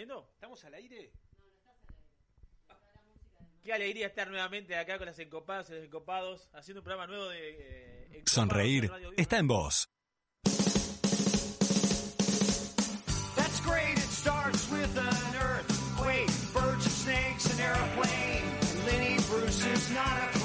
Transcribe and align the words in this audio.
¿Estamos 0.00 0.22
saliendo? 0.22 0.30
¿Estamos 0.34 0.64
al 0.64 0.74
aire? 0.74 1.12
Qué 3.62 3.72
alegría 3.74 4.06
estar 4.06 4.30
nuevamente 4.30 4.74
acá 4.74 4.96
con 4.96 5.06
las 5.06 5.18
encopadas 5.18 5.68
y 5.68 5.74
los 5.74 5.84
encopados, 5.84 6.48
haciendo 6.54 6.80
un 6.80 6.84
programa 6.84 7.06
nuevo 7.06 7.28
de... 7.28 8.08
eh, 8.10 8.22
Sonreír 8.24 8.84
en 8.84 8.90
Radio 8.90 9.12
está 9.18 9.36
en 9.38 9.46
vos. 9.48 9.90
That's 13.36 13.60
great, 13.66 13.98
it 13.98 14.10
starts 14.10 14.70
with 14.70 14.96
an 14.96 15.36
earthquake, 15.36 16.30
birds 16.54 16.86
and 16.86 16.94
snakes, 16.94 17.52
an 17.52 17.60
airplane. 17.60 18.44
Lenny 18.86 19.16
Bruce 19.28 19.66
is 19.66 19.90
not 19.90 20.16
afraid. 20.30 20.39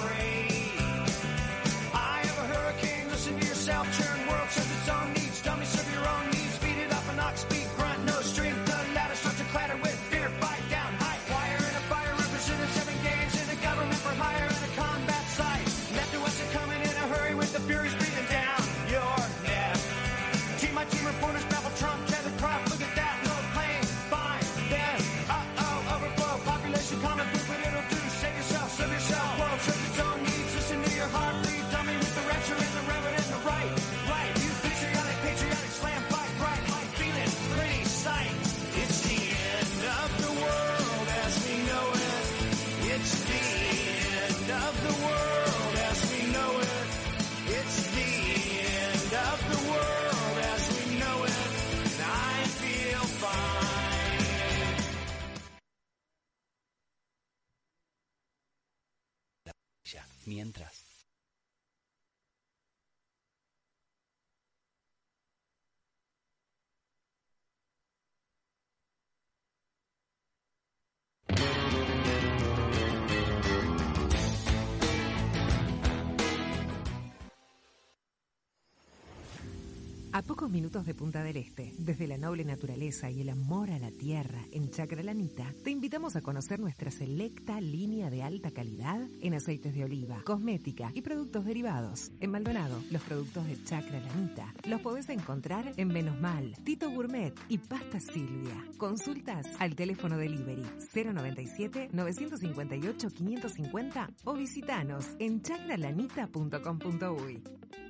De 80.84 80.94
Punta 80.94 81.24
del 81.24 81.38
Este, 81.38 81.74
desde 81.78 82.06
la 82.06 82.18
noble 82.18 82.44
naturaleza 82.44 83.10
y 83.10 83.22
el 83.22 83.30
amor 83.30 83.72
a 83.72 83.80
la 83.80 83.92
tierra 83.92 84.42
en 84.52 84.70
Chacralanita, 84.70 85.54
te 85.64 85.72
invitamos 85.72 86.18
a 86.18 86.22
conocer 86.22 86.60
nuestra 86.60 86.92
selecta 86.92 87.62
línea 87.62 88.10
de 88.10 88.24
alta 88.24 88.52
calidad 88.52 89.00
en 89.22 89.36
aceites 89.36 89.74
de 89.74 89.86
oliva, 89.86 90.22
cosmética 90.26 90.92
y 90.94 91.02
productos 91.02 91.46
derivados. 91.46 92.12
En 92.20 92.32
Maldonado, 92.32 92.84
los 92.92 93.02
productos 93.04 93.48
de 93.48 93.64
Chacralanita 93.64 94.54
los 94.68 94.82
podés 94.82 95.08
encontrar 95.08 95.72
en 95.78 95.88
Menos 95.88 96.20
Mal, 96.20 96.54
Tito 96.66 96.92
Gourmet 96.92 97.34
y 97.48 97.58
Pasta 97.58 98.02
Silvia. 98.02 98.66
Consultas 98.78 99.48
al 99.60 99.76
teléfono 99.76 100.18
delivery 100.18 100.66
097 100.94 101.92
958 101.94 103.10
550 103.12 104.10
o 104.26 104.34
visitanos 104.34 105.06
en 105.20 105.42
chacralanita.com.uy. 105.42 107.85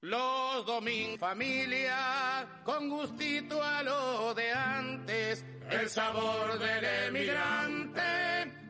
Los 0.00 0.64
domingos 0.64 1.18
familia, 1.18 2.46
con 2.64 2.88
gustito 2.88 3.60
a 3.60 3.82
lo 3.82 4.32
de 4.32 4.52
antes, 4.52 5.44
el 5.70 5.90
sabor 5.90 6.56
del 6.56 6.84
emigrante 7.08 8.00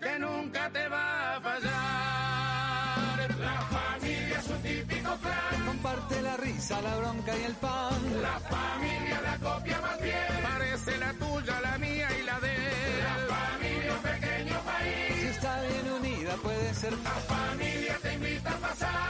que 0.01 0.19
nunca 0.19 0.71
te 0.71 0.89
va 0.89 1.37
a 1.37 1.41
fallar. 1.43 1.69
La 3.39 3.61
familia 3.61 4.39
es 4.39 4.49
un 4.49 4.63
típico 4.63 5.17
plan, 5.17 5.67
Comparte 5.67 6.23
la 6.23 6.37
risa, 6.39 6.81
la 6.81 6.97
bronca 6.97 7.37
y 7.37 7.45
el 7.45 7.55
pan. 7.57 8.23
la 8.23 8.41
familia 8.41 9.21
la 9.21 9.39
copia 9.39 9.81
más 9.83 10.01
bien, 10.01 10.43
parece 10.43 10.97
la 10.97 11.13
tuya, 11.13 11.61
la 11.61 11.77
mía 11.77 12.09
y 12.19 12.23
la 12.25 12.41
de 12.41 12.55
él. 12.55 13.05
La 13.05 13.37
familia 13.37 13.93
un 13.93 14.03
pequeño 14.03 14.61
país, 14.63 15.21
Si 15.21 15.27
está 15.27 15.61
bien 15.61 15.93
unida 15.93 16.35
puede 16.37 16.73
ser 16.73 16.93
la 16.93 17.11
familia 17.11 17.99
te 18.01 18.15
invita 18.15 18.51
a 18.51 18.57
pasar, 18.57 19.08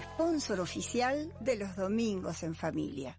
sponsor 0.00 0.60
oficial 0.60 1.32
de 1.40 1.56
los 1.56 1.76
domingos 1.76 2.42
en 2.42 2.54
familia. 2.54 3.18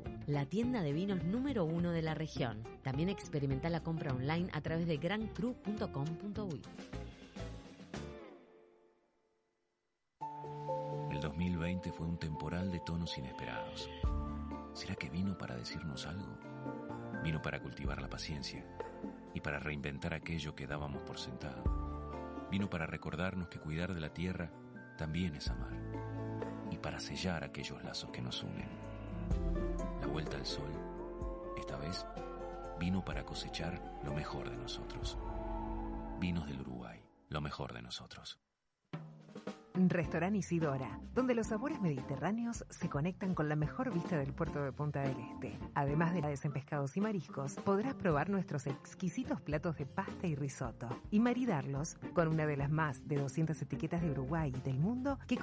La 0.27 0.45
tienda 0.45 0.81
de 0.81 0.93
vinos 0.93 1.23
número 1.23 1.65
uno 1.65 1.91
de 1.91 2.01
la 2.01 2.13
región. 2.13 2.63
También 2.83 3.09
experimenta 3.09 3.69
la 3.69 3.81
compra 3.83 4.13
online 4.13 4.49
a 4.53 4.61
través 4.61 4.87
de 4.87 4.97
grancru.com.uy. 4.97 6.61
El 11.11 11.19
2020 11.19 11.91
fue 11.91 12.07
un 12.07 12.17
temporal 12.17 12.71
de 12.71 12.79
tonos 12.79 13.17
inesperados. 13.17 13.89
¿Será 14.73 14.95
que 14.95 15.09
vino 15.09 15.37
para 15.37 15.55
decirnos 15.55 16.05
algo? 16.05 16.37
Vino 17.23 17.41
para 17.41 17.61
cultivar 17.61 18.01
la 18.01 18.09
paciencia 18.09 18.65
y 19.33 19.41
para 19.41 19.59
reinventar 19.59 20.13
aquello 20.13 20.55
que 20.55 20.67
dábamos 20.67 21.01
por 21.03 21.19
sentado. 21.19 21.63
Vino 22.49 22.69
para 22.69 22.85
recordarnos 22.85 23.49
que 23.49 23.59
cuidar 23.59 23.93
de 23.93 24.01
la 24.01 24.13
tierra 24.13 24.51
también 24.97 25.35
es 25.35 25.49
amar 25.49 25.73
y 26.69 26.77
para 26.77 26.99
sellar 26.99 27.43
aquellos 27.43 27.83
lazos 27.83 28.11
que 28.11 28.21
nos 28.21 28.43
unen. 28.43 28.90
La 29.99 30.07
vuelta 30.07 30.37
al 30.37 30.45
sol, 30.45 30.71
esta 31.57 31.77
vez, 31.77 32.05
vino 32.79 33.03
para 33.03 33.23
cosechar 33.23 33.81
lo 34.03 34.13
mejor 34.13 34.49
de 34.49 34.57
nosotros. 34.57 35.17
Vinos 36.19 36.47
del 36.47 36.61
Uruguay, 36.61 36.99
lo 37.29 37.41
mejor 37.41 37.73
de 37.73 37.81
nosotros. 37.81 38.39
Restaurant 39.73 40.35
Isidora, 40.35 40.99
donde 41.13 41.33
los 41.33 41.47
sabores 41.47 41.79
mediterráneos 41.81 42.65
se 42.69 42.89
conectan 42.89 43.33
con 43.33 43.47
la 43.47 43.55
mejor 43.55 43.93
vista 43.93 44.17
del 44.17 44.33
puerto 44.33 44.61
de 44.61 44.71
Punta 44.71 45.01
del 45.01 45.17
Este. 45.19 45.57
Además 45.75 46.13
de 46.13 46.21
la 46.21 46.31
en 46.31 46.51
pescados 46.51 46.95
y 46.97 47.01
mariscos, 47.01 47.55
podrás 47.55 47.95
probar 47.95 48.29
nuestros 48.29 48.67
exquisitos 48.67 49.41
platos 49.41 49.77
de 49.77 49.85
pasta 49.85 50.27
y 50.27 50.35
risotto 50.35 50.87
y 51.09 51.19
maridarlos 51.19 51.95
con 52.13 52.27
una 52.27 52.45
de 52.45 52.57
las 52.57 52.69
más 52.69 53.07
de 53.07 53.17
200 53.17 53.61
etiquetas 53.61 54.01
de 54.01 54.11
Uruguay 54.11 54.53
y 54.55 54.61
del 54.61 54.79
mundo 54.79 55.19
que 55.27 55.37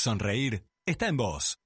Sonreír 0.00 0.64
está 0.86 1.08
en 1.08 1.18
vos. 1.18 1.58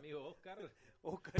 Amigo 0.00 0.28
Oscar. 0.28 0.58
Oscar. 1.02 1.39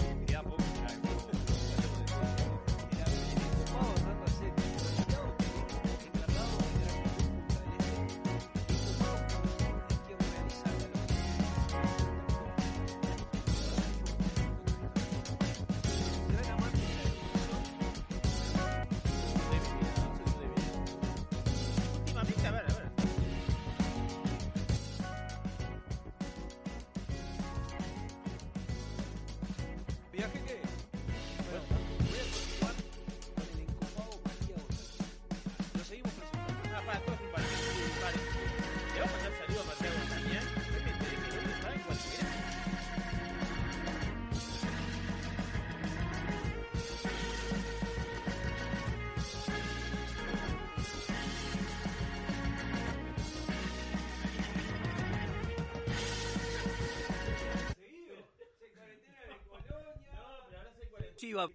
Chiva. 61.20 61.48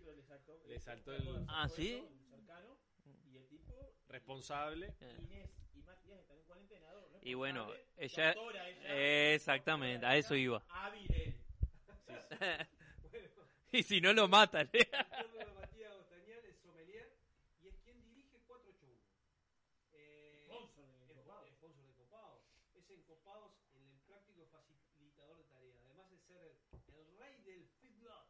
Le 0.67 0.79
saltó 0.79 1.11
el. 1.13 1.45
Ah, 1.47 1.67
¿sí? 1.67 2.03
cercano 2.29 2.77
y 3.31 3.37
el 3.37 3.47
tipo 3.47 3.73
Responsable. 4.07 4.93
Inés 5.23 5.49
y 5.73 5.81
Matías 5.81 6.19
están 6.19 6.37
en 6.37 6.43
cuarentena. 6.43 6.87
¿no? 6.93 7.19
Y 7.21 7.33
bueno, 7.33 7.67
ella... 7.97 8.33
doctora 8.33 8.69
ella. 8.69 9.33
Exactamente, 9.33 10.05
a 10.05 10.15
eso 10.17 10.35
iba. 10.35 10.63
Hábil 10.69 11.11
él. 11.11 11.35
y 13.71 13.81
si 13.83 13.99
no 14.01 14.13
lo 14.13 14.27
matan. 14.27 14.69
Carlos 14.91 15.55
Matías 15.55 15.93
Ostañal 15.95 16.45
es 16.45 16.57
sommelier 16.59 17.11
y 17.63 17.67
es 17.67 17.75
quien 17.83 17.99
dirige 18.03 18.39
481. 18.45 19.01
Eh, 19.93 20.43
Sponsor 20.45 20.85
de 20.85 20.93
es- 20.93 21.09
Encopados. 21.09 21.47
es 21.47 21.53
sponsor 21.55 21.83
de 21.85 21.89
Encopados. 21.91 22.41
Es 22.75 22.89
Encopados 22.91 23.51
en 23.73 23.87
el 23.89 23.97
práctico 24.05 24.45
facilitador 24.51 25.37
de 25.37 25.43
tareas. 25.45 25.81
Además 25.85 26.09
de 26.11 26.17
ser 26.19 26.37
el, 26.37 26.95
el 26.99 27.17
rey 27.17 27.41
del 27.43 27.67
feedlot. 27.81 28.27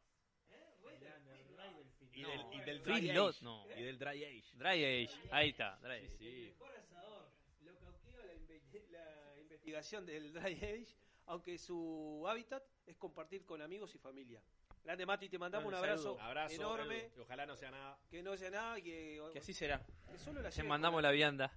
¿Eh? 0.52 0.76
Rey 0.84 0.98
del 1.00 1.10
Grande, 1.54 1.82
el 1.82 1.90
feedlot. 1.92 2.14
Y 2.26 2.32
del, 2.32 2.54
y 2.54 2.60
del 2.66 2.82
Free 2.82 3.00
dry 3.02 3.12
lot, 3.14 3.36
age. 3.36 3.44
no. 3.44 3.66
Y 3.78 3.84
del 3.84 3.98
dry 4.00 4.24
age. 4.24 4.52
Dry 4.56 4.86
Age, 4.86 5.10
ahí 5.32 5.50
está, 5.50 5.78
Dry 5.82 5.92
Age. 5.94 6.06
El 6.06 6.18
Sí. 6.18 6.54
mejor 6.60 6.76
asador. 6.78 7.30
Lo 7.64 7.76
cautiva 7.80 8.24
la, 8.26 8.34
inve- 8.34 8.90
la 8.92 9.42
investigación 9.42 10.06
del 10.06 10.34
Dry 10.34 10.54
Age, 10.56 10.88
aunque 11.28 11.58
su 11.58 12.24
hábitat 12.28 12.64
es 12.86 12.96
compartir 12.98 13.46
con 13.46 13.62
amigos 13.62 13.94
y 13.96 13.98
familia. 13.98 14.42
Grande 14.84 15.06
Mati, 15.06 15.30
te 15.30 15.40
mandamos 15.40 15.64
Bueno, 15.66 15.80
un 15.80 15.84
abrazo, 16.22 16.54
enorme. 16.54 17.06
Edu. 17.06 17.18
Y 17.18 17.22
Ojalá 17.22 17.46
no 17.48 17.56
sea 17.56 17.72
nada. 17.72 17.98
Que 18.10 18.22
no 18.22 18.38
sea 18.38 18.52
nada, 18.52 18.76
que, 18.82 19.20
Que 19.34 19.40
así 19.40 19.52
será. 19.54 19.84
que 20.12 20.20
solo 20.20 20.42
la 20.44 20.52
Te 20.52 20.62
mandamos 20.64 21.02
la 21.02 21.10
vianda. 21.12 21.52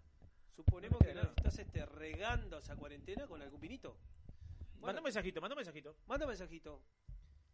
Suponemos 0.57 0.99
que 0.99 1.13
nos 1.15 1.27
estás 1.37 1.59
este, 1.59 1.85
regando 1.87 2.59
esa 2.59 2.75
cuarentena 2.75 3.27
con 3.27 3.41
algún 3.43 3.61
vinito. 3.61 3.97
Manda 4.81 5.01
un 5.01 5.05
mensajito, 5.05 5.41
manda 5.43 5.55
un 5.55 5.59
mensajito. 5.59 5.95
Manda 6.07 6.25
un 6.25 6.31
mensajito. 6.31 6.83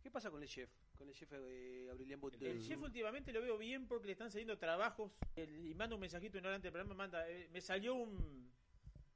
¿Qué 0.04 0.10
pasa 0.10 0.30
con 0.30 0.42
el 0.42 0.48
chef? 0.50 0.68
Con 0.98 1.08
el 1.08 1.14
chef 1.14 1.32
eh, 1.32 1.88
Aurelian. 1.90 2.20
El 2.38 2.60
chef 2.62 2.78
últimamente 2.82 3.32
lo 3.32 3.40
veo 3.40 3.56
bien 3.56 3.88
porque 3.88 4.04
le 4.04 4.12
están 4.12 4.30
saliendo 4.30 4.58
trabajos 4.58 5.10
el- 5.34 5.66
y 5.66 5.74
manda 5.74 5.94
un 5.96 6.00
mensajito 6.02 6.36
una 6.36 6.48
hora 6.48 6.56
antes 6.56 6.70
del 6.70 6.72
programa, 6.72 6.94
manda, 6.94 7.26
eh, 7.30 7.48
me 7.50 7.62
salió 7.62 7.94
un 7.94 8.52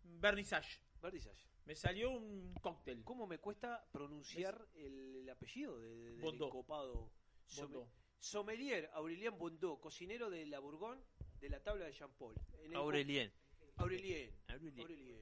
vernissage, 0.02 0.80
Vernissage. 1.02 1.46
me 1.66 1.76
salió 1.76 2.10
un 2.10 2.54
cóctel. 2.62 3.04
¿Cómo 3.04 3.26
me 3.26 3.36
cuesta 3.38 3.86
pronunciar 3.92 4.66
el, 4.76 5.16
el 5.16 5.28
apellido 5.28 5.78
de, 5.78 5.94
de- 5.94 6.10
del 6.12 6.20
Bondó. 6.22 6.46
encopado? 6.46 7.12
Somme- 7.46 7.60
Bondó. 7.74 7.92
Sommelier 8.18 8.88
Aurelien 8.94 9.36
Bondó, 9.38 9.78
cocinero 9.78 10.30
de 10.30 10.46
la 10.46 10.58
Bourgogne 10.58 11.02
de 11.38 11.50
la 11.50 11.62
tabla 11.62 11.84
de 11.84 11.92
Jean 11.92 12.10
Paul. 12.14 12.34
En 12.62 12.70
el- 12.70 12.76
Aurelien. 12.76 13.30
Aurelien. 13.76 14.34
Aurelien. 14.48 14.80
Aurelien. 14.80 15.18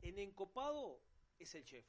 En 0.00 0.18
Encopado 0.18 1.02
es 1.38 1.54
el 1.54 1.64
chef. 1.66 1.84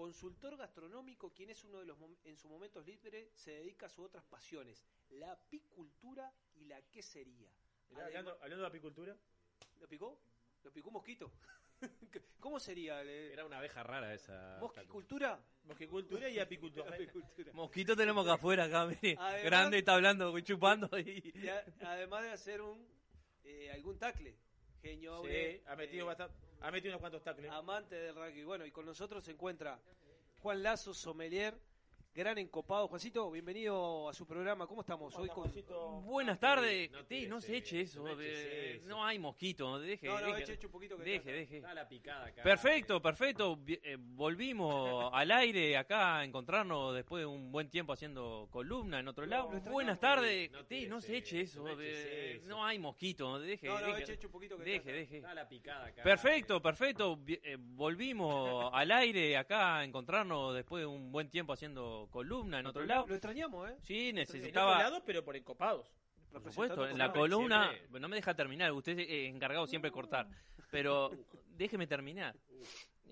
Consultor 0.00 0.56
gastronómico, 0.56 1.30
quien 1.30 1.50
es 1.50 1.62
uno 1.62 1.78
de 1.80 1.84
los 1.84 1.98
en 2.24 2.34
sus 2.34 2.50
momentos 2.50 2.86
libres 2.86 3.28
se 3.34 3.50
dedica 3.50 3.84
a 3.84 3.88
sus 3.90 4.06
otras 4.06 4.24
pasiones, 4.24 4.82
la 5.10 5.32
apicultura 5.32 6.32
y 6.54 6.64
la 6.64 6.80
quesería. 6.90 7.50
Mirá, 7.90 8.06
hablando, 8.06 8.32
hablando 8.40 8.62
de 8.62 8.68
apicultura. 8.68 9.14
¿Lo 9.78 9.86
picó? 9.86 10.18
¿Lo 10.64 10.72
picó 10.72 10.88
un 10.88 10.94
mosquito? 10.94 11.30
¿Cómo 12.40 12.58
sería? 12.58 13.02
Era 13.02 13.44
una 13.44 13.58
abeja 13.58 13.82
rara 13.82 14.14
esa. 14.14 14.56
¿Mosquicultura? 14.58 15.38
Mosquicultura 15.64 16.30
y 16.30 16.38
apicultura. 16.38 16.96
Mosquito 17.52 17.94
tenemos 17.94 18.24
acá 18.24 18.36
afuera, 18.36 18.64
acá, 18.64 18.86
mire. 18.86 19.16
Además- 19.18 19.44
Grande, 19.44 19.78
está 19.80 19.96
hablando, 19.96 20.40
chupando 20.40 20.98
y... 20.98 21.30
Y 21.34 21.46
a- 21.46 21.62
además 21.82 22.22
de 22.22 22.30
hacer 22.30 22.62
un 22.62 22.88
eh, 23.44 23.70
algún 23.70 23.98
tacle. 23.98 24.34
Genio 24.80 25.22
Sí, 25.26 25.60
ha 25.66 25.76
metido 25.76 26.04
eh, 26.04 26.08
bastante, 26.08 26.38
ha 26.60 26.70
metido 26.70 26.92
unos 26.92 27.00
cuantos 27.00 27.22
amante 27.50 27.94
del 27.96 28.14
rugby. 28.14 28.44
Bueno, 28.44 28.66
y 28.66 28.70
con 28.70 28.84
nosotros 28.86 29.24
se 29.24 29.32
encuentra 29.32 29.78
Juan 30.42 30.62
Lazo, 30.62 30.94
sommelier, 30.94 31.58
gran 32.14 32.38
encopado. 32.38 32.88
Juancito, 32.88 33.30
bienvenido 33.30 34.08
a 34.08 34.12
su 34.12 34.26
programa. 34.26 34.66
¿Cómo 34.66 34.80
estamos? 34.80 35.14
Hoy 35.16 35.28
con... 35.28 35.50
Buenas 36.04 36.38
tardes. 36.40 36.90
No 36.90 36.98
no 37.28 37.40
se 37.40 37.56
eche 37.56 37.82
eso. 37.82 38.02
no 38.02 38.10
eches 38.20 38.26
eh, 38.26 38.76
eso. 38.76 38.88
No 38.88 39.04
hay 39.04 39.18
mosquito. 39.18 39.78
Deje, 39.78 40.06
No, 40.08 40.20
no, 40.20 40.26
deje, 40.26 40.42
eche, 40.42 40.52
eche 40.54 40.66
un 40.66 40.72
poquito 40.72 40.96
que 40.96 41.04
deje, 41.04 41.16
está- 41.18 41.32
deje. 41.32 41.60
Da 41.60 41.74
la 41.74 41.88
picada 41.88 42.26
acá. 42.26 42.42
Perfecto, 42.42 43.00
perfecto. 43.00 43.58
Eh, 43.66 43.96
volvimos 43.98 45.10
al 45.14 45.30
aire 45.30 45.76
acá 45.76 46.18
a 46.18 46.24
encontrarnos 46.24 46.94
después 46.94 47.22
de 47.22 47.26
un 47.26 47.52
buen 47.52 47.70
tiempo 47.70 47.92
haciendo 47.92 48.48
columna 48.50 48.98
en 48.98 49.08
otro 49.08 49.24
lado. 49.26 49.48
Buenas 49.70 50.00
tardes. 50.00 50.50
No 50.50 50.60
no 50.88 51.00
se 51.00 51.16
eche 51.16 51.40
eso, 51.42 51.60
eso. 51.66 51.74
no 51.76 51.80
eches 51.80 52.06
eh, 52.06 52.36
eso. 52.36 52.48
No 52.48 52.64
hay 52.64 52.78
mosquito. 52.78 53.38
Deje, 53.38 53.68
No, 53.68 53.78
no, 53.80 53.86
deje. 53.86 54.02
eche, 54.02 54.12
eche 54.14 54.26
un 54.26 54.32
poquito 54.32 54.56
que 54.58 54.64
Deje, 54.64 54.76
está- 54.78 54.92
deje. 54.92 55.34
La 55.34 55.48
picada 55.48 55.86
acá. 55.86 56.02
Perfecto, 56.02 56.60
perfecto. 56.60 57.18
Eh, 57.26 57.56
volvimos 57.58 58.68
al 58.74 58.90
aire 58.90 59.36
acá 59.36 59.78
a 59.78 59.84
encontrarnos 59.84 60.54
después 60.54 60.82
de 60.82 60.86
un 60.86 61.12
buen 61.12 61.30
tiempo 61.30 61.52
haciendo 61.52 61.99
columna 62.08 62.60
en 62.60 62.66
otro 62.66 62.84
lado. 62.86 63.06
Lo 63.06 63.14
extrañamos, 63.14 63.68
¿eh? 63.70 63.76
Sí, 63.82 64.08
En 64.10 64.18
otro 64.20 64.34
necesitaba. 64.34 64.78
lado, 64.78 65.02
pero 65.04 65.24
por 65.24 65.36
encopados. 65.36 65.86
Por 66.32 66.42
supuesto, 66.44 66.86
en 66.88 66.96
la 66.96 67.12
columna, 67.12 67.70
siempre- 67.70 68.00
no 68.00 68.08
me 68.08 68.14
deja 68.16 68.34
terminar, 68.34 68.70
usted 68.72 68.96
es 69.00 69.28
encargado 69.34 69.66
siempre 69.66 69.90
de 69.90 69.94
cortar, 69.94 70.28
pero 70.70 71.10
déjeme 71.48 71.86
terminar. 71.88 72.36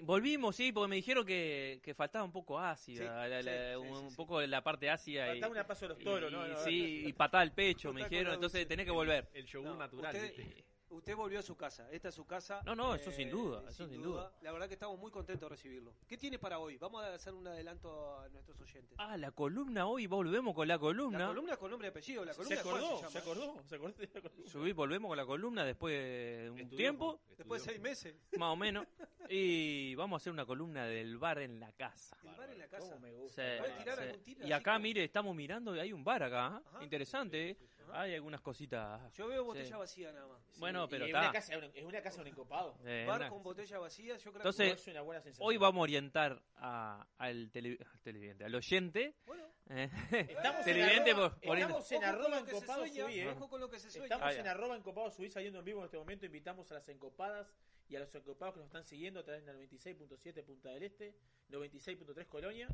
Volvimos, 0.05 0.55
sí, 0.55 0.71
porque 0.71 0.89
me 0.89 0.95
dijeron 0.97 1.27
que, 1.27 1.81
que 1.83 1.93
faltaba 1.93 2.25
un 2.25 2.31
poco 2.31 2.61
ácida, 2.61 3.03
Sí, 3.25 3.31
la- 3.31 3.41
sí, 3.41 3.45
la- 3.47 3.71
sí, 3.73 3.77
un 3.77 3.97
sí, 4.05 4.11
sí. 4.11 4.17
poco 4.17 4.39
de 4.39 4.47
la 4.47 4.63
parte 4.63 4.89
ácida. 4.89 5.27
y- 5.27 5.31
Faltaba 5.31 5.53
una 5.53 5.67
paso 5.67 5.87
a 5.87 5.89
los 5.89 5.99
toros, 5.99 6.31
y- 6.31 6.35
¿no? 6.35 6.57
Sí, 6.59 7.03
y 7.09 7.13
patada 7.13 7.43
al 7.43 7.53
pecho, 7.53 7.93
me 7.93 8.05
dijeron, 8.05 8.35
entonces 8.35 8.69
tenés 8.69 8.87
que 8.87 8.93
volver. 8.93 9.29
El 9.35 9.45
yogur 9.47 9.71
No, 9.71 9.77
natural. 9.79 10.15
usted-. 10.15 10.65
Usted 10.91 11.15
volvió 11.15 11.39
a 11.39 11.43
su 11.43 11.55
casa. 11.57 11.87
Esta 11.93 12.09
es 12.09 12.15
su 12.15 12.25
casa. 12.27 12.63
No, 12.65 12.75
no, 12.75 12.95
eso 12.95 13.13
sin 13.13 13.29
duda, 13.31 13.63
eso 13.69 13.85
sin 13.85 13.95
sin 13.95 14.03
duda. 14.03 14.33
La 14.43 14.53
verdad 14.53 14.69
que 14.69 14.75
estamos 14.75 14.99
muy 14.99 15.11
contentos 15.11 15.49
de 15.49 15.55
recibirlo. 15.55 15.93
¿Qué 16.07 16.17
tiene 16.17 16.39
para 16.39 16.59
hoy? 16.59 16.79
Vamos 16.79 17.03
a 17.05 17.13
hacer 17.15 17.35
un 17.35 17.47
adelanto 17.47 18.19
a 18.19 18.29
nuestros 18.31 18.59
oyentes. 18.63 18.95
Ah, 18.99 19.17
la 19.19 19.31
columna 19.31 19.87
hoy, 19.87 20.07
volvemos 20.07 20.55
con 20.55 20.67
la 20.67 20.79
columna. 20.79 21.19
La 21.19 21.27
columna 21.29 21.57
con 21.59 21.71
nombre 21.71 21.89
y 21.89 21.91
apellido. 21.91 22.25
La 22.25 22.33
Se 22.33 22.39
columna 22.39 22.63
¿cuál 22.63 22.77
acordó, 22.79 23.11
se 23.11 23.19
acordó, 23.19 23.63
se 23.69 23.75
acordó. 23.77 23.95
se 24.07 24.19
acordó. 24.19 24.49
Subí, 24.49 24.73
volvemos 24.73 25.09
con 25.11 25.17
la 25.19 25.27
columna 25.27 25.65
después 25.65 25.95
de 25.95 26.51
un 26.51 26.59
Estudió, 26.59 26.77
tiempo, 26.79 27.21
Después 27.37 27.63
de 27.65 27.69
seis 27.71 27.81
meses. 27.83 28.15
más 28.39 28.53
o 28.53 28.57
menos, 28.57 28.87
y 29.29 29.95
vamos 29.95 30.17
a 30.17 30.23
hacer 30.23 30.33
una 30.33 30.47
columna 30.47 30.87
del 30.87 31.19
bar 31.19 31.39
en 31.41 31.61
la 31.61 31.71
casa. 31.73 32.17
El 32.25 32.35
bar 32.35 32.51
en 32.51 32.59
la 32.59 32.69
casa. 32.69 32.89
¿Cómo 32.89 33.01
me 33.01 33.13
gusta? 33.13 33.43
Sí, 33.43 33.59
¿Puede 33.59 33.73
tirar 33.75 33.99
sí. 33.99 34.05
algún 34.05 34.23
tiro 34.23 34.47
Y 34.47 34.53
acá, 34.53 34.73
como- 34.73 34.83
mire, 34.85 35.05
estamos 35.05 35.37
mirando 35.37 35.77
y 35.77 35.81
hay 35.81 35.93
un 35.93 36.03
bar 36.03 36.23
acá. 36.23 36.63
¿eh? 36.65 36.69
Ajá. 36.73 36.83
Interesante. 36.85 37.57
Hay 37.93 38.15
algunas 38.15 38.41
cositas. 38.41 39.13
Yo 39.15 39.27
veo 39.29 39.45
botella 39.45 39.67
Sí. 39.67 39.73
vacía 39.73 40.13
nada 40.13 40.27
más. 40.27 40.59
Bueno, 40.59 40.89
pero 40.89 41.05
Y 41.07 41.09
está. 41.09 41.21
Una 41.21 41.33
casa, 41.33 41.55
es 41.55 41.85
una 41.85 42.03
casa 42.03 42.17
de 42.17 42.23
un 42.23 42.29
encopado. 42.29 42.77
Eh, 42.85 43.05
bar 43.07 43.21
una- 43.21 43.29
con 43.31 43.43
botella 43.43 43.79
vacía, 43.79 44.17
yo 44.17 44.31
creo 44.31 44.37
Entonces, 44.37 44.73
es 44.81 44.87
una 44.89 45.03
buena 45.03 45.21
sensación. 45.21 45.49
Hoy 45.49 45.57
vamos 45.57 45.81
a 45.81 45.83
orientar 45.83 46.43
a- 46.57 47.07
al, 47.19 47.51
tele- 47.51 47.79
al 47.93 48.01
televidente, 48.01 48.45
al 48.45 48.55
oyente. 48.55 49.15
que. 49.15 49.25
Bueno, 49.27 49.45
eh, 49.71 49.91
Estamos 50.29 50.65
televidente 50.65 51.11
en 51.11 51.17
arroba, 51.17 51.41
por- 51.41 51.59
estamos 51.59 51.93
en 51.93 52.05
arroba 52.05 52.45
que 52.45 52.51
encopado 52.51 52.87
subí, 52.87 53.21
eh. 53.21 53.29
ojo 53.29 53.49
con 53.49 53.61
lo 53.61 53.69
que 53.69 53.79
se 53.79 53.91
sueña. 53.91 54.05
Estamos 54.07 54.27
Ah, 54.27 54.33
en 54.39 54.45
ya. 54.45 54.51
arroba 54.51 54.77
encopado 54.77 55.11
subí 55.11 55.31
saliendo 55.31 55.59
en 55.59 55.65
vivo 55.65 55.81
en 55.81 55.85
este 55.87 55.99
momento. 55.99 56.27
Invitamos 56.27 56.71
a 56.71 56.75
las 56.75 56.89
encopadas 56.89 57.53
y 57.89 57.97
a 57.97 58.01
los 58.01 58.15
encopados 58.15 58.55
que 58.55 58.61
nos 58.61 58.67
están 58.67 58.85
siguiendo 58.85 59.21
a 59.21 59.25
través 59.25 59.45
de 59.47 59.53
la 59.53 59.59
96.7 59.59 60.43
Punta 60.43 60.71
del 60.71 60.83
Este, 60.83 61.15
96.3 61.51 62.27
Colonia, 62.29 62.69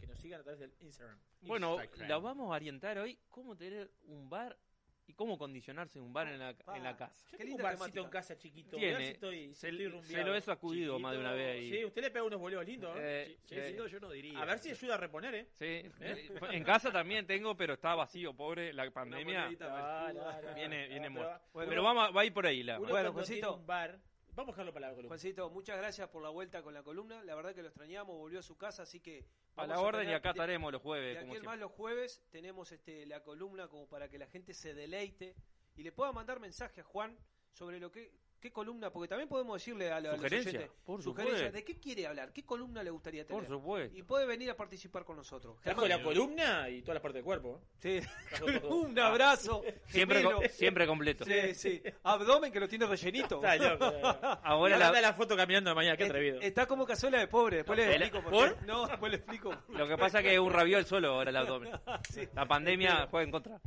que 0.00 0.06
nos 0.06 0.18
sigan 0.18 0.40
a 0.40 0.42
través 0.42 0.60
del 0.60 0.72
Instagram. 0.80 1.18
bueno, 1.42 1.80
Instagram. 1.82 2.08
la 2.08 2.18
vamos 2.18 2.52
a 2.52 2.56
orientar 2.56 2.98
hoy 2.98 3.18
cómo 3.28 3.56
tener 3.56 3.90
un 4.06 4.28
bar 4.30 4.56
y 5.06 5.12
cómo 5.14 5.36
condicionarse 5.36 5.98
un 5.98 6.12
bar 6.12 6.28
en 6.28 6.38
la, 6.38 6.50
en 6.74 6.84
la 6.84 6.96
casa. 6.96 7.26
Yo 7.32 7.38
Qué 7.38 7.44
tengo 7.44 7.56
un 7.56 7.62
barcito 7.62 7.84
temática. 7.86 8.00
en 8.04 8.10
casa 8.10 8.38
chiquito. 8.38 8.76
Tiene. 8.76 8.98
si 8.98 9.04
estoy, 9.12 9.48
si 9.48 9.54
Se- 9.54 9.68
estoy 9.70 10.02
se 10.04 10.22
lo 10.24 10.34
he 10.36 10.40
sacudido 10.40 10.98
más 11.00 11.12
de 11.14 11.18
una 11.18 11.32
vez 11.32 11.56
ahí. 11.56 11.68
Sí, 11.70 11.84
usted 11.84 12.02
le 12.02 12.10
pega 12.12 12.24
unos 12.24 12.38
boleos 12.38 12.64
lindos. 12.64 12.96
Eh, 12.96 13.36
Sí, 13.44 13.56
yo 13.90 13.98
no 14.00 14.10
diría. 14.10 14.40
A 14.40 14.44
ver 14.44 14.58
si 14.60 14.70
ayuda 14.70 14.94
a 14.94 14.98
reponer, 14.98 15.34
¿eh? 15.34 15.46
Sí, 15.54 15.82
en 16.52 16.62
casa 16.64 16.92
también 16.92 17.26
tengo, 17.26 17.56
pero 17.56 17.74
está 17.74 17.96
vacío, 17.96 18.32
pobre, 18.34 18.72
la 18.72 18.88
pandemia. 18.92 19.50
Ah, 19.62 20.12
Viene- 20.54 20.86
viene 20.86 21.00
pero- 21.00 21.10
muerto. 21.10 21.40
bueno, 21.54 21.68
Pero 21.70 21.82
vamos 21.82 22.08
a, 22.08 22.10
va 22.12 22.20
a 22.20 22.24
ir 22.24 22.32
por 22.32 22.46
ahí 22.46 22.62
la. 22.62 22.78
Uno 22.78 22.88
Bueno, 22.90 23.12
Juancito. 23.12 23.56
un 23.56 23.66
bar, 23.66 23.98
vamos 24.34 24.50
a 24.50 24.52
dejarlo 24.52 24.72
para 24.72 24.88
la 24.88 24.94
columna. 24.94 25.08
Juancito, 25.08 25.50
muchas 25.50 25.76
gracias 25.78 26.08
por 26.08 26.22
la 26.22 26.28
vuelta 26.30 26.62
con 26.62 26.74
la 26.74 26.82
columna. 26.82 27.22
La 27.24 27.34
verdad 27.34 27.54
que 27.54 27.62
lo 27.62 27.68
extrañamos, 27.68 28.16
volvió 28.16 28.38
a 28.40 28.42
su 28.42 28.56
casa, 28.56 28.82
así 28.84 29.00
que. 29.00 29.24
A 29.56 29.66
la 29.66 29.80
orden 29.80 30.02
y 30.02 30.04
tener- 30.06 30.16
acá 30.16 30.30
estaremos 30.30 30.72
los 30.72 30.80
jueves. 30.82 31.18
Como 31.18 31.32
aquí 31.34 31.42
más 31.46 31.58
los 31.58 31.72
jueves 31.72 32.22
tenemos 32.30 32.72
este 32.72 33.06
la 33.06 33.22
columna 33.22 33.68
como 33.68 33.86
para 33.88 34.08
que 34.08 34.18
la 34.18 34.26
gente 34.26 34.54
se 34.54 34.74
deleite 34.74 35.34
y 35.76 35.82
le 35.82 35.92
pueda 35.92 36.12
mandar 36.12 36.40
mensaje 36.40 36.80
a 36.80 36.84
Juan 36.84 37.16
sobre 37.52 37.78
lo 37.80 37.90
que 37.90 38.12
qué 38.40 38.50
columna, 38.50 38.90
porque 38.90 39.08
también 39.08 39.28
podemos 39.28 39.54
decirle 39.54 39.90
a, 39.92 40.00
la- 40.00 40.16
Sugerencia, 40.16 40.68
por 40.84 41.02
sugerencias 41.02 41.38
supuesto. 41.48 41.56
de 41.56 41.64
qué 41.64 41.78
quiere 41.80 42.06
hablar, 42.06 42.32
qué 42.32 42.42
columna 42.44 42.82
le 42.82 42.90
gustaría 42.90 43.24
tener. 43.24 43.42
Por 43.44 43.48
supuesto. 43.56 43.96
Y 43.96 44.02
puede 44.02 44.26
venir 44.26 44.50
a 44.50 44.56
participar 44.56 45.04
con 45.04 45.16
nosotros. 45.16 45.56
Trajo 45.62 45.86
la 45.86 46.02
columna 46.02 46.68
y 46.68 46.80
todas 46.82 46.94
las 46.94 47.02
partes 47.02 47.16
del 47.16 47.24
cuerpo. 47.24 47.60
¿eh? 47.82 48.02
Sí. 48.02 48.60
Un 48.68 48.98
abrazo. 48.98 49.62
Siempre, 49.86 50.24
siempre 50.50 50.86
completo. 50.86 51.24
Sí, 51.24 51.54
sí. 51.54 51.82
Abdomen 52.02 52.50
que 52.52 52.60
lo 52.60 52.68
tiene 52.68 52.86
rellenito. 52.86 53.36
Está 53.44 53.56
loco. 53.56 53.84
Ahora 54.42 54.76
la- 54.78 55.00
la 55.00 55.14
foto 55.14 55.36
caminando 55.36 55.74
mañana, 55.74 55.96
qué 55.96 56.04
atrevido. 56.04 56.40
Está 56.40 56.66
como 56.66 56.86
cazuela 56.86 57.18
de 57.18 57.28
pobre. 57.28 57.58
Después 57.58 57.78
le 57.78 57.94
¿El- 57.94 58.02
explico 58.02 58.30
por? 58.30 58.58
qué. 58.58 58.66
No, 58.66 58.86
después 58.86 59.10
le 59.12 59.16
explico. 59.18 59.54
Lo 59.68 59.86
que 59.86 59.96
pasa 59.96 60.18
es 60.18 60.24
que 60.24 60.34
es 60.34 60.40
un 60.40 60.52
raviol 60.52 60.84
solo 60.84 61.08
ahora 61.14 61.30
el 61.30 61.36
abdomen. 61.36 61.70
Sí. 62.10 62.26
La 62.34 62.46
pandemia 62.46 63.06
juega 63.10 63.24
en 63.24 63.30
contra. 63.30 63.60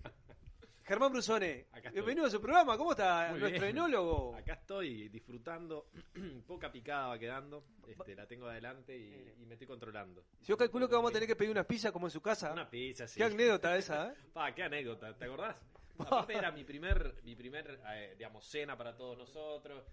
Germán 0.86 1.13
Brusone, 1.13 1.68
bienvenido 1.94 2.25
a 2.25 2.30
su 2.30 2.42
programa. 2.42 2.78
¿Cómo 2.78 2.92
está 2.92 3.30
Muy 3.32 3.40
nuestro 3.40 3.62
bien. 3.62 3.78
enólogo? 3.78 4.36
Acá 4.36 4.54
estoy 4.54 5.08
disfrutando. 5.08 5.88
Poca 6.48 6.70
picada 6.74 7.08
va 7.08 7.18
quedando. 7.18 7.63
Este, 7.88 8.13
la 8.16 8.28
tengo 8.28 8.48
adelante 8.48 8.98
y, 8.98 9.42
y 9.42 9.46
me 9.46 9.54
estoy 9.54 9.68
controlando. 9.68 10.25
Yo 10.42 10.58
calculo 10.58 10.90
que 10.90 10.96
vamos 10.96 11.12
a 11.12 11.13
tener 11.13 11.28
que 11.28 11.38
pedir 11.38 11.52
unas 11.52 11.66
pizzas 11.66 11.94
como 11.94 12.08
en 12.08 12.12
su 12.12 12.22
casa. 12.22 12.52
Una 12.52 12.70
pizza, 12.70 13.08
sí. 13.08 13.18
Qué 13.18 13.24
anécdota 13.24 13.78
esa, 13.78 14.10
¿eh? 14.12 14.16
Pa, 14.34 14.54
qué 14.54 14.63
anécdota, 14.63 15.18
¿te 15.18 15.24
acordás? 15.24 15.56
Aparte 16.00 16.34
era 16.34 16.52
mi 16.52 16.66
primer, 16.66 17.16
mi 17.24 17.36
primer 17.36 17.80
eh, 17.92 18.16
digamos, 18.18 18.46
cena 18.46 18.78
para 18.78 18.94
todos 18.98 19.18
nosotros. 19.18 19.86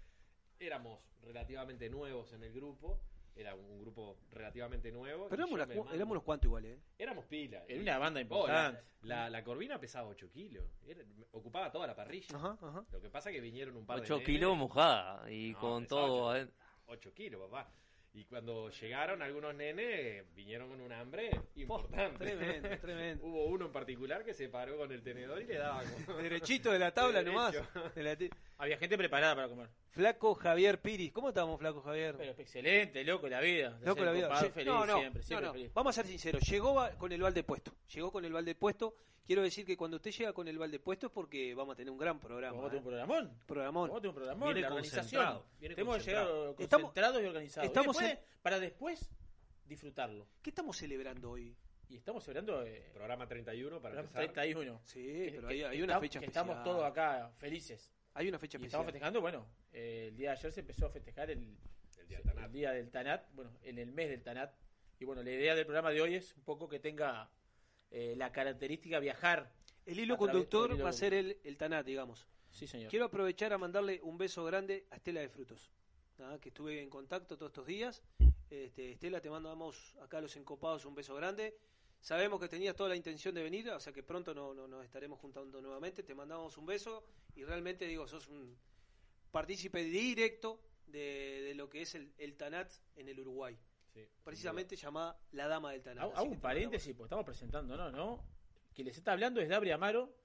Éramos 0.59 0.99
relativamente 1.21 1.89
nuevos 1.89 2.33
en 2.33 2.43
el 2.43 2.51
grupo. 2.51 3.01
Era 3.35 3.55
un, 3.55 3.79
grupo 3.81 4.17
relativamente 4.29 4.91
nuevo. 4.91 5.27
Pero 5.29 5.43
éramos, 5.43 5.57
mando- 5.67 5.93
éramos 5.93 6.11
unos 6.11 6.23
cuantos 6.23 6.45
igual, 6.45 6.65
¿eh? 6.65 6.79
Éramos 6.97 7.25
pila. 7.25 7.63
Era 7.67 7.75
Y- 7.75 7.81
una 7.81 7.97
banda 7.97 8.19
Oh, 8.19 8.23
importante. 8.23 8.83
la, 9.01 9.15
la, 9.23 9.29
la 9.29 9.43
corvina 9.43 9.79
pesaba 9.79 10.07
8 10.09 10.29
kilos. 10.29 10.65
Era- 10.85 11.01
ocupaba 11.31 11.71
toda 11.71 11.87
la 11.87 11.95
parrilla. 11.95 12.35
Ajá, 12.35 12.57
ajá. 12.61 12.85
Lo 12.91 13.01
que 13.01 13.09
pasa 13.09 13.29
es 13.29 13.35
que 13.35 13.41
vinieron 13.41 13.77
un 13.77 13.85
par 13.85 13.97
de 13.97 14.03
8 14.03 14.15
nenes. 14.15 14.25
kilos 14.27 14.57
mojada 14.57 15.31
y 15.31 15.51
No, 15.53 15.59
con 15.59 15.87
todo. 15.87 16.13
ocho. 16.25 16.29
adentro. 16.29 16.55
8 16.87 17.13
kilos, 17.13 17.41
papá. 17.49 17.71
Y 18.13 18.25
cuando 18.25 18.69
llegaron 18.69 19.21
algunos 19.21 19.55
nenes, 19.55 20.25
vinieron 20.35 20.69
con 20.69 20.81
un 20.81 20.91
hambre 20.91 21.31
importante. 21.55 22.25
Tremendo, 22.25 22.69
tremendo. 22.81 23.25
Hubo 23.27 23.45
uno 23.45 23.67
en 23.67 23.71
particular 23.71 24.25
que 24.25 24.33
se 24.33 24.49
paró 24.49 24.77
con 24.77 24.91
el 24.91 25.01
tenedor 25.01 25.41
y 25.41 25.45
le 25.45 25.57
daba 25.57 25.81
como... 26.05 26.17
Derechito 26.21 26.71
de 26.71 26.79
la 26.79 26.93
tabla 26.93 27.21
nomás. 27.23 27.55
De 27.95 28.03
la 28.03 28.17
Había 28.57 28.77
gente 28.77 28.97
preparada 28.97 29.35
para 29.35 29.47
comer. 29.47 29.69
Flaco 29.91 30.35
Javier 30.35 30.81
Piris. 30.81 31.13
¿Cómo 31.13 31.29
estamos, 31.29 31.57
Flaco 31.57 31.81
Javier? 31.81 32.15
Pero 32.17 32.31
excelente, 32.37 33.01
loco 33.05 33.29
la 33.29 33.39
vida. 33.39 33.77
De 33.79 33.85
Loco 33.85 34.03
la 34.03 34.11
vida. 34.11 34.35
feliz 34.35 34.65
no, 34.65 34.85
no, 34.85 34.97
siempre, 34.99 35.23
siempre 35.23 35.45
no, 35.45 35.47
no. 35.47 35.53
feliz. 35.53 35.73
Vamos 35.73 35.97
a 35.97 36.01
ser 36.01 36.11
sinceros. 36.11 36.43
Llegó 36.43 36.89
con 36.97 37.11
el 37.13 37.21
balde 37.21 37.43
puesto. 37.43 37.71
Llegó 37.93 38.11
con 38.11 38.25
el 38.25 38.33
balde 38.33 38.55
puesto. 38.55 38.93
Quiero 39.25 39.43
decir 39.43 39.65
que 39.65 39.77
cuando 39.77 39.97
usted 39.97 40.11
llega 40.11 40.33
con 40.33 40.47
el 40.47 40.57
balde 40.57 40.79
puesto 40.79 41.07
es 41.07 41.11
porque 41.13 41.53
vamos 41.53 41.73
a 41.73 41.75
tener 41.77 41.91
un 41.91 41.97
gran 41.97 42.19
programa. 42.19 42.53
Vamos 42.57 42.67
a 42.67 42.71
tener 42.71 42.81
un 42.85 42.87
¿eh? 42.87 42.97
programón. 42.97 43.39
Programón. 43.45 43.83
Vamos 43.89 43.97
a 43.97 44.01
tener 44.01 44.09
un 44.09 44.15
programón. 44.15 44.47
Viene 44.53 44.61
la 44.61 44.67
organización. 44.75 45.41
viene 45.59 45.75
Tenemos 45.75 45.97
que 45.97 46.03
llegar. 46.03 46.27
Estamos- 46.57 46.85
concentrados 46.87 47.21
y 47.21 47.25
organizados. 47.25 47.67
estamos 47.67 47.95
Y 48.01 48.03
después, 48.03 48.25
Para 48.41 48.59
después 48.59 49.09
disfrutarlo. 49.65 50.27
¿Qué 50.41 50.49
estamos 50.49 50.75
celebrando 50.77 51.31
hoy? 51.31 51.55
Y 51.87 51.97
estamos 51.97 52.23
celebrando 52.23 52.63
eh, 52.65 52.89
Programa 52.93 53.27
31 53.27 53.79
para 53.81 53.95
programa 53.95 54.07
empezar. 54.07 54.33
31. 54.33 54.81
Sí, 54.85 55.01
Que- 55.03 55.31
pero 55.35 55.47
que- 55.49 55.53
hay, 55.53 55.77
una 55.77 55.93
estamos- 55.93 56.01
fecha 56.01 56.19
que 56.19 56.25
especial. 56.25 56.45
Estamos 56.49 56.63
todos 56.63 56.83
acá 56.89 57.31
felices. 57.37 57.93
Hay 58.13 58.27
una 58.27 58.39
fecha 58.39 58.57
Y 58.57 58.61
especial. 58.61 58.67
estamos 58.81 58.85
festejando, 58.87 59.21
bueno, 59.21 59.45
eh, 59.71 60.07
el 60.09 60.17
día 60.17 60.31
de 60.31 60.37
ayer 60.37 60.51
se 60.51 60.59
empezó 60.61 60.85
a 60.87 60.89
festejar 60.89 61.29
el, 61.31 61.57
El 61.99 62.07
día 62.07 62.17
del 62.17 62.25
Tanat. 62.27 62.45
el 62.45 62.51
día 62.51 62.71
del 62.71 62.89
Tanat, 62.91 63.25
bueno, 63.33 63.51
en 63.61 63.77
el 63.77 63.91
mes 63.91 64.09
del 64.09 64.23
Tanat. 64.23 64.53
Y 64.99 65.05
bueno, 65.05 65.21
la 65.23 65.31
idea 65.31 65.55
del 65.55 65.65
programa 65.65 65.91
de 65.91 66.01
hoy 66.01 66.15
es 66.15 66.35
un 66.35 66.43
poco 66.43 66.67
que 66.67 66.79
tenga 66.79 67.29
eh, 67.91 68.15
la 68.17 68.31
característica 68.31 68.99
viajar. 68.99 69.51
El 69.85 69.99
hilo 69.99 70.17
conductor 70.17 70.71
hilo 70.73 70.83
va 70.83 70.89
a 70.89 70.93
ser 70.93 71.13
el, 71.13 71.37
el 71.43 71.57
Tanat, 71.57 71.85
digamos. 71.85 72.27
Sí, 72.49 72.67
señor. 72.67 72.89
Quiero 72.89 73.05
aprovechar 73.05 73.53
a 73.53 73.57
mandarle 73.57 73.99
un 74.03 74.17
beso 74.17 74.43
grande 74.43 74.85
a 74.91 74.95
Estela 74.97 75.21
de 75.21 75.29
Frutos. 75.29 75.71
que 76.41 76.49
estuve 76.49 76.81
en 76.81 76.89
contacto 76.89 77.37
todos 77.37 77.49
estos 77.51 77.65
días. 77.65 78.03
Este, 78.49 78.91
Estela, 78.91 79.21
te 79.21 79.29
mandamos 79.29 79.95
acá 80.01 80.17
a 80.17 80.21
los 80.21 80.35
encopados 80.35 80.85
un 80.85 80.93
beso 80.93 81.15
grande. 81.15 81.55
Sabemos 82.01 82.39
que 82.39 82.47
tenías 82.49 82.75
toda 82.75 82.89
la 82.89 82.95
intención 82.95 83.33
de 83.35 83.43
venir, 83.43 83.69
o 83.69 83.79
sea 83.79 83.93
que 83.93 84.03
pronto 84.03 84.33
no, 84.33 84.53
no- 84.53 84.67
nos 84.67 84.83
estaremos 84.83 85.19
juntando 85.19 85.61
nuevamente. 85.61 86.03
Te 86.03 86.13
mandamos 86.15 86.57
un 86.57 86.65
beso 86.65 87.03
y 87.35 87.43
realmente 87.43 87.85
digo, 87.87 88.07
sos 88.07 88.27
un 88.27 88.55
partícipe 89.31 89.83
directo 89.83 90.59
de, 90.87 91.41
de 91.43 91.55
lo 91.55 91.69
que 91.69 91.81
es 91.83 91.95
el, 91.95 92.11
el 92.17 92.35
Tanat 92.35 92.71
en 92.95 93.07
el 93.07 93.19
Uruguay. 93.19 93.57
Precisamente 94.23 94.75
llamada 94.75 95.19
La 95.31 95.47
Dama 95.47 95.71
del 95.71 95.81
Tanat. 95.81 96.11
Hago, 96.15 96.23
un 96.29 96.39
paréntesis, 96.39 96.93
porque 96.95 97.07
estamos 97.07 97.25
presentando, 97.25 97.75
¿no? 97.75 97.91
¿no? 97.91 98.23
Que 98.73 98.83
les 98.83 98.97
está 98.97 99.11
hablando 99.11 99.41
es 99.41 99.49
Dabri 99.49 99.71
Amaro, 99.71 100.15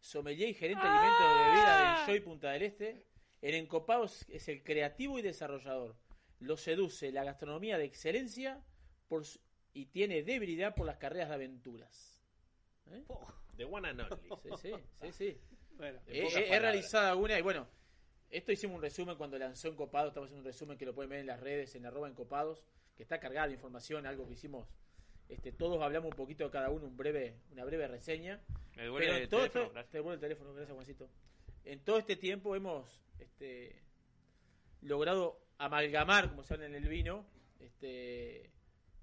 sommelier 0.00 0.48
y 0.50 0.54
gerente 0.54 0.82
de 0.82 0.88
alimentos 0.88 1.20
de 1.38 1.44
bebida 1.50 1.78
de 1.94 2.00
Enjoy 2.00 2.20
Punta 2.20 2.50
del 2.50 2.62
Este. 2.62 3.06
El 3.40 3.54
encopado 3.54 4.04
es, 4.04 4.26
es 4.28 4.48
el 4.48 4.62
creativo 4.62 5.18
y 5.18 5.22
desarrollador. 5.22 5.96
Lo 6.40 6.56
seduce 6.56 7.12
la 7.12 7.24
gastronomía 7.24 7.78
de 7.78 7.84
excelencia 7.84 8.62
por 9.08 9.24
su- 9.24 9.38
y 9.72 9.86
tiene 9.86 10.22
debilidad 10.22 10.74
por 10.74 10.86
las 10.86 10.98
carreras 10.98 11.28
de 11.30 11.34
aventuras. 11.36 12.22
¿Eh? 12.90 13.04
De 13.56 13.64
one 13.64 13.88
and 13.88 14.00
only. 14.00 14.16
Sí, 14.42 14.50
sí, 14.60 14.72
sí, 15.00 15.12
sí. 15.12 15.40
Bueno, 15.76 16.00
En 16.06 16.14
He, 16.16 16.28
he- 16.28 16.54
he 16.54 16.58
realizado 16.60 17.18
una 17.18 17.38
y 17.38 17.42
bueno, 17.42 17.66
esto 18.30 18.52
hicimos 18.52 18.76
un 18.76 18.82
resumen 18.82 19.16
cuando 19.16 19.38
lanzó 19.38 19.68
Encopado, 19.68 20.08
estamos 20.08 20.26
haciendo 20.28 20.40
un 20.46 20.52
resumen 20.52 20.76
que 20.78 20.84
lo 20.86 20.94
pueden 20.94 21.10
ver 21.10 21.20
en 21.20 21.26
las 21.26 21.40
redes, 21.40 21.74
en 21.74 21.86
arroba 21.86 22.08
encopados, 22.08 22.64
que 22.96 23.02
está 23.02 23.18
cargada 23.20 23.48
de 23.48 23.54
información, 23.54 24.06
algo 24.06 24.26
que 24.26 24.34
hicimos, 24.34 24.68
este, 25.28 25.52
todos 25.52 25.82
hablamos 25.82 26.10
un 26.10 26.16
poquito 26.16 26.44
de 26.44 26.50
cada 26.50 26.70
uno, 26.70 26.86
un 26.86 26.96
breve, 26.96 27.34
una 27.50 27.64
breve 27.64 27.88
reseña. 27.88 28.40
Me 28.76 28.82
devuelve 28.84 29.06
Pero 29.06 29.18
el 29.18 29.28
todo 29.28 29.40
teléfono, 29.40 29.62
esto- 29.64 29.72
gracias. 29.72 29.90
te 29.92 29.98
devuelve 29.98 30.14
el 30.14 30.20
teléfono, 30.20 30.52
gracias 30.54 30.74
Juancito. 30.74 31.10
En 31.64 31.80
todo 31.80 31.98
este 31.98 32.16
tiempo 32.16 32.54
hemos 32.54 33.02
este, 33.18 33.82
logrado 34.82 35.40
amalgamar, 35.58 36.28
como 36.30 36.42
se 36.42 36.54
habla 36.54 36.66
en 36.66 36.74
el 36.74 36.88
vino, 36.88 37.26
este, 37.60 38.50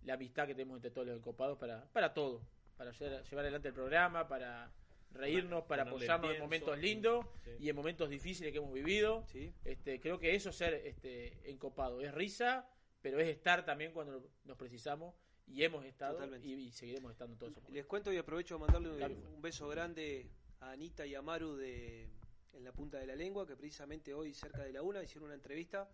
la 0.04 0.14
amistad 0.14 0.48
que 0.48 0.54
tenemos 0.54 0.78
entre 0.78 0.92
todos 0.92 1.08
los 1.08 1.18
encopados 1.18 1.58
para, 1.58 1.86
para 1.92 2.14
todo, 2.14 2.42
para 2.78 2.92
llevar, 2.92 3.24
llevar 3.24 3.44
adelante 3.46 3.68
el 3.70 3.74
programa, 3.74 4.28
para 4.28 4.72
reírnos, 5.14 5.64
para 5.66 5.84
Ponerle 5.86 6.06
apoyarnos 6.06 6.36
en 6.36 6.42
momentos 6.42 6.78
lindos 6.78 7.26
Sí. 7.44 7.52
y 7.60 7.70
en 7.70 7.76
momentos 7.76 8.10
difíciles 8.10 8.52
que 8.52 8.60
hemos 8.60 8.72
vivido. 8.74 9.26
Este, 9.66 10.00
creo 10.00 10.20
que 10.20 10.36
eso 10.36 10.50
es 10.52 10.56
ser 10.56 10.74
este, 10.86 11.50
encopado, 11.50 12.02
es 12.02 12.14
risa, 12.14 12.70
pero 13.02 13.20
es 13.20 13.28
estar 13.28 13.66
también 13.66 13.92
cuando 13.94 14.30
nos 14.46 14.58
precisamos 14.58 15.16
y 15.48 15.64
hemos 15.64 15.84
estado 15.86 16.38
y, 16.38 16.54
y 16.54 16.72
seguiremos 16.72 17.12
estando 17.12 17.36
todos 17.36 17.54
Les 17.70 17.86
cuento 17.86 18.12
y 18.14 18.18
aprovecho 18.18 18.56
de 18.56 18.60
mandarle 18.62 18.90
un, 18.92 19.00
Dale. 19.00 19.16
un 19.16 19.42
beso 19.42 19.68
grande 19.68 20.30
a 20.60 20.72
Anita 20.72 21.06
y 21.06 21.16
a 21.16 21.22
Maru 21.22 21.56
de 21.56 22.10
en 22.54 22.64
la 22.66 22.74
punta 22.74 22.98
de 23.00 23.08
la 23.08 23.16
lengua, 23.16 23.48
que 23.48 23.56
precisamente 23.56 24.14
hoy 24.14 24.34
cerca 24.34 24.64
de 24.64 24.74
la 24.74 24.82
una 24.82 25.02
hicieron 25.02 25.26
una 25.28 25.36
entrevista 25.36 25.90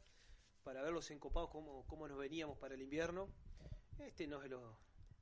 para 0.63 0.81
ver 0.81 0.91
los 0.91 1.09
encopados 1.11 1.49
cómo, 1.51 1.85
cómo 1.87 2.07
nos 2.07 2.17
veníamos 2.17 2.57
para 2.57 2.73
el 2.73 2.81
invierno. 2.81 3.29
Este 3.99 4.25
nos 4.27 4.43
elo- 4.43 4.75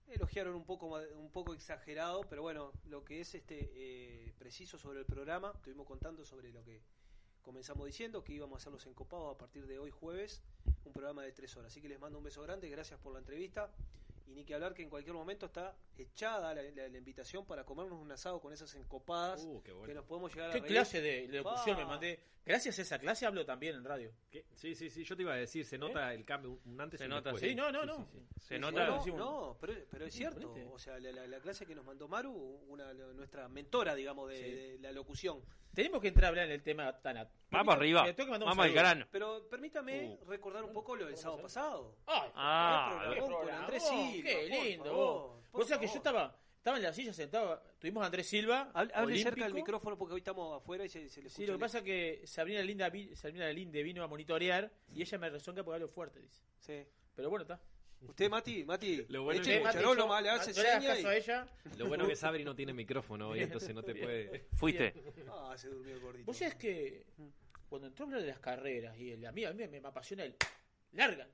elogiaron 0.07 0.55
un 0.55 0.65
poco 0.65 0.87
un 0.87 1.31
poco 1.31 1.53
exagerado, 1.53 2.21
pero 2.29 2.41
bueno, 2.41 2.71
lo 2.85 3.03
que 3.03 3.19
es 3.19 3.35
este 3.35 3.69
eh, 3.75 4.33
preciso 4.37 4.77
sobre 4.79 4.99
el 4.99 5.05
programa, 5.05 5.51
estuvimos 5.55 5.85
contando 5.85 6.23
sobre 6.23 6.51
lo 6.53 6.63
que 6.63 6.81
comenzamos 7.41 7.85
diciendo, 7.85 8.23
que 8.23 8.33
íbamos 8.33 8.55
a 8.55 8.57
hacer 8.61 8.71
los 8.73 8.85
encopados 8.87 9.35
a 9.35 9.37
partir 9.37 9.67
de 9.67 9.77
hoy 9.77 9.91
jueves, 9.91 10.41
un 10.85 10.93
programa 10.93 11.23
de 11.23 11.31
tres 11.31 11.55
horas. 11.57 11.71
Así 11.71 11.81
que 11.81 11.89
les 11.89 11.99
mando 11.99 12.17
un 12.17 12.23
beso 12.23 12.41
grande, 12.41 12.69
gracias 12.69 12.99
por 12.99 13.13
la 13.13 13.19
entrevista. 13.19 13.69
Y 14.27 14.33
ni 14.33 14.43
que 14.43 14.55
hablar 14.55 14.73
que 14.73 14.81
en 14.83 14.89
cualquier 14.89 15.15
momento 15.15 15.45
está 15.47 15.75
echada 15.97 16.53
la, 16.53 16.61
la- 16.61 16.87
la 16.89 16.97
invitación 16.97 17.45
para 17.45 17.63
comernos 17.63 17.99
un 17.99 18.11
asado 18.11 18.39
con 18.41 18.51
esas 18.53 18.73
encopadas 18.75 19.43
Uh, 19.45 19.61
qué 19.63 19.71
bueno. 19.71 19.87
que 19.87 19.93
nos 19.93 20.05
podemos 20.05 20.33
llegar 20.33 20.49
a 20.49 20.53
¿Qué 20.53 20.59
reír. 20.59 20.71
clase 20.73 21.01
de 21.01 21.27
locución 21.27 21.77
me 21.77 21.85
mandé? 21.85 22.19
Gracias 22.45 22.77
a 22.77 22.81
esa 22.83 22.99
clase 22.99 23.25
hablo 23.25 23.43
también 23.43 23.75
en 23.75 23.83
radio. 23.83 24.11
¿Qué? 24.29 24.45
Sí, 24.53 24.75
sí, 24.75 24.89
sí, 24.91 25.03
yo 25.03 25.15
te 25.15 25.23
iba 25.23 25.33
a 25.33 25.37
decir, 25.37 25.65
se 25.65 25.77
nota 25.79 26.13
el 26.13 26.23
cambio, 26.25 26.59
un- 26.65 26.79
antes 26.79 26.99
Se 26.99 27.05
y 27.05 27.07
un 27.07 27.13
nota, 27.15 27.31
después. 27.31 27.49
Sí, 27.49 27.55
no, 27.55 27.71
no, 27.71 27.85
no. 27.85 28.07
Se 28.39 28.55
Sí, 28.55 28.59
nota. 28.59 28.85
No, 29.15 29.57
pero, 29.59 29.73
pero 29.89 30.05
es 30.05 30.13
cierto. 30.13 30.53
O 30.71 30.77
sea, 30.77 30.99
la, 30.99 31.11
la- 31.11 31.25
la 31.27 31.39
clase 31.39 31.65
que 31.65 31.73
nos 31.73 31.83
mandó 31.85 32.07
Maru, 32.07 32.31
una, 32.67 32.93
nuestra 32.93 33.47
mentora, 33.47 33.95
digamos, 33.95 34.29
de, 34.29 34.35
Sí. 34.37 34.51
de 34.51 34.79
la 34.79 34.91
locución. 34.91 35.41
Tenemos 35.73 36.01
que 36.01 36.07
entrar 36.09 36.25
a 36.25 36.27
hablar 36.29 36.45
en 36.45 36.51
el 36.51 36.61
tema 36.63 37.01
Tanat. 37.01 37.29
Vamos 37.49 37.75
arriba. 37.75 38.05
Vamos 38.29 38.59
al 38.65 38.71
grano. 38.71 39.07
Pero 39.11 39.45
permítame 39.49 40.19
recordar 40.27 40.63
un 40.63 40.71
poco 40.71 40.95
lo 40.95 41.05
del 41.07 41.17
sábado 41.17 41.41
pasado. 41.41 41.95
Ah, 42.07 43.11
con 43.19 43.49
Andrés 43.49 43.83
Silva, 43.83 44.29
Qué 44.29 44.47
lindo. 44.69 45.41
Por 45.55 45.63
Vos 45.63 45.69
sabés 45.69 45.87
que 45.89 45.93
yo 45.93 45.97
estaba, 45.97 46.37
estaba 46.57 46.77
en 46.77 46.83
la 46.83 46.93
silla 46.93 47.13
sentado. 47.13 47.61
Tuvimos 47.79 48.03
a 48.03 48.05
Andrés 48.07 48.27
Silva. 48.27 48.71
Hable, 48.73 48.91
hable 48.93 49.17
cerca 49.23 49.43
del 49.45 49.53
micrófono 49.53 49.97
porque 49.97 50.13
hoy 50.15 50.19
estamos 50.19 50.61
afuera 50.61 50.85
y 50.85 50.89
se, 50.89 51.07
se 51.09 51.21
le 51.21 51.27
escucha. 51.27 51.43
Sí, 51.43 51.47
lo 51.47 51.53
que 51.53 51.59
pasa 51.59 51.77
es 51.79 51.83
que 51.83 52.21
Sabrina 52.25 52.61
Linda, 52.61 52.89
vi- 52.89 53.15
Sabrina 53.15 53.49
Linde 53.51 53.81
vino 53.83 54.03
a 54.03 54.07
monitorear 54.07 54.71
y 54.93 55.01
ella 55.01 55.17
me 55.17 55.29
rezonga 55.29 55.63
porque 55.63 55.75
hablo 55.75 55.87
fuerte, 55.87 56.19
dice. 56.19 56.41
Sí. 56.59 56.83
Pero 57.15 57.29
bueno, 57.29 57.43
está. 57.43 57.59
Usted, 58.01 58.29
Mati, 58.29 58.63
Mati, 58.65 59.05
Lo 59.09 59.23
bueno 59.23 59.41
que- 59.41 59.61
Mati, 59.61 59.77
nomás, 59.95 60.21
le 60.23 60.27
yo- 60.29 60.33
hace 60.35 60.53
no 60.53 60.61
le 60.61 60.69
hagas 60.71 61.05
a 61.05 61.13
y... 61.15 61.17
ella. 61.17 61.47
Lo 61.77 61.87
bueno 61.87 62.07
que 62.07 62.15
Sabri 62.15 62.43
no 62.43 62.55
tiene 62.55 62.73
micrófono 62.73 63.29
hoy, 63.29 63.39
entonces 63.41 63.73
no 63.73 63.81
te 63.83 63.95
puede... 63.95 64.45
Fuiste. 64.55 64.93
Ah, 65.29 65.55
se 65.57 65.69
durmió 65.69 65.93
el 65.95 66.01
gordito. 66.01 66.25
Vos 66.25 66.37
sabés 66.37 66.55
que 66.55 67.05
cuando 67.69 67.87
entró 67.87 68.03
a 68.03 68.07
hablar 68.07 68.21
de 68.21 68.27
las 68.27 68.39
carreras 68.39 68.97
y 68.97 69.11
el, 69.11 69.25
a 69.25 69.31
mí, 69.31 69.45
a 69.45 69.51
mí 69.53 69.57
me, 69.67 69.79
me 69.79 69.87
apasiona 69.87 70.23
el 70.25 70.35
larga. 70.91 71.27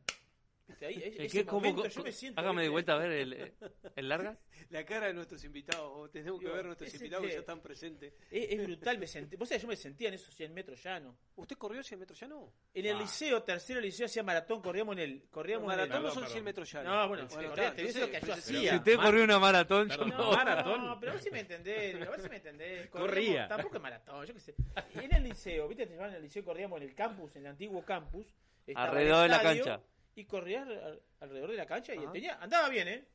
Ahí, 0.82 1.02
ese 1.04 1.24
¿El 1.24 1.32
qué? 1.32 1.46
¿Cómo- 1.46 1.60
momento 1.62 1.82
cómo- 1.84 1.94
yo 1.94 2.04
me 2.04 2.12
siento. 2.12 2.40
Hágame 2.40 2.64
de 2.64 2.70
vuelta 2.70 2.94
a 2.94 2.98
ver 2.98 3.12
el, 3.12 3.54
el 3.96 4.10
larga. 4.10 4.38
La 4.70 4.86
cara 4.86 5.08
de 5.08 5.14
nuestros 5.14 5.44
invitados, 5.44 6.10
tenemos 6.12 6.40
que 6.40 6.46
Digo, 6.46 6.56
ver 6.56 6.66
nuestros 6.66 6.94
invitados 6.94 7.24
que 7.24 7.28
que- 7.30 7.34
ya 7.34 7.40
están 7.42 7.60
presentes. 7.62 8.14
Es, 8.30 8.52
es 8.52 8.64
brutal, 8.66 8.98
me 9.00 9.08
sentí. 9.08 9.36
Vos 9.36 9.50
sabés, 9.50 9.62
yo 9.64 9.68
me 9.68 9.76
sentía 9.76 10.08
en 10.08 10.14
esos 10.14 10.34
100 10.34 10.54
metros 10.54 10.82
llano. 10.84 11.18
¿Usted 11.36 11.58
corrió 11.58 11.84
100 11.84 12.00
metros 12.00 12.20
ya 12.20 12.28
no? 12.28 12.54
En 12.74 12.86
el 12.86 12.96
Ah. 12.96 13.00
liceo, 13.00 13.44
tercero 13.44 13.82
liceo, 13.82 14.06
hacía 14.06 14.24
maratón, 14.24 14.62
corríamos 14.62 14.94
en 14.94 15.00
el. 15.00 15.24
Corríamos 15.30 15.64
en 15.64 15.68
Maratón 15.78 15.98
el- 15.98 16.04
no 16.04 16.10
son 16.10 16.20
perdón. 16.22 16.32
100 16.34 16.44
metros 16.46 16.72
ya. 16.72 16.84
No, 16.84 17.08
bueno, 17.08 17.28
Bueno, 17.28 17.50
corría, 17.50 17.76
te- 17.76 17.82
lo 17.84 17.88
que 17.88 17.94
yo 17.94 18.20
pero- 18.22 18.36
Si 18.36 18.56
hacía. 18.56 18.76
usted 18.78 18.96
corrió 18.98 19.24
una 19.24 19.40
maratón, 19.40 19.90
yo 19.90 20.06
no. 20.06 20.32
maratón. 20.32 20.86
No, 20.86 21.00
pero 21.00 21.12
a 21.12 21.16
ver 21.16 21.24
si 21.24 21.32
me 21.32 21.40
entendés, 21.42 21.96
a 21.96 22.10
ver 22.12 22.22
si 22.22 22.30
me 22.30 22.36
entendés. 22.38 22.88
Corría. 22.92 23.48
Tampoco 23.48 23.76
es 23.76 23.82
maratón, 23.82 24.26
yo 24.26 24.34
qué 24.34 24.40
sé. 24.40 24.56
En 24.96 25.14
el 25.16 25.24
liceo, 25.24 25.68
viste, 25.68 25.86
te 25.86 25.94
llevaban 25.94 26.14
al 26.16 26.22
liceo, 26.22 26.46
corríamos 26.46 26.78
en 26.82 26.88
el 26.90 26.96
campus, 26.96 27.36
en 27.36 27.42
el 27.46 27.48
antiguo 27.52 27.84
campus. 27.84 28.28
el 28.68 28.78
Alrededor 28.78 29.24
de 29.24 29.30
la 29.30 29.42
cancha. 29.42 29.82
Y 30.16 30.26
corría 30.26 30.64
al- 30.64 30.84
al- 30.84 31.02
alrededor 31.22 31.52
de 31.52 31.58
la 31.58 31.66
cancha 31.66 31.94
y 31.96 32.06
tenía, 32.12 32.36
andaba 32.42 32.68
bien, 32.70 32.88
¿eh? 32.88 33.06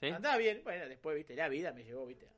¿Sí? 0.00 0.06
Andaba 0.06 0.36
bien. 0.36 0.62
Bueno, 0.64 0.86
después, 0.88 1.16
viste, 1.16 1.34
la 1.34 1.48
vida 1.48 1.72
me 1.72 1.84
llevó, 1.84 2.06
viste, 2.06 2.28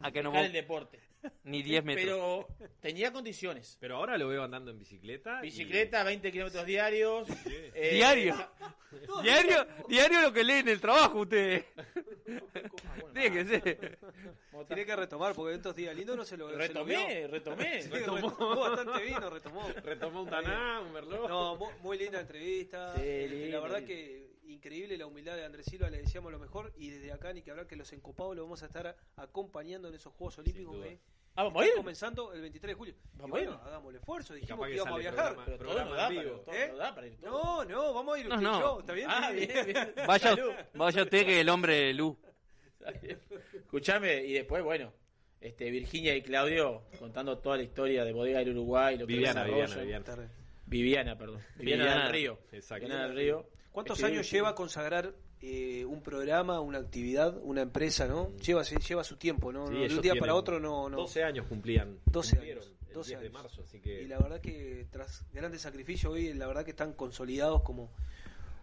A 0.00 0.10
que 0.12 0.22
no 0.22 0.32
el 0.44 0.52
deporte. 0.52 1.00
Ni 1.44 1.62
10 1.62 1.84
metros. 1.84 2.04
Pero 2.06 2.70
tenía 2.80 3.12
condiciones. 3.12 3.76
Pero 3.80 3.96
ahora 3.96 4.16
lo 4.18 4.28
veo 4.28 4.42
andando 4.42 4.70
en 4.70 4.78
bicicleta. 4.78 5.38
y- 5.40 5.46
Bicicleta, 5.46 6.02
20 6.04 6.30
kilómetros 6.32 6.64
diarios. 6.66 7.28
eh, 7.46 7.90
Diario. 7.94 8.34
Diario, 9.22 9.66
diario 9.88 10.20
lo 10.20 10.32
que 10.32 10.42
lee 10.42 10.54
en 10.54 10.68
el 10.68 10.80
trabajo 10.80 11.20
usted. 11.20 11.64
Tiene 13.14 13.32
que 13.32 13.44
ser. 13.44 13.98
como 14.50 14.64
Tiene 14.66 14.84
que 14.84 14.96
retomar 14.96 15.34
porque 15.34 15.54
estos 15.54 15.76
días 15.76 15.94
lindos 15.94 16.16
no 16.16 16.24
se 16.24 16.36
lo 16.36 16.46
se 16.48 16.52
lo 16.54 16.58
Retomé, 16.58 17.26
retomé. 17.28 17.82
Sí, 17.82 17.88
retomó 17.88 18.56
bastante 18.56 19.04
vino, 19.04 19.30
retomó. 19.30 19.68
Retomó 19.84 20.22
un 20.22 20.30
taná, 20.30 20.80
un 20.80 20.92
merlot. 20.92 21.28
No, 21.28 21.56
mu- 21.56 21.70
muy, 21.82 21.98
linda 21.98 22.20
entrevista. 22.20 22.94
Sí, 22.96 23.02
Este, 23.02 23.48
la 23.50 23.60
verdad 23.60 23.82
que 23.84 24.29
increíble 24.50 24.96
la 24.98 25.06
humildad 25.06 25.36
de 25.36 25.44
Andrés 25.44 25.66
Silva, 25.66 25.88
le 25.90 25.98
decíamos 25.98 26.30
lo 26.32 26.38
mejor 26.38 26.72
y 26.76 26.90
desde 26.90 27.12
acá 27.12 27.32
ni 27.32 27.42
que 27.42 27.50
hablar 27.50 27.66
que 27.66 27.76
los 27.76 27.92
encopados 27.92 28.34
lo 28.36 28.42
vamos 28.42 28.62
a 28.62 28.66
estar 28.66 28.96
acompañando 29.16 29.88
en 29.88 29.94
esos 29.94 30.12
Juegos 30.14 30.38
Olímpicos 30.38 30.76
que 30.82 30.98
Ah, 31.36 31.44
¿vamos 31.44 31.62
a 31.62 31.64
están 31.64 31.76
ir? 31.78 31.82
comenzando 31.84 32.32
el 32.32 32.40
23 32.40 32.70
de 32.72 32.74
julio. 32.74 32.94
Y 33.14 33.18
¿Vamos 33.18 33.38
a 33.38 33.40
ir? 33.42 33.46
bueno, 33.48 33.62
hagamos 33.64 33.90
el 33.90 33.96
esfuerzo, 34.00 34.34
dijimos 34.34 34.66
que 34.66 34.70
que 34.72 34.76
íbamos 34.76 34.94
a 34.94 34.98
viajar. 34.98 35.16
programa- 35.34 35.44
Pero 35.44 35.56
todo 35.58 35.66
programa 35.68 35.90
no 35.90 35.96
da, 35.96 36.08
en 36.08 36.14
para, 36.16 36.24
vivo. 36.28 36.40
todo 36.40 36.54
¿Eh? 36.56 36.68
no 36.72 36.76
da 36.76 36.94
para 36.94 37.06
ir 37.06 37.16
todo. 37.18 37.30
No, 37.30 37.64
no, 37.64 37.94
vamos 37.94 38.16
a 38.16 38.18
ir 38.20 38.28
No, 38.28 38.34
usted 38.34 38.46
no. 38.48 38.60
yo, 38.60 38.80
¿está 38.80 38.92
bien? 38.94 39.06
Ah, 39.10 39.30
bien, 39.30 39.48
bien. 39.66 39.94
Vaya, 40.08 40.36
vaya 40.74 41.02
usted 41.04 41.24
que 41.26 41.40
el 41.40 41.48
hombre 41.48 41.74
de 41.74 41.94
luz. 41.94 42.16
Escuchame, 43.54 44.24
y 44.24 44.32
después, 44.32 44.62
bueno, 44.62 44.92
este 45.40 45.70
Virginia 45.70 46.14
y 46.16 46.22
Claudio 46.22 46.82
contando 46.98 47.38
toda 47.38 47.56
la 47.56 47.62
historia 47.62 48.04
de 48.04 48.12
Bodega 48.12 48.40
del 48.40 48.50
Uruguay. 48.50 48.98
Lo 48.98 49.06
que 49.06 49.12
Viviana. 49.14 49.44
Viviana, 49.44 49.76
Viviana. 49.76 50.30
Viviana, 50.66 51.18
perdón. 51.18 51.40
Viviana, 51.56 51.84
Viviana. 51.84 52.02
del 52.04 52.12
Río. 52.12 52.38
Exacto. 52.52 52.84
Viviana 52.84 53.06
del 53.08 53.16
Río. 53.16 53.46
¿Cuántos 53.72 53.98
Escribí- 53.98 54.12
años 54.14 54.30
lleva 54.30 54.54
consagrar 54.54 55.14
eh, 55.42 55.84
un 55.86 56.02
programa, 56.02 56.60
una 56.60 56.78
actividad, 56.78 57.38
una 57.42 57.62
empresa, 57.62 58.06
no? 58.06 58.36
Lleva, 58.38 58.62
lleva 58.62 59.04
su 59.04 59.16
tiempo, 59.16 59.52
¿no? 59.52 59.66
Sí, 59.68 59.74
No, 59.74 59.80
de 59.80 59.94
un 59.94 60.02
día 60.02 60.14
para 60.16 60.34
otro 60.34 60.58
no... 60.60 60.88
no. 60.90 60.96
12 60.98 61.22
años 61.24 61.46
cumplían. 61.46 61.98
12 62.06 62.36
cumplieron 62.36 62.64
años, 62.64 62.76
El 62.88 62.94
12 62.94 63.08
10 63.10 63.20
de 63.20 63.26
años. 63.28 63.42
marzo, 63.42 63.62
así 63.62 63.80
que. 63.80 64.02
Y 64.02 64.06
la 64.08 64.18
verdad 64.18 64.40
que 64.40 64.86
tras 64.90 65.24
grandes 65.32 65.62
sacrificios 65.62 66.12
hoy, 66.12 66.34
la 66.34 66.46
verdad 66.46 66.64
que 66.64 66.72
están 66.72 66.92
consolidados 66.92 67.62
como 67.62 67.90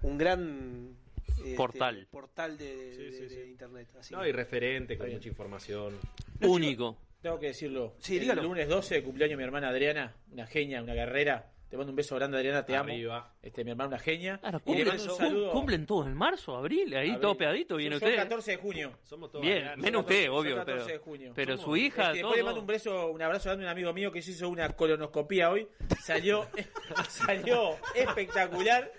un 0.03 0.17
gran 0.17 0.95
este, 1.27 1.55
Portal. 1.55 2.07
portal 2.11 2.57
de, 2.57 2.93
Sí, 2.95 3.01
de- 3.03 3.11
sí, 3.13 3.35
de 3.35 3.43
sí. 3.45 3.49
internet. 3.49 3.87
Así 3.99 4.13
No, 4.13 4.21
que- 4.21 4.29
y 4.29 4.31
referente, 4.33 4.97
con 4.97 5.09
mucha 5.11 5.29
información. 5.29 5.95
Único. 6.41 6.97
Tengo 7.21 7.39
que 7.39 7.47
decirlo. 7.47 7.95
Sí, 7.99 8.15
el 8.15 8.21
dígalo. 8.21 8.43
lunes 8.43 8.67
12 8.69 8.95
de 8.95 9.03
cumpleaños 9.03 9.37
mi 9.37 9.43
hermana 9.43 9.69
Adriana, 9.69 10.15
una 10.31 10.45
genia, 10.45 10.83
una 10.83 10.93
guerrera. 10.93 11.51
Te 11.69 11.75
mando 11.75 11.91
un 11.91 11.97
beso 11.97 12.15
grande, 12.15 12.37
Adriana, 12.37 12.65
te 12.65 12.77
Arriba. 12.77 13.17
amo. 13.17 13.27
Este, 13.41 13.65
mi 13.65 13.71
hermana, 13.71 13.89
una 13.89 13.99
genia. 13.99 14.37
Claro, 14.37 14.61
y 14.65 14.69
le 14.69 14.75
cumplen, 14.85 14.87
mando 14.97 15.11
un 15.13 15.17
saludo. 15.19 15.51
cumplen 15.51 15.85
todos 15.85 16.07
en 16.07 16.13
marzo, 16.13 16.55
abril, 16.55 16.95
ahí 16.95 17.07
Abril. 17.09 17.19
todo 17.19 17.35
pegadito, 17.37 17.75
viene 17.75 17.97
usted. 17.97 18.15
14 18.15 18.51
de 18.51 18.57
junio. 18.57 18.91
Somos 19.03 19.29
todos 19.31 19.43
Bien, 19.45 19.71
menos 19.77 20.01
usted, 20.03 20.27
Son 20.27 20.35
obvio, 20.35 20.55
14 20.55 20.83
pero, 20.85 20.97
de 20.97 21.03
junio. 21.03 21.31
pero 21.35 21.53
Somos- 21.57 21.65
su 21.65 21.75
hija, 21.75 22.03
Este, 22.03 22.13
después 22.19 22.37
le 22.37 22.43
mando 22.45 22.61
un 22.61 22.67
beso, 22.67 23.07
un 23.11 23.21
abrazo 23.21 23.49
grande 23.49 23.65
a 23.65 23.67
un 23.67 23.71
amigo 23.71 23.91
mío 23.93 24.11
que 24.13 24.21
se 24.21 24.31
hizo 24.31 24.47
una 24.47 24.69
colonoscopía 24.69 25.49
hoy. 25.51 25.67
Salió, 26.01 26.47
salió 27.09 27.75
espectacular. 27.95 28.89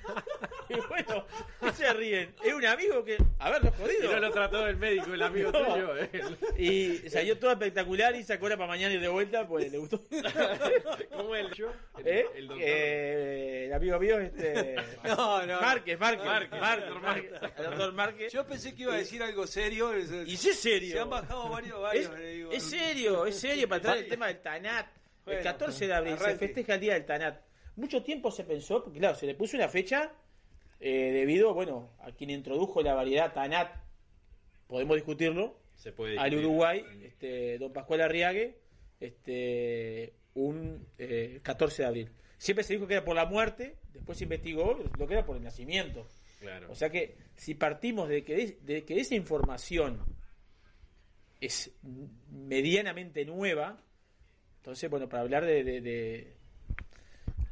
Y 0.69 0.75
bueno, 0.89 1.25
¿qué 1.61 1.73
se 1.73 1.91
ríen? 1.95 2.35
Es 2.45 2.53
un 2.53 2.67
amigo 2.67 3.03
que. 3.03 3.17
A 3.39 3.51
ver, 3.51 3.63
no 3.65 3.71
es 3.71 3.75
Y 3.79 3.83
jodido. 3.83 4.13
no 4.13 4.21
lo 4.21 4.31
trató 4.31 4.67
el 4.67 4.77
médico, 4.77 5.15
el 5.15 5.23
amigo 5.23 5.51
No. 5.53 5.59
tuyo. 5.65 5.97
eh. 5.97 6.11
Y 6.59 7.09
salió 7.09 7.39
todo 7.39 7.51
espectacular 7.53 8.15
y 8.15 8.23
sacó 8.25 8.47
la 8.49 8.59
para 8.59 8.69
mañana 8.69 8.93
y 8.93 8.99
de 8.99 9.09
vuelta, 9.09 9.47
pues 9.49 9.73
le 9.73 9.79
gustó. 9.79 9.99
¿Cómo 11.17 11.35
es 11.35 11.47
el 11.47 11.55
yo? 11.55 11.73
El, 11.99 12.07
¿Eh? 12.07 12.27
el 12.37 12.49
doctor. 12.49 12.58
Eh, 12.61 13.65
el 13.67 13.73
amigo 13.73 13.99
mío, 13.99 14.19
este. 14.21 14.77
No, 15.05 15.47
no. 15.47 15.61
Márquez, 15.61 15.99
Márquez. 15.99 16.25
Márquez, 16.25 16.61
Márquez, 16.61 16.85
doctor 16.89 17.01
Márquez. 17.03 17.33
El 17.57 17.65
doctor 17.65 17.93
Márquez. 17.93 18.33
Yo 18.33 18.47
pensé 18.47 18.75
que 18.75 18.83
iba 18.83 18.95
a 18.95 18.99
decir 18.99 19.23
algo 19.23 19.47
serio. 19.47 19.93
Y 20.27 20.37
sí 20.37 20.51
es 20.51 20.61
serio. 20.61 20.93
Se 20.93 21.01
han 21.01 21.11
bajado 21.11 21.49
varios, 21.49 21.79
Es, 21.95 22.09
varios. 22.09 22.19
le 22.19 22.31
digo. 22.31 22.53
es 22.53 22.63
serio, 22.63 23.27
es 23.27 23.39
serio 23.39 23.69
para 23.69 23.81
traer 23.83 23.99
el 24.05 24.09
tema 24.09 24.27
del 24.29 24.41
Tanat. 24.41 24.87
El 24.87 25.25
Bueno, 25.25 25.43
14 25.43 25.87
de 25.87 25.95
abril 25.95 26.19
se 26.19 26.37
festeja 26.37 26.75
el 26.75 26.81
día 26.81 26.95
del 26.95 27.05
Tanat. 27.05 27.41
Mucho 27.77 28.03
tiempo 28.03 28.31
se 28.31 28.45
pensó, 28.45 28.83
porque 28.83 28.99
claro, 28.99 29.15
se 29.15 29.27
le 29.27 29.35
puso 29.35 29.57
una 29.57 29.69
fecha 29.69 30.13
eh, 30.81 31.13
debido, 31.13 31.55
bueno, 31.55 31.91
a 32.01 32.13
quien 32.13 32.31
introdujo 32.31 32.83
la 32.83 32.95
variedad 32.95 33.33
Tanat, 33.33 33.71
podemos 34.67 34.97
discutirlo, 34.97 35.59
Se 35.75 35.93
puede 35.93 36.19
al. 36.19 36.35
Uruguay, 36.35 36.85
este, 37.03 37.59
don 37.59 37.73
Pascual 37.73 38.01
Arriague, 38.01 38.59
este, 39.01 40.15
un 40.35 40.87
eh, 40.99 41.41
14 41.43 41.83
de 41.83 41.89
abril. 41.89 42.11
Siempre 42.39 42.65
se 42.65 42.75
dijo 42.75 42.87
que 42.87 42.95
era 42.95 43.05
por 43.05 43.17
la 43.17 43.27
muerte, 43.27 43.77
después 43.93 44.17
se 44.17 44.25
investigó 44.25 44.79
lo 44.99 45.07
que 45.07 45.15
era 45.15 45.27
por 45.27 45.37
el 45.37 45.43
nacimiento. 45.43 46.07
Claro. 46.41 46.71
O 46.71 46.75
sea 46.75 46.89
que 46.89 47.17
si 47.37 47.55
partimos 47.55 48.09
de 48.09 48.25
que, 48.25 48.59
de 48.63 48.85
que 48.85 49.01
esa 49.01 49.17
información 49.17 50.01
es 51.41 51.73
medianamente 52.31 53.25
nueva, 53.25 53.83
entonces, 54.59 54.89
bueno, 54.89 55.09
para 55.09 55.23
hablar 55.23 55.45
de, 55.45 55.65
de, 55.65 55.81
de 55.81 56.37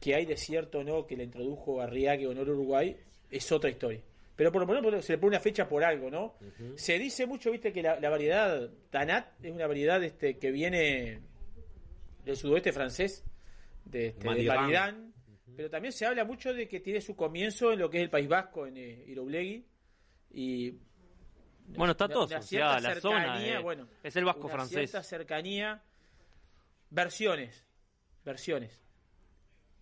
que 0.01 0.14
hay 0.14 0.25
de 0.25 0.37
cierto 0.37 0.79
o 0.79 0.85
no 0.85 1.07
que 1.07 1.16
la 1.16 1.25
introdujo 1.25 1.81
Arriague 1.81 2.27
o 2.27 2.35
no 2.35 2.42
Uruguay, 2.42 2.96
es 3.31 3.51
otra 3.53 3.70
historia. 3.70 4.01
Pero 4.37 4.53
por 4.53 4.66
lo 4.66 4.81
menos 4.81 5.05
se 5.05 5.14
le 5.14 5.18
pone 5.18 5.31
una 5.31 5.40
fecha 5.40 5.66
por 5.66 5.83
algo, 5.83 6.11
¿no? 6.11 6.35
Se 6.77 6.99
dice 6.99 7.27
mucho, 7.27 7.51
viste, 7.51 7.72
que 7.72 7.83
la, 7.83 7.99
la 7.99 8.11
variedad 8.11 8.70
Tanat 8.90 9.42
es 9.42 9.51
una 9.51 9.66
variedad 9.66 10.03
este, 10.05 10.37
que 10.37 10.51
viene 10.51 11.20
del 12.25 12.37
sudoeste 12.37 12.72
francés, 12.72 13.25
de, 13.87 14.09
este, 14.09 14.29
de 14.35 14.46
pero 15.57 15.70
también 15.70 15.92
se 15.92 16.05
habla 16.07 16.25
mucho 16.25 16.53
de 16.53 16.68
que 16.68 16.81
tiene 16.81 17.01
su 17.01 17.16
comienzo 17.16 17.72
en 17.72 17.79
lo 17.79 17.88
que 17.88 17.99
es 17.99 18.03
el 18.05 18.11
País 18.11 18.29
Vasco, 18.29 18.66
en 18.66 18.77
eh, 18.77 19.05
y 20.31 20.70
Bueno, 21.68 21.92
está 21.92 22.09
todo 22.09 22.25
asociado, 22.25 22.72
cierta 22.75 22.88
la 22.94 23.01
zona, 23.01 23.20
cercanía, 23.22 23.59
eh, 23.59 23.62
bueno, 23.62 23.88
es 24.03 24.16
el 24.16 24.25
vasco 24.25 24.46
una 24.46 24.55
francés. 24.55 24.90
cierta 24.90 25.03
cercanía, 25.03 25.83
versiones, 26.90 27.64
versiones. 28.25 28.83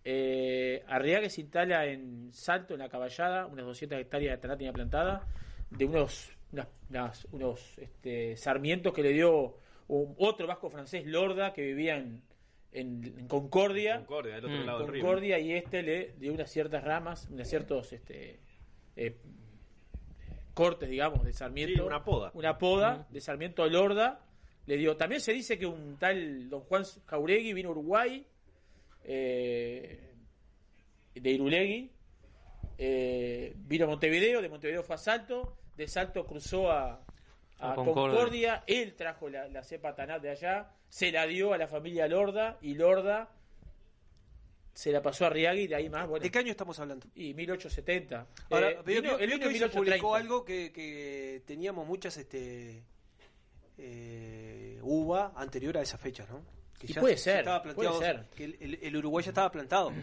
Eh, 0.03 0.83
Arriaga 0.87 1.27
se 1.29 1.41
instala 1.41 1.85
en 1.87 2.31
Salto, 2.31 2.73
en 2.75 2.79
la 2.81 2.89
Caballada, 2.89 3.47
unas 3.47 3.65
200 3.65 3.99
hectáreas 3.99 4.39
de 4.39 4.47
tenía 4.55 4.71
plantada, 4.71 5.27
de 5.71 5.85
unos, 5.85 6.29
unas- 6.51 6.67
unas- 6.89 7.25
unos 7.31 7.77
este, 7.79 8.37
sarmientos 8.37 8.93
que 8.93 9.01
le 9.01 9.09
dio 9.13 9.57
un- 9.87 10.15
otro 10.19 10.45
vasco 10.47 10.69
francés, 10.69 11.05
Lorda, 11.07 11.53
que 11.53 11.63
vivía 11.63 11.97
en, 11.97 12.21
en- 12.79 13.19
en 13.19 13.27
Concordia. 13.27 13.97
Concordia, 13.99 14.35
del 14.35 14.45
otro 14.45 14.57
Mm. 14.57 14.65
lado 14.65 14.79
del 14.79 14.87
río. 14.89 15.01
Concordia 15.03 15.39
y 15.39 15.51
este 15.53 15.81
le 15.83 16.13
dio 16.19 16.33
unas 16.33 16.49
ciertas 16.51 16.83
ramas, 16.83 17.27
unas 17.31 17.47
ciertos 17.49 17.91
este, 17.93 18.39
eh, 18.95 19.17
cortes, 20.53 20.89
digamos, 20.89 21.23
de 21.25 21.33
Sarmiento. 21.33 21.73
Sí, 21.81 21.87
una 21.87 22.03
poda. 22.03 22.31
Una 22.33 22.57
poda 22.57 23.07
de 23.09 23.21
Sarmiento 23.21 23.67
Lorda. 23.67 24.21
Le 24.67 24.77
dio. 24.77 24.97
También 24.97 25.21
se 25.21 25.31
dice 25.33 25.59
que 25.59 25.65
un 25.67 25.97
tal 25.99 26.49
don 26.49 26.61
Juan 26.61 26.83
Jauregui 27.05 27.53
vino 27.53 27.69
a 27.69 27.71
Uruguay, 27.73 28.25
eh, 29.03 30.11
de 31.13 31.29
Irulegui, 31.31 31.91
eh, 32.77 33.53
vino 33.57 33.85
a 33.85 33.87
Montevideo, 33.89 34.41
de 34.41 34.49
Montevideo 34.49 34.81
fue 34.83 34.95
a 34.95 34.97
Salto, 34.97 35.57
de 35.77 35.87
Salto 35.87 36.25
cruzó 36.25 36.71
a, 36.71 37.04
a 37.69 37.71
A 37.71 37.75
Concordia. 37.75 38.15
Concordia. 38.17 38.63
él 38.67 38.93
trajo 38.95 39.29
la, 39.29 39.47
la 39.47 39.63
cepa 39.63 39.93
Tanat 39.95 40.21
de 40.21 40.29
allá, 40.31 40.71
se 40.89 41.11
la 41.11 41.25
dio 41.27 41.53
a 41.53 41.57
la 41.57 41.67
familia 41.67 42.07
Lorda 42.07 42.57
y 42.61 42.73
Lorda 42.75 43.29
se 44.73 44.91
la 44.91 45.01
pasó 45.01 45.25
a 45.25 45.29
Riagui 45.29 45.61
y 45.61 45.67
de 45.67 45.75
ahí 45.75 45.89
más, 45.89 46.05
bueno. 46.07 46.21
¿De 46.23 46.29
qué 46.29 46.39
año 46.39 46.51
estamos 46.51 46.77
hablando? 46.79 47.07
Y 47.15 47.33
1870. 47.33 48.27
Ahora, 48.49 48.71
Eh, 48.71 48.77
vino- 48.85 49.01
veo 49.17 49.17
vino 49.17 49.37
publicó 49.37 49.47
1830. 49.49 50.15
algo 50.17 50.43
que, 50.43 50.71
que 50.73 51.41
teníamos 51.45 51.87
muchas 51.87 52.17
este 52.17 52.83
eh, 53.77 54.79
uva 54.81 55.31
anterior 55.35 55.77
a 55.77 55.81
esa 55.81 55.97
fecha, 55.97 56.25
¿no? 56.29 56.41
Que 56.79 56.87
Y 56.87 56.93
ya 56.93 57.01
puede 57.01 57.17
se- 57.17 57.23
ser, 57.23 57.33
se 57.35 57.39
estaba 57.39 57.61
puede 57.63 57.75
planteado, 57.75 57.99
ser. 58.01 58.25
Que 58.35 58.43
el, 58.45 58.57
el- 58.59 58.79
el 58.81 58.95
Uruguay 58.97 59.23
ya 59.23 59.31
estaba 59.31 59.51
plantado. 59.51 59.93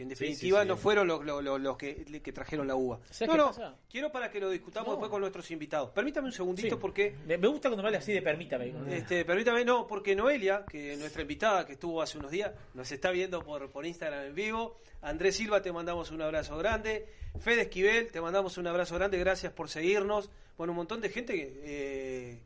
Que 0.00 0.04
en 0.04 0.08
definitiva 0.08 0.60
sí, 0.60 0.64
sí. 0.64 0.68
no 0.68 0.78
fueron 0.78 1.06
los, 1.06 1.22
los- 1.26 1.44
los- 1.44 1.60
los 1.60 1.76
que, 1.76 1.94
que 2.22 2.32
trajeron 2.32 2.66
la 2.66 2.74
uva. 2.74 3.00
¿Sabes 3.10 3.28
No, 3.28 3.32
qué 3.34 3.38
no, 3.38 3.46
pasa? 3.48 3.74
quiero 3.90 4.10
para 4.10 4.30
que 4.30 4.40
lo 4.40 4.48
discutamos 4.48 4.86
No. 4.86 4.92
después 4.94 5.10
con 5.10 5.20
nuestros 5.20 5.50
invitados. 5.50 5.90
Permítame 5.90 6.28
un 6.28 6.32
segundito 6.32 6.76
Sí. 6.76 6.80
porque 6.80 7.14
Me, 7.26 7.36
me 7.36 7.48
gusta 7.48 7.68
cuando 7.68 7.82
me 7.82 7.88
habla 7.88 7.98
así 7.98 8.10
de 8.14 8.22
permítame. 8.22 8.72
este, 8.88 9.26
permítame, 9.26 9.62
no, 9.62 9.86
porque 9.86 10.16
Noelia, 10.16 10.64
que 10.66 10.96
nuestra 10.96 11.20
invitada 11.20 11.66
que 11.66 11.74
estuvo 11.74 12.00
hace 12.00 12.16
unos 12.16 12.30
días, 12.30 12.52
nos 12.72 12.90
está 12.90 13.10
viendo 13.10 13.44
por, 13.44 13.68
por 13.70 13.84
Instagram 13.84 14.24
en 14.24 14.34
vivo. 14.34 14.78
Andrés 15.02 15.36
Silva, 15.36 15.60
te 15.60 15.70
mandamos 15.70 16.10
un 16.12 16.22
abrazo 16.22 16.56
grande. 16.56 17.06
Fede 17.38 17.60
Esquivel, 17.60 18.10
te 18.10 18.22
mandamos 18.22 18.56
un 18.56 18.68
abrazo 18.68 18.94
grande. 18.94 19.18
Gracias 19.18 19.52
por 19.52 19.68
seguirnos. 19.68 20.30
Bueno, 20.56 20.72
un 20.72 20.78
montón 20.78 21.02
de 21.02 21.10
gente, 21.10 21.34
que, 21.34 21.60
eh, 21.62 22.38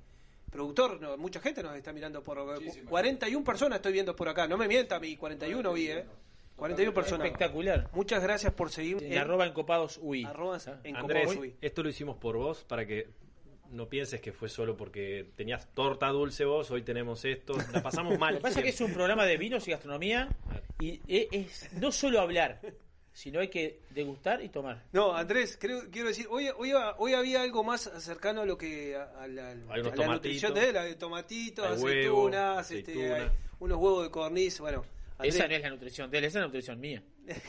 productor, 0.51 1.01
no, 1.01 1.17
mucha 1.19 1.39
gente 1.39 1.63
nos 1.63 1.77
está 1.77 1.93
mirando 1.93 2.21
por. 2.21 2.37
41 2.89 3.45
personas 3.45 3.77
estoy 3.77 3.93
viendo 3.93 4.17
por 4.17 4.29
acá. 4.29 4.49
No 4.49 4.57
me 4.57 4.67
mienta, 4.67 4.99
mi 4.99 5.17
41 5.17 5.73
vi, 5.73 5.89
¿eh? 5.91 6.05
41 6.57 6.95
personas. 6.95 7.27
Espectacular. 7.27 7.89
Muchas 7.93 8.23
gracias 8.23 8.53
por 8.53 8.71
seguir. 8.71 9.03
En 9.03 9.19
arroba 9.19 9.47
encopados 9.47 9.99
UI. 10.01 10.25
arroba 10.25 10.59
en 10.85 10.97
Andrés, 10.97 11.37
UI. 11.37 11.55
esto 11.61 11.83
lo 11.83 11.89
hicimos 11.89 12.17
por 12.17 12.37
vos 12.37 12.65
para 12.65 12.87
que 12.87 13.09
no 13.71 13.89
pienses 13.89 14.21
que 14.21 14.33
fue 14.33 14.49
solo 14.49 14.77
porque 14.77 15.31
tenías 15.37 15.67
torta 15.75 16.09
dulce 16.09 16.45
vos, 16.45 16.71
hoy 16.71 16.83
tenemos 16.83 17.25
esto, 17.25 17.55
la 17.73 17.83
pasamos 17.83 18.19
mal. 18.19 18.35
Lo 18.35 18.39
que 18.39 18.43
pasa 18.43 18.61
es 18.61 18.65
que 18.65 18.71
es 18.71 18.81
un 18.81 18.93
programa 18.93 19.25
de 19.27 19.37
vinos 19.37 19.67
y 19.67 19.73
gastronomía 19.73 20.29
y 20.79 21.01
e- 21.09 21.29
es 21.33 21.73
no 21.75 21.91
solo 21.91 22.21
hablar, 22.21 22.61
sino 23.13 23.41
hay 23.41 23.49
que 23.49 23.81
degustar 23.91 24.43
y 24.45 24.49
tomar. 24.49 24.85
No, 24.93 25.15
Andrés, 25.17 25.59
creo, 25.61 25.91
quiero 25.91 26.09
decir, 26.09 26.27
hoy, 26.31 26.49
hoy, 26.57 26.73
hoy 26.99 27.15
había 27.15 27.43
algo 27.43 27.65
más 27.65 27.91
cercano 27.99 28.43
a 28.43 28.47
lo 28.47 28.57
que 28.57 28.95
a, 28.97 29.05
a 29.23 29.27
la, 29.27 29.49
Hay 29.51 29.57
unos 29.57 29.73
a 29.73 29.77
la 29.77 29.83
tomatitos. 29.83 30.13
nutrición 30.13 30.55
de 30.55 30.69
él, 30.69 30.97
tomatitos, 30.97 31.83
huevo, 31.83 32.29
aceitunas, 32.29 32.71
este, 32.71 33.31
unos 33.59 33.79
huevos 33.79 34.05
de 34.05 34.11
corniz, 34.11 34.61
bueno. 34.61 34.85
Andrés, 35.17 35.35
Esa 35.37 35.47
no 35.49 35.55
es 35.55 35.63
la 35.63 35.71
nutrición 35.71 36.11
de 36.11 36.19
él, 36.19 36.25
esa 36.25 36.39
es 36.39 36.41
la 36.41 36.47
nutrición 36.47 36.81
mía. 36.81 37.03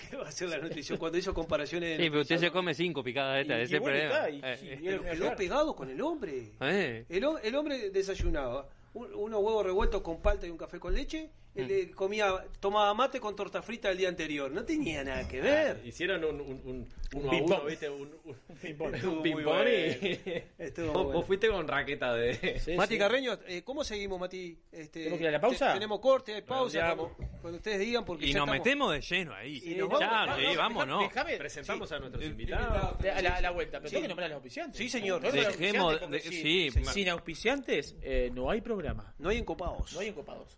¿qué 0.09 0.15
va 0.17 0.27
a 0.27 0.31
ser 0.31 0.49
la 0.49 0.57
nutrición? 0.59 0.97
Cuando 0.99 1.17
hizo 1.17 1.33
comparaciones... 1.33 1.97
Sí, 1.99 2.09
pero 2.09 2.21
usted 2.21 2.37
se 2.37 2.51
come 2.51 2.73
cinco 2.75 3.03
picadas 3.03 3.35
de 3.35 3.41
esta, 3.41 3.59
Y- 3.59 3.63
ese 3.63 3.81
problema. 3.81 4.27
está, 4.27 4.29
y- 4.29 4.41
Eh, 4.43 4.59
y- 4.83 4.87
eh. 4.87 5.01
y 5.03 5.15
Quedó 5.17 5.35
pegado 5.35 5.75
con 5.75 5.89
el 5.89 5.99
hombre. 6.01 6.51
Eh. 6.61 7.05
El, 7.09 7.25
el 7.43 7.55
hombre 7.55 7.89
desayunaba 7.89 8.69
un- 8.93 9.13
unos 9.15 9.41
huevos 9.41 9.65
revueltos 9.65 10.01
con 10.01 10.21
palta 10.21 10.45
y 10.45 10.51
un 10.51 10.57
café 10.57 10.79
con 10.79 10.93
leche. 10.93 11.31
Él 11.55 11.95
comía, 11.95 12.45
tomaba 12.59 12.93
mate 12.93 13.19
con 13.19 13.35
torta 13.35 13.61
frita 13.61 13.89
el 13.89 13.97
día 13.97 14.09
anterior. 14.09 14.51
No 14.51 14.63
tenía 14.65 15.03
nada 15.03 15.27
que 15.27 15.39
ver. 15.41 15.81
Hicieron 15.85 16.23
un, 16.25 16.41
un, 16.41 16.61
un, 16.65 16.89
uno 17.13 17.27
a 17.27 17.31
ping-pong. 17.31 17.59
uno, 17.59 17.65
¿viste? 17.65 17.89
Un, 17.89 18.11
un, 18.25 18.35
ping-pong. 18.61 18.89
un 18.89 18.95
Estuvo 18.95 19.15
muy 19.21 19.31
y... 19.41 20.43
Estuvo 20.57 20.87
vos, 20.87 21.03
bueno. 21.05 21.11
vos 21.19 21.25
fuiste 21.25 21.47
con 21.47 21.67
raqueta 21.67 22.13
de... 22.13 22.59
Sí, 22.59 22.73
Mati 22.77 22.93
sí. 22.95 22.99
Carreño, 22.99 23.39
eh, 23.47 23.61
¿cómo 23.63 23.83
seguimos, 23.83 24.19
Mati? 24.19 24.57
Este, 24.71 24.99
¿Tenemos 24.99 25.17
que 25.19 25.23
ir 25.23 25.29
a 25.29 25.31
la 25.31 25.39
pausa? 25.39 25.67
te- 25.67 25.73
tenemos 25.75 25.99
corte, 25.99 26.33
hay 26.35 26.41
pausa. 26.41 26.93
Redondeamos. 26.93 27.39
Cuando, 27.41 27.57
ustedes 27.57 27.79
digan, 27.79 28.03
porque 28.03 28.25
Y 28.25 28.33
ya 28.33 28.39
nos 28.39 28.47
estamos- 28.47 28.65
metemos 28.65 28.93
de 28.93 29.01
lleno 29.01 29.33
ahí. 29.33 29.61
Y 29.63 29.75
nos 29.75 29.99
ya, 29.99 30.07
vamos, 30.09 30.35
sí, 30.39 30.55
vamos. 30.57 30.87
Déjame, 30.99 31.37
Presentamos 31.37 31.91
a 31.91 31.99
nuestros 31.99 32.25
invitados. 32.25 32.95
a 32.99 33.21
la, 33.21 33.35
a 33.37 33.41
la 33.41 33.51
vuelta, 33.51 33.77
pero 33.79 33.89
Sí. 33.89 33.95
tengo 33.95 34.03
que 34.03 34.07
nombrar 34.09 34.25
a 34.25 34.29
los 34.29 34.35
auspiciantes. 34.37 34.77
Sí, 34.77 34.89
señor. 34.89 35.21
Dejemos 35.21 36.09
de- 36.11 36.19
sí, 36.19 36.69
sin 36.91 37.09
auspiciantes 37.09 37.95
eh, 38.01 38.29
no 38.33 38.49
hay 38.49 38.61
programa. 38.61 39.13
No 39.19 39.29
hay 39.29 39.37
encopados. 39.37 39.93
No 39.93 39.99
hay 39.99 40.07
encopados. 40.09 40.57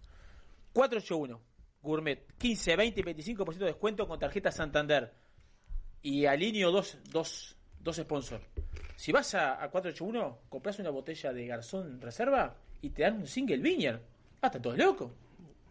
481 0.78 1.42
Gourmet, 1.82 2.24
15, 2.38 2.76
20 2.76 3.00
y 3.00 3.04
25% 3.04 3.58
de 3.58 3.66
descuento 3.66 4.08
con 4.08 4.20
tarjeta 4.20 4.52
Santander. 4.52 5.12
Y 6.04 6.26
alineo 6.28 6.72
dos, 6.72 7.00
dos, 7.10 7.56
dos 7.80 7.96
sponsors. 7.96 8.46
Si 8.96 9.12
vas 9.12 9.34
a, 9.34 9.54
a 9.64 9.72
481, 9.72 10.42
compras 10.50 10.78
una 10.78 10.92
botella 10.92 11.34
de 11.34 11.48
Garzón 11.48 12.00
Reserva 12.00 12.56
y 12.82 12.92
te 12.92 13.02
dan 13.02 13.18
un 13.18 13.26
single 13.28 13.58
Vineyard. 13.58 14.02
Ah, 14.42 14.48
está 14.48 14.62
todo 14.62 14.78
loco. 14.78 15.16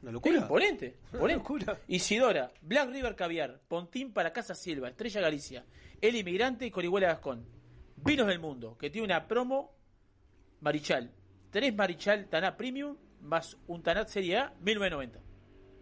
Una 0.03 0.11
Es 0.11 0.15
locura. 0.15 0.39
imponente. 0.39 0.97
Una 1.13 1.35
imponente. 1.35 1.39
locura. 1.67 1.79
Isidora, 1.87 2.51
Black 2.63 2.91
River 2.91 3.15
Caviar, 3.15 3.61
Pontín 3.69 4.13
para 4.13 4.33
Casa 4.33 4.57
Silva, 4.57 4.89
Estrella 4.89 5.21
Galicia, 5.21 5.65
El 6.01 6.17
Inmigrante 6.17 6.67
y 6.67 6.71
Corihuela 6.73 7.07
Gascón. 7.09 7.47
Vinos 7.97 8.27
del 8.27 8.41
Mundo, 8.41 8.77
que 8.77 8.91
tiene 8.91 9.05
una 9.05 9.29
promo 9.29 9.73
Marichal. 10.63 11.13
Tres 11.51 11.73
Marichal 11.77 12.27
Tanat 12.27 12.57
Premium 12.57 12.97
más 13.21 13.57
un 13.67 13.83
Tanat 13.83 14.09
Serie 14.09 14.39
A 14.39 14.55
1990. 14.61 15.21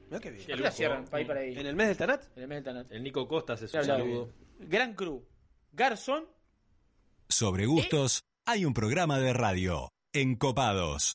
Mirá 0.06 0.20
qué 0.20 0.30
bien. 0.30 0.42
¿A 0.44 0.46
qué 0.46 0.60
hora 0.60 0.70
cierran? 0.70 1.04
Para 1.06 1.20
ir 1.20 1.26
para 1.26 1.40
ahí. 1.40 1.58
¿En 1.58 1.66
el 1.66 1.76
mes 1.76 1.88
del 1.88 1.96
Tanat? 1.96 2.24
En 2.36 2.42
el 2.42 2.48
mes 2.48 2.56
del 2.56 2.64
Tanat. 2.64 2.92
El 2.92 3.02
Nico 3.02 3.26
Costa 3.26 3.56
se 3.56 3.68
saludo. 3.68 4.32
Gran 4.58 4.94
Cru. 4.94 5.26
Garzón. 5.72 6.26
Sobre 7.28 7.66
gustos, 7.66 8.22
hay 8.46 8.64
un 8.64 8.74
programa 8.74 9.18
de 9.18 9.32
radio. 9.32 9.88
Encopados. 10.12 11.14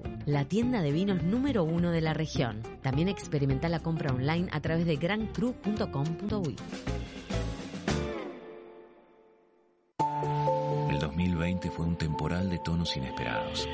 La 0.25 0.45
tienda 0.45 0.81
de 0.81 0.91
vinos 0.91 1.23
número 1.23 1.63
uno 1.63 1.91
de 1.91 2.01
la 2.01 2.13
región. 2.13 2.61
También 2.81 3.09
experimenta 3.09 3.69
la 3.69 3.79
compra 3.79 4.13
online 4.13 4.47
a 4.51 4.59
través 4.59 4.85
de 4.85 4.95
grancru.com.uy. 4.95 6.55
El 10.89 10.99
2020 10.99 11.71
fue 11.71 11.85
un 11.85 11.97
temporal 11.97 12.49
de 12.49 12.59
tonos 12.59 12.95
inesperados. 12.97 13.67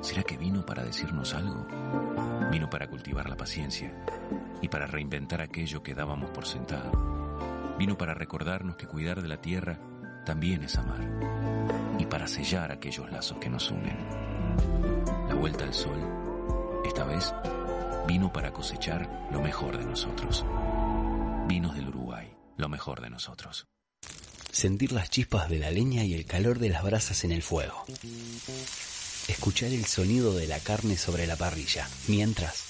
¿Será 0.00 0.22
que 0.22 0.36
vino 0.36 0.64
para 0.64 0.84
decirnos 0.84 1.34
algo? 1.34 1.66
Vino 2.50 2.68
para 2.70 2.88
cultivar 2.88 3.28
la 3.28 3.36
paciencia 3.36 3.92
y 4.62 4.68
para 4.68 4.86
reinventar 4.86 5.40
aquello 5.40 5.82
que 5.82 5.94
dábamos 5.94 6.30
por 6.30 6.46
sentado. 6.46 6.90
Vino 7.78 7.96
para 7.96 8.14
recordarnos 8.14 8.76
que 8.76 8.86
cuidar 8.86 9.22
de 9.22 9.28
la 9.28 9.40
tierra 9.40 9.78
también 10.24 10.62
es 10.62 10.76
amar 10.76 11.00
y 11.98 12.06
para 12.06 12.26
sellar 12.26 12.72
aquellos 12.72 13.10
lazos 13.10 13.38
que 13.38 13.50
nos 13.50 13.70
unen. 13.70 14.29
La 15.28 15.34
vuelta 15.34 15.64
al 15.64 15.74
sol, 15.74 15.98
esta 16.84 17.04
vez, 17.04 17.32
vino 18.06 18.32
para 18.32 18.52
cosechar 18.52 19.28
lo 19.32 19.40
mejor 19.40 19.78
de 19.78 19.84
nosotros. 19.84 20.44
Vinos 21.46 21.74
del 21.74 21.88
Uruguay, 21.88 22.32
lo 22.56 22.68
mejor 22.68 23.00
de 23.00 23.10
nosotros. 23.10 23.66
Sentir 24.50 24.92
las 24.92 25.10
chispas 25.10 25.48
de 25.48 25.58
la 25.58 25.70
leña 25.70 26.04
y 26.04 26.14
el 26.14 26.26
calor 26.26 26.58
de 26.58 26.70
las 26.70 26.82
brasas 26.82 27.24
en 27.24 27.32
el 27.32 27.42
fuego. 27.42 27.84
Escuchar 29.28 29.70
el 29.70 29.84
sonido 29.84 30.34
de 30.34 30.46
la 30.46 30.58
carne 30.58 30.96
sobre 30.96 31.26
la 31.26 31.36
parrilla, 31.36 31.88
mientras 32.08 32.69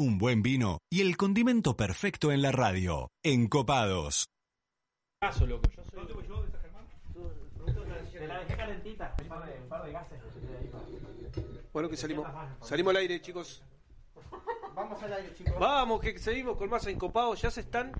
un 0.00 0.16
buen 0.16 0.40
vino 0.40 0.78
y 0.90 1.02
el 1.02 1.18
condimento 1.18 1.76
perfecto 1.76 2.32
en 2.32 2.40
la 2.40 2.50
radio. 2.50 3.10
Encopados. 3.22 4.28
Paso, 5.20 5.44
loco. 5.46 5.68
Yo 5.76 5.84
soy. 5.84 6.00
Te 8.12 8.26
la 8.26 8.38
dejé 8.38 8.56
calentita. 8.56 9.14
Un 9.20 9.28
par 9.28 9.46
de, 9.46 9.60
un 9.60 9.68
par 9.68 9.84
de 9.84 9.92
gases. 9.92 10.18
Bueno, 11.74 11.90
que 11.90 11.98
salimos. 11.98 12.26
Salimos 12.62 12.90
al 12.92 12.96
aire, 12.96 13.20
chicos. 13.20 13.62
Vamos 14.74 15.02
al 15.02 15.12
aire, 15.12 15.34
chicos. 15.34 15.54
Vamos, 15.58 16.00
que 16.00 16.18
seguimos 16.18 16.56
con 16.56 16.70
más 16.70 16.86
encopados. 16.86 17.42
Ya 17.42 17.50
se 17.50 17.60
están 17.60 17.92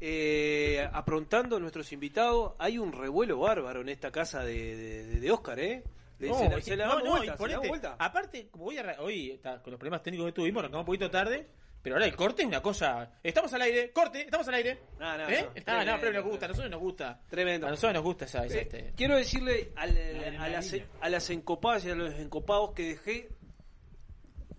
eh, 0.00 0.88
aprontando 0.92 1.60
nuestros 1.60 1.92
invitados. 1.92 2.54
Hay 2.58 2.78
un 2.78 2.90
revuelo 2.90 3.38
bárbaro 3.38 3.80
en 3.80 3.90
esta 3.90 4.10
casa 4.10 4.42
de, 4.42 4.76
de, 4.76 5.20
de 5.20 5.30
Oscar, 5.30 5.60
¿eh? 5.60 5.84
Le- 6.18 6.28
No, 6.28 6.38
se 6.38 6.62
se 6.62 6.76
la 6.76 6.86
no, 6.86 7.00
no, 7.00 7.10
vuelta, 7.10 7.36
damos 7.36 7.68
vuelta. 7.68 7.96
Aparte, 7.98 8.48
como 8.48 8.66
hoy, 8.66 8.78
arra- 8.78 8.96
hoy 9.00 9.32
está, 9.32 9.60
con 9.62 9.72
los 9.72 9.78
problemas 9.78 10.02
técnicos 10.02 10.26
que 10.26 10.32
tuvimos, 10.32 10.60
arrancamos 10.60 10.82
un 10.82 10.86
poquito 10.86 11.10
tarde, 11.10 11.48
pero 11.82 11.96
ahora 11.96 12.06
el 12.06 12.14
corte 12.16 12.42
es 12.42 12.48
una 12.48 12.62
cosa. 12.62 13.10
Estamos 13.22 13.52
al 13.52 13.62
aire, 13.62 13.90
corte, 13.92 14.22
estamos 14.22 14.46
al 14.48 14.54
aire. 14.54 14.78
No, 14.98 15.18
no, 15.18 15.28
¿Eh? 15.28 15.42
no, 15.54 15.62
Ah, 15.66 15.84
no, 15.84 15.96
pero 16.00 16.12
nos 16.12 16.24
gusta, 16.24 16.46
a 16.46 16.48
nosotros 16.48 16.70
nos 16.70 16.80
gusta. 16.80 17.20
Tremendo. 17.28 17.66
A 17.66 17.70
nosotros 17.70 17.94
nos 17.94 18.02
gusta 18.04 18.24
esa. 18.26 18.44
esa, 18.46 18.54
Eh, 18.56 18.60
este. 18.62 18.92
Quiero 18.96 19.16
decirle 19.16 19.72
al- 19.76 20.36
a, 20.38 20.48
las, 20.48 20.74
a 21.00 21.08
las 21.08 21.30
encopadas 21.30 21.84
y 21.84 21.90
a 21.90 21.94
los 21.94 22.14
encopados 22.14 22.72
que 22.72 22.84
dejé 22.90 23.28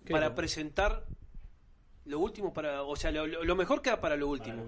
¿Qué 0.04 0.12
para 0.12 0.34
presentar 0.34 1.04
lo 2.04 2.20
último 2.20 2.52
para, 2.52 2.82
o 2.82 2.94
sea, 2.96 3.10
lo, 3.10 3.26
lo- 3.26 3.56
mejor 3.56 3.82
queda 3.82 4.00
para 4.00 4.14
lo 4.16 4.28
último. 4.28 4.62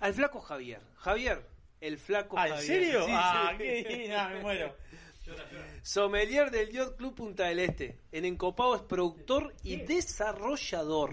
Al 0.00 0.14
flaco 0.14 0.40
Javier. 0.40 0.80
Javier, 0.96 1.46
el 1.80 1.98
flaco 1.98 2.38
Ah, 2.38 2.48
¿en 2.48 2.58
serio? 2.58 3.04
Sí, 3.04 3.10
ah, 3.14 3.50
sí. 3.52 3.58
qué 3.58 4.08
no, 4.08 4.28
me 4.30 4.40
muero. 4.40 4.76
Sommelier 5.82 6.50
del 6.50 6.70
Yacht 6.70 6.96
Club 6.96 7.14
Punta 7.14 7.44
del 7.44 7.58
Este. 7.60 7.98
En 8.12 8.24
Encopado 8.24 8.74
es 8.76 8.82
productor 8.82 9.54
y 9.62 9.76
desarrollador. 9.76 11.12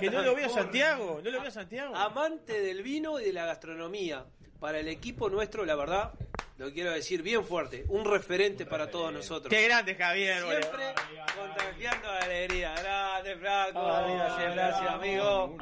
Que 0.00 0.10
no 0.10 0.22
lo 0.22 0.34
veo 0.34 0.48
Santiago, 0.48 1.20
no 1.22 1.30
lo 1.30 1.40
veo 1.40 1.50
Santiago. 1.50 1.94
Amante 1.94 2.60
del 2.60 2.82
vino 2.82 3.20
y 3.20 3.24
de 3.24 3.32
la 3.32 3.46
gastronomía. 3.46 4.26
Para 4.60 4.78
el 4.78 4.88
equipo 4.88 5.30
nuestro, 5.30 5.64
la 5.64 5.74
verdad, 5.74 6.12
lo 6.58 6.70
quiero 6.70 6.90
decir 6.90 7.22
bien 7.22 7.42
fuerte. 7.44 7.84
Un 7.88 8.04
referente 8.04 8.66
para 8.66 8.90
todos 8.90 9.10
nosotros. 9.12 9.48
Qué 9.48 9.62
grande, 9.64 9.94
Javier, 9.94 10.44
boludo. 10.44 10.60
Siempre 10.60 10.94
contagiando 11.34 12.08
alegría. 12.10 12.74
Grande, 12.74 13.36
Franco. 13.36 13.82
Gracias, 13.82 14.54
gracias, 14.54 14.90
amigo. 14.90 15.56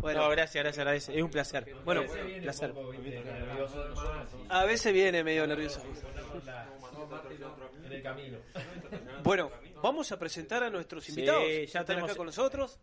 Bueno, 0.00 0.22
No, 0.22 0.28
gracias, 0.30 0.64
gracias, 0.64 0.84
gracias. 0.84 1.16
Es 1.16 1.22
un 1.22 1.30
placer. 1.30 1.74
Bueno, 1.84 2.00
un 2.02 2.40
placer. 2.42 2.74
a 4.48 4.64
veces 4.64 4.92
viene 4.92 5.22
medio 5.22 5.46
nervioso. 5.46 5.80
En 7.84 7.92
el 7.92 8.02
camino. 8.02 8.38
Bueno, 9.22 9.50
vamos 9.82 10.10
a 10.12 10.18
presentar 10.18 10.62
a 10.64 10.70
nuestros 10.70 11.04
Sí, 11.04 11.12
invitados. 11.12 11.44
ya 11.46 11.60
Están 11.62 11.86
tenemos- 11.86 12.10
acá 12.10 12.16
con 12.16 12.26
nosotros. 12.26 12.78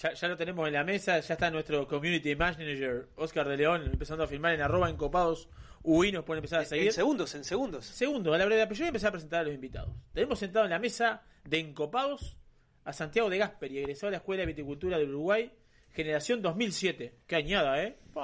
Ya, 0.00 0.12
ya 0.14 0.28
lo 0.28 0.36
tenemos 0.36 0.66
en 0.66 0.74
la 0.74 0.84
mesa, 0.84 1.20
ya 1.20 1.34
está 1.34 1.50
nuestro 1.50 1.86
community 1.86 2.34
manager 2.34 3.08
Oscar 3.16 3.46
de 3.48 3.56
León 3.56 3.82
empezando 3.92 4.24
a 4.24 4.26
filmar 4.26 4.54
en 4.54 4.62
arroba 4.62 4.88
encopados 4.88 5.48
UI, 5.82 6.12
nos 6.12 6.24
pueden 6.24 6.38
empezar 6.38 6.60
a 6.60 6.64
seguir. 6.64 6.86
En 6.86 6.92
segundos, 6.94 7.34
en 7.34 7.44
segundos. 7.44 7.84
Segundo, 7.86 8.32
a 8.32 8.38
la 8.38 8.46
breve, 8.46 8.62
pero 8.66 8.74
yo 8.74 8.80
voy 8.82 8.86
a 8.86 8.88
empezar 8.88 9.08
a 9.08 9.12
presentar 9.12 9.40
a 9.40 9.44
los 9.44 9.54
invitados. 9.54 9.90
Tenemos 10.14 10.38
sentado 10.38 10.64
en 10.64 10.70
la 10.70 10.78
mesa 10.78 11.22
de 11.44 11.58
Encopados 11.58 12.36
a 12.84 12.92
Santiago 12.92 13.28
de 13.28 13.38
Gasperi, 13.38 13.78
egresado 13.78 14.06
de 14.08 14.12
la 14.12 14.16
Escuela 14.18 14.40
de 14.40 14.46
Viticultura 14.46 14.96
del 14.98 15.08
Uruguay, 15.10 15.52
generación 15.92 16.40
2007. 16.40 17.14
Qué 17.26 17.36
añada, 17.36 17.82
¿eh? 17.82 17.96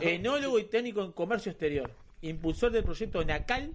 Enólogo 0.00 0.58
y 0.58 0.64
técnico 0.64 1.02
en 1.04 1.12
comercio 1.12 1.50
exterior. 1.52 1.90
Impulsor 2.22 2.72
del 2.72 2.84
proyecto 2.84 3.24
Nacal, 3.24 3.74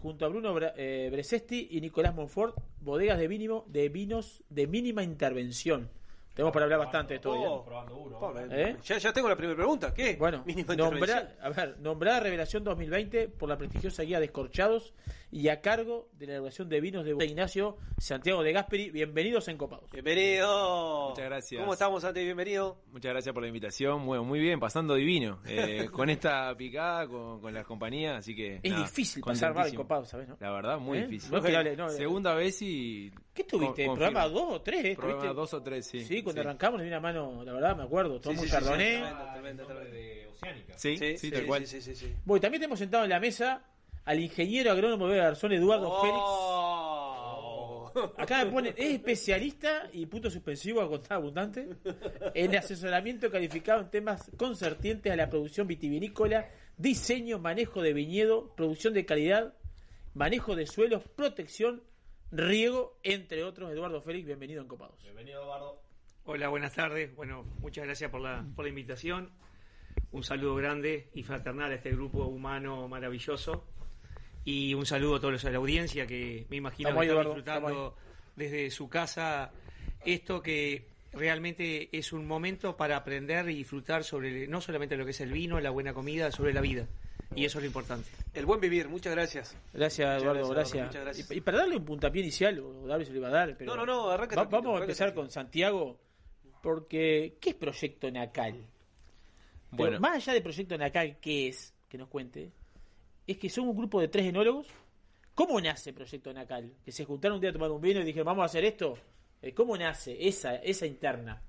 junto 0.00 0.24
a 0.24 0.28
Bruno 0.28 0.54
Bra- 0.54 0.72
eh, 0.76 1.08
Bresesti 1.10 1.68
y 1.72 1.80
Nicolás 1.80 2.14
Monfort, 2.14 2.56
bodegas 2.80 3.18
de, 3.18 3.28
mínimo, 3.28 3.64
de 3.68 3.88
vinos 3.88 4.42
de 4.48 4.66
mínima 4.66 5.02
intervención. 5.02 5.90
Tenemos 6.36 6.52
para 6.52 6.64
hablar 6.64 6.80
bastante 6.80 7.14
de 7.14 7.16
esto. 7.16 7.32
Oh, 7.32 7.64
uno. 7.96 8.20
pa, 8.20 8.34
¿Eh? 8.50 8.76
ya, 8.84 8.98
ya 8.98 9.10
tengo 9.10 9.26
la 9.26 9.36
primera 9.36 9.56
pregunta. 9.56 9.94
¿Qué? 9.94 10.16
Bueno, 10.16 10.44
a 11.40 11.48
ver, 11.48 11.78
nombrada 11.80 12.20
Revelación 12.20 12.62
2020 12.62 13.28
por 13.28 13.48
la 13.48 13.56
prestigiosa 13.56 14.02
guía 14.02 14.20
Descorchados 14.20 14.92
y 15.30 15.48
a 15.48 15.62
cargo 15.62 16.10
de 16.12 16.26
la 16.26 16.32
elaboración 16.32 16.68
de 16.68 16.78
vinos 16.82 17.06
de 17.06 17.24
Ignacio 17.24 17.78
Santiago 17.96 18.42
de 18.42 18.52
Gasperi. 18.52 18.90
Bienvenidos 18.90 19.48
a 19.48 19.52
Encopados. 19.52 19.90
Bienvenido. 19.90 21.08
Muchas 21.08 21.24
gracias. 21.24 21.58
¿Cómo 21.58 21.72
estamos, 21.72 22.02
Santi? 22.02 22.22
Bienvenido. 22.22 22.82
Muchas 22.92 23.12
gracias 23.12 23.32
por 23.32 23.42
la 23.42 23.48
invitación. 23.48 24.04
Bueno, 24.04 24.22
muy 24.22 24.38
bien, 24.38 24.60
pasando 24.60 24.94
divino. 24.94 25.40
Eh, 25.46 25.88
con 25.90 26.10
esta 26.10 26.54
picada, 26.54 27.08
con, 27.08 27.40
con 27.40 27.54
las 27.54 27.64
compañías, 27.64 28.18
así 28.18 28.36
que. 28.36 28.60
Es 28.62 28.72
nada, 28.72 28.82
difícil 28.82 29.22
pasar 29.22 29.54
mal 29.54 29.70
contentísimo. 29.70 29.80
Encopados, 29.80 30.08
¿sabes? 30.10 30.28
No? 30.28 30.36
La 30.38 30.50
verdad, 30.52 30.78
muy 30.78 30.98
¿Eh? 30.98 31.06
difícil. 31.06 31.32
No 31.32 31.40
no, 31.40 31.86
eh. 31.88 31.96
Segunda 31.96 32.34
vez 32.34 32.60
y. 32.60 33.10
¿Qué 33.36 33.44
tuviste? 33.44 33.86
con- 33.86 33.94
¿Programa 33.96 34.22
confirmo. 34.24 34.46
2 34.48 34.56
o 34.56 34.62
3? 34.62 34.84
Eh? 34.84 34.94
Programa 34.96 35.18
¿Tuviste? 35.20 35.34
dos 35.36 35.54
o 35.54 35.62
tres, 35.62 35.86
sí. 35.86 36.04
Sí, 36.04 36.22
cuando 36.22 36.42
Sí. 36.42 36.48
arrancamos 36.48 36.78
nos 36.78 36.84
dio 36.84 36.90
una 36.96 37.00
mano, 37.00 37.44
la 37.44 37.52
verdad, 37.52 37.76
me 37.76 37.82
acuerdo. 37.84 38.20
Todo 38.20 38.32
Sí, 38.32 38.38
muy 38.38 38.48
sí, 38.48 38.52
de 38.54 38.58
Oceánica. 40.32 40.78
Sí, 40.78 41.18
sí, 41.18 41.30
tal 41.30 41.46
cual. 41.46 41.66
Sí, 41.66 41.80
sí, 41.80 41.94
sí, 41.94 42.06
sí. 42.06 42.14
Bueno, 42.24 42.40
también 42.40 42.60
tenemos 42.62 42.78
sentado 42.78 43.04
en 43.04 43.10
la 43.10 43.20
mesa 43.20 43.62
al 44.04 44.20
ingeniero 44.20 44.70
agrónomo 44.72 45.08
de 45.08 45.18
Garzón, 45.18 45.52
Eduardo 45.52 45.88
Oh. 45.90 47.90
Félix. 47.92 48.12
Acá 48.18 48.44
me 48.44 48.50
ponen, 48.52 48.74
es 48.76 48.92
especialista 48.94 49.88
y 49.92 50.04
punto 50.06 50.30
suspensivo 50.30 50.82
a 50.82 50.88
contar 50.88 51.14
abundante 51.14 51.66
en 52.34 52.54
asesoramiento 52.56 53.30
calificado 53.30 53.80
en 53.80 53.90
temas 53.90 54.30
concernientes 54.36 55.10
a 55.10 55.16
la 55.16 55.30
producción 55.30 55.66
vitivinícola, 55.66 56.50
diseño, 56.76 57.38
manejo 57.38 57.80
de 57.80 57.94
viñedo, 57.94 58.54
producción 58.54 58.92
de 58.92 59.06
calidad, 59.06 59.54
manejo 60.12 60.54
de 60.56 60.66
suelos, 60.66 61.04
protección, 61.16 61.82
riego, 62.30 62.98
entre 63.02 63.44
otros. 63.44 63.70
Eduardo 63.70 64.00
Félix, 64.02 64.26
bienvenido 64.26 64.60
a 64.60 64.64
Encopados. 64.64 65.02
Bienvenido, 65.02 65.42
Eduardo. 65.42 65.80
Hola, 66.24 66.48
buenas 66.48 66.74
tardes. 66.74 67.14
Bueno, 67.14 67.44
muchas 67.60 67.84
gracias 67.84 68.10
por 68.10 68.20
la, 68.20 68.44
por 68.54 68.64
la 68.64 68.68
invitación. 68.70 69.30
Un 70.12 70.24
saludo 70.24 70.54
grande 70.56 71.08
y 71.14 71.22
fraternal 71.22 71.72
a 71.72 71.74
este 71.74 71.90
grupo 71.90 72.24
humano 72.24 72.88
maravilloso. 72.88 73.64
Y 74.44 74.74
un 74.74 74.86
saludo 74.86 75.16
a 75.16 75.20
todos 75.20 75.32
los 75.32 75.42
de 75.42 75.50
la 75.50 75.58
audiencia 75.58 76.06
que 76.06 76.46
me 76.50 76.56
imagino 76.56 76.88
Estamos 76.88 77.04
que 77.04 77.10
están 77.10 77.24
disfrutando 77.24 77.96
desde 78.36 78.70
su 78.70 78.88
casa 78.88 79.50
esto 80.04 80.40
que 80.42 80.86
realmente 81.12 81.88
es 81.96 82.12
un 82.12 82.26
momento 82.26 82.76
para 82.76 82.96
aprender 82.96 83.48
y 83.50 83.56
disfrutar 83.56 84.04
sobre 84.04 84.46
no 84.46 84.60
solamente 84.60 84.96
lo 84.96 85.04
que 85.04 85.10
es 85.10 85.20
el 85.20 85.32
vino, 85.32 85.58
la 85.60 85.70
buena 85.70 85.94
comida, 85.94 86.30
sobre 86.30 86.52
la 86.52 86.60
vida. 86.60 86.86
Y 87.34 87.44
eso 87.44 87.58
es 87.58 87.62
lo 87.64 87.66
importante. 87.66 88.08
El 88.34 88.46
buen 88.46 88.60
vivir, 88.60 88.88
muchas 88.88 89.12
gracias. 89.14 89.56
Gracias, 89.72 90.06
Muchas 90.08 90.22
Eduardo, 90.22 90.48
gracias, 90.50 90.54
gracias. 90.74 90.86
Muchas 90.86 91.02
gracias. 91.02 91.30
Y, 91.30 91.34
y 91.36 91.40
para 91.40 91.58
darle 91.58 91.76
un 91.76 91.84
puntapié 91.84 92.22
inicial, 92.22 92.58
o 92.60 92.86
David 92.86 93.04
se 93.06 93.10
lo 93.12 93.18
iba 93.18 93.28
a 93.28 93.32
dar, 93.32 93.56
pero 93.58 93.74
No, 93.74 93.84
no, 93.84 93.86
no, 93.86 94.10
arranca 94.10 94.36
Va- 94.36 94.42
tranquilo, 94.48 94.62
vamos 94.62 94.80
a 94.80 94.84
empezar 94.84 95.06
tranquilo. 95.08 95.22
con 95.22 95.30
Santiago, 95.30 96.00
porque 96.62 97.36
¿qué 97.40 97.50
es 97.50 97.56
Proyecto 97.56 98.10
Nacal? 98.10 98.54
Pero 99.70 99.76
Bueno. 99.76 100.00
más 100.00 100.16
allá 100.16 100.32
de 100.34 100.40
Proyecto 100.40 100.78
Nacal, 100.78 101.18
¿qué 101.20 101.48
es? 101.48 101.74
Que 101.88 101.98
nos 101.98 102.08
cuente. 102.08 102.52
Es 103.26 103.36
que 103.38 103.48
son 103.50 103.68
un 103.68 103.76
grupo 103.76 104.00
de 104.00 104.08
tres 104.08 104.26
enólogos. 104.26 104.68
¿Cómo 105.34 105.60
nace 105.60 105.92
Proyecto 105.92 106.32
Nacal? 106.32 106.72
Que 106.84 106.92
se 106.92 107.04
juntaron 107.04 107.34
un 107.36 107.40
día 107.40 107.50
a 107.50 107.52
tomar 107.52 107.70
un 107.70 107.80
vino 107.80 108.00
y 108.00 108.04
dijeron, 108.04 108.26
vamos 108.26 108.42
a 108.42 108.46
hacer 108.46 108.64
esto. 108.64 108.96
Eh, 109.42 109.52
¿Cómo 109.52 109.76
nace 109.76 110.16
esa, 110.26 110.54
esa 110.56 110.86
interna? 110.86 111.42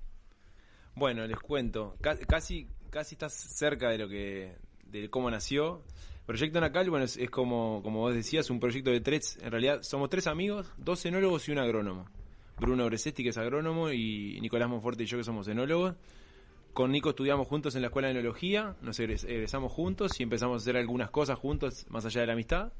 Bueno, 0.95 1.25
les 1.25 1.39
cuento. 1.39 1.95
Ca- 2.01 2.17
casi, 2.17 2.67
casi 2.89 3.15
estás 3.15 3.33
cerca 3.33 3.89
de 3.89 3.97
lo 3.99 4.09
que. 4.09 4.55
De 4.91 5.10
cómo 5.10 5.30
nació. 5.30 5.84
Proyecto 6.26 6.60
Nacal, 6.60 6.89
bueno, 6.89 7.06
es, 7.06 7.17
como, 7.30 7.82
como 7.84 8.00
vos 8.00 8.13
decías, 8.13 8.50
un 8.50 8.60
proyecto 8.60 8.91
de 8.91 9.00
tres. 9.00 9.39
En 9.41 9.52
realidad, 9.52 9.82
somos 9.84 10.10
tres 10.10 10.28
amigos, 10.28 10.71
dos 10.78 11.06
enólogos 11.06 11.47
y 11.47 11.52
un 11.52 11.60
agrónomo. 11.60 12.06
Bruno 12.60 12.86
Bresesti, 12.86 13.23
que 13.23 13.30
es 13.30 13.38
agrónomo, 13.38 13.91
y 13.91 14.39
Nicolás 14.41 14.69
Monforte 14.69 15.04
y 15.04 15.06
yo, 15.06 15.17
que 15.17 15.23
somos 15.23 15.47
enólogos. 15.47 15.95
Con 16.73 16.91
Nico 16.91 17.10
estudiamos 17.10 17.47
juntos 17.47 17.76
en 17.76 17.82
la 17.82 17.88
escuela 17.88 18.08
de 18.08 18.15
enología, 18.19 18.76
nos 18.82 19.00
egres- 19.00 19.23
egresamos 19.28 19.71
juntos 19.71 20.19
y 20.19 20.23
empezamos 20.23 20.56
a 20.56 20.63
hacer 20.63 20.78
algunas 20.78 21.10
cosas 21.10 21.39
juntos, 21.39 21.86
más 21.89 22.06
allá 22.06 22.21
de 22.21 22.28
la 22.28 22.34
amistad. 22.34 22.73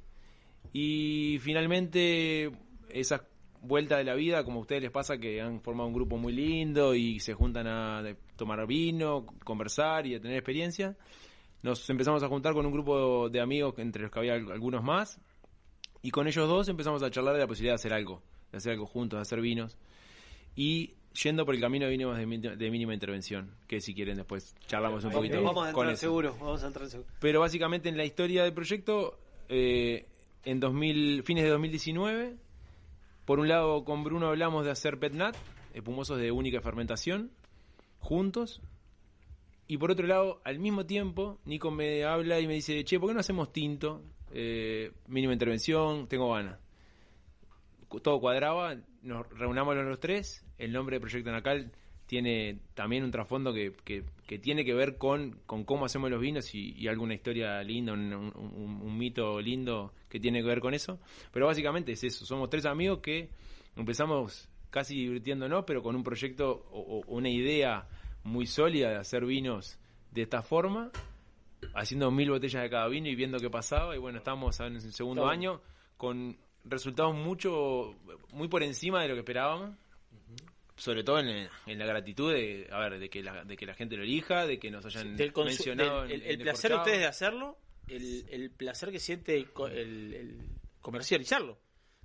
Y 0.74 1.38
finalmente, 1.40 2.52
esa 2.90 3.28
vuelta 3.62 3.98
de 3.98 4.04
la 4.04 4.14
vida, 4.14 4.44
como 4.44 4.60
a 4.60 4.62
ustedes 4.62 4.84
les 4.84 4.92
pasa, 4.92 5.18
que 5.18 5.42
han 5.42 5.62
formado 5.62 5.88
un 5.88 5.96
grupo 5.96 6.18
muy 6.18 6.34
lindo 6.34 6.94
y 6.94 7.20
se 7.20 7.34
juntan 7.34 7.66
a 7.68 8.04
tomar 8.36 8.68
vino, 8.68 9.26
conversar 9.44 10.06
y 10.06 10.16
a 10.16 10.20
tener 10.20 10.38
experiencia. 10.38 10.96
Nos 11.64 11.90
empezamos 11.90 12.22
a 12.24 12.28
juntar 12.28 12.54
con 12.54 12.66
un 12.66 12.72
grupo 12.72 13.30
de 13.30 13.42
amigos, 13.42 13.74
entre 13.78 14.04
los 14.04 14.12
que 14.12 14.20
había 14.20 14.34
al- 14.36 14.52
algunos 14.52 14.84
más, 14.84 15.20
y 16.02 16.12
con 16.12 16.28
ellos 16.28 16.48
dos 16.48 16.68
empezamos 16.70 17.02
a 17.04 17.10
charlar 17.12 17.34
de 17.34 17.40
la 17.42 17.48
posibilidad 17.48 17.74
de 17.74 17.76
hacer 17.76 17.94
algo, 17.94 18.22
de 18.52 18.58
hacer 18.58 18.74
algo 18.74 18.86
juntos, 18.86 19.18
de 19.18 19.22
hacer 19.22 19.42
vinos. 19.42 19.78
Y 20.56 20.94
yendo 21.24 21.46
por 21.46 21.56
el 21.56 21.62
camino 21.62 21.86
de 21.86 21.92
vinos 21.92 22.18
de, 22.18 22.70
mínima 22.72 22.94
intervención, 22.94 23.52
que 23.68 23.82
si 23.82 23.94
quieren 23.96 24.18
después 24.18 24.56
charlamos 24.68 25.04
un 25.04 25.12
poquito 25.12 25.42
Vamos 25.42 25.68
a 25.68 25.74
con 25.74 25.86
entrar 25.86 25.94
eso. 25.94 26.02
seguro, 26.02 26.36
vamos 26.40 26.64
a 26.64 26.68
entrar 26.68 26.88
seguro. 26.90 27.10
Pero 27.20 27.40
básicamente 27.40 27.90
en 27.90 27.98
la 27.98 28.06
historia 28.06 28.44
del 28.44 28.54
proyecto, 28.54 29.20
eh, 29.50 30.06
en 30.46 30.60
2000, 30.60 31.24
fines 31.24 31.44
de 31.44 31.50
2019, 31.50 32.36
por 33.26 33.40
un 33.40 33.48
lado 33.48 33.84
con 33.84 34.04
Bruno 34.04 34.28
hablamos 34.28 34.64
de 34.64 34.72
hacer 34.72 35.00
petnat, 35.00 35.36
espumosos 35.74 36.20
de 36.20 36.32
única 36.32 36.62
fermentación, 36.62 37.32
juntos. 38.00 38.62
Y 39.68 39.78
por 39.78 39.92
otro 39.92 40.08
lado, 40.08 40.42
al 40.46 40.60
mismo 40.60 40.86
tiempo, 40.86 41.40
Nico 41.46 41.72
me 41.72 42.04
habla 42.06 42.40
y 42.40 42.48
me 42.48 42.54
dice, 42.54 42.84
che, 42.86 43.00
¿por 43.00 43.10
qué 43.10 43.14
no 43.14 43.20
hacemos 43.20 43.52
tinto? 43.52 44.02
Eh, 44.32 44.92
mínima 45.08 45.34
intervención, 45.34 46.08
tengo 46.08 46.32
ganas. 46.34 46.60
Todo 48.02 48.20
cuadraba, 48.20 48.76
nos 49.02 49.28
reunamos 49.30 49.76
los 49.76 50.00
tres, 50.00 50.46
el 50.58 50.74
nombre 50.74 50.98
de 50.98 51.00
Proyecto 51.02 51.32
Nacal 51.32 51.72
tiene 52.06 52.60
también 52.74 53.04
un 53.04 53.12
trasfondo 53.12 53.54
que, 53.54 53.74
que- 53.84 54.04
que 54.26 54.40
tiene 54.40 54.64
que 54.66 54.74
ver 54.74 54.98
con, 54.98 55.40
con 55.46 55.64
cómo 55.66 55.86
hacemos 55.86 56.10
los 56.10 56.20
vinos 56.22 56.54
y, 56.56 56.74
y 56.78 56.88
alguna 56.88 57.14
historia 57.14 57.62
linda, 57.64 57.94
un, 57.94 58.98
mito 58.98 59.40
lindo 59.42 59.94
que 60.10 60.20
tiene 60.20 60.42
que 60.42 60.48
ver 60.48 60.60
con 60.60 60.74
eso. 60.74 61.00
Pero 61.32 61.46
básicamente 61.48 61.94
es 61.94 62.04
eso, 62.04 62.26
somos 62.26 62.50
tres 62.50 62.66
amigos 62.66 63.00
que 63.00 63.30
empezamos 63.76 64.50
casi 64.70 64.96
divirtiéndonos, 64.96 65.64
pero 65.66 65.82
con 65.82 65.96
un 65.96 66.04
proyecto 66.04 66.66
o 66.72 67.04
una 67.08 67.30
idea 67.30 67.88
muy 68.28 68.46
sólida 68.46 68.90
de 68.90 68.96
hacer 68.98 69.26
vinos 69.26 69.78
de 70.12 70.22
esta 70.24 70.42
forma, 70.42 70.92
haciendo 71.74 72.12
mil 72.12 72.30
botellas 72.30 72.62
de 72.64 72.70
cada 72.70 72.88
vino 72.88 73.08
y 73.08 73.16
viendo 73.16 73.40
qué 73.40 73.50
pasaba. 73.50 73.96
Y 73.96 74.00
bueno, 74.00 74.18
estamos 74.20 74.60
en 74.60 74.76
el 74.76 74.94
segundo 74.94 75.24
Todo. 75.24 75.32
año 75.32 75.62
con 75.98 76.38
resultados 76.66 77.16
mucho 77.16 77.96
muy 78.34 78.48
por 78.48 78.62
encima 78.64 79.02
de 79.02 79.08
lo 79.08 79.14
que 79.16 79.22
esperábamos 79.22 79.76
sobre 80.76 81.04
todo 81.04 81.18
en, 81.20 81.48
en 81.66 81.80
la 81.80 81.86
gratitud 81.88 82.32
de 82.32 82.68
a 82.72 82.78
ver 82.80 83.00
de 83.00 83.10
que 83.10 83.24
la, 83.24 83.44
de 83.44 83.58
que 83.58 83.66
la 83.66 83.74
gente 83.74 83.98
lo 83.98 84.04
elija 84.04 84.46
de 84.46 84.60
que 84.60 84.70
nos 84.70 84.86
hayan 84.86 85.16
Del 85.16 85.34
mencionado 85.36 86.04
del- 86.04 86.12
el, 86.12 86.22
en- 86.22 86.28
el 86.28 86.34
en 86.36 86.42
placer 86.42 86.70
de 86.72 86.78
ustedes 86.78 87.00
de 87.00 87.06
hacerlo, 87.08 87.58
el, 87.88 88.26
el 88.30 88.52
placer 88.52 88.92
que 88.92 89.00
siente 89.00 89.36
el, 89.36 89.50
co- 89.52 89.68
el- 89.70 90.14
el 90.14 90.38
comercializarlo, 90.82 91.58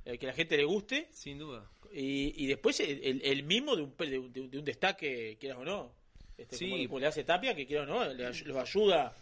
eh, 0.07 0.17
que 0.17 0.27
la 0.27 0.33
gente 0.33 0.57
le 0.57 0.65
guste. 0.65 1.09
Sin 1.13 1.39
duda. 1.39 1.69
Y, 1.93 2.33
y 2.43 2.47
después 2.47 2.81
el, 2.81 3.43
mismo 3.45 3.77
de 3.77 3.83
un, 3.83 3.95
de, 3.99 4.19
un- 4.19 4.51
de 4.51 4.59
un 4.59 4.65
destaque, 4.65 5.37
quieras 5.39 5.59
o 5.59 5.65
no. 5.67 5.93
Este, 6.43 6.57
Sí. 6.57 6.71
como, 6.71 6.87
como 6.89 6.99
le 7.01 7.07
hace 7.07 7.25
Tapia, 7.25 7.55
que 7.55 7.67
quieras 7.67 7.89
o 7.89 7.93
no, 7.95 8.05
le 8.13 8.25
los 8.45 8.57
ayuda 8.57 9.13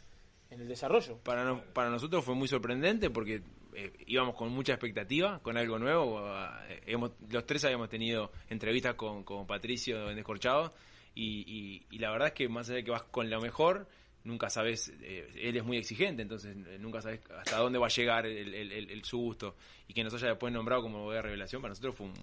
en 0.51 0.61
el 0.63 0.69
desarrollo. 0.69 1.19
para 1.19 1.45
no- 1.45 1.63
para 1.73 1.91
nosotros 1.91 2.25
fue 2.25 2.35
muy 2.35 2.49
sorprendente 2.49 3.09
porque 3.11 3.43
eh, 3.75 3.93
íbamos 4.07 4.35
con 4.35 4.51
mucha 4.51 4.73
expectativa 4.73 5.39
con 5.43 5.57
algo 5.57 5.79
nuevo 5.79 6.21
eh, 6.69 6.81
hemos- 6.87 7.13
los 7.31 7.47
tres 7.47 7.65
habíamos 7.65 7.89
tenido 7.89 8.33
entrevistas 8.49 8.95
con, 8.97 9.23
con 9.23 9.47
Patricio 9.47 10.11
en 10.11 10.17
Descorchado 10.17 10.75
y, 11.15 11.45
y- 11.47 11.87
y 11.95 11.99
la 12.01 12.11
verdad 12.11 12.29
es 12.29 12.35
que 12.35 12.49
más 12.49 12.69
allá 12.69 12.77
de 12.79 12.85
que 12.85 12.91
vas 12.91 13.05
con 13.05 13.31
lo 13.31 13.41
mejor 13.41 13.87
nunca 14.25 14.51
sabes 14.51 14.93
eh, 15.03 15.29
él 15.37 15.57
es 15.57 15.65
muy 15.65 15.77
exigente 15.79 16.23
entonces 16.23 16.55
eh, 16.55 16.79
nunca 16.79 17.01
sabes 17.01 17.21
hasta 17.39 17.57
dónde 17.59 17.79
va 17.79 17.87
a 17.87 17.91
llegar 17.91 18.27
el, 18.27 18.55
el- 18.55 18.73
el- 18.73 18.91
el- 18.91 19.05
su 19.05 19.19
gusto 19.19 19.57
y 19.89 19.95
que 19.95 20.05
nos 20.05 20.13
haya 20.15 20.29
después 20.29 20.53
nombrado 20.53 20.83
como 20.83 21.03
bodega 21.05 21.23
revelación 21.23 21.63
para 21.63 21.71
nosotros 21.71 21.95
fue 21.97 22.07
un- 22.09 22.15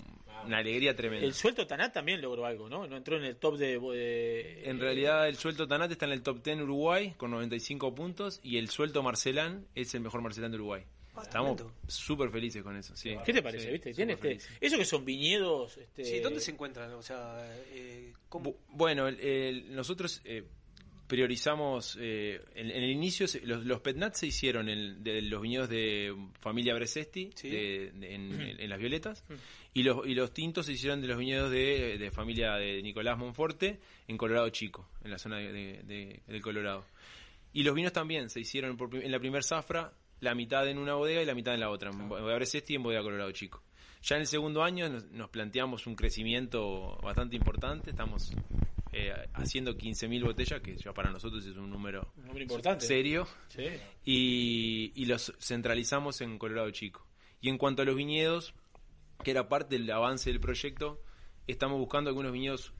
una 0.45 0.59
alegría 0.59 0.95
tremenda 0.95 1.25
El 1.25 1.33
suelto 1.33 1.65
Tanat 1.65 1.93
también 1.93 2.21
logró 2.21 2.45
algo, 2.45 2.69
¿no? 2.69 2.85
No 2.87 2.95
entró 2.97 3.17
en 3.17 3.23
el 3.23 3.35
top 3.37 3.57
de... 3.57 3.79
de- 3.79 4.69
En 4.69 4.79
realidad 4.79 5.27
el 5.27 5.35
suelto 5.37 5.67
Tanat 5.67 5.91
está 5.91 6.05
en 6.05 6.11
el 6.11 6.21
top 6.21 6.43
10 6.43 6.61
Uruguay 6.61 7.13
con 7.17 7.31
95 7.31 7.95
puntos 7.95 8.39
y 8.43 8.57
el 8.57 8.69
suelto 8.69 9.01
Marcelán 9.01 9.65
es 9.73 9.93
el 9.95 10.01
mejor 10.01 10.21
Marcelán 10.21 10.51
de 10.51 10.57
Uruguay. 10.57 10.83
Estamos 11.19 11.63
súper 11.87 12.29
felices 12.29 12.61
con 12.61 12.77
eso. 12.77 12.95
Sí. 12.95 13.15
¿Qué 13.25 13.33
te 13.33 13.41
parece? 13.41 13.65
Sí, 13.65 13.71
¿Viste? 13.71 13.91
Tiene 13.95 14.13
este, 14.13 14.37
eso 14.61 14.77
que 14.77 14.85
son 14.85 15.03
viñedos... 15.03 15.75
Este... 15.77 16.05
Sí, 16.05 16.19
¿dónde 16.19 16.39
se 16.39 16.51
encuentran? 16.51 16.93
O 16.93 17.01
sea, 17.01 17.39
eh, 17.71 18.13
¿cómo? 18.29 18.51
Bu- 18.51 18.57
Bueno, 18.69 19.07
el- 19.07 19.19
el- 19.19 19.75
nosotros 19.75 20.21
eh, 20.25 20.43
priorizamos, 21.07 21.97
eh, 21.99 22.41
en, 22.55 22.69
en 22.69 22.83
el 22.83 22.89
inicio, 22.89 23.27
se- 23.27 23.41
los, 23.45 23.65
los 23.65 23.79
petnats 23.81 24.19
se 24.19 24.27
hicieron 24.27 24.69
en, 24.69 25.03
de 25.03 25.21
los 25.21 25.41
viñedos 25.41 25.69
de 25.69 26.13
familia 26.39 26.73
Bresesti, 26.75 27.31
de- 27.49 27.91
de- 27.95 28.13
en, 28.15 28.69
Las 28.69 28.77
Violetas, 28.79 29.23
y 29.73 29.83
los, 29.83 30.05
y 30.05 30.13
los 30.15 30.33
tintos 30.33 30.65
se 30.65 30.73
hicieron 30.73 31.01
de 31.01 31.07
los 31.07 31.17
viñedos 31.17 31.49
de, 31.49 31.97
de 31.97 32.11
familia 32.11 32.55
de 32.55 32.81
Nicolás 32.83 33.17
Monforte, 33.17 33.79
en 34.07 34.17
Colorado 34.17 34.49
Chico, 34.49 34.89
en 35.03 35.11
la 35.11 35.17
zona 35.17 35.37
de, 35.37 35.51
de- 35.53 35.83
de- 35.83 36.19
del 36.27 36.41
Colorado. 36.41 36.85
Y 37.53 37.63
los 37.63 37.73
vinos 37.73 37.93
también 37.93 38.29
se 38.29 38.39
hicieron 38.41 38.75
por 38.77 38.93
en 38.95 39.11
la 39.11 39.19
primer 39.19 39.43
zafra, 39.43 39.93
la 40.19 40.35
mitad 40.35 40.67
en 40.67 40.77
una 40.77 40.95
bodega 40.95 41.21
y 41.21 41.25
la 41.25 41.33
mitad 41.35 41.53
en 41.53 41.59
la 41.61 41.69
otra, 41.69 41.89
en 41.91 42.09
bodega 42.09 42.35
Bresesti 42.35 42.73
y 42.73 42.75
en 42.75 42.83
bodega 42.83 43.01
Colorado 43.01 43.31
Chico. 43.31 43.63
Ya 44.03 44.15
en 44.15 44.21
el 44.21 44.27
segundo 44.27 44.63
año 44.63 44.89
nos, 44.89 45.05
nos 45.11 45.29
planteamos 45.29 45.87
un 45.87 45.95
crecimiento 45.95 46.97
bastante 47.01 47.35
importante. 47.35 47.89
Estamos 47.91 48.31
eh, 48.97 49.13
haciendo 49.33 49.77
15.000 49.77 50.23
botellas, 50.23 50.61
que 50.61 50.75
ya 50.75 50.93
para 50.93 51.11
nosotros 51.11 51.45
es 51.45 51.55
un 51.55 51.69
número, 51.69 52.11
Un 52.17 52.25
número 52.25 52.43
importante. 52.43 52.85
serio. 52.85 53.27
Sí. 53.49 53.67
Y, 54.03 54.91
y 54.95 55.05
los 55.05 55.33
centralizamos 55.39 56.21
en 56.21 56.39
Colorado 56.39 56.71
Chico. 56.71 57.05
Y 57.39 57.49
en 57.49 57.57
cuanto 57.57 57.83
a 57.83 57.85
los 57.85 57.95
viñedos, 57.95 58.55
que 59.23 59.31
era 59.31 59.47
parte 59.47 59.77
del 59.77 59.89
avance 59.91 60.31
del 60.31 60.39
proyecto, 60.39 61.01
estamos 61.45 61.77
buscando 61.77 62.09
algunos 62.09 62.31
viñedos 62.31 62.73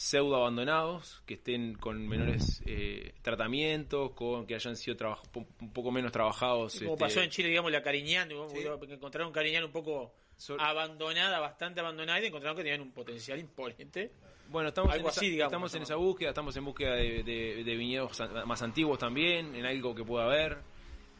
pseudo 0.00 0.36
abandonados, 0.36 1.22
que 1.26 1.34
estén 1.34 1.74
con 1.74 2.06
menores 2.08 2.62
eh, 2.64 3.12
tratamientos, 3.22 4.12
con 4.12 4.46
que 4.46 4.54
hayan 4.54 4.76
sido 4.76 4.96
un 5.34 5.72
poco 5.72 5.90
menos 5.90 6.12
trabajados. 6.12 6.78
Como 6.78 6.92
este, 6.92 7.04
pasó 7.04 7.20
en 7.20 7.30
Chile, 7.30 7.48
digamos, 7.48 7.70
la 7.70 7.82
digamos, 7.82 8.52
que 8.86 8.94
encontraron 8.94 9.32
Cariñán 9.32 9.64
un 9.64 9.72
poco 9.72 10.14
abandonada, 10.58 11.38
bastante 11.38 11.80
abandonada, 11.80 12.20
y 12.20 12.26
encontraron 12.26 12.56
que 12.56 12.62
tenían 12.62 12.80
un 12.80 12.92
potencial 12.92 13.38
imponente. 13.38 14.12
Bueno, 14.50 14.68
estamos, 14.70 14.92
Algo 14.92 15.06
en, 15.08 15.10
esa, 15.12 15.20
digamos, 15.20 15.52
estamos 15.52 15.74
en 15.76 15.82
esa 15.82 15.94
búsqueda, 15.96 16.28
estamos 16.30 16.56
en 16.56 16.64
búsqueda 16.64 16.94
de, 16.94 17.22
de- 17.22 17.62
de 17.64 17.76
viñedos 17.76 18.20
más 18.46 18.62
antiguos 18.62 18.98
también, 18.98 19.54
en 19.54 19.64
algo 19.64 19.94
que 19.94 20.04
pueda 20.04 20.24
haber. 20.26 20.58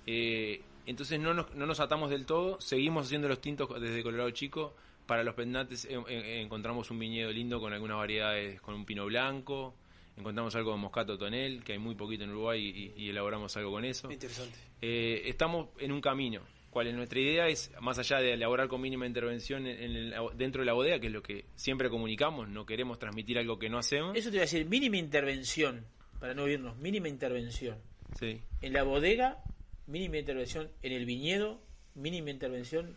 Eh, 0.06 0.62
entonces 0.86 1.20
no 1.20 1.32
nos, 1.34 1.54
no 1.54 1.66
nos 1.66 1.78
atamos 1.78 2.10
del 2.10 2.26
todo, 2.26 2.60
seguimos 2.60 3.06
haciendo 3.06 3.28
los 3.28 3.40
tintos 3.40 3.68
desde 3.80 4.02
Colorado 4.02 4.30
Chico. 4.30 4.74
Para 5.06 5.22
los 5.24 5.34
pendantes 5.34 5.84
eh, 5.86 5.98
eh, 6.08 6.40
encontramos 6.40 6.90
un 6.90 6.98
viñedo 6.98 7.30
lindo 7.32 7.60
con 7.60 7.72
algunas 7.72 7.96
variedades, 7.96 8.60
con 8.60 8.74
un 8.74 8.84
pino 8.84 9.06
blanco. 9.06 9.74
Encontramos 10.16 10.54
algo 10.56 10.72
de 10.72 10.78
moscato 10.78 11.16
tonel, 11.16 11.62
que 11.64 11.72
hay 11.72 11.78
muy 11.78 11.94
poquito 11.94 12.24
en 12.24 12.30
Uruguay 12.30 12.92
y, 12.96 13.02
y 13.04 13.08
elaboramos 13.10 13.56
algo 13.56 13.70
con 13.72 13.84
eso. 13.84 14.10
Interesante. 14.10 14.56
Eh, 14.82 15.22
estamos 15.26 15.68
en 15.78 15.92
un 15.92 16.00
camino. 16.00 16.42
¿Cuál 16.70 16.86
es 16.86 16.94
nuestra 16.94 17.18
idea? 17.18 17.48
Es, 17.48 17.72
más 17.80 17.98
allá 17.98 18.18
de 18.18 18.32
elaborar 18.34 18.68
con 18.68 18.80
mínima 18.80 19.04
intervención 19.06 19.66
en 19.66 19.96
el- 19.96 20.14
dentro 20.36 20.62
de 20.62 20.66
la 20.66 20.72
bodega, 20.72 21.00
que 21.00 21.08
es 21.08 21.12
lo 21.12 21.22
que 21.22 21.44
siempre 21.56 21.90
comunicamos, 21.90 22.48
no 22.48 22.64
queremos 22.64 22.98
transmitir 22.98 23.38
algo 23.38 23.58
que 23.58 23.68
no 23.68 23.78
hacemos. 23.78 24.16
Eso 24.16 24.30
te 24.30 24.36
iba 24.36 24.42
a 24.42 24.46
decir, 24.46 24.64
mínima 24.66 24.96
intervención, 24.96 25.84
para 26.20 26.32
no 26.34 26.46
irnos, 26.48 26.76
mínima 26.78 27.08
intervención. 27.08 27.76
Sí. 28.18 28.40
En 28.62 28.72
la 28.72 28.84
bodega, 28.84 29.42
mínima 29.88 30.18
intervención 30.18 30.70
en 30.82 30.92
el 30.92 31.04
viñedo, 31.06 31.60
mínima 31.96 32.30
intervención 32.30 32.96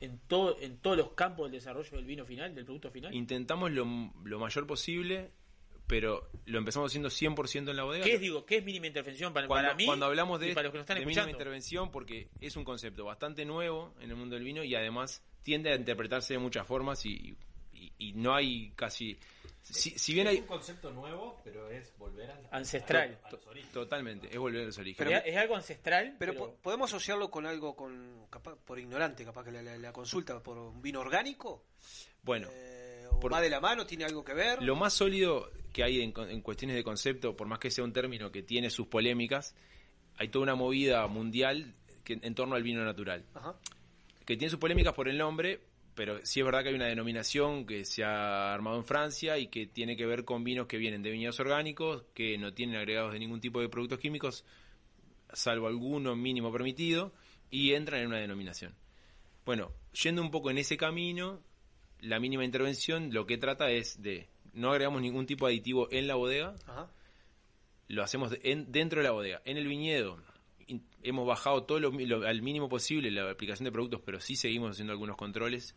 en 0.00 0.18
todo 0.28 0.56
en 0.60 0.76
todos 0.78 0.96
los 0.96 1.10
campos 1.10 1.46
del 1.50 1.60
desarrollo 1.60 1.90
del 1.96 2.04
vino 2.04 2.24
final, 2.24 2.54
del 2.54 2.64
producto 2.64 2.90
final. 2.90 3.12
Intentamos 3.14 3.70
lo, 3.72 3.84
lo 4.24 4.38
mayor 4.38 4.66
posible, 4.66 5.30
pero 5.88 6.28
lo 6.46 6.58
empezamos 6.58 6.92
haciendo 6.92 7.08
100% 7.08 7.70
en 7.70 7.76
la 7.76 7.82
bodega. 7.82 8.04
¿Qué 8.04 8.14
es, 8.14 8.20
digo, 8.20 8.44
qué 8.46 8.58
es 8.58 8.64
mínima 8.64 8.86
intervención 8.86 9.32
para, 9.32 9.48
cuando, 9.48 9.66
para 9.68 9.76
mí 9.76 9.86
cuando 9.86 10.06
hablamos 10.06 10.38
de, 10.38 10.50
y 10.50 10.54
para 10.54 10.64
los 10.64 10.72
que 10.72 10.78
nos 10.78 10.84
están 10.84 10.94
de 10.96 11.00
mínima 11.00 11.22
escuchando? 11.22 11.38
intervención, 11.38 11.90
porque 11.90 12.28
es 12.40 12.54
un 12.56 12.64
concepto 12.64 13.04
bastante 13.04 13.44
nuevo 13.44 13.94
en 14.00 14.10
el 14.10 14.16
mundo 14.16 14.36
del 14.36 14.44
vino 14.44 14.62
y 14.62 14.74
además 14.76 15.22
tiende 15.42 15.72
a 15.72 15.76
interpretarse 15.76 16.34
de 16.34 16.38
muchas 16.38 16.66
formas 16.66 17.04
y, 17.06 17.34
y- 17.72 17.92
y 17.98 18.12
no 18.12 18.34
hay 18.34 18.70
casi... 18.76 19.18
Si, 19.62 19.90
si 19.90 20.14
bien 20.14 20.26
es 20.28 20.34
hay... 20.34 20.38
un 20.40 20.46
concepto 20.46 20.90
nuevo, 20.90 21.40
pero 21.44 21.68
es 21.70 21.92
volver 21.98 22.30
al- 22.30 22.48
Ancestral. 22.52 23.18
a 23.24 23.30
los 23.30 23.46
orígenes. 23.46 23.72
Totalmente, 23.72 24.28
es 24.30 24.38
volver 24.38 24.62
a 24.62 24.66
los 24.66 24.78
orígenes. 24.78 25.20
Pero 25.22 25.26
es 25.30 25.36
algo 25.36 25.56
ancestral, 25.56 26.16
Pero, 26.18 26.32
pero, 26.32 26.44
po- 26.46 26.56
podemos 26.62 26.90
asociarlo 26.90 27.30
con 27.30 27.44
algo, 27.44 27.76
con 27.76 28.26
capaz, 28.30 28.56
por 28.64 28.78
ignorante, 28.78 29.24
capaz 29.26 29.44
que 29.44 29.52
la, 29.52 29.60
la- 29.62 29.76
la 29.76 29.92
consulta, 29.92 30.42
por 30.42 30.56
un 30.58 30.80
vino 30.80 31.00
orgánico. 31.00 31.64
Bueno, 32.22 32.48
o 33.10 33.20
por- 33.20 33.32
va 33.32 33.40
de 33.42 33.50
la 33.50 33.60
mano, 33.60 33.84
tiene 33.86 34.04
algo 34.04 34.24
que 34.24 34.32
ver. 34.32 34.62
Lo 34.62 34.74
más 34.74 34.94
sólido 34.94 35.50
que 35.78 35.84
hay 35.84 36.00
en, 36.00 36.12
en 36.28 36.40
cuestiones 36.40 36.74
de 36.74 36.82
concepto, 36.82 37.36
por 37.36 37.46
más 37.46 37.60
que 37.60 37.70
sea 37.70 37.84
un 37.84 37.92
término 37.92 38.32
que 38.32 38.42
tiene 38.42 38.68
sus 38.68 38.88
polémicas, 38.88 39.54
hay 40.16 40.26
toda 40.26 40.42
una 40.42 40.56
movida 40.56 41.06
mundial 41.06 41.72
que, 42.02 42.18
en 42.20 42.34
torno 42.34 42.56
al 42.56 42.64
vino 42.64 42.84
natural. 42.84 43.24
Ajá. 43.32 43.54
Que 44.26 44.36
tiene 44.36 44.50
sus 44.50 44.58
polémicas 44.58 44.92
por 44.92 45.08
el 45.08 45.16
nombre, 45.16 45.60
pero 45.94 46.18
sí 46.26 46.40
es 46.40 46.44
verdad 46.44 46.64
que 46.64 46.70
hay 46.70 46.74
una 46.74 46.86
denominación 46.86 47.64
que 47.64 47.84
se 47.84 48.02
ha 48.02 48.52
armado 48.52 48.76
en 48.76 48.84
Francia 48.86 49.38
y 49.38 49.46
que 49.46 49.68
tiene 49.68 49.96
que 49.96 50.04
ver 50.04 50.24
con 50.24 50.42
vinos 50.42 50.66
que 50.66 50.78
vienen 50.78 51.00
de 51.00 51.12
viñedos 51.12 51.38
orgánicos, 51.38 52.06
que 52.12 52.36
no 52.38 52.52
tienen 52.52 52.74
agregados 52.74 53.12
de 53.12 53.20
ningún 53.20 53.40
tipo 53.40 53.60
de 53.60 53.68
productos 53.68 54.00
químicos, 54.00 54.44
salvo 55.32 55.68
alguno 55.68 56.16
mínimo 56.16 56.50
permitido, 56.50 57.12
y 57.52 57.74
entran 57.74 58.00
en 58.00 58.08
una 58.08 58.18
denominación. 58.18 58.74
Bueno, 59.46 59.70
yendo 60.02 60.22
un 60.22 60.32
poco 60.32 60.50
en 60.50 60.58
ese 60.58 60.76
camino, 60.76 61.40
la 62.00 62.18
mínima 62.18 62.44
intervención 62.44 63.14
lo 63.14 63.26
que 63.26 63.38
trata 63.38 63.70
es 63.70 64.02
de 64.02 64.28
no 64.58 64.70
agregamos 64.72 65.00
ningún 65.02 65.26
tipo 65.26 65.46
de 65.46 65.52
aditivo 65.54 65.88
en 65.90 66.06
la 66.06 66.14
bodega, 66.16 66.54
Ajá. 66.66 66.90
lo 67.88 68.02
hacemos 68.02 68.30
de- 68.30 68.40
en- 68.44 68.70
dentro 68.70 69.00
de 69.00 69.04
la 69.04 69.12
bodega. 69.12 69.40
En 69.44 69.56
el 69.56 69.66
viñedo 69.66 70.20
in- 70.66 70.86
hemos 71.02 71.26
bajado 71.26 71.64
todo 71.64 71.80
lo, 71.80 72.26
al 72.26 72.42
mínimo 72.42 72.68
posible 72.68 73.10
la 73.10 73.30
aplicación 73.30 73.64
de 73.64 73.72
productos, 73.72 74.00
pero 74.04 74.20
sí 74.20 74.36
seguimos 74.36 74.72
haciendo 74.72 74.92
algunos 74.92 75.16
controles. 75.16 75.74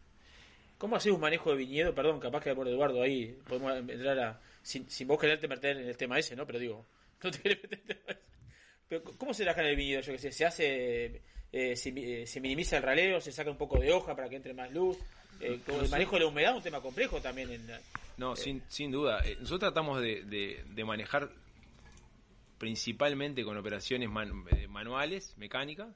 ¿Cómo 0.77 0.95
haces 0.95 1.11
un 1.13 1.21
manejo 1.21 1.51
de 1.51 1.57
viñedo? 1.57 1.93
Perdón, 1.93 2.19
capaz 2.19 2.43
que 2.43 2.55
por 2.55 2.67
Eduardo 2.67 3.01
ahí 3.03 3.37
podemos 3.47 3.71
entrar 3.77 4.19
a. 4.19 4.41
Sin, 4.63 4.89
sin 4.89 5.07
vos 5.07 5.19
quererte 5.19 5.47
meter 5.47 5.77
en 5.77 5.87
el 5.87 5.95
tema 5.97 6.17
ese, 6.19 6.35
¿no? 6.35 6.45
Pero 6.47 6.59
digo, 6.59 6.85
no 7.23 7.31
te 7.31 7.39
querés 7.39 7.61
meter 7.63 7.79
en 7.85 7.89
el 7.89 7.97
tema 7.97 8.11
ese. 8.11 8.21
Pero, 8.89 9.03
¿Cómo 9.17 9.33
se 9.33 9.43
trabaja 9.43 9.61
en 9.61 9.67
el 9.69 9.75
viñedo? 9.75 10.01
Yo 10.01 10.11
que 10.13 10.19
sé, 10.19 10.31
se 10.31 10.45
hace. 10.45 11.21
eh, 11.53 11.75
se, 11.75 11.89
eh, 12.21 12.25
se 12.27 12.41
minimiza 12.41 12.77
el 12.77 12.83
raleo, 12.83 13.21
se 13.21 13.31
saca 13.31 13.51
un 13.51 13.57
poco 13.57 13.79
de 13.79 13.91
hoja 13.91 14.15
para 14.15 14.27
que 14.27 14.35
entre 14.37 14.53
más 14.53 14.71
luz. 14.71 14.97
Eh, 15.39 15.59
el 15.81 15.89
manejo 15.89 16.15
de 16.15 16.21
la 16.21 16.27
humedad 16.27 16.51
es 16.51 16.57
un 16.57 16.63
tema 16.63 16.81
complejo 16.81 17.21
también. 17.21 17.51
En, 17.51 17.67
No, 18.21 18.35
sin, 18.35 18.61
sin 18.69 18.91
duda. 18.91 19.19
Eh, 19.25 19.35
Nosotros 19.39 19.59
tratamos 19.73 19.99
de, 20.01 20.23
de- 20.23 20.63
de 20.69 20.85
manejar 20.85 21.29
principalmente 22.57 23.43
con 23.43 23.57
operaciones 23.57 24.09
man- 24.09 24.45
eh, 24.51 24.67
manuales, 24.67 25.35
mecánicas, 25.37 25.89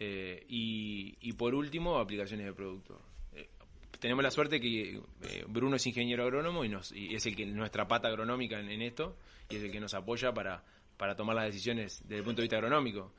eh, 0.00 0.44
y, 0.48 1.16
y 1.20 1.32
por 1.34 1.54
último, 1.54 1.98
aplicaciones 1.98 2.46
de 2.46 2.52
producto. 2.52 3.00
Eh, 3.32 3.48
tenemos 4.00 4.22
la 4.24 4.30
suerte 4.30 4.60
que 4.60 4.96
eh, 5.22 5.44
Bruno 5.48 5.76
es 5.76 5.86
ingeniero 5.86 6.24
agrónomo 6.24 6.64
y, 6.64 6.68
nos, 6.68 6.92
y 6.92 7.14
es 7.14 7.24
el 7.26 7.36
que 7.36 7.46
nuestra 7.46 7.86
pata 7.86 8.08
agronómica 8.08 8.58
en, 8.60 8.68
en 8.70 8.82
esto 8.82 9.16
y 9.48 9.56
es 9.56 9.62
el 9.62 9.70
que 9.72 9.80
nos 9.80 9.94
apoya 9.94 10.32
para, 10.32 10.64
para 10.96 11.14
tomar 11.16 11.36
las 11.36 11.46
decisiones 11.46 12.00
desde 12.02 12.18
el 12.18 12.24
punto 12.24 12.40
de 12.40 12.44
vista 12.44 12.56
agronómico. 12.56 13.12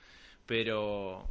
Pero, 0.46 1.26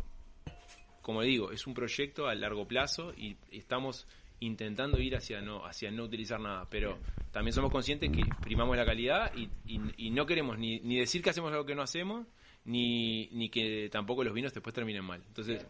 como 1.03 1.23
digo, 1.23 1.51
es 1.53 1.67
un 1.67 1.75
proyecto 1.75 2.27
a 2.27 2.35
largo 2.35 2.67
plazo 2.67 3.13
y 3.17 3.37
estamos 3.51 4.07
intentando 4.41 5.01
ir 5.01 5.17
hacia 5.17 5.41
no 5.41 5.65
hacia 5.67 5.91
no 5.91 6.05
utilizar 6.05 6.41
nada, 6.41 6.67
pero 6.71 6.99
también 7.33 7.53
somos 7.53 7.71
conscientes 7.73 8.11
que 8.11 8.23
primamos 8.43 8.77
la 8.77 8.85
calidad 8.85 9.33
y, 9.37 9.49
y- 9.67 9.81
y 9.97 10.11
no 10.11 10.27
queremos 10.27 10.59
ni, 10.59 10.81
ni 10.81 10.99
decir 10.99 11.23
que 11.23 11.31
hacemos 11.31 11.51
algo 11.53 11.67
que 11.67 11.75
no 11.75 11.83
hacemos, 11.83 12.27
ni, 12.65 13.29
ni 13.33 13.49
que 13.49 13.89
tampoco 13.91 14.23
los 14.25 14.33
vinos 14.35 14.53
después 14.55 14.75
terminen 14.75 15.05
mal. 15.05 15.23
Entonces, 15.27 15.67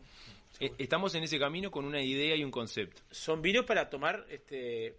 eh, 0.61 0.73
estamos 0.79 1.15
en 1.15 1.23
ese 1.23 1.39
camino 1.39 1.71
con 1.71 1.85
una 1.85 2.01
idea 2.03 2.35
y 2.37 2.43
un 2.45 2.51
concepto. 2.51 3.01
son 3.11 3.41
vinos 3.43 3.65
para 3.65 3.89
tomar. 3.89 4.27
este 4.31 4.97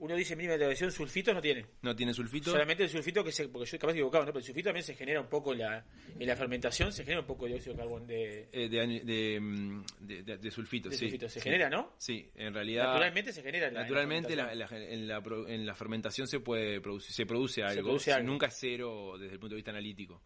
Uno 0.00 0.14
dice 0.16 0.36
mínima 0.36 0.54
intervención, 0.54 0.90
sulfitos 0.92 1.34
no 1.34 1.40
tiene. 1.40 1.66
No 1.82 1.94
tiene 1.96 2.14
sulfito. 2.14 2.50
Solamente 2.50 2.84
el 2.84 2.88
sulfito 2.88 3.22
que 3.24 3.32
se. 3.32 3.48
Porque 3.48 3.68
yo 3.70 3.78
capaz 3.78 3.92
equivocado, 3.92 4.24
¿no? 4.24 4.32
Pero 4.32 4.38
el 4.40 4.44
sulfito 4.44 4.68
también 4.68 4.84
se 4.84 4.94
genera 4.94 5.20
un 5.20 5.28
poco 5.28 5.52
en 5.52 5.58
la, 5.60 5.84
en 6.18 6.26
la 6.26 6.36
fermentación, 6.36 6.92
se 6.92 7.02
genera 7.04 7.20
un 7.20 7.26
poco 7.26 7.44
de 7.46 7.52
dióxido 7.52 7.74
de 7.74 7.78
carbono. 7.82 8.06
De, 8.06 8.48
Eh, 8.52 8.68
de, 8.68 8.80
ani- 8.80 9.00
de, 9.00 9.40
mm, 9.40 9.84
de, 10.00 10.22
de- 10.22 10.38
de 10.38 10.50
sulfito, 10.50 10.88
De 10.88 10.96
sí. 10.96 11.04
sulfito, 11.06 11.28
se 11.28 11.40
Sí. 11.40 11.44
genera, 11.44 11.68
¿no? 11.68 11.94
Sí, 11.98 12.30
en 12.36 12.54
realidad. 12.54 12.84
Naturalmente 12.86 13.32
se 13.32 13.42
genera 13.42 13.68
en 13.68 13.74
la- 13.74 13.80
en 13.80 13.82
la 13.84 13.88
Naturalmente 13.88 14.32
en, 14.32 15.08
la, 15.08 15.20
en 15.48 15.66
la 15.66 15.74
fermentación 15.74 16.26
se 16.28 16.40
puede 16.40 16.80
producir, 16.80 17.12
se 17.12 17.26
produce 17.26 17.62
algo. 17.62 17.82
produce 17.82 18.12
algo. 18.12 18.28
Nunca 18.28 18.46
es 18.46 18.56
cero 18.58 19.14
desde 19.18 19.34
el 19.34 19.38
punto 19.40 19.54
de 19.54 19.56
vista 19.56 19.70
analítico. 19.70 20.22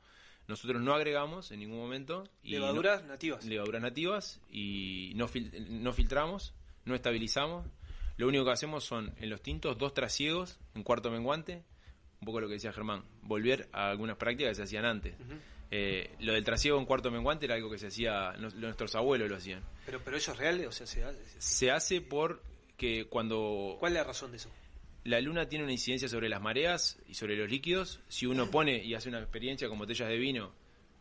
Nosotros 0.49 0.83
no 0.83 0.93
agregamos 0.95 1.51
en 1.53 1.61
ningún 1.61 1.79
momento. 1.79 2.25
y 2.43 2.51
Levaduras 2.51 3.03
no- 3.03 3.09
nativas. 3.11 3.45
Levaduras 3.47 3.81
nativas 3.81 4.41
y 4.51 5.13
no, 5.15 5.29
fil- 5.29 5.51
no 5.69 5.93
filtramos, 5.93 6.53
no 6.85 6.95
estabilizamos. 6.97 7.67
Lo 8.23 8.29
único 8.29 8.45
que 8.45 8.53
hacemos 8.53 8.85
son 8.85 9.13
en 9.19 9.31
los 9.31 9.43
tintos 9.43 9.77
dos 9.79 9.95
trasiegos 9.95 10.61
en 10.77 10.85
cuarto 10.85 11.11
menguante. 11.11 11.65
Un 12.21 12.27
poco 12.27 12.39
lo 12.41 12.47
que 12.47 12.55
decía 12.55 12.73
Germán. 12.73 13.03
Volver 13.23 13.69
a 13.73 13.91
algunas 13.91 14.17
prácticas 14.17 14.51
que 14.51 14.55
se 14.55 14.63
hacían 14.63 14.85
antes. 14.85 15.17
Eh, 15.73 16.09
lo 16.21 16.33
del 16.33 16.45
trasiego 16.45 16.79
en 16.79 16.85
cuarto 16.87 17.11
menguante 17.11 17.47
era 17.47 17.57
algo 17.57 17.69
que 17.69 17.79
se 17.79 17.89
hacía, 17.89 18.33
nuestros 18.39 18.95
abuelos 18.95 19.29
lo 19.29 19.35
hacían. 19.35 19.61
Pero, 19.87 20.01
pero 20.05 20.17
eso 20.17 20.31
es 20.31 20.39
real, 20.39 20.65
o 20.69 20.71
sea, 20.71 20.87
se 20.87 21.03
hace- 21.03 21.19
Se 21.41 21.73
hace 21.73 22.01
por 22.01 22.41
que 22.77 23.07
cuando 23.07 23.77
¿cuál 23.81 23.91
es 23.95 23.99
la 23.99 24.05
razón 24.05 24.31
de 24.31 24.37
eso? 24.37 24.51
la 25.03 25.21
luna 25.21 25.49
tiene 25.49 25.65
una 25.65 25.73
incidencia 25.73 26.07
sobre 26.09 26.29
las 26.29 26.41
mareas 26.41 27.01
y 27.09 27.15
sobre 27.15 27.37
los 27.37 27.51
líquidos, 27.51 27.99
si 28.07 28.27
uno 28.27 28.53
pone 28.53 28.85
y 28.85 28.95
hace 28.95 29.09
una 29.09 29.19
experiencia 29.19 29.69
con 29.69 29.81
botellas 29.81 30.09
de 30.09 30.17
vino, 30.17 30.53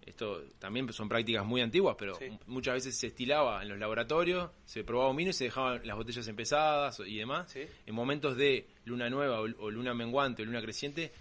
esto 0.05 0.43
también 0.59 0.91
son 0.93 1.07
prácticas 1.09 1.45
muy 1.45 1.61
antiguas, 1.61 1.95
pero 1.97 2.15
Sí. 2.15 2.25
muchas 2.47 2.75
veces 2.75 2.97
se 2.97 3.07
estilaba 3.07 3.61
en 3.61 3.69
los 3.69 3.77
laboratorios, 3.79 4.49
se 4.65 4.83
probaba 4.83 5.09
un 5.11 5.17
vino 5.17 5.29
y 5.29 5.33
se 5.33 5.45
dejaban 5.45 5.85
las 5.85 5.95
botellas 5.97 6.27
empezadas 6.27 6.99
y 7.05 7.17
demás. 7.17 7.55
En 7.85 7.93
momentos 7.95 8.35
de 8.37 8.67
luna 8.85 9.09
nueva 9.09 9.41
o, 9.41 9.43
o 9.59 9.69
luna 9.71 9.93
menguante 9.93 10.41
o 10.41 10.45
luna 10.45 10.61
creciente, 10.61 11.11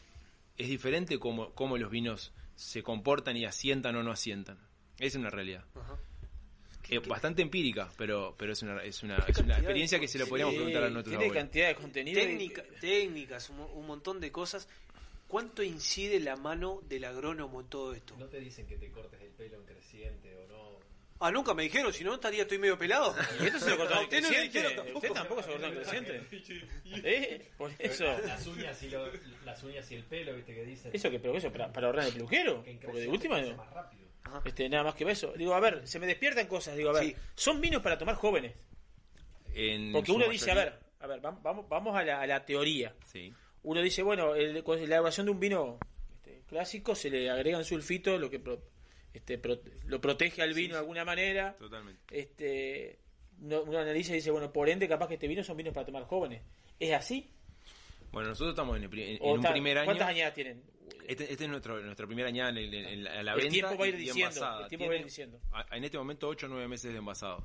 es 0.56 0.68
diferente 0.68 1.18
cómo, 1.18 1.54
cómo 1.54 1.76
los 1.78 1.90
vinos 1.90 2.32
se 2.54 2.82
comportan 2.82 3.36
y 3.36 3.44
asientan 3.46 3.96
o 3.96 4.02
no 4.02 4.10
asientan. 4.12 4.58
Es 4.98 5.14
una 5.14 5.30
realidad. 5.30 5.64
Eh, 6.88 6.98
bastante 6.98 7.40
empírica, 7.40 7.88
pero 7.96 8.34
pero 8.36 8.52
es 8.52 8.62
una, 8.62 8.82
es 8.82 9.02
una, 9.04 9.16
es 9.28 9.38
una 9.38 9.54
experiencia 9.58 10.00
que 10.00 10.08
se 10.08 10.18
lo 10.18 10.26
podríamos 10.26 10.56
preguntar 10.56 10.82
a 10.82 10.90
nuestros 10.90 11.12
Tiene 11.16 11.26
abuelos. 11.26 11.44
cantidad 11.44 11.68
de 11.68 11.74
contenido. 11.76 12.20
y- 12.20 12.52
técnicas, 12.80 13.48
un, 13.50 13.58
mo- 13.58 13.66
un 13.74 13.86
montón 13.86 14.18
de 14.20 14.32
cosas. 14.32 14.68
¿Cuánto 15.30 15.62
incide 15.62 16.18
la 16.20 16.34
mano 16.36 16.80
del 16.88 17.04
agrónomo 17.04 17.60
en 17.60 17.68
todo 17.68 17.94
esto? 17.94 18.16
No 18.18 18.26
te 18.26 18.40
dicen 18.40 18.66
que 18.66 18.76
te 18.76 18.90
cortes 18.90 19.20
el 19.22 19.28
pelo 19.30 19.56
en 19.58 19.64
creciente 19.64 20.34
o 20.34 20.46
no. 20.48 20.80
Ah, 21.22 21.30
nunca 21.30 21.54
me 21.54 21.62
dijeron, 21.62 21.92
si 21.92 22.02
no 22.02 22.14
estaría 22.14 22.42
estoy 22.42 22.58
medio 22.58 22.76
pelado. 22.76 23.14
Y 23.40 23.46
esto 23.46 23.60
se 23.60 23.70
lo 23.70 23.76
cortaron 23.76 24.02
A 24.02 24.04
usted 24.06 24.22
no 24.22 24.28
le 24.30 24.34
creciente. 24.36 24.58
dijeron 24.58 24.76
tampoco. 24.76 24.98
Usted 24.98 25.12
tampoco 25.12 25.42
se 25.42 25.48
lo 25.48 25.52
cortaron 25.54 25.76
creciente. 25.76 26.66
¿Eh? 27.04 27.48
Por 27.56 27.70
eso. 27.78 28.04
Las 28.26 28.46
uñas 28.46 28.82
y, 28.82 28.88
lo- 28.90 29.10
las 29.44 29.62
uñas 29.62 29.90
y 29.90 29.94
el 29.94 30.04
pelo, 30.04 30.34
viste 30.34 30.54
que 30.54 30.64
dicen. 30.64 30.90
¿Eso 30.92 31.10
que 31.10 31.20
pero 31.20 31.36
eso 31.36 31.52
para, 31.52 31.72
para 31.72 31.86
ahorrar 31.86 32.06
el 32.06 32.12
peluquero? 32.14 32.64
Porque 32.84 33.00
de 33.00 33.08
última 33.08 33.36
crece 33.36 33.50
no. 33.52 33.56
más 33.58 33.70
rápido. 33.72 34.00
Este, 34.44 34.68
nada 34.68 34.84
más 34.84 34.94
que 34.94 35.10
eso. 35.10 35.32
Digo, 35.36 35.54
a 35.54 35.60
ver, 35.60 35.86
se 35.86 35.98
me 36.00 36.06
despiertan 36.06 36.46
cosas. 36.46 36.76
Digo, 36.76 36.90
a 36.90 36.94
ver, 36.94 37.04
Sí. 37.04 37.16
son 37.36 37.60
vinos 37.60 37.82
para 37.82 37.96
tomar 37.98 38.14
jóvenes. 38.16 38.54
En 39.54 39.92
Porque 39.92 40.12
uno 40.12 40.28
dice, 40.28 40.50
a 40.50 40.54
ver, 40.54 40.78
a 41.00 41.06
ver, 41.06 41.20
vam- 41.20 41.40
vamos, 41.42 41.68
vamos 41.68 41.96
a 41.96 42.02
la, 42.02 42.20
a 42.20 42.26
la 42.26 42.44
teoría. 42.44 42.94
Sí. 43.04 43.32
Uno 43.62 43.82
dice, 43.82 44.02
bueno, 44.02 44.34
el- 44.34 44.62
con 44.64 44.78
la 44.78 44.84
elaboración 44.84 45.26
de 45.26 45.32
un 45.32 45.40
vino 45.40 45.78
este, 46.14 46.42
clásico 46.48 46.94
se 46.94 47.10
le 47.10 47.28
agregan 47.30 47.64
sulfitos, 47.64 48.20
lo 48.20 48.30
que 48.30 48.38
pro- 48.40 48.62
este, 49.12 49.38
pro- 49.38 49.60
lo 49.86 50.00
protege 50.00 50.42
al 50.42 50.54
vino 50.54 50.74
de 50.74 50.80
alguna 50.80 51.04
manera. 51.04 51.56
Totalmente. 51.58 52.00
Este, 52.18 52.98
uno, 53.42 53.62
uno 53.62 53.78
analiza 53.78 54.12
y 54.12 54.16
dice, 54.16 54.30
bueno, 54.30 54.52
por 54.52 54.68
ende, 54.68 54.88
capaz 54.88 55.08
que 55.08 55.14
este 55.14 55.28
vino 55.28 55.42
son 55.44 55.56
vinos 55.56 55.74
para 55.74 55.86
tomar 55.86 56.04
jóvenes. 56.04 56.42
¿Es 56.78 56.92
así? 56.94 57.28
Bueno, 58.12 58.30
nosotros 58.30 58.50
estamos 58.54 58.76
en, 58.76 58.84
el 58.84 58.98
en- 58.98 59.18
¿O 59.20 59.34
en 59.36 59.44
un 59.46 59.52
primer 59.52 59.78
año. 59.78 59.84
¿Cuántas 59.86 60.08
añadas 60.08 60.34
tienen? 60.34 60.62
Este, 61.06 61.32
este 61.32 61.44
es 61.44 61.50
nuestro, 61.50 61.80
nuestra 61.80 62.06
primera 62.06 62.28
añada 62.28 62.50
en, 62.50 62.58
en 62.74 63.04
la, 63.04 63.22
la 63.22 63.32
El 63.32 63.38
venta. 63.38 63.52
tiempo 63.52 63.76
va 63.78 63.84
a 63.84 63.88
ir 63.88 63.96
diciendo, 63.96 64.20
envasada. 64.26 64.62
el 64.62 64.68
tiempo 64.68 64.86
va 64.86 64.92
a 64.92 64.96
ir 64.96 65.04
diciendo. 65.04 65.40
En 65.72 65.84
este 65.84 65.98
momento, 65.98 66.28
8 66.28 66.46
o 66.46 66.48
9 66.48 66.68
meses 66.68 66.92
de 66.92 66.98
envasado. 66.98 67.44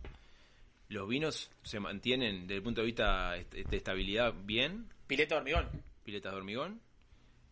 Los 0.90 1.08
vinos 1.08 1.50
se 1.64 1.80
mantienen 1.80 2.42
desde 2.42 2.56
el 2.58 2.64
punto 2.64 2.82
de 2.82 2.86
vista 2.86 3.36
est- 3.38 3.54
de 3.54 3.78
estabilidad 3.78 4.34
bien. 4.44 4.88
Pileta 5.08 5.36
de 5.36 5.40
hormigón. 5.40 5.70
Piletas 6.06 6.32
de 6.32 6.38
hormigón. 6.38 6.80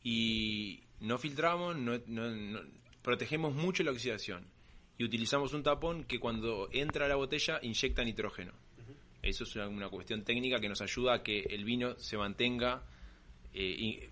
Y 0.04 0.84
no 0.99 1.18
filtramos, 1.18 1.76
no, 1.76 1.99
no- 2.08 2.30
no- 2.32 2.62
protegemos 3.01 3.54
mucho 3.54 3.84
la 3.84 3.91
oxidación. 3.91 4.45
Y 4.97 5.04
utilizamos 5.04 5.54
un 5.54 5.64
tapón 5.64 6.04
que 6.06 6.20
cuando 6.20 6.70
entra 6.72 7.06
a 7.06 7.10
la 7.10 7.16
botella 7.16 7.60
inyecta 7.62 8.04
nitrógeno. 8.04 8.54
Eso 9.22 9.43
es 9.45 9.56
una, 9.56 9.68
una 9.68 9.89
cuestión 9.89 10.24
técnica 10.24 10.60
que 10.60 10.70
nos 10.70 10.82
ayuda 10.82 11.16
a 11.16 11.24
que 11.24 11.39
el 11.49 11.64
vino 11.66 11.97
se 11.99 12.18
mantenga 12.18 12.84
eh, 13.54 14.10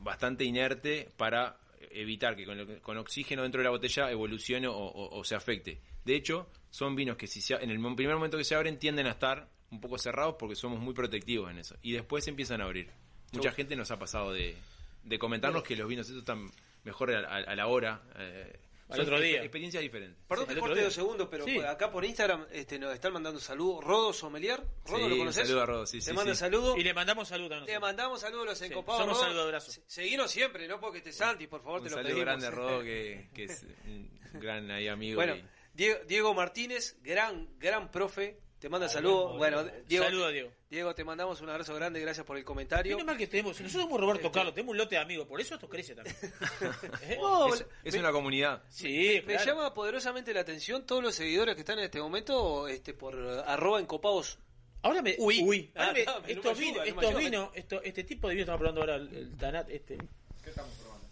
bastante 0.00 0.44
inerte 0.44 1.08
para 1.16 1.58
evitar 1.90 2.36
que 2.36 2.44
con, 2.82 2.96
oxígeno 2.98 3.42
dentro 3.42 3.60
de 3.60 3.64
la 3.64 3.70
botella 3.70 4.10
evolucione 4.10 4.66
o, 4.66 4.74
o- 4.76 5.18
o 5.18 5.24
se 5.24 5.34
afecte. 5.34 5.80
De 6.04 6.14
hecho, 6.16 6.50
son 6.70 6.94
vinos 6.96 7.16
que 7.16 7.26
si 7.26 7.40
se 7.40 7.54
en 7.54 7.70
el 7.70 7.94
primer 7.94 8.14
momento 8.16 8.36
que 8.36 8.44
se 8.44 8.54
abren 8.54 8.78
tienden 8.78 9.06
a 9.06 9.10
estar 9.12 9.48
un 9.70 9.80
poco 9.80 9.96
cerrados 9.98 10.36
porque 10.38 10.56
somos 10.56 10.80
muy 10.80 10.92
protectivos 10.94 11.50
en 11.50 11.58
eso. 11.58 11.76
Y 11.82 11.92
después 11.92 12.24
se 12.24 12.30
empiezan 12.30 12.60
a 12.60 12.64
abrir. 12.64 12.90
Mucha 13.32 13.52
gente 13.52 13.76
nos 13.76 13.90
ha 13.90 13.98
pasado 13.98 14.32
de, 14.32 14.56
de 15.04 15.18
comentarnos 15.18 15.62
que 15.62 15.76
los 15.76 15.88
vinos 15.88 16.06
estos 16.06 16.20
están 16.20 16.50
mejor 16.84 17.14
a, 17.14 17.20
a- 17.20 17.36
a 17.52 17.54
la 17.56 17.66
hora. 17.66 18.02
eh, 18.16 18.58
Al 18.90 19.00
otro 19.00 19.18
exper- 19.18 19.22
día. 19.22 19.42
Experiencias 19.42 19.82
diferentes. 19.82 20.18
Perdón 20.26 20.46
Sí, 20.48 20.54
que 20.54 20.60
corte 20.60 20.82
dos 20.82 20.94
segundos, 20.94 21.28
pero 21.30 21.44
Sí. 21.44 21.58
acá 21.60 21.90
por 21.90 22.04
Instagram 22.06 22.46
este, 22.50 22.78
nos 22.78 22.94
están 22.94 23.12
mandando 23.12 23.38
saludos. 23.38 23.84
Rodo 23.84 24.12
Sommelier. 24.14 24.62
¿Rodo 24.86 25.04
Sí, 25.04 25.08
lo 25.10 25.16
conoces? 25.18 25.46
saludo 25.46 25.62
a 25.62 25.66
Rodo, 25.66 25.86
sí, 25.86 25.98
Te 26.00 26.12
manda 26.14 26.32
sí. 26.34 26.40
saludos. 26.40 26.78
Y 26.78 26.82
le 26.84 26.94
mandamos 26.94 27.28
saludos 27.28 27.50
también. 27.50 27.74
Le 27.74 27.80
mandamos 27.80 28.20
saludos 28.22 28.46
a 28.46 28.50
los 28.50 28.62
encopados. 28.62 29.18
somos. 29.18 29.64
Se- 29.64 29.82
Seguinos 29.86 30.30
siempre, 30.30 30.66
no 30.66 30.80
porque 30.80 31.02
te 31.02 31.12
Santi, 31.12 31.46
por 31.46 31.62
favor, 31.62 31.80
Un 31.80 31.84
te 31.84 31.90
lo 31.90 31.96
saludo 31.96 32.08
pedimos. 32.14 32.24
grande 32.24 32.46
a 32.46 32.50
Rodo, 32.50 32.82
que, 32.82 33.28
que 33.34 33.44
es 33.44 33.66
un 33.84 34.40
gran 34.40 34.70
ahí 34.70 34.88
amigo. 34.88 35.16
Bueno, 35.16 35.36
y- 35.36 35.44
Diego, 35.74 35.98
Diego 36.08 36.32
Martínez, 36.34 36.96
gran, 37.02 37.46
gran 37.58 37.90
profe, 37.90 38.38
te 38.58 38.68
manda 38.68 38.88
saludos. 38.88 39.36
Bueno, 39.38 39.64
Diego, 39.86 40.04
Saludos, 40.04 40.32
Diego. 40.32 40.50
Diego, 40.68 40.94
te 40.94 41.04
mandamos 41.04 41.40
un 41.40 41.48
abrazo 41.48 41.74
grande, 41.74 42.00
gracias 42.00 42.26
por 42.26 42.36
el 42.36 42.44
comentario. 42.44 42.96
Menos 42.96 43.06
mal 43.06 43.16
que 43.16 43.26
tenemos, 43.26 43.60
nosotros 43.60 43.82
somos 43.84 44.00
Roberto 44.00 44.30
Carlos, 44.32 44.54
tenemos 44.54 44.72
un 44.72 44.78
lote 44.78 44.96
de 44.96 45.00
amigos, 45.00 45.26
por 45.26 45.40
eso 45.40 45.54
esto 45.54 45.68
crece 45.68 45.94
también. 45.94 46.16
¿Eh? 47.02 47.16
No, 47.20 47.54
es, 47.54 47.64
es 47.84 47.94
una 47.94 48.10
comunidad. 48.12 48.62
Sí, 48.68 49.22
Me 49.26 49.34
claro. 49.34 49.44
llama 49.44 49.74
poderosamente 49.74 50.34
la 50.34 50.40
atención 50.40 50.84
todos 50.86 51.02
los 51.02 51.14
seguidores 51.14 51.54
que 51.54 51.60
están 51.60 51.78
en 51.78 51.84
este 51.86 52.00
momento 52.00 52.66
este, 52.68 52.94
por 52.94 53.14
eh, 53.14 53.42
arroba 53.46 53.80
encopados. 53.80 54.38
Ahora 54.82 55.02
me. 55.02 55.16
Uy. 55.18 55.42
Uy, 55.42 55.72
ahora 55.74 55.92
me- 55.92 56.04
me 56.26 56.32
estos 56.32 56.58
vinos, 56.58 56.76
no 56.76 56.82
me 56.82 56.88
estos 57.06 57.16
vinos, 57.18 57.50
esto- 57.54 57.82
este 57.82 58.04
tipo 58.04 58.28
de 58.28 58.34
vino 58.34 58.42
estamos 58.42 58.58
probando 58.60 58.80
ahora 58.82 58.94
el, 58.96 59.14
el 59.14 59.36
Tanat, 59.36 59.68
este. 59.70 59.96
¿Qué 60.42 60.50
estamos 60.50 60.72
probando? 60.74 61.06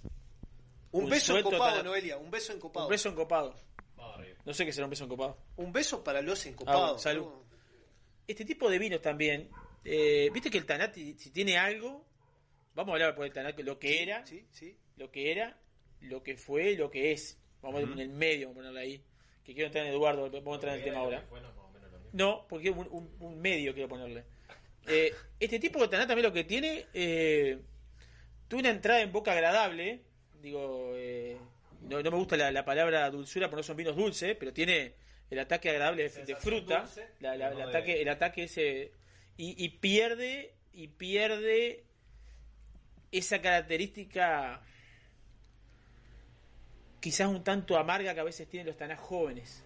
Un, 0.93 1.05
Un 1.05 1.11
beso 1.11 1.37
encopado, 1.37 1.83
Noelia, 1.83 2.17
un 2.17 2.31
beso 2.31 2.53
encopado. 2.53 2.87
Un 2.87 2.91
beso 2.91 3.09
encopado. 3.09 3.55
No 4.45 4.55
sé 4.55 4.65
qué 4.65 4.73
será 4.73 4.87
un 4.87 4.91
beso 4.91 5.05
encopado. 5.05 5.39
Un 5.57 5.73
beso 5.73 6.03
para 6.05 6.23
los 6.23 6.45
Ah, 6.45 6.49
encopados. 6.49 7.03
salud. 7.03 7.25
¿no? 7.25 7.45
Este 8.29 8.45
tipo 8.45 8.69
de 8.71 8.79
vinos 8.79 9.01
también, 9.03 9.49
eh, 9.85 10.31
viste 10.33 10.51
que 10.51 10.59
el 10.59 10.67
Tanat, 10.67 10.95
si 10.95 11.31
tiene 11.31 11.57
algo, 11.59 12.05
vamos 12.75 12.93
a 12.93 12.95
hablar 12.95 13.15
por 13.15 13.25
el 13.25 13.33
Tanat, 13.33 13.59
lo 13.61 13.79
que 13.79 14.03
era, 14.03 14.25
Sí, 14.27 14.45
sí. 14.51 14.77
lo 14.97 15.11
que 15.11 15.31
era, 15.33 15.57
lo 16.01 16.23
que 16.23 16.37
fue, 16.37 16.77
lo 16.77 16.91
que 16.91 17.13
es. 17.13 17.39
Vamos 17.63 17.83
a 17.83 17.85
ver 17.85 17.93
en 17.95 18.01
el 18.01 18.09
medio, 18.11 18.49
vamos 18.49 18.57
a 18.57 18.61
ponerlo 18.61 18.81
ahí. 18.81 19.03
Que 19.45 19.53
quiero 19.55 19.67
entrar 19.67 19.87
en 19.87 19.93
Eduardo, 19.93 20.29
vamos 20.31 20.53
a 20.53 20.55
entrar 20.57 20.75
en 20.75 20.79
el 20.81 20.85
tema 20.85 20.99
ahora. 21.01 21.25
No, 22.13 22.47
porque 22.49 22.71
un, 22.71 22.89
un- 22.91 23.17
un 23.21 23.39
medio 23.41 23.73
quiero 23.75 23.89
ponerle. 23.89 24.25
Eh, 24.89 25.13
este 25.41 25.59
tipo 25.59 25.81
de 25.81 25.89
Tanat 25.89 26.07
también 26.09 26.27
lo 26.27 26.33
que 26.33 26.45
tiene, 26.45 26.87
eh, 26.95 27.59
tuvo 28.49 28.61
una 28.61 28.71
entrada 28.71 29.01
en 29.03 29.13
boca 29.13 29.33
agradable. 29.33 30.03
Digo, 30.41 30.93
eh, 30.95 31.37
no, 31.89 32.03
no 32.03 32.11
me 32.11 32.17
gusta 32.17 32.37
la, 32.37 32.51
la 32.51 32.65
palabra 32.65 33.09
dulzura 33.11 33.49
porque 33.49 33.61
no 33.61 33.65
son 33.65 33.77
vinos 33.77 33.97
dulces, 33.97 34.37
pero 34.39 34.53
tiene 34.53 34.95
el 35.31 35.39
ataque 35.39 35.71
agradable 35.71 36.09
de, 36.09 36.37
fruta. 36.37 36.81
dulce, 36.83 37.09
la- 37.21 37.37
la- 37.37 37.49
pero 37.51 37.63
el, 37.63 37.69
ataque, 37.69 37.95
de- 37.95 38.03
el 38.03 38.09
ataque 38.09 38.43
ese. 38.45 38.93
Y, 39.37 39.65
y 39.65 39.69
pierde, 39.71 40.55
y 40.73 40.89
pierde 40.89 41.85
esa 43.13 43.41
característica 43.41 44.61
quizás 47.01 47.29
un 47.29 47.45
tanto 47.45 47.77
amarga 47.77 48.15
que 48.15 48.21
a 48.21 48.25
veces 48.25 48.49
tienen 48.49 48.67
los 48.67 48.77
tanás 48.77 48.99
jóvenes. 49.01 49.63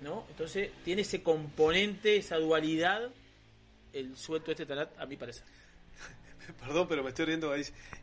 ¿no? 0.00 0.26
Entonces 0.30 0.70
tiene 0.84 1.02
ese 1.02 1.22
componente, 1.22 2.16
esa 2.16 2.36
dualidad, 2.36 3.10
el 3.92 4.16
suelto 4.16 4.46
de 4.46 4.52
este 4.52 4.66
tanat, 4.66 4.90
a 4.98 5.06
mi 5.06 5.16
parecer. 5.16 5.44
Perdón, 6.60 6.86
pero 6.88 7.02
me 7.02 7.10
estoy 7.10 7.26
riendo. 7.26 7.54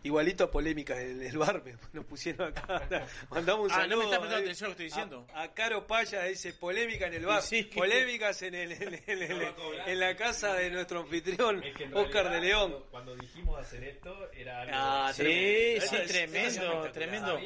Igualito 0.04 0.44
a 0.46 0.52
polémicas 0.52 0.98
en 1.00 1.22
el 1.22 1.38
bar, 1.38 1.64
me 1.64 1.76
nos 1.94 2.06
pusieron 2.06 2.50
acá. 2.50 2.88
Mandamos 3.30 3.66
un 3.68 3.72
Ah, 3.72 3.76
saludo. 3.82 3.90
no 3.90 3.98
me 3.98 4.04
está 4.06 4.20
prestando 4.20 4.36
ahí 4.36 4.42
atención 4.44 4.68
a 4.68 4.70
lo 4.72 4.78
que 4.78 4.86
estoy 4.86 5.02
diciendo. 5.02 5.28
A, 5.34 5.42
a 5.44 5.54
Caro 5.54 5.88
Paya 5.88 6.24
dice 6.26 6.54
polémica 6.54 7.08
en 7.08 7.14
el 7.16 7.26
bar. 7.26 7.42
Sí. 7.42 7.64
Polémicas 7.64 8.42
en, 8.42 8.56
el, 8.56 8.72
en, 8.72 8.82
el- 8.84 9.02
en 9.08 9.22
el- 9.24 9.54
en 9.88 10.00
la 10.00 10.16
casa 10.16 10.54
de 10.56 10.70
nuestro 10.72 11.00
anfitrión, 11.02 11.64
Es 11.64 11.76
que 11.76 11.84
en 11.86 11.94
Oscar 11.96 12.30
de 12.32 12.42
León. 12.42 12.72
Cuando, 12.72 12.90
cuando 12.90 13.16
dijimos 13.16 13.60
hacer 13.60 13.84
esto, 13.84 14.32
era 14.32 14.62
algo. 14.62 14.74
Ah, 14.76 15.12
Sí, 15.14 15.24
tremendo. 15.24 15.86
sí, 15.88 15.98
tremendo, 16.08 16.92
tremendo. 16.92 17.38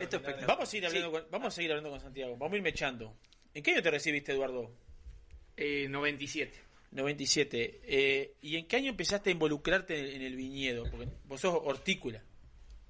Esto 0.00 0.16
es. 0.16 0.46
Vamos 0.46 0.62
a 0.62 0.66
seguir 0.66 0.86
hablando, 0.86 1.10
con, 1.12 1.24
vamos 1.30 1.48
a 1.48 1.50
seguir 1.50 1.70
hablando 1.70 1.90
con 1.90 2.00
Santiago, 2.00 2.36
vamos 2.36 2.52
a 2.52 2.56
ir 2.56 2.62
mechando. 2.62 3.16
¿En 3.54 3.62
qué 3.62 3.72
año 3.72 3.82
te 3.82 3.90
recibiste, 3.90 4.32
Eduardo? 4.32 4.70
Eh, 5.56 5.86
97. 5.88 6.65
97. 6.96 7.80
Eh, 7.84 8.34
¿Y 8.42 8.56
en 8.56 8.66
qué 8.66 8.76
año 8.76 8.90
empezaste 8.90 9.30
a 9.30 9.32
involucrarte 9.32 9.98
en, 9.98 10.16
en 10.16 10.22
el 10.22 10.36
viñedo? 10.36 10.84
Porque 10.90 11.08
vos 11.24 11.40
sos 11.40 11.54
hortícola. 11.64 12.22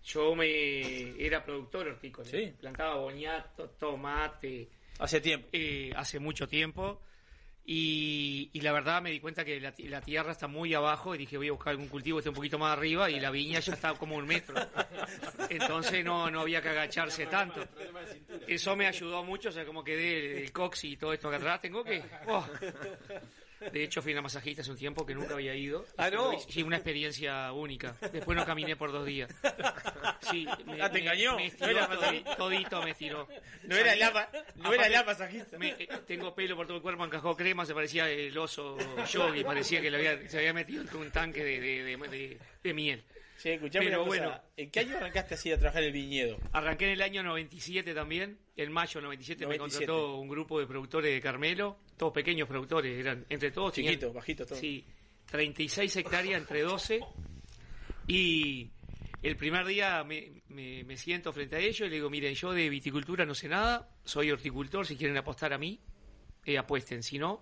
Yo 0.04 0.34
me 0.36 1.20
era 1.24 1.44
productor 1.44 1.88
hortícola. 1.88 2.28
Sí. 2.28 2.54
Plantaba 2.58 2.96
boñato, 2.96 3.70
tomate, 3.70 4.68
Hace 4.98 5.20
tiempo. 5.20 5.48
eh, 5.52 5.92
hace 5.96 6.18
mucho 6.20 6.46
tiempo. 6.48 7.02
Y, 7.68 8.48
y 8.52 8.60
la 8.60 8.70
verdad 8.70 9.02
me 9.02 9.10
di 9.10 9.18
cuenta 9.18 9.44
que 9.44 9.58
la, 9.60 9.74
ti- 9.74 9.88
la 9.88 10.00
tierra 10.00 10.30
está 10.30 10.46
muy 10.46 10.72
abajo 10.72 11.16
y 11.16 11.18
dije 11.18 11.36
voy 11.36 11.48
a 11.48 11.52
buscar 11.52 11.72
algún 11.72 11.88
cultivo 11.88 12.16
que 12.18 12.20
esté 12.20 12.28
un 12.28 12.36
poquito 12.36 12.60
más 12.60 12.72
arriba 12.78 13.10
y 13.10 13.18
la 13.18 13.32
viña 13.32 13.58
ya 13.58 13.72
está 13.72 13.92
como 13.94 14.14
un 14.14 14.24
metro. 14.24 14.54
Entonces 15.50 16.04
no, 16.04 16.30
no 16.30 16.42
había 16.42 16.62
que 16.62 16.68
agacharse 16.68 17.26
tanto. 17.26 17.66
Eso 18.46 18.76
me 18.76 18.86
ayudó 18.86 19.24
mucho, 19.24 19.48
o 19.48 19.52
sea, 19.52 19.64
como 19.66 19.82
quedé 19.82 20.44
el 20.44 20.52
cox 20.52 20.84
y 20.84 20.96
todo 20.96 21.12
esto 21.12 21.28
que 21.28 21.34
atrás. 21.36 21.60
Tengo 21.60 21.82
que... 21.82 22.00
oh. 22.28 22.46
De 23.72 23.82
hecho, 23.82 24.02
fui 24.02 24.12
a 24.12 24.14
una 24.16 24.22
masajista 24.22 24.62
hace 24.62 24.70
un 24.70 24.76
tiempo 24.76 25.06
que 25.06 25.14
nunca 25.14 25.34
había 25.34 25.54
ido. 25.54 25.84
Ah, 25.96 26.10
¿no? 26.10 26.38
Sí, 26.40 26.62
una 26.62 26.76
experiencia 26.76 27.52
única. 27.52 27.96
Después 28.12 28.36
no 28.36 28.44
caminé 28.44 28.76
por 28.76 28.92
dos 28.92 29.06
días. 29.06 29.30
Sí, 30.30 30.46
me, 30.66 30.80
Ah, 30.82 30.88
te 30.90 30.94
me- 30.94 31.00
engañó. 31.00 31.36
me 31.36 31.42
No 31.42 31.48
estiró 31.48 31.70
era 31.70 31.86
todi- 31.86 31.96
masajista. 31.96 32.36
todito 32.36 32.82
me 32.82 32.90
estiró. 32.90 33.28
No 33.64 33.76
era 33.76 33.96
la, 33.96 34.28
no 34.56 34.72
era 34.72 34.88
la 34.88 35.04
masajista. 35.04 35.58
me- 35.58 35.70
eh, 35.78 35.88
tengo 36.06 36.34
pelo 36.34 36.56
por 36.56 36.66
todo 36.66 36.76
el 36.76 36.82
cuerpo, 36.82 37.04
encajó 37.04 37.36
crema, 37.36 37.64
se 37.64 37.74
parecía 37.74 38.08
el 38.10 38.36
oso 38.36 38.76
yogi, 39.10 39.42
parecía 39.44 39.80
que 39.80 39.90
le 39.90 39.96
había, 39.96 40.28
se 40.28 40.38
había 40.38 40.52
metido 40.52 40.82
en 40.82 40.96
un 40.96 41.10
tanque 41.10 41.42
de- 41.44 41.60
de- 41.60 42.38
de 42.62 42.74
miel. 42.74 43.02
Sí, 43.38 43.50
escuchame 43.50 43.86
Pero 43.86 44.02
una 44.02 44.08
cosa. 44.08 44.22
bueno. 44.26 44.42
¿En 44.56 44.70
qué 44.70 44.80
año 44.80 44.96
arrancaste 44.96 45.34
así 45.34 45.52
a 45.52 45.58
trabajar 45.58 45.82
en 45.82 45.88
el 45.88 45.92
viñedo? 45.92 46.38
Arranqué 46.52 46.86
en 46.86 46.92
el 46.92 47.02
año 47.02 47.22
97 47.22 47.94
también, 47.94 48.38
en 48.56 48.72
mayo 48.72 49.00
97, 49.00 49.44
97. 49.44 49.46
me 49.46 49.58
contrató 49.86 50.16
un 50.16 50.28
grupo 50.28 50.58
de 50.58 50.66
productores 50.66 51.12
de 51.12 51.20
Carmelo, 51.20 51.78
todos 51.96 52.12
pequeños 52.12 52.48
productores, 52.48 52.98
eran 52.98 53.26
entre 53.28 53.50
todos 53.50 53.74
tenían- 53.74 53.94
Chiquito, 53.94 54.12
bajito, 54.12 54.46
todo. 54.46 54.58
Sí, 54.58 54.84
36 55.30 55.94
hectáreas 55.96 56.40
entre 56.40 56.62
12 56.62 57.00
y 58.06 58.70
el 59.22 59.36
primer 59.36 59.66
día 59.66 60.02
me, 60.04 60.42
me- 60.48 60.84
me 60.84 60.96
siento 60.96 61.32
frente 61.32 61.56
a 61.56 61.58
ellos 61.58 61.80
y 61.80 61.90
le 61.90 61.96
digo, 61.96 62.08
miren, 62.10 62.34
yo 62.34 62.52
de 62.52 62.68
viticultura 62.68 63.24
no 63.26 63.34
sé 63.34 63.48
nada, 63.48 63.88
soy 64.04 64.30
horticultor, 64.30 64.86
si 64.86 64.96
quieren 64.96 65.16
apostar 65.16 65.52
a 65.52 65.58
mí, 65.58 65.80
eh, 66.44 66.58
apuesten, 66.58 67.02
si 67.02 67.18
no, 67.18 67.40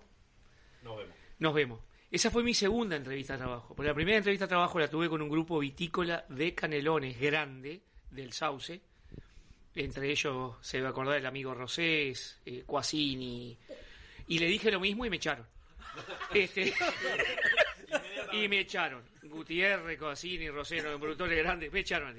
Nos 0.83 0.97
vemos. 0.97 1.15
nos 1.39 1.53
vemos. 1.53 1.79
Esa 2.15 2.31
fue 2.31 2.43
mi 2.43 2.53
segunda 2.53 2.95
entrevista 2.95 3.33
de 3.33 3.39
trabajo. 3.39 3.75
Porque 3.75 3.89
la 3.89 3.93
primera 3.93 4.17
entrevista 4.17 4.45
de 4.45 4.49
trabajo 4.49 4.79
la 4.79 4.87
tuve 4.87 5.09
con 5.09 5.21
un 5.21 5.27
grupo 5.27 5.59
vitícola 5.59 6.23
de 6.29 6.55
Canelones 6.55 7.19
grande 7.19 7.81
del 8.09 8.31
Sauce. 8.31 8.79
Entre 9.75 10.11
ellos 10.11 10.55
se 10.61 10.79
va 10.79 10.87
a 10.87 10.91
acordar 10.91 11.17
el 11.17 11.25
amigo 11.25 11.53
Rosés, 11.53 12.39
eh, 12.45 12.63
Cuasini, 12.65 13.57
Y 14.29 14.39
le 14.39 14.45
dije 14.45 14.71
lo 14.71 14.79
mismo 14.79 15.05
y 15.05 15.09
me 15.09 15.17
echaron. 15.17 15.45
Este, 16.33 16.73
y 18.31 18.47
me 18.47 18.61
echaron. 18.61 19.03
Gutiérrez, 19.23 19.99
Cosini, 19.99 20.49
Rosero, 20.49 20.91
los 20.91 21.01
productores 21.01 21.37
grandes, 21.37 21.69
me 21.69 21.81
echaron. 21.81 22.15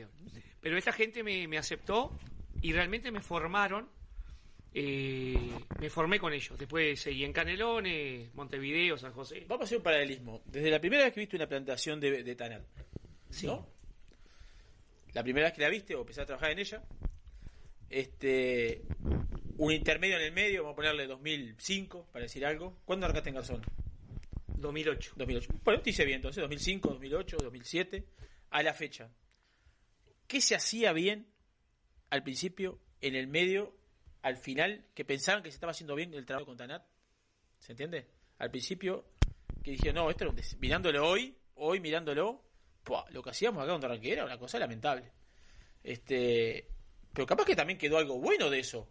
Pero 0.60 0.76
esta 0.76 0.92
gente 0.92 1.22
me, 1.22 1.48
me 1.48 1.56
aceptó 1.56 2.12
y 2.60 2.74
realmente 2.74 3.10
me 3.10 3.22
formaron. 3.22 3.88
Eh, 4.78 5.38
me 5.80 5.88
formé 5.88 6.20
con 6.20 6.34
ellos. 6.34 6.58
Después 6.58 7.00
seguí 7.00 7.24
en 7.24 7.32
Canelones, 7.32 8.34
Montevideo, 8.34 8.98
San 8.98 9.10
José. 9.10 9.46
Vamos 9.48 9.62
a 9.62 9.64
hacer 9.64 9.78
un 9.78 9.84
paralelismo. 9.84 10.42
Desde 10.44 10.70
la 10.70 10.78
primera 10.78 11.04
vez 11.04 11.14
que 11.14 11.20
viste 11.20 11.34
una 11.34 11.48
plantación 11.48 11.98
de, 11.98 12.22
de 12.22 12.34
Tanat, 12.36 12.62
¿no? 13.44 13.66
La 15.14 15.22
primera 15.22 15.46
vez 15.46 15.54
que 15.54 15.62
la 15.62 15.70
viste 15.70 15.94
o 15.94 16.00
empezaste 16.00 16.24
a 16.24 16.26
trabajar 16.26 16.50
en 16.50 16.58
ella, 16.58 16.82
este, 17.88 18.82
un 19.56 19.72
intermedio 19.72 20.16
en 20.16 20.24
el 20.24 20.32
medio, 20.32 20.64
vamos 20.64 20.74
a 20.74 20.76
ponerle 20.76 21.06
2005, 21.06 22.08
para 22.12 22.24
decir 22.24 22.44
algo. 22.44 22.76
¿Cuándo 22.84 23.06
arrancaste 23.06 23.30
en 23.30 23.36
Garzón? 23.36 23.62
2008. 24.58 25.14
2008. 25.16 25.54
Bueno, 25.64 25.80
te 25.80 25.88
hice 25.88 26.04
bien, 26.04 26.16
entonces, 26.16 26.42
2005, 26.42 26.90
2008, 26.90 27.36
2007, 27.44 28.04
a 28.50 28.62
la 28.62 28.74
fecha. 28.74 29.10
¿Qué 30.26 30.42
se 30.42 30.54
hacía 30.54 30.92
bien 30.92 31.28
al 32.10 32.22
principio, 32.22 32.78
en 33.00 33.14
el 33.14 33.26
medio, 33.26 33.74
al 34.26 34.36
final, 34.36 34.84
que 34.94 35.04
pensaban 35.04 35.42
que 35.42 35.50
se 35.50 35.54
estaba 35.56 35.70
haciendo 35.70 35.94
bien 35.94 36.12
el 36.14 36.26
trabajo 36.26 36.46
con 36.46 36.56
Tanat? 36.56 36.84
¿Se 37.60 37.72
entiende? 37.72 38.06
Al 38.38 38.50
principio, 38.50 39.04
que 39.62 39.70
dije, 39.72 39.92
no, 39.92 40.10
esto 40.10 40.24
era 40.24 40.30
un 40.30 40.36
des- 40.36 40.56
mirándolo 40.58 41.08
hoy, 41.08 41.36
hoy 41.54 41.80
mirándolo, 41.80 42.42
lo 43.10 43.22
que 43.22 43.30
hacíamos 43.30 43.62
acá 43.62 43.72
con 43.72 43.80
Tarranquera 43.80 44.14
era 44.14 44.24
una 44.24 44.38
cosa 44.38 44.58
lamentable. 44.58 45.10
Este, 45.82 46.68
pero 47.12 47.26
capaz 47.26 47.44
que 47.44 47.56
también 47.56 47.78
quedó 47.78 47.98
algo 47.98 48.18
bueno 48.18 48.50
de 48.50 48.58
eso. 48.60 48.88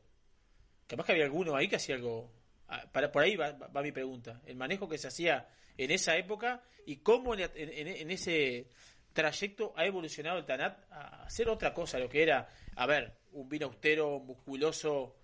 Capaz 0.88 1.06
que 1.06 1.12
había 1.14 1.26
alguno 1.26 1.56
ahí 1.56 1.68
que 1.68 1.76
hacía 1.76 1.96
algo. 1.96 2.32
ah, 2.70 2.86
Para, 2.92 3.12
por 3.12 3.24
ahí 3.24 3.36
va, 3.36 3.58
mi 3.82 3.92
pregunta. 3.92 4.42
El 4.46 4.56
manejo 4.56 4.88
que 4.88 4.98
se 4.98 5.08
hacía 5.08 5.48
en 5.78 5.92
esa 5.92 6.16
época 6.18 6.64
y 6.86 6.98
cómo 6.98 7.34
en, 7.34 7.42
en- 7.56 7.88
en 7.88 8.12
ese 8.12 8.70
trayecto 9.14 9.74
ha 9.76 9.86
evolucionado 9.86 10.38
el 10.40 10.46
Tanat 10.46 10.78
a 10.92 11.24
hacer 11.26 11.48
otra 11.50 11.74
cosa, 11.74 12.00
lo 12.00 12.10
que 12.10 12.24
era, 12.24 12.48
a 12.76 12.86
ver, 12.86 13.18
un 13.34 13.48
vino 13.50 13.68
austero, 13.68 14.20
musculoso, 14.20 15.16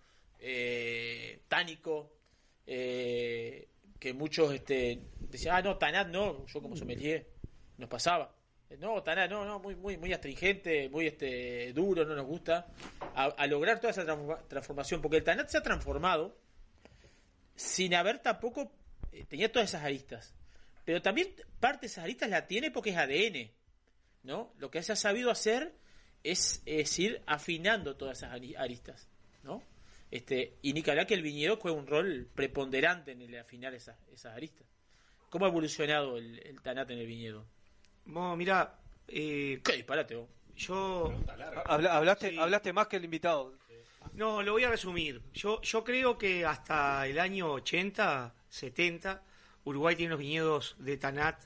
eh, 0.42 1.42
tánico, 1.48 2.12
eh, 2.68 3.68
que 4.00 4.14
muchos 4.14 4.54
este, 4.54 5.00
decían, 5.20 5.56
ah, 5.56 5.62
no, 5.62 5.78
Tanat 5.78 6.08
no, 6.10 6.46
yo 6.48 6.62
como 6.62 6.76
sommelier, 6.76 7.28
nos 7.78 7.88
pasaba. 7.90 8.36
No, 8.80 9.04
Tanat 9.04 9.30
no, 9.30 9.46
no, 9.46 9.60
muy, 9.60 9.76
muy, 9.76 9.98
muy 9.98 10.12
astringente, 10.14 10.90
muy 10.90 11.06
este, 11.08 11.72
duro, 11.74 12.04
no 12.06 12.16
nos 12.16 12.26
gusta. 12.26 12.68
A, 13.16 13.46
lograr 13.48 13.80
toda 13.80 13.92
esa 13.92 14.04
transforma- 14.06 14.42
transformación, 14.48 15.02
porque 15.02 15.18
el 15.18 15.24
Tanat 15.24 15.50
se 15.50 15.58
ha 15.58 15.62
transformado 15.64 16.36
sin 17.56 17.94
haber 17.94 18.20
tampoco, 18.20 18.72
eh, 19.12 19.26
tenía 19.28 19.52
todas 19.52 19.70
esas 19.70 19.84
aristas. 19.84 20.34
Pero 20.86 21.02
también 21.02 21.36
parte 21.60 21.82
de 21.82 21.88
esas 21.88 22.04
aristas 22.06 22.30
la 22.30 22.48
tiene 22.48 22.72
porque 22.72 22.90
es 22.92 22.98
ADN, 22.98 23.52
¿no? 24.24 24.54
Lo 24.58 24.72
que 24.72 24.82
se 24.82 24.94
ha 24.94 24.96
sabido 24.96 25.30
hacer 25.30 25.76
es, 26.24 26.64
es 26.66 26.98
ir 26.98 27.22
afinando 27.28 27.98
todas 27.98 28.18
esas 28.20 28.32
ari- 28.34 28.56
aristas, 28.58 29.10
¿no? 29.44 29.62
Este, 30.12 30.58
y 30.62 30.74
ni 30.74 30.84
que 30.84 30.92
hablar 30.92 31.08
que 31.08 31.14
el 31.14 31.22
viñedo 31.22 31.58
juega 31.58 31.78
un 31.78 31.88
rol 31.88 32.28
preponderante 32.36 33.12
en 33.14 33.22
el 33.22 33.38
afinar 33.40 33.74
esas, 33.74 33.98
esas 34.14 34.36
aristas. 34.36 34.68
¿Cómo 35.30 35.46
ha 35.46 35.48
evolucionado 35.48 36.18
el, 36.18 36.40
el 36.46 36.62
Tanat 36.62 36.92
en 36.92 37.00
el 37.00 37.08
viñedo? 37.08 37.46
Vos, 38.06 38.38
mira, 38.38 38.78
eh, 39.08 39.62
¿Qué 39.64 39.74
disparate 39.74 40.16
vos? 40.16 40.28
Yo. 40.58 41.14
Habla- 41.66 41.96
hablaste, 41.96 42.38
hablaste 42.38 42.74
más 42.74 42.88
que 42.88 42.98
el 42.98 43.06
invitado. 43.06 43.54
No, 44.14 44.42
lo 44.42 44.52
voy 44.54 44.64
a 44.66 44.70
resumir. 44.70 45.22
Yo, 45.34 45.62
yo 45.62 45.84
creo 45.84 46.18
que 46.18 46.46
hasta 46.46 47.08
el 47.08 47.18
año 47.18 47.52
80, 47.54 48.34
70, 48.50 49.24
Uruguay 49.64 49.96
tiene 49.96 50.14
unos 50.14 50.20
viñedos 50.20 50.76
de 50.80 50.98
Tanat 50.98 51.46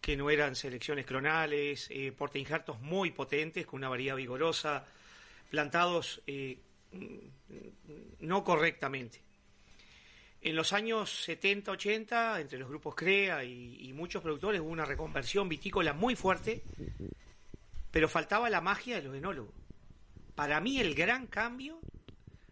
que 0.00 0.16
no 0.16 0.28
eran 0.30 0.56
selecciones 0.56 1.06
cronales, 1.06 1.86
eh, 1.90 2.10
portainjertos 2.10 2.80
muy 2.80 3.12
potentes, 3.12 3.66
con 3.66 3.78
una 3.78 3.88
variedad 3.88 4.16
vigorosa, 4.16 4.84
plantados 5.48 6.20
eh, 6.26 6.58
no 8.20 8.44
correctamente. 8.44 9.22
En 10.40 10.56
los 10.56 10.72
años 10.72 11.22
70, 11.24 11.70
80, 11.70 12.40
entre 12.40 12.58
los 12.58 12.68
grupos 12.68 12.96
CREA 12.96 13.44
y, 13.44 13.92
muchos 13.92 14.22
productores, 14.22 14.60
hubo 14.60 14.70
una 14.70 14.84
reconversión 14.84 15.48
vitícola 15.48 15.92
muy 15.92 16.16
fuerte, 16.16 16.64
pero 17.92 18.08
faltaba 18.08 18.50
la 18.50 18.60
magia 18.60 18.96
de 18.96 19.02
los 19.02 19.14
enólogos. 19.14 19.54
Para 20.34 20.60
mí 20.60 20.80
el 20.80 20.94
gran 20.94 21.28
cambio, 21.28 21.78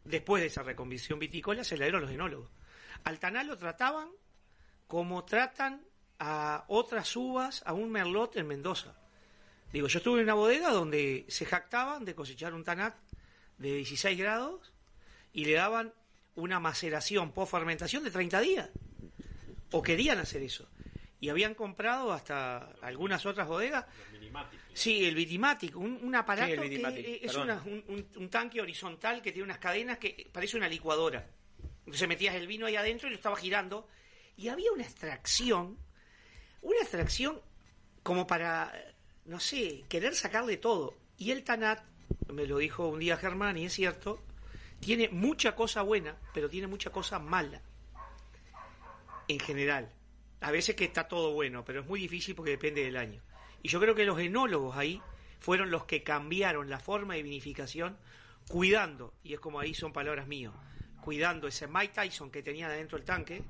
después 0.04 0.40
de 0.40 0.46
esa 0.46 0.62
reconversión 0.62 1.18
vitícola, 1.18 1.64
se 1.64 1.76
la 1.76 1.86
dieron 1.86 2.02
los 2.02 2.12
enólogos. 2.12 2.48
Al 3.02 3.18
Taná 3.18 3.42
lo 3.42 3.58
trataban 3.58 4.08
como 4.86 5.24
tratan 5.24 5.82
a 6.20 6.64
otras 6.68 7.16
uvas, 7.16 7.62
a 7.66 7.72
un 7.72 7.90
merlot 7.90 8.36
en 8.36 8.46
Mendoza. 8.46 8.94
Digo, 9.72 9.88
yo 9.88 9.98
estuve 9.98 10.20
en 10.20 10.24
una 10.26 10.34
bodega 10.34 10.70
donde 10.70 11.24
se 11.28 11.46
jactaban 11.46 12.04
de 12.04 12.14
cosechar 12.14 12.54
un 12.54 12.62
tanat 12.62 12.94
de 13.60 13.76
16 13.76 14.18
grados 14.18 14.72
y 15.32 15.44
le 15.44 15.52
daban 15.52 15.94
una 16.34 16.58
maceración 16.58 17.30
post 17.32 17.52
fermentación 17.52 18.02
de 18.02 18.10
30 18.10 18.40
días. 18.40 18.70
O 19.70 19.82
querían 19.82 20.18
hacer 20.18 20.42
eso. 20.42 20.68
Y 21.20 21.28
habían 21.28 21.54
comprado 21.54 22.12
hasta 22.12 22.72
algunas 22.80 23.24
otras 23.26 23.46
bodegas. 23.46 23.84
Sí, 24.72 25.04
el 25.04 25.14
Vitimatic, 25.14 25.76
un, 25.76 26.00
un 26.02 26.14
aparato 26.14 26.46
Sí, 26.48 26.52
el 26.54 26.58
que 26.60 26.66
es 27.26 27.34
una- 27.44 27.62
un, 27.62 27.84
un- 27.88 28.08
un 28.16 28.30
tanque 28.30 28.60
horizontal 28.60 29.20
que 29.22 29.30
tiene 29.30 29.44
unas 29.44 29.58
cadenas 29.58 29.98
que 29.98 30.28
parece 30.32 30.56
una 30.56 30.68
licuadora. 30.68 31.28
Entonces 31.84 32.08
metías 32.08 32.34
el 32.34 32.46
vino 32.46 32.66
ahí 32.66 32.76
adentro 32.76 33.06
y 33.08 33.10
lo 33.10 33.16
estaba 33.16 33.36
girando. 33.36 33.86
Y 34.36 34.48
había 34.48 34.72
una 34.72 34.84
extracción, 34.84 35.76
una 36.62 36.80
extracción 36.80 37.38
como 38.02 38.26
para, 38.26 38.72
no 39.26 39.38
sé, 39.40 39.84
querer 39.88 40.14
sacarle 40.14 40.56
todo. 40.56 40.96
Y 41.18 41.32
el 41.32 41.44
Tanat, 41.44 41.82
me 42.32 42.46
lo 42.46 42.58
dijo 42.58 42.88
un 42.88 43.00
día 43.00 43.16
Germán, 43.16 43.56
y 43.56 43.66
es 43.66 43.72
cierto, 43.72 44.22
tiene 44.80 45.08
mucha 45.08 45.54
cosa 45.54 45.82
buena, 45.82 46.16
pero 46.32 46.48
tiene 46.48 46.66
mucha 46.66 46.90
cosa 46.90 47.18
mala. 47.18 47.60
En 49.28 49.38
general. 49.38 49.92
A 50.40 50.50
veces 50.50 50.74
que 50.74 50.84
está 50.84 51.06
todo 51.06 51.32
bueno, 51.32 51.64
pero 51.64 51.80
es 51.80 51.86
muy 51.86 52.00
difícil 52.00 52.34
porque 52.34 52.52
depende 52.52 52.82
del 52.82 52.96
año. 52.96 53.22
Y 53.62 53.68
yo 53.68 53.78
creo 53.78 53.94
que 53.94 54.04
los 54.04 54.18
enólogos 54.18 54.76
ahí 54.76 55.02
fueron 55.38 55.70
los 55.70 55.84
que 55.84 56.02
cambiaron 56.02 56.70
la 56.70 56.80
forma 56.80 57.14
de 57.14 57.22
vinificación, 57.22 57.98
cuidando, 58.48 59.12
y 59.22 59.34
es 59.34 59.40
como 59.40 59.60
ahí 59.60 59.74
son 59.74 59.92
palabras 59.92 60.26
mías, 60.26 60.52
cuidando 61.02 61.46
ese 61.46 61.66
Mike 61.66 61.92
Tyson 61.94 62.30
que 62.30 62.42
tenía 62.42 62.68
dentro 62.68 62.96
del 62.96 63.04
tanque, 63.04 63.42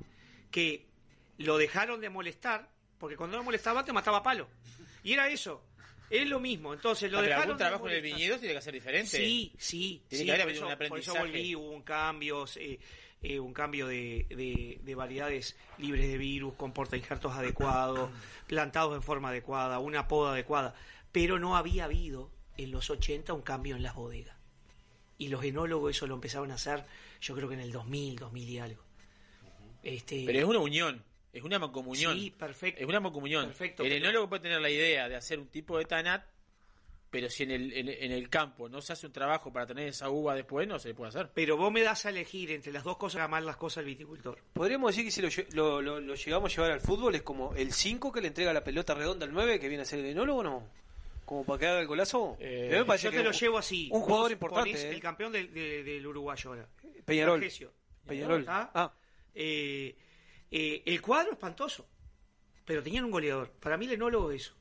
que 0.50 0.88
lo 1.38 1.58
dejaron 1.58 2.00
de 2.00 2.10
molestar, 2.10 2.68
porque 2.98 3.16
cuando 3.16 3.36
lo 3.36 3.44
molestaba 3.44 3.84
te 3.84 3.92
mataba 3.92 4.22
palo. 4.22 4.48
Y 5.02 5.12
era 5.12 5.28
eso. 5.28 5.64
Es 6.10 6.26
lo 6.28 6.40
mismo. 6.40 6.74
Entonces 6.74 7.10
lo 7.10 7.18
Ah, 7.18 7.20
pero 7.22 7.28
dejaron 7.34 7.42
algún 7.52 7.58
de 7.58 7.64
trabajo 7.64 7.88
en 7.88 7.94
el 7.94 8.02
viñedo 8.02 8.38
tiene 8.38 8.54
que 8.54 8.60
ser 8.62 8.74
diferente. 8.74 9.16
Sí, 9.16 9.52
sí. 9.56 10.02
Tiene 10.08 10.20
sí, 10.22 10.26
que 10.26 10.32
haber 10.32 10.44
por 10.46 10.52
eso- 10.52 10.66
un 10.66 10.66
Por 10.66 10.72
eso 10.72 11.12
aprendizaje. 11.12 11.18
volví, 11.20 11.54
hubo 11.56 11.70
un 11.70 11.82
cambio, 11.82 12.44
eh, 12.56 12.78
eh, 13.22 13.38
un 13.38 13.52
cambio 13.54 13.86
de, 13.86 14.26
de- 14.28 14.80
de 14.82 14.94
variedades 14.96 15.56
libres 15.78 16.08
de 16.08 16.18
virus, 16.18 16.54
con 16.54 16.72
portainjertos 16.72 17.32
adecuados, 17.32 18.10
plantados 18.48 18.96
en 18.96 19.02
forma 19.02 19.28
adecuada, 19.28 19.78
una 19.78 20.08
poda 20.08 20.32
adecuada. 20.32 20.74
Pero 21.12 21.38
no 21.38 21.56
había 21.56 21.84
habido 21.84 22.30
en 22.56 22.70
los 22.72 22.90
80 22.90 23.32
un 23.32 23.42
cambio 23.42 23.76
en 23.76 23.82
las 23.84 23.94
bodegas. 23.94 24.36
Y 25.16 25.28
los 25.28 25.44
enólogos 25.44 25.94
eso 25.96 26.06
lo 26.06 26.14
empezaron 26.14 26.50
a 26.50 26.54
hacer, 26.54 26.84
yo 27.20 27.34
creo 27.36 27.46
que 27.48 27.54
en 27.54 27.60
el 27.60 27.72
2000, 27.72 28.16
2000 28.16 28.48
y 28.48 28.58
algo. 28.58 28.82
Este, 29.82 30.24
Pero 30.26 30.38
es 30.38 30.44
una 30.44 30.58
unión, 30.58 31.04
es 31.32 31.42
una 31.42 31.58
mancomunión. 31.58 32.18
Sí, 32.18 32.30
perfecto. 32.30 32.80
Es 32.82 32.86
una 32.88 33.00
mancomunión. 33.00 33.46
Perfecto, 33.46 33.82
el 33.84 33.90
pero- 33.90 34.04
enólogo 34.04 34.28
puede 34.28 34.42
tener 34.42 34.60
la 34.60 34.70
idea 34.70 35.08
de 35.08 35.16
hacer 35.16 35.38
un 35.38 35.48
tipo 35.48 35.78
de 35.78 35.84
tanat, 35.84 36.24
pero 37.10 37.28
si 37.28 37.42
en 37.42 37.50
el, 37.50 37.72
en, 37.72 37.88
en 37.88 38.12
el 38.12 38.28
campo 38.28 38.68
no 38.68 38.80
se 38.80 38.92
hace 38.92 39.06
un 39.06 39.12
trabajo 39.12 39.52
para 39.52 39.66
tener 39.66 39.88
esa 39.88 40.08
uva 40.10 40.34
después, 40.34 40.68
no 40.68 40.78
se 40.78 40.88
le 40.88 40.94
puede 40.94 41.08
hacer. 41.08 41.30
Pero 41.34 41.56
vos 41.56 41.72
me 41.72 41.82
das 41.82 42.06
a 42.06 42.10
elegir 42.10 42.50
entre 42.52 42.72
las 42.72 42.84
dos 42.84 42.96
cosas, 42.98 43.22
amar 43.22 43.42
las 43.42 43.56
cosas 43.56 43.78
al 43.78 43.84
viticultor. 43.86 44.38
Podríamos 44.52 44.90
decir 44.94 45.04
que 45.04 45.10
si 45.10 45.20
lo, 45.52 45.80
lo- 45.80 45.82
lo- 45.82 46.00
lo 46.00 46.14
llegamos 46.14 46.52
a 46.52 46.54
llevar 46.56 46.70
al 46.72 46.80
fútbol 46.80 47.14
es 47.16 47.22
como 47.22 47.54
el 47.54 47.72
5 47.72 48.12
que 48.12 48.20
le 48.20 48.28
entrega 48.28 48.52
la 48.52 48.62
pelota 48.62 48.94
redonda 48.94 49.26
al 49.26 49.32
9 49.32 49.58
que 49.58 49.68
viene 49.68 49.82
a 49.82 49.86
ser 49.86 49.98
el 50.00 50.06
enólogo, 50.06 50.42
¿no? 50.44 50.68
Como 51.24 51.44
para 51.44 51.58
que 51.58 51.66
haga 51.66 51.80
el 51.80 51.86
golazo. 51.86 52.36
Eh, 52.40 52.68
me 52.72 52.84
parece 52.84 53.04
yo 53.06 53.10
que 53.12 53.16
te 53.18 53.22
lo 53.24 53.30
un- 53.30 53.36
llevo 53.36 53.58
así. 53.58 53.88
Un 53.92 54.00
jugador 54.02 54.32
importante. 54.32 54.70
¿eh? 54.72 54.90
El 54.90 55.00
campeón 55.00 55.30
del, 55.32 55.52
de- 55.54 55.82
del 55.84 56.06
uruguayo 56.06 56.50
ahora. 56.50 56.68
Peñarol. 57.04 57.44
Peñarol. 58.06 58.40
¿Está? 58.40 58.70
Ah. 58.74 58.92
Eh, 59.34 59.94
eh, 60.50 60.82
el 60.86 61.00
cuadro 61.02 61.32
espantoso. 61.32 61.86
Pero 62.64 62.82
tenían 62.82 63.04
un 63.04 63.10
goleador. 63.10 63.50
Para 63.60 63.76
mí 63.76 63.86
el 63.86 63.92
enólogo 63.92 64.30
es 64.30 64.42
eso. 64.42 64.54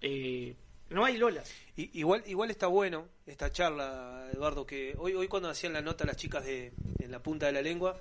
Eh, 0.00 0.54
no 0.90 1.04
hay 1.04 1.16
Lola. 1.16 1.42
I- 1.76 1.90
igual, 1.98 2.22
igual 2.26 2.50
está 2.50 2.66
bueno 2.68 3.08
esta 3.26 3.50
charla, 3.50 4.28
Eduardo, 4.32 4.64
que 4.66 4.94
hoy, 4.98 5.14
hoy 5.14 5.28
cuando 5.28 5.48
hacían 5.50 5.72
la 5.72 5.82
nota 5.82 6.04
las 6.04 6.16
chicas 6.16 6.44
de 6.44 6.72
en 7.00 7.10
la 7.10 7.22
punta 7.22 7.46
de 7.46 7.52
la 7.52 7.62
lengua, 7.62 8.00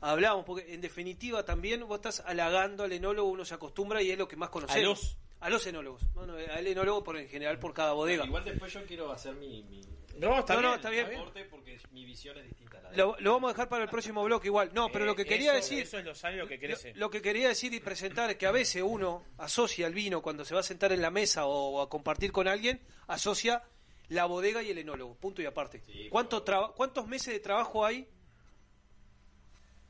hablábamos, 0.00 0.44
porque 0.44 0.72
en 0.74 0.80
definitiva 0.80 1.44
también 1.44 1.86
vos 1.86 1.96
estás 1.96 2.20
halagando 2.20 2.84
al 2.84 2.92
enólogo, 2.92 3.28
uno 3.30 3.44
se 3.44 3.54
acostumbra 3.54 4.02
y 4.02 4.10
es 4.10 4.18
lo 4.18 4.28
que 4.28 4.36
más 4.36 4.50
conocemos. 4.50 4.78
A 4.84 4.88
los. 4.88 5.16
A 5.38 5.50
los 5.50 5.66
enólogos. 5.66 6.02
No, 6.14 6.26
no, 6.26 6.34
al 6.34 6.66
enólogo 6.66 7.04
por 7.04 7.16
en 7.18 7.28
general 7.28 7.58
por 7.58 7.74
cada 7.74 7.92
bodega. 7.92 8.24
Igual 8.24 8.44
después 8.44 8.72
yo 8.72 8.84
quiero 8.86 9.10
hacer 9.12 9.34
mi. 9.34 9.62
mi 9.64 9.80
No, 10.18 10.38
está 10.40 10.54
mi 10.56 10.62
bien, 10.62 10.74
está 10.74 10.90
bien. 10.90 11.10
porque 11.50 11.78
mi 11.92 12.04
visión 12.04 12.36
es 12.38 12.44
distinta 12.46 12.78
a 12.78 12.82
la 12.82 12.90
de 12.90 12.96
Lo, 12.96 13.16
lo 13.20 13.32
vamos 13.32 13.50
a 13.50 13.52
dejar 13.52 13.68
para 13.68 13.84
el 13.84 13.90
próximo 13.90 14.24
bloque 14.24 14.48
igual. 14.48 14.70
No, 14.72 14.90
pero 14.90 15.04
lo 15.04 15.14
que 15.14 15.22
Eh, 15.22 15.26
quería 15.26 15.52
eso- 15.56 15.60
decir... 15.70 15.82
Eso 15.84 15.98
es 15.98 16.04
los 16.04 16.24
años 16.24 16.48
que 16.48 16.58
crece. 16.58 16.94
Lo 16.94 17.10
que 17.10 17.20
quería 17.22 17.48
decir 17.48 17.72
y 17.74 17.80
presentar 17.80 18.30
es 18.30 18.36
que 18.36 18.46
a 18.46 18.50
veces 18.52 18.82
uno 18.84 19.24
asocia 19.38 19.86
el 19.86 19.94
vino 19.94 20.22
cuando 20.22 20.44
se 20.44 20.54
va 20.54 20.60
a 20.60 20.62
sentar 20.62 20.92
en 20.92 21.02
la 21.02 21.10
mesa 21.10 21.46
o 21.46 21.80
a 21.82 21.88
compartir 21.88 22.32
con 22.32 22.48
alguien, 22.48 22.80
asocia 23.06 23.62
la 24.08 24.24
bodega 24.26 24.62
y 24.62 24.70
el 24.70 24.78
enólogo, 24.78 25.14
punto 25.16 25.42
y 25.42 25.46
aparte. 25.46 25.82
¿Cuánto 26.10 26.42
traba- 26.42 26.72
¿Cuántos 26.74 27.06
meses 27.08 27.34
de 27.34 27.40
trabajo 27.40 27.84
hay 27.84 28.08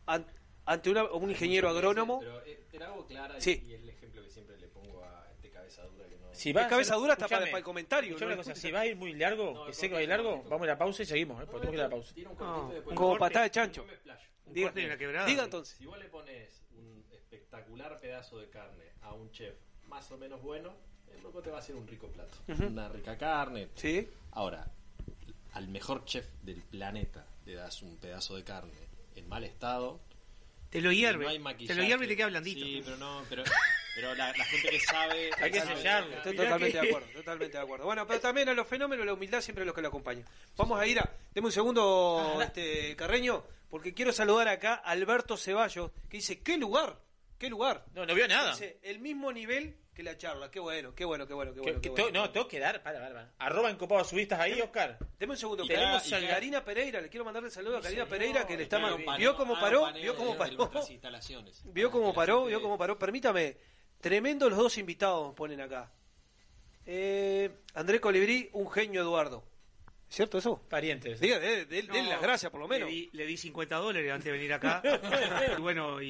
an- 0.07 0.27
ante 0.65 0.91
una- 0.91 1.05
un 1.05 1.31
ingeniero 1.31 1.69
agrónomo? 1.69 2.21
Pero 2.21 2.45
eh, 2.47 2.65
te 2.71 2.79
la 2.79 2.87
hago 2.87 3.07
clara 3.07 3.37
y- 3.39 3.41
Sí. 3.43 3.63
y 3.67 3.75
el 3.75 3.89
ejemplo 3.89 4.23
que 4.25 4.31
siempre 4.31 4.57
le 4.59 4.69
pongo 4.69 5.05
a 5.05 5.29
este 5.33 5.51
cabeza 5.51 5.83
dura 5.85 6.09
que 6.09 6.17
no. 6.17 6.35
Si 6.47 6.53
La 6.53 6.61
va 6.61 6.67
a 6.69 6.71
cabeza 6.71 6.95
dura 6.95 7.15
está 7.15 7.25
escuchame, 7.25 7.41
para, 7.41 7.51
para 7.51 7.59
el 7.59 7.65
comentario. 7.65 8.17
¿no? 8.17 8.37
cosa, 8.37 8.55
si 8.55 8.71
va 8.71 8.81
a 8.81 8.87
ir 8.87 8.95
muy 8.95 9.15
largo, 9.15 9.67
que 9.67 9.73
sé 9.73 9.89
que 9.89 9.95
va 9.95 9.99
a 9.99 10.03
ir 10.05 10.09
largo, 10.09 10.45
vamos 10.45 10.63
a 10.63 10.67
la 10.67 10.79
pausa 10.79 11.03
y 11.03 11.07
seguimos, 11.07 11.43
¿eh? 11.43 11.47
porque 11.51 11.67
tengo 11.67 11.73
que 11.73 11.77
ir 11.77 11.81
a 11.81 11.89
la 11.89 11.91
pausa. 11.91 12.15
Como 12.95 13.19
patada 13.19 13.47
de 13.47 13.51
chancho. 13.51 13.85
Diga, 14.47 15.43
entonces. 15.43 15.77
Si 15.77 15.85
vos 15.87 15.99
le 15.99 16.05
pones 16.05 16.63
un 16.79 17.05
espectacular 17.11 17.99
pedazo 17.99 18.39
de 18.39 18.49
carne 18.49 18.93
a 19.03 19.13
un 19.13 19.29
chef 19.33 19.57
más 19.89 20.09
o 20.13 20.19
menos 20.19 20.41
bueno, 20.41 20.73
el 21.13 21.21
loco 21.21 21.43
te 21.43 21.51
va 21.51 21.57
a 21.57 21.59
hacer 21.59 21.75
un 21.75 21.89
rico 21.89 22.07
plato. 22.07 22.39
Una 22.65 22.89
rica 22.91 23.19
carne. 23.19 23.71
Sí. 23.75 24.09
Ahora, 24.31 24.71
al 25.55 25.67
mejor 25.67 26.05
chef 26.05 26.31
del 26.45 26.63
planeta 26.63 27.27
le 27.45 27.55
das 27.55 27.83
un 27.83 27.97
pedazo 27.97 28.37
de 28.37 28.45
carne 28.45 28.87
en 29.17 29.29
mal 29.29 29.43
estado. 29.43 29.99
Te 30.77 30.83
lo 30.83 30.93
y 30.93 30.99
hierve. 30.99 31.25
no 31.25 31.31
hay 31.31 31.39
te 31.39 31.43
maquillaje. 31.43 31.81
lo 31.81 31.87
hierve 31.87 32.05
y 32.05 32.09
te 32.09 32.17
queda 32.17 32.27
blandito. 32.27 32.67
Sí, 32.67 32.83
pero 32.85 32.97
no, 32.99 33.25
pero, 33.31 33.45
pero 33.95 34.15
la, 34.15 34.29
la 34.37 34.45
gente 34.45 34.69
que 34.69 34.81
sabe. 34.81 35.31
Hay 35.41 35.51
que 35.51 35.63
sellarlo. 35.63 36.17
Estoy 36.19 36.37
totalmente 36.37 36.79
de 36.79 36.89
acuerdo, 36.89 37.09
totalmente 37.15 37.57
de 37.57 37.63
acuerdo. 37.63 37.87
Bueno, 37.87 38.07
pero 38.07 38.21
también 38.21 38.51
a 38.51 38.53
los 38.53 38.69
fenómenos 38.69 39.07
la 39.07 39.15
humildad 39.15 39.41
siempre 39.41 39.63
es 39.63 39.67
lo 39.67 39.73
que 39.73 39.81
lo 39.81 39.89
acompaña. 39.89 40.23
Vamos 40.55 40.79
a 40.79 40.87
ir 40.87 40.99
a... 40.99 41.11
Deme 41.33 41.47
un 41.47 41.53
segundo, 41.53 42.39
este 42.43 42.95
Carreño, 42.95 43.43
porque 43.71 43.95
quiero 43.95 44.13
saludar 44.13 44.49
acá 44.49 44.75
a 44.85 44.91
Alberto 44.91 45.39
Ceballos, 45.39 45.93
que 46.11 46.19
dice, 46.19 46.41
¿qué 46.41 46.59
lugar? 46.59 47.01
¿Qué 47.39 47.49
lugar? 47.49 47.87
No, 47.95 48.05
no 48.05 48.15
vio 48.15 48.29
nada. 48.29 48.51
Dice, 48.51 48.79
el 48.83 48.99
mismo 48.99 49.33
nivel 49.33 49.79
que 49.97 50.03
la 50.03 50.17
charla. 50.17 50.51
Qué 50.51 50.61
bueno, 50.61 50.95
qué 50.95 51.05
bueno, 51.05 51.27
qué 51.27 51.35
bueno, 51.35 51.53
qué 51.55 51.61
Que- 51.63 51.73
bueno. 51.89 51.95
qué 52.07 52.13
no, 52.13 52.31
tengo 52.31 52.47
que 52.47 52.59
dar, 52.61 52.83
para, 52.83 53.01
para, 53.01 53.15
para. 53.15 53.33
Arroba 53.39 53.71
encopado 53.71 54.05
subistas 54.05 54.39
ahí, 54.39 54.61
Oscar. 54.61 54.99
Deme 55.19 55.33
un 55.33 55.37
segundo. 55.39 55.67
Tenemos 55.67 56.13
a 56.13 56.21
Karina 56.21 56.63
Pereira, 56.65 57.01
le 57.01 57.09
quiero 57.09 57.25
mandarle 57.25 57.51
saludo 57.51 57.79
a 57.79 57.81
Karina 57.81 58.05
señor, 58.05 58.09
Pereira, 58.09 58.47
que 58.47 58.57
le 58.57 58.63
está... 58.65 58.79
paneo- 58.79 59.17
¿Vio 59.17 59.35
cómo 59.37 59.57
hago 59.57 59.63
paró? 59.65 59.93
¿Vio 59.95 60.15
cómo 60.15 60.37
paró? 60.37 60.71
¿Vio 61.73 61.91
cómo 61.91 62.13
paró? 62.15 62.45
¿Vio 62.45 62.61
cómo 62.63 62.77
paró? 62.79 62.99
Permítame. 62.99 63.57
Tremendo 64.01 64.49
los 64.51 64.59
dos 64.59 64.77
invitados 64.79 65.35
ponen 65.35 65.61
acá. 65.63 65.91
Eh, 66.85 67.51
André 67.75 68.01
Colibrí, 68.01 68.51
un 68.53 68.71
genio 68.71 69.01
Eduardo. 69.01 69.43
¿Es 70.09 70.15
cierto 70.17 70.39
eso? 70.39 70.63
Parientes. 70.69 71.19
Diga, 71.19 71.39
de, 71.41 71.65
de- 71.67 71.83
las 71.85 72.21
gracias 72.23 72.51
por 72.53 72.61
lo 72.61 72.69
menos. 72.69 72.89
Le 72.89 72.95
di, 72.95 73.11
le 73.13 73.27
di 73.27 73.37
50 73.37 73.77
dólares 73.77 74.13
antes 74.13 74.25
de 74.27 74.33
venir 74.33 74.53
acá. 74.53 74.81
y 75.59 75.61
bueno, 75.61 76.01
y, 76.01 76.07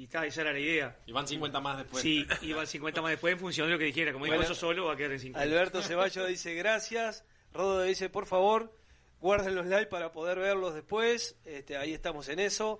y 0.00 0.04
está, 0.04 0.26
esa 0.26 0.42
era 0.42 0.52
la 0.52 0.58
idea. 0.58 0.98
Y 1.06 1.12
van 1.12 1.26
50 1.26 1.58
más 1.60 1.78
después. 1.78 2.02
Sí, 2.02 2.26
iban 2.42 2.66
50 2.66 3.00
más 3.00 3.10
después 3.12 3.32
en 3.32 3.38
función 3.40 3.66
de 3.68 3.72
lo 3.72 3.78
que 3.78 3.86
dijera. 3.86 4.12
Como 4.12 4.24
Bueno, 4.26 4.34
dijo 4.42 4.52
eso 4.52 4.60
solo, 4.60 4.84
va 4.86 4.92
a 4.92 4.96
quedar 4.96 5.12
en 5.12 5.20
50. 5.20 5.42
Alberto 5.42 5.82
Ceballos 5.82 6.28
dice 6.28 6.54
gracias. 6.54 7.24
Rodo 7.54 7.82
dice, 7.82 8.10
por 8.10 8.26
favor, 8.26 8.76
guarden 9.20 9.54
los 9.54 9.64
likes 9.66 9.86
para 9.88 10.12
poder 10.12 10.38
verlos 10.38 10.74
después. 10.74 11.36
Este, 11.46 11.76
ahí 11.78 11.94
estamos 11.94 12.28
en 12.28 12.40
eso. 12.40 12.78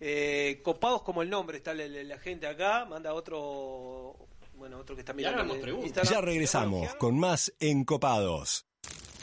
Eh, 0.00 0.60
copados 0.64 1.02
como 1.02 1.22
el 1.22 1.30
nombre, 1.30 1.56
está 1.58 1.72
la, 1.72 1.86
la- 1.86 2.02
la 2.02 2.18
gente 2.18 2.48
acá. 2.48 2.84
Manda 2.84 3.14
otro, 3.14 4.16
bueno, 4.54 4.78
otro 4.78 4.96
que 4.96 5.02
está 5.02 5.12
mirando. 5.12 5.54
Instagram. 5.54 6.12
Ya 6.12 6.20
regresamos 6.20 6.94
con 6.96 7.16
más 7.18 7.52
Encopados. 7.60 8.66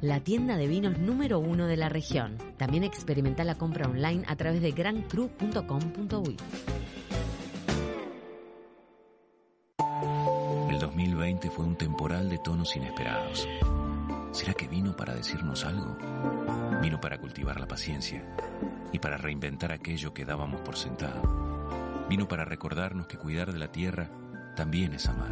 La 0.00 0.20
tienda 0.20 0.56
de 0.56 0.66
vinos 0.66 0.98
número 0.98 1.38
uno 1.38 1.66
de 1.66 1.76
la 1.76 1.88
región. 1.88 2.38
También 2.56 2.84
experimenta 2.84 3.44
la 3.44 3.56
compra 3.56 3.88
online 3.88 4.24
a 4.26 4.36
través 4.36 4.62
de 4.62 4.72
grancru.com.uy. 4.72 6.36
El 10.70 10.78
2020 10.78 11.50
fue 11.50 11.64
un 11.64 11.76
temporal 11.76 12.28
de 12.28 12.38
tonos 12.38 12.74
inesperados. 12.76 13.48
¿Será 14.32 14.52
que 14.54 14.66
vino 14.66 14.96
para 14.96 15.14
decirnos 15.14 15.64
algo? 15.64 15.96
Vino 16.82 17.00
para 17.00 17.18
cultivar 17.18 17.60
la 17.60 17.68
paciencia 17.68 18.24
y 18.92 18.98
para 18.98 19.16
reinventar 19.16 19.72
aquello 19.72 20.12
que 20.12 20.24
dábamos 20.24 20.60
por 20.62 20.76
sentado. 20.76 21.22
Vino 22.08 22.26
para 22.26 22.44
recordarnos 22.44 23.06
que 23.06 23.16
cuidar 23.16 23.52
de 23.52 23.58
la 23.58 23.70
tierra 23.70 24.10
también 24.56 24.94
es 24.94 25.08
amar 25.08 25.30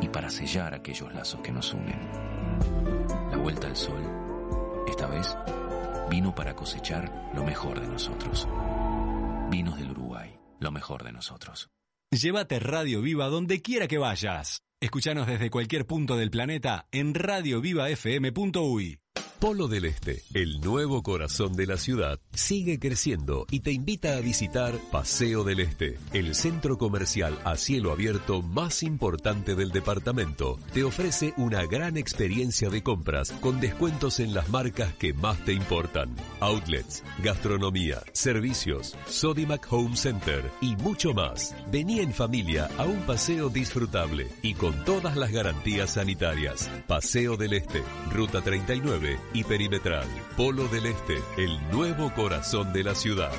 y 0.00 0.08
para 0.08 0.30
sellar 0.30 0.74
aquellos 0.74 1.12
lazos 1.14 1.40
que 1.40 1.52
nos 1.52 1.74
unen. 1.74 2.95
Vuelta 3.42 3.68
al 3.68 3.76
sol, 3.76 4.02
esta 4.88 5.06
vez, 5.06 5.36
vino 6.10 6.34
para 6.34 6.54
cosechar 6.54 7.30
lo 7.34 7.44
mejor 7.44 7.80
de 7.80 7.86
nosotros. 7.86 8.48
Vinos 9.50 9.78
del 9.78 9.90
Uruguay, 9.90 10.36
lo 10.58 10.72
mejor 10.72 11.04
de 11.04 11.12
nosotros. 11.12 11.68
Llévate 12.10 12.58
Radio 12.58 13.02
Viva 13.02 13.26
donde 13.28 13.62
quiera 13.62 13.88
que 13.88 13.98
vayas. 13.98 14.62
Escuchanos 14.80 15.26
desde 15.26 15.50
cualquier 15.50 15.86
punto 15.86 16.16
del 16.16 16.30
planeta 16.30 16.88
en 16.90 17.14
radiovivafm.uy. 17.14 19.00
Polo 19.38 19.68
del 19.68 19.84
Este, 19.84 20.22
el 20.32 20.60
nuevo 20.62 21.02
corazón 21.02 21.56
de 21.56 21.66
la 21.66 21.76
ciudad, 21.76 22.18
sigue 22.32 22.78
creciendo 22.78 23.46
y 23.50 23.60
te 23.60 23.70
invita 23.70 24.16
a 24.16 24.20
visitar 24.20 24.74
Paseo 24.90 25.44
del 25.44 25.60
Este, 25.60 25.98
el 26.14 26.34
centro 26.34 26.78
comercial 26.78 27.38
a 27.44 27.56
cielo 27.56 27.92
abierto 27.92 28.40
más 28.40 28.82
importante 28.82 29.54
del 29.54 29.72
departamento. 29.72 30.58
Te 30.72 30.84
ofrece 30.84 31.34
una 31.36 31.66
gran 31.66 31.98
experiencia 31.98 32.70
de 32.70 32.82
compras 32.82 33.30
con 33.42 33.60
descuentos 33.60 34.20
en 34.20 34.32
las 34.32 34.48
marcas 34.48 34.94
que 34.94 35.12
más 35.12 35.44
te 35.44 35.52
importan. 35.52 36.16
Outlets, 36.40 37.04
gastronomía, 37.22 38.02
servicios, 38.12 38.96
Sodimac 39.06 39.66
Home 39.70 39.96
Center 39.96 40.50
y 40.62 40.76
mucho 40.76 41.12
más. 41.12 41.54
Vení 41.70 42.00
en 42.00 42.14
familia 42.14 42.70
a 42.78 42.84
un 42.84 43.02
paseo 43.02 43.50
disfrutable 43.50 44.28
y 44.40 44.54
con 44.54 44.82
todas 44.86 45.14
las 45.14 45.30
garantías 45.30 45.90
sanitarias. 45.90 46.70
Paseo 46.86 47.36
del 47.36 47.52
Este, 47.52 47.82
Ruta 48.10 48.40
39 48.40 49.25
y 49.32 49.44
Perimetral. 49.44 50.06
Polo 50.36 50.68
del 50.68 50.86
Este, 50.86 51.16
el 51.36 51.58
nuevo 51.70 52.12
corazón 52.14 52.72
de 52.72 52.84
la 52.84 52.94
ciudad. 52.94 53.32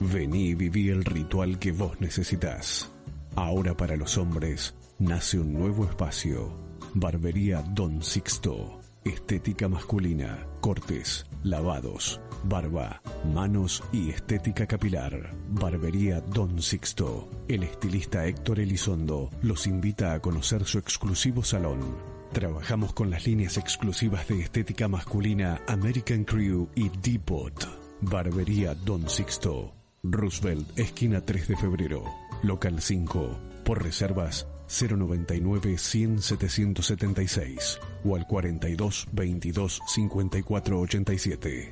Vení 0.00 0.48
y 0.48 0.54
viví 0.54 0.88
el 0.88 1.04
ritual 1.04 1.58
que 1.58 1.72
vos 1.72 2.00
necesitas. 2.00 2.90
Ahora 3.34 3.76
para 3.76 3.96
los 3.96 4.18
hombres 4.18 4.74
nace 4.98 5.38
un 5.38 5.52
nuevo 5.52 5.84
espacio. 5.84 6.52
Barbería 6.94 7.62
Don 7.62 8.02
Sixto. 8.02 8.80
Estética 9.04 9.68
masculina, 9.68 10.46
cortes, 10.60 11.26
lavados, 11.42 12.20
barba, 12.44 13.00
manos 13.32 13.82
y 13.90 14.10
estética 14.10 14.66
capilar. 14.66 15.34
Barbería 15.48 16.20
Don 16.20 16.60
Sixto. 16.60 17.30
El 17.48 17.62
estilista 17.62 18.26
Héctor 18.26 18.60
Elizondo 18.60 19.30
los 19.40 19.66
invita 19.66 20.12
a 20.12 20.20
conocer 20.20 20.64
su 20.64 20.78
exclusivo 20.78 21.42
salón. 21.42 22.11
Trabajamos 22.32 22.94
con 22.94 23.10
las 23.10 23.26
líneas 23.26 23.58
exclusivas 23.58 24.26
de 24.26 24.40
estética 24.40 24.88
masculina 24.88 25.60
American 25.68 26.24
Crew 26.24 26.66
y 26.74 26.88
Depot. 26.88 27.52
Barbería 28.00 28.74
Don 28.74 29.06
Sixto. 29.06 29.74
Roosevelt, 30.02 30.78
esquina 30.78 31.20
3 31.20 31.48
de 31.48 31.56
febrero. 31.56 32.04
Local 32.42 32.80
5. 32.80 33.38
Por 33.64 33.82
reservas 33.82 34.46
099 34.66 35.76
100 35.76 36.22
776 36.22 37.78
o 38.04 38.16
al 38.16 38.26
42 38.26 39.08
22 39.12 39.80
54 39.86 40.80
87. 40.80 41.70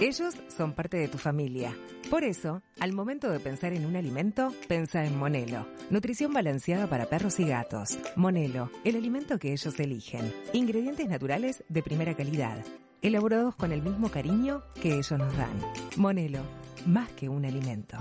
Ellos 0.00 0.34
son 0.56 0.72
parte 0.72 0.96
de 0.96 1.08
tu 1.08 1.18
familia. 1.18 1.76
Por 2.08 2.24
eso, 2.24 2.62
al 2.80 2.94
momento 2.94 3.30
de 3.30 3.38
pensar 3.38 3.74
en 3.74 3.84
un 3.84 3.96
alimento, 3.96 4.50
pensa 4.66 5.04
en 5.04 5.18
Monelo. 5.18 5.66
Nutrición 5.90 6.32
balanceada 6.32 6.86
para 6.86 7.04
perros 7.04 7.38
y 7.38 7.44
gatos. 7.44 7.98
Monelo, 8.16 8.70
el 8.84 8.96
alimento 8.96 9.38
que 9.38 9.52
ellos 9.52 9.78
eligen. 9.78 10.32
Ingredientes 10.54 11.06
naturales 11.06 11.62
de 11.68 11.82
primera 11.82 12.16
calidad. 12.16 12.64
Elaborados 13.02 13.54
con 13.56 13.72
el 13.72 13.82
mismo 13.82 14.10
cariño 14.10 14.62
que 14.80 14.94
ellos 14.94 15.12
nos 15.18 15.36
dan. 15.36 15.60
Monelo, 15.96 16.40
más 16.86 17.10
que 17.10 17.28
un 17.28 17.44
alimento. 17.44 17.98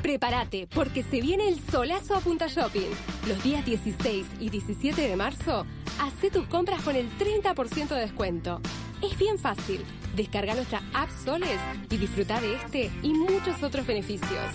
Prepárate, 0.00 0.68
porque 0.74 1.02
se 1.02 1.20
viene 1.20 1.50
el 1.50 1.60
solazo 1.60 2.16
a 2.16 2.20
Punta 2.20 2.46
Shopping. 2.46 2.90
Los 3.28 3.44
días 3.44 3.64
16 3.66 4.26
y 4.40 4.48
17 4.48 5.02
de 5.02 5.16
marzo, 5.16 5.66
hace 6.00 6.30
tus 6.30 6.46
compras 6.46 6.80
con 6.80 6.96
el 6.96 7.10
30% 7.18 7.88
de 7.88 8.00
descuento. 8.00 8.62
Es 9.02 9.18
bien 9.18 9.38
fácil. 9.38 9.84
Descarga 10.14 10.54
nuestra 10.54 10.80
app 10.94 11.10
Soles 11.24 11.58
y 11.90 11.96
disfruta 11.96 12.40
de 12.40 12.54
este 12.54 12.90
y 13.02 13.12
muchos 13.12 13.62
otros 13.62 13.86
beneficios. 13.86 14.46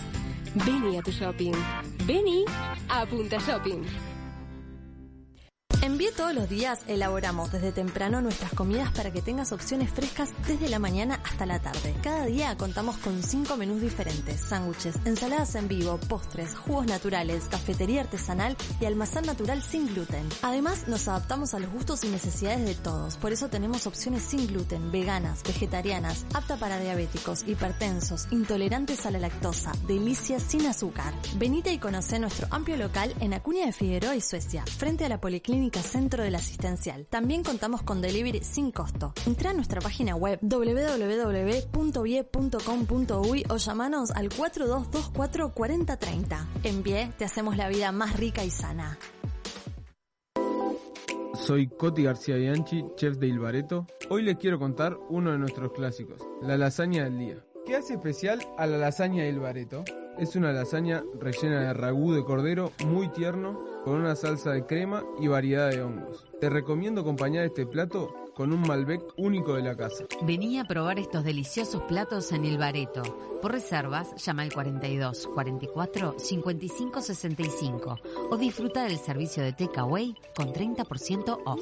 Vení 0.66 0.98
a 0.98 1.02
tu 1.02 1.12
shopping. 1.12 1.54
Vení 2.06 2.46
a 2.90 3.06
Punta 3.06 3.38
Shopping. 3.40 3.84
En 5.84 5.98
Vie 5.98 6.12
todos 6.12 6.34
los 6.34 6.50
días 6.50 6.80
elaboramos 6.88 7.52
desde 7.52 7.72
temprano 7.72 8.20
nuestras 8.20 8.52
comidas 8.52 8.92
para 8.92 9.12
que 9.12 9.22
tengas 9.22 9.52
opciones 9.52 9.92
frescas 9.92 10.32
desde 10.48 10.70
la 10.70 10.80
mañana 10.80 11.22
hasta 11.24 11.46
la 11.46 11.60
tarde. 11.60 11.96
Cada 12.02 12.26
día 12.26 12.58
contamos 12.58 12.98
con 12.98 13.22
cinco 13.22 13.58
menús 13.58 13.82
diferentes, 13.82 14.42
sándwiches, 14.42 14.96
ensaladas 15.06 15.54
en 15.56 15.68
vivo, 15.68 16.00
postres, 16.10 16.56
jugos 16.56 16.88
naturales, 16.88 17.48
cafetería 17.50 18.02
artesanal 18.02 18.58
y 18.82 18.86
almacén 18.86 19.26
natural 19.26 19.62
sin 19.62 19.88
gluten. 19.88 20.28
Además, 20.42 20.88
nos 20.88 21.08
adaptamos 21.08 21.54
a 21.54 21.60
los 21.60 21.72
gustos 21.72 22.04
y 22.04 22.10
necesidades 22.10 22.66
de 22.66 22.74
todos, 22.74 23.18
por 23.18 23.32
eso 23.32 23.50
tenemos 23.50 23.86
opciones 23.86 24.24
sin 24.24 24.48
gluten, 24.48 24.92
veganas, 24.92 25.44
vegetarianas, 25.44 26.26
apta 26.34 26.58
para 26.58 26.80
diabéticos, 26.80 27.48
hipertensos, 27.48 28.28
intolerantes 28.32 29.06
a 29.06 29.12
la 29.12 29.20
lactosa, 29.20 29.74
delicias 29.88 30.42
sin 30.42 30.66
azúcar. 30.66 31.14
Venite 31.36 31.72
y 31.72 31.78
conoce 31.78 32.18
nuestro 32.18 32.48
amplio 32.50 32.78
local 32.78 33.14
en 33.20 33.34
Acuña 33.36 33.68
de 33.68 33.74
Figueroa 33.74 34.16
y 34.16 34.22
Suecia, 34.22 34.66
frente 34.66 35.06
a 35.06 35.10
la 35.10 35.22
Policlínica 35.22 35.67
Centro 35.76 36.24
de 36.24 36.32
la 36.32 36.38
Asistencial. 36.40 37.06
También 37.08 37.44
contamos 37.44 37.84
con 37.84 38.02
delivery 38.02 38.44
sin 38.44 38.72
costo. 38.72 39.14
Entra 39.26 39.52
a 39.52 39.54
nuestra 39.54 39.82
página 39.82 40.16
web 40.16 40.40
www.vie.com.uy 40.42 40.66
o 43.50 43.58
llamanos 43.58 44.12
al 44.12 44.30
4224 44.30 45.54
4030. 45.54 46.48
En 46.64 46.84
Vie 46.84 47.12
te 47.18 47.26
hacemos 47.26 47.58
la 47.58 47.70
vida 47.70 47.92
más 47.92 48.18
rica 48.18 48.44
y 48.44 48.50
sana. 48.50 48.98
Soy 51.34 51.68
Coti 51.68 52.04
García 52.04 52.36
Bianchi, 52.36 52.84
chef 52.96 53.18
de 53.18 53.28
Ilbareto. 53.28 53.86
Hoy 54.10 54.24
les 54.24 54.38
quiero 54.38 54.60
contar 54.60 54.98
uno 55.10 55.32
de 55.32 55.38
nuestros 55.38 55.72
clásicos, 55.72 56.22
la 56.42 56.58
lasaña 56.58 57.04
del 57.04 57.20
día. 57.20 57.47
¿Qué 57.68 57.76
hace 57.76 57.96
especial 57.96 58.40
a 58.58 58.66
la 58.66 58.78
lasaña 58.78 59.24
de 59.24 59.30
Ilbareto? 59.30 59.84
Es 60.18 60.38
una 60.38 60.54
lasaña 60.54 61.04
rellena 61.20 61.60
de 61.60 61.74
ragú 61.74 62.14
de 62.14 62.24
cordero 62.24 62.72
muy 62.86 63.10
tierno, 63.10 63.62
con 63.84 63.96
una 63.96 64.16
salsa 64.16 64.52
de 64.52 64.66
crema 64.66 65.04
y 65.20 65.28
variedad 65.28 65.70
de 65.70 65.82
hongos. 65.82 66.26
Te 66.40 66.50
recomiendo 66.50 67.02
acompañar 67.02 67.44
este 67.44 67.66
plato 67.66 68.32
con 68.34 68.54
un 68.54 68.62
Malbec 68.62 69.02
único 69.18 69.56
de 69.56 69.64
la 69.64 69.76
casa. 69.76 70.06
Vení 70.22 70.60
a 70.60 70.64
probar 70.64 70.98
estos 70.98 71.26
deliciosos 71.26 71.84
platos 71.90 72.32
en 72.32 72.46
El 72.46 72.58
Bareto. 72.58 73.04
Por 73.42 73.52
reservas, 73.52 74.16
llama 74.16 74.44
al 74.44 74.54
42 74.54 75.28
44 75.28 76.16
55 76.20 77.02
65 77.02 78.00
o 78.32 78.38
disfruta 78.38 78.86
del 78.86 78.98
servicio 78.98 79.44
de 79.44 79.52
takeaway 79.52 80.16
con 80.38 80.54
30% 80.54 81.42
off. 81.44 81.62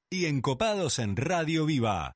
y 0.13 0.25
encopados 0.25 0.99
en 0.99 1.15
Radio 1.15 1.65
Viva. 1.65 2.11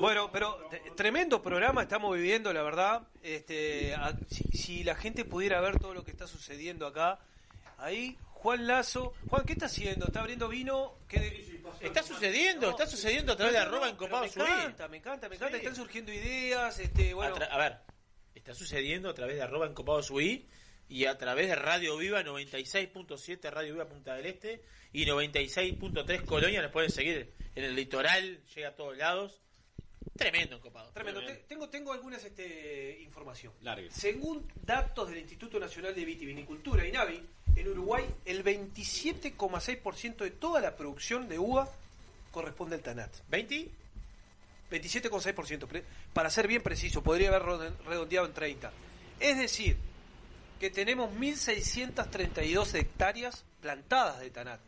Bueno, 0.00 0.28
pero 0.32 0.68
tremendo 0.96 1.40
programa 1.40 1.82
estamos 1.82 2.14
viviendo, 2.16 2.52
la 2.52 2.62
verdad. 2.62 3.06
Este, 3.22 3.94
a- 3.94 4.14
si, 4.28 4.42
si 4.58 4.84
la 4.84 4.96
gente 4.96 5.24
pudiera 5.24 5.60
ver 5.60 5.78
todo 5.78 5.94
lo 5.94 6.04
que 6.04 6.10
está 6.10 6.26
sucediendo 6.26 6.86
acá, 6.86 7.20
ahí 7.78 8.18
Juan 8.26 8.66
Lazo, 8.66 9.14
Juan, 9.30 9.44
¿qué 9.46 9.52
está 9.52 9.66
haciendo? 9.66 10.06
¿Está 10.06 10.18
abriendo 10.20 10.48
vino? 10.48 10.98
¿Qué- 11.06 11.46
Está 11.80 12.02
sucediendo, 12.02 12.70
está 12.70 12.86
sucediendo 12.88 13.34
a 13.34 13.36
través 13.36 13.52
de 13.54 13.60
arroba 13.60 13.88
encopado 13.88 14.22
Me 14.22 14.28
encanta, 14.28 14.88
me 14.88 14.96
encanta, 14.96 15.28
me 15.28 15.36
encanta. 15.36 15.56
Están 15.58 15.76
surgiendo 15.76 16.12
ideas, 16.12 16.76
este, 16.80 17.14
bueno. 17.14 17.36
A, 17.36 17.54
a 17.54 17.58
ver, 17.58 17.78
está 18.34 18.52
sucediendo 18.52 19.08
a 19.10 19.14
través 19.14 19.36
de 19.36 19.42
arroba 19.42 19.66
encopado 19.66 20.02
subí 20.02 20.48
y 20.88 21.04
a 21.04 21.18
través 21.18 21.48
de 21.48 21.54
Radio 21.54 21.96
Viva 21.96 22.22
96.7 22.22 23.50
Radio 23.50 23.74
Viva 23.74 23.86
Punta 23.88 24.14
del 24.14 24.26
Este 24.26 24.62
y 24.92 25.04
96.3 25.06 26.24
Colonia. 26.24 26.62
Nos 26.62 26.72
pueden 26.72 26.90
seguir 26.90 27.32
en 27.54 27.64
el 27.64 27.74
litoral, 27.76 28.40
llega 28.54 28.68
a 28.68 28.74
todos 28.76 28.96
lados. 28.96 29.40
Tremendo 30.16 30.56
encopado. 30.56 30.90
Tremendo. 30.92 31.24
Te- 31.24 31.34
Tengo, 31.48 31.68
tengo 31.68 31.92
algunas 31.92 32.24
este, 32.24 32.98
información. 33.02 33.52
Largue. 33.62 33.90
Según 33.90 34.46
datos 34.64 35.08
del 35.10 35.18
Instituto 35.18 35.60
Nacional 35.60 35.94
de 35.94 36.04
Vitivinicultura, 36.04 36.86
INAVI, 36.86 37.20
en 37.56 37.68
Uruguay 37.68 38.04
el 38.24 38.42
27,6% 38.44 40.16
de 40.18 40.30
toda 40.30 40.60
la 40.60 40.76
producción 40.76 41.28
de 41.28 41.38
uva 41.38 41.68
corresponde 42.32 42.76
al 42.76 42.82
TANAT. 42.82 43.10
¿20? 43.30 43.68
27,6%. 44.70 45.66
pre- 45.66 45.84
Para 46.12 46.30
ser 46.30 46.46
bien 46.48 46.62
preciso, 46.62 47.02
podría 47.02 47.28
haber 47.28 47.42
redondeado 47.86 48.26
en 48.26 48.32
30. 48.32 48.72
Es 49.20 49.38
decir, 49.38 49.76
que 50.58 50.70
tenemos 50.70 51.10
1.632 51.12 52.74
hectáreas 52.74 53.44
plantadas 53.60 54.20
de 54.20 54.30
TANAT. 54.30 54.60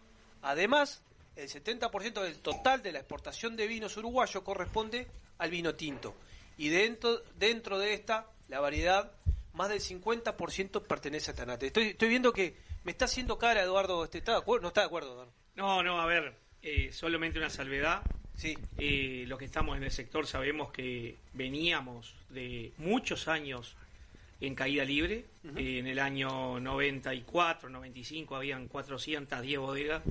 Además, 0.43 1.03
el 1.36 1.49
70% 1.49 2.22
del 2.22 2.38
total 2.38 2.82
de 2.82 2.93
la 2.93 3.01
exportación 3.01 3.57
de 3.57 3.66
vinos 3.66 3.97
uruguayos 3.97 4.43
corresponde 4.43 5.07
al 5.38 5.51
vino 5.51 5.74
tinto. 5.74 6.14
Y 6.59 6.68
dentro, 6.68 7.22
dentro 7.38 7.78
de 7.78 7.95
esta, 7.95 8.26
la 8.49 8.61
variedad, 8.61 9.12
más 9.55 9.68
del 9.68 9.80
50% 9.80 10.82
pertenece 10.86 11.30
a 11.30 11.34
Tanat. 11.34 11.62
Estoy, 11.62 11.88
estoy 11.88 12.09
viendo 12.09 12.32
que 12.32 12.57
me 12.84 12.93
está 12.93 13.07
haciendo 13.07 13.38
cara 13.38 13.62
Eduardo, 13.62 14.05
este, 14.05 14.18
¿está 14.18 14.32
de 14.32 14.38
acuerdo? 14.38 14.62
No 14.62 14.68
está 14.68 14.82
de 14.82 14.86
acuerdo, 14.86 15.12
Eduardo. 15.12 15.32
No, 15.57 15.82
no, 15.82 16.01
a 16.01 16.07
ver, 16.07 16.34
eh, 16.62 16.93
solamente 16.93 17.38
una 17.38 17.51
salvedad. 17.51 18.03
Sí. 18.34 18.57
Eh, 18.78 19.24
los 19.26 19.38
que 19.38 19.45
estamos 19.45 19.76
en 19.76 19.82
el 19.82 19.91
sector 19.91 20.26
sabemos 20.26 20.70
que 20.72 21.16
veníamos 21.34 22.14
de 22.30 22.72
muchos 22.78 23.28
años 23.28 23.76
en 24.41 24.55
caída 24.55 24.84
libre. 24.84 25.26
Eh, 25.57 25.78
en 25.78 25.86
el 25.86 25.99
año 25.99 26.59
94, 26.61 27.68
95 27.68 28.36
habían 28.36 28.68
410 28.68 29.59
bodegas, 29.59 30.03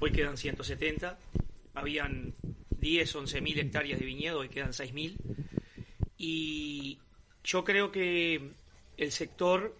hoy 0.00 0.12
quedan 0.12 0.36
170. 0.36 1.18
Habían 1.74 2.34
10, 2.78 3.14
11 3.16 3.40
mil 3.40 3.58
hectáreas 3.58 3.98
de 3.98 4.04
viñedo, 4.06 4.40
hoy 4.40 4.48
quedan 4.50 4.72
6 4.74 4.92
mil. 4.92 5.16
Y 6.18 6.98
yo 7.44 7.64
creo 7.64 7.90
que 7.90 8.50
el 8.96 9.12
sector 9.12 9.76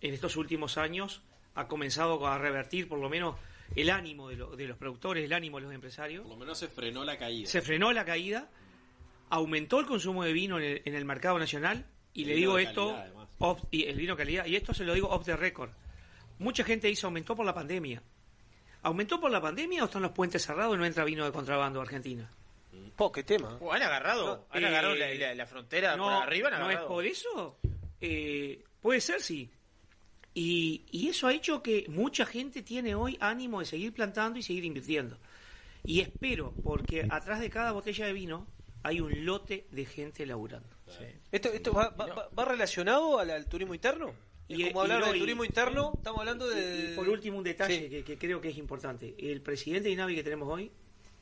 en 0.00 0.14
estos 0.14 0.36
últimos 0.36 0.76
años 0.78 1.22
ha 1.54 1.68
comenzado 1.68 2.26
a 2.26 2.38
revertir 2.38 2.88
por 2.88 2.98
lo 2.98 3.08
menos 3.08 3.36
el 3.76 3.90
ánimo 3.90 4.28
de, 4.28 4.36
lo- 4.36 4.56
de 4.56 4.66
los 4.66 4.76
productores, 4.76 5.24
el 5.24 5.32
ánimo 5.32 5.58
de 5.58 5.64
los 5.64 5.74
empresarios. 5.74 6.22
Por 6.22 6.32
lo 6.32 6.38
menos 6.38 6.58
se 6.58 6.68
frenó 6.68 7.04
la 7.04 7.16
caída. 7.18 7.48
Se 7.48 7.62
frenó 7.62 7.92
la 7.92 8.04
caída, 8.04 8.50
aumentó 9.28 9.78
el 9.80 9.86
consumo 9.86 10.24
de 10.24 10.32
vino 10.32 10.58
en 10.58 10.64
el, 10.64 10.82
en 10.84 10.94
el 10.94 11.04
mercado 11.04 11.38
nacional 11.38 11.86
y 12.12 12.22
El 12.22 12.28
le 12.28 12.34
digo 12.34 12.58
esto, 12.58 12.94
calidad. 12.94 13.14
Off- 13.40 13.64
y 13.72 13.84
el 13.84 13.96
vino 13.96 14.16
calidad, 14.16 14.46
y 14.46 14.54
esto 14.56 14.72
se 14.72 14.84
lo 14.84 14.94
digo 14.94 15.08
off 15.08 15.24
the 15.24 15.36
record. 15.36 15.70
Mucha 16.38 16.62
gente 16.64 16.86
dice 16.86 17.04
aumentó 17.06 17.34
por 17.36 17.44
la 17.44 17.52
pandemia. 17.52 18.02
¿Aumentó 18.82 19.20
por 19.20 19.30
la 19.30 19.42
pandemia 19.42 19.82
o 19.82 19.86
están 19.86 20.00
los 20.02 20.12
puentes 20.12 20.42
cerrados 20.46 20.74
y 20.74 20.78
no 20.78 20.86
entra 20.86 21.04
vino 21.04 21.24
de 21.26 21.32
contrabando 21.32 21.80
a 21.80 21.82
Argentina? 21.82 22.30
Po, 22.96 23.12
qué 23.12 23.22
tema. 23.24 23.58
Oh, 23.60 23.72
han 23.72 23.82
agarrado, 23.82 24.46
han 24.50 24.62
Eh, 24.62 24.66
agarrado 24.68 24.94
la, 24.94 25.12
la- 25.14 25.34
la 25.34 25.46
frontera 25.46 25.96
no, 25.96 26.04
por 26.04 26.12
arriba, 26.22 26.48
han 26.52 26.60
no 26.60 26.70
es 26.70 26.78
por 26.78 27.04
eso. 27.04 27.58
Eh, 28.00 28.62
puede 28.80 29.00
ser, 29.02 29.20
sí. 29.20 29.50
Y, 30.32 30.84
y 30.92 31.08
eso 31.08 31.26
ha 31.26 31.32
hecho 31.34 31.62
que 31.62 31.86
mucha 31.88 32.24
gente 32.24 32.62
tiene 32.62 32.94
hoy 32.94 33.18
ánimo 33.20 33.60
de 33.60 33.66
seguir 33.66 33.92
plantando 33.92 34.38
y 34.38 34.42
seguir 34.42 34.64
invirtiendo. 34.64 35.18
Y 35.84 36.00
espero, 36.00 36.54
porque 36.62 37.06
atrás 37.10 37.40
de 37.40 37.50
cada 37.50 37.72
botella 37.72 38.06
de 38.06 38.12
vino 38.12 38.46
hay 38.82 39.00
un 39.00 39.24
lote 39.24 39.66
de 39.70 39.84
gente 39.84 40.24
laburando. 40.26 40.68
¿Esto, 41.30 41.48
esto 41.50 41.72
va, 41.72 41.90
va- 41.90 42.06
va- 42.06 42.28
va 42.36 42.44
relacionado 42.44 43.18
al, 43.18 43.30
al 43.30 43.46
turismo 43.46 43.74
interno? 43.74 44.12
Y- 44.48 44.64
como 44.68 44.80
hablar 44.82 45.04
del 45.04 45.18
turismo 45.20 45.44
interno, 45.44 45.92
estamos 45.96 46.20
hablando 46.20 46.48
de... 46.48 46.90
Y 46.92 46.96
por 46.96 47.08
último, 47.08 47.38
un 47.38 47.44
detalle 47.44 47.88
que, 47.88 48.02
que 48.02 48.18
creo 48.18 48.40
que 48.40 48.48
es 48.48 48.56
importante. 48.58 49.14
El 49.18 49.40
presidente 49.42 49.88
de 49.88 49.92
INAVI 49.94 50.16
que 50.16 50.22
tenemos 50.24 50.48
hoy... 50.48 50.70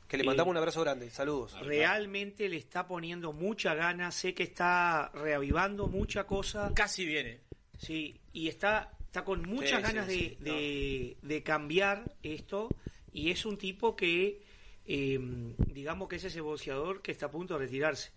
Que 0.07 0.17
le 0.17 0.23
eh, 0.23 0.25
mandamos 0.25 0.49
un 0.51 0.57
abrazo 0.57 0.81
grande, 0.81 1.11
saludos. 1.11 1.53
Realmente 1.61 2.49
le 2.49 2.57
está 2.57 2.87
poniendo 2.87 3.31
mucha 3.31 3.75
gana, 3.75 4.11
sé 4.11 4.33
que 4.33 4.41
está 4.41 5.09
reavivando 5.13 5.85
mucha 5.87 6.23
cosa. 6.25 6.71
Casi 6.73 7.05
viene. 7.05 7.41
Sí, 7.77 8.19
y 8.33 8.47
está, 8.47 8.91
está 9.05 9.23
con 9.23 9.43
muchas 9.47 9.77
Sí, 9.77 9.93
ganas 9.93 10.07
sí, 10.07 10.13
de, 10.13 10.19
sí, 10.29 10.37
de- 10.41 11.17
de 11.21 11.43
cambiar 11.43 12.11
esto 12.23 12.69
y 13.13 13.29
es 13.29 13.45
un 13.45 13.57
tipo 13.59 13.95
que, 13.95 14.41
eh, 14.91 15.19
digamos 15.67 16.09
que 16.09 16.15
es 16.15 16.23
ese 16.23 16.41
boxeador 16.41 17.03
que 17.03 17.11
está 17.11 17.27
a 17.27 17.31
punto 17.31 17.53
de 17.53 17.59
retirarse. 17.65 18.11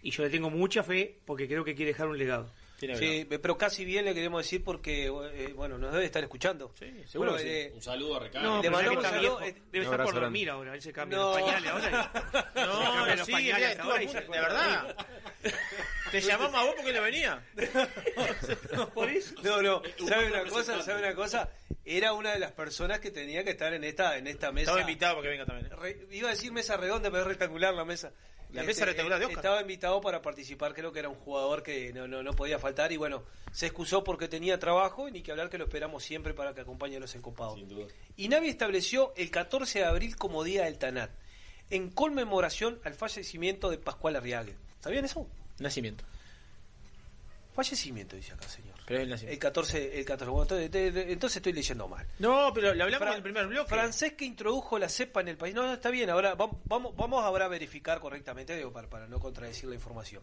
Y 0.00 0.10
yo 0.10 0.22
le 0.22 0.30
tengo 0.30 0.48
mucha 0.48 0.82
fe 0.82 1.20
porque 1.26 1.46
creo 1.46 1.64
que 1.64 1.74
quiere 1.74 1.92
dejar 1.92 2.08
un 2.08 2.16
legado. 2.16 2.50
Sí, 2.78 3.26
pero 3.28 3.58
casi 3.58 3.84
bien 3.84 4.04
le 4.04 4.14
queremos 4.14 4.42
decir 4.44 4.62
porque, 4.62 5.06
eh, 5.06 5.52
bueno, 5.54 5.78
nos 5.78 5.92
debe 5.92 6.04
estar 6.04 6.22
escuchando. 6.22 6.72
Sí, 6.78 6.92
seguro 7.06 7.36
que 7.36 7.68
sí. 7.70 7.74
Un 7.74 7.82
saludo 7.82 8.16
a 8.16 8.20
Ricardo. 8.20 8.48
No, 8.56 8.62
le 8.62 8.70
mandamos 8.70 9.04
un 9.04 9.10
saludo, 9.10 9.40
eh, 9.42 9.54
debe 9.72 9.84
estar 9.84 9.96
por 9.98 10.06
grande. 10.06 10.20
dormir 10.20 10.50
ahora. 10.50 10.74
Él 10.74 10.82
se 10.82 10.92
cambia 10.92 11.18
No. 11.18 11.30
los 11.30 11.40
pañales 11.40 11.70
ahora. 11.72 12.12
y- 12.54 12.58
No, 12.60 13.06
los 13.16 13.26
sí, 13.26 13.32
pañales 13.32 13.68
mira, 13.70 13.82
ahora 13.84 14.02
y 14.02 14.06
punto- 14.06 14.20
se 14.20 14.24
de 14.26 14.40
verdad. 14.40 14.96
Te 16.12 16.20
llamamos 16.22 16.54
a 16.54 16.64
vos 16.64 16.74
porque 16.76 16.92
le 16.92 17.00
venía. 17.00 17.42
Por 18.94 19.10
eso. 19.10 19.34
No, 19.42 19.60
no, 19.60 19.82
¿sabe 20.08 20.26
una 20.28 20.44
cosa? 20.44 20.82
¿Sabe 20.82 21.00
una 21.00 21.14
cosa? 21.14 21.50
Era 21.84 22.12
una 22.12 22.32
de 22.32 22.38
las 22.38 22.52
personas 22.52 23.00
que 23.00 23.10
tenía 23.10 23.44
que 23.44 23.50
estar 23.50 23.72
en 23.74 23.84
esta 23.84 24.16
en 24.16 24.26
esta 24.26 24.50
mesa. 24.52 24.70
Estaba 24.70 24.80
invitado 24.80 25.16
para 25.16 25.22
que 25.24 25.28
venga 25.30 25.46
también. 25.46 25.70
Re- 25.78 26.06
iba 26.12 26.28
a 26.28 26.32
decir 26.32 26.52
mesa 26.52 26.76
redonda, 26.76 27.10
pero 27.10 27.22
es 27.22 27.28
rectangular 27.28 27.74
la 27.74 27.84
mesa. 27.84 28.12
La 28.52 28.62
mesa 28.62 28.86
rectangular 28.86 29.18
de 29.18 29.26
Oscar. 29.26 29.38
Estaba 29.38 29.60
invitado 29.60 30.00
para 30.00 30.22
participar, 30.22 30.72
creo 30.72 30.90
que 30.92 31.00
era 31.00 31.08
un 31.08 31.16
jugador 31.16 31.62
que 31.62 31.92
no, 31.92 32.08
no, 32.08 32.22
no 32.22 32.32
podía 32.32 32.58
faltar 32.58 32.92
y 32.92 32.96
bueno, 32.96 33.24
se 33.52 33.66
excusó 33.66 34.02
porque 34.04 34.26
tenía 34.26 34.58
trabajo 34.58 35.08
y 35.08 35.12
ni 35.12 35.22
que 35.22 35.30
hablar 35.30 35.50
que 35.50 35.58
lo 35.58 35.64
esperamos 35.64 36.02
siempre 36.02 36.32
para 36.32 36.54
que 36.54 36.62
acompañe 36.62 36.96
a 36.96 37.00
los 37.00 37.14
encopados. 37.14 37.56
Sin 37.56 37.68
duda. 37.68 37.86
Y 38.16 38.28
Navi 38.28 38.48
estableció 38.48 39.12
el 39.16 39.30
14 39.30 39.80
de 39.80 39.84
abril 39.84 40.16
como 40.16 40.44
Día 40.44 40.64
del 40.64 40.78
Tanat, 40.78 41.10
en 41.70 41.90
conmemoración 41.90 42.80
al 42.84 42.94
fallecimiento 42.94 43.68
de 43.70 43.78
Pascual 43.78 44.16
Arriague. 44.16 44.56
¿Sabían 44.80 45.04
eso? 45.04 45.26
Nacimiento. 45.58 46.04
Fallecimiento, 47.54 48.16
dice 48.16 48.32
acá, 48.32 48.48
señor. 48.48 48.67
Pero 48.88 49.00
es 49.00 49.04
el 49.04 49.10
nacimiento. 49.10 49.34
El 49.34 49.38
14, 49.38 49.98
el 50.00 50.04
14. 50.06 50.30
Bueno, 50.30 50.42
entonces, 50.44 50.70
de- 50.72 50.90
de- 50.92 51.12
entonces 51.12 51.36
estoy 51.36 51.52
leyendo 51.52 51.86
mal. 51.88 52.06
No, 52.18 52.50
pero 52.54 52.72
le 52.74 52.82
hablamos 52.82 53.02
Fra- 53.04 53.10
en 53.10 53.16
el 53.18 53.22
primer 53.22 53.46
bloque. 53.46 53.68
Francés 53.68 54.14
que 54.14 54.24
introdujo 54.24 54.78
la 54.78 54.88
cepa 54.88 55.20
en 55.20 55.28
el 55.28 55.36
país. 55.36 55.54
No, 55.54 55.62
no, 55.66 55.74
está 55.74 55.90
bien. 55.90 56.08
Ahora 56.10 56.34
vamos, 56.34 56.56
vamos, 56.66 57.22
ahora 57.22 57.44
a 57.44 57.48
verificar 57.48 58.00
correctamente, 58.00 58.56
digo, 58.56 58.72
para, 58.72 58.88
para 58.88 59.06
no 59.06 59.20
contradecir 59.20 59.68
la 59.68 59.74
información. 59.74 60.22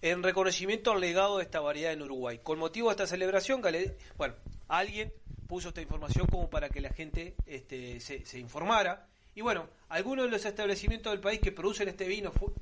En 0.00 0.22
reconocimiento 0.22 0.90
al 0.90 1.00
legado 1.00 1.36
de 1.36 1.44
esta 1.44 1.60
variedad 1.60 1.92
en 1.92 2.02
Uruguay. 2.02 2.40
Con 2.42 2.58
motivo 2.58 2.88
de 2.88 2.92
esta 2.94 3.06
celebración, 3.06 3.60
Gale- 3.60 3.96
bueno, 4.16 4.34
alguien 4.68 5.12
puso 5.46 5.68
esta 5.68 5.82
información 5.82 6.26
como 6.26 6.48
para 6.50 6.70
que 6.70 6.80
la 6.80 6.90
gente 6.90 7.34
este, 7.46 8.00
se, 8.00 8.24
se 8.24 8.38
informara. 8.38 9.06
Y 9.34 9.42
bueno, 9.42 9.68
algunos 9.90 10.24
de 10.24 10.30
los 10.30 10.44
establecimientos 10.44 11.12
del 11.12 11.20
país 11.20 11.40
que 11.40 11.52
producen 11.52 11.88
este 11.88 12.06
vino 12.08 12.32
fu- 12.32 12.52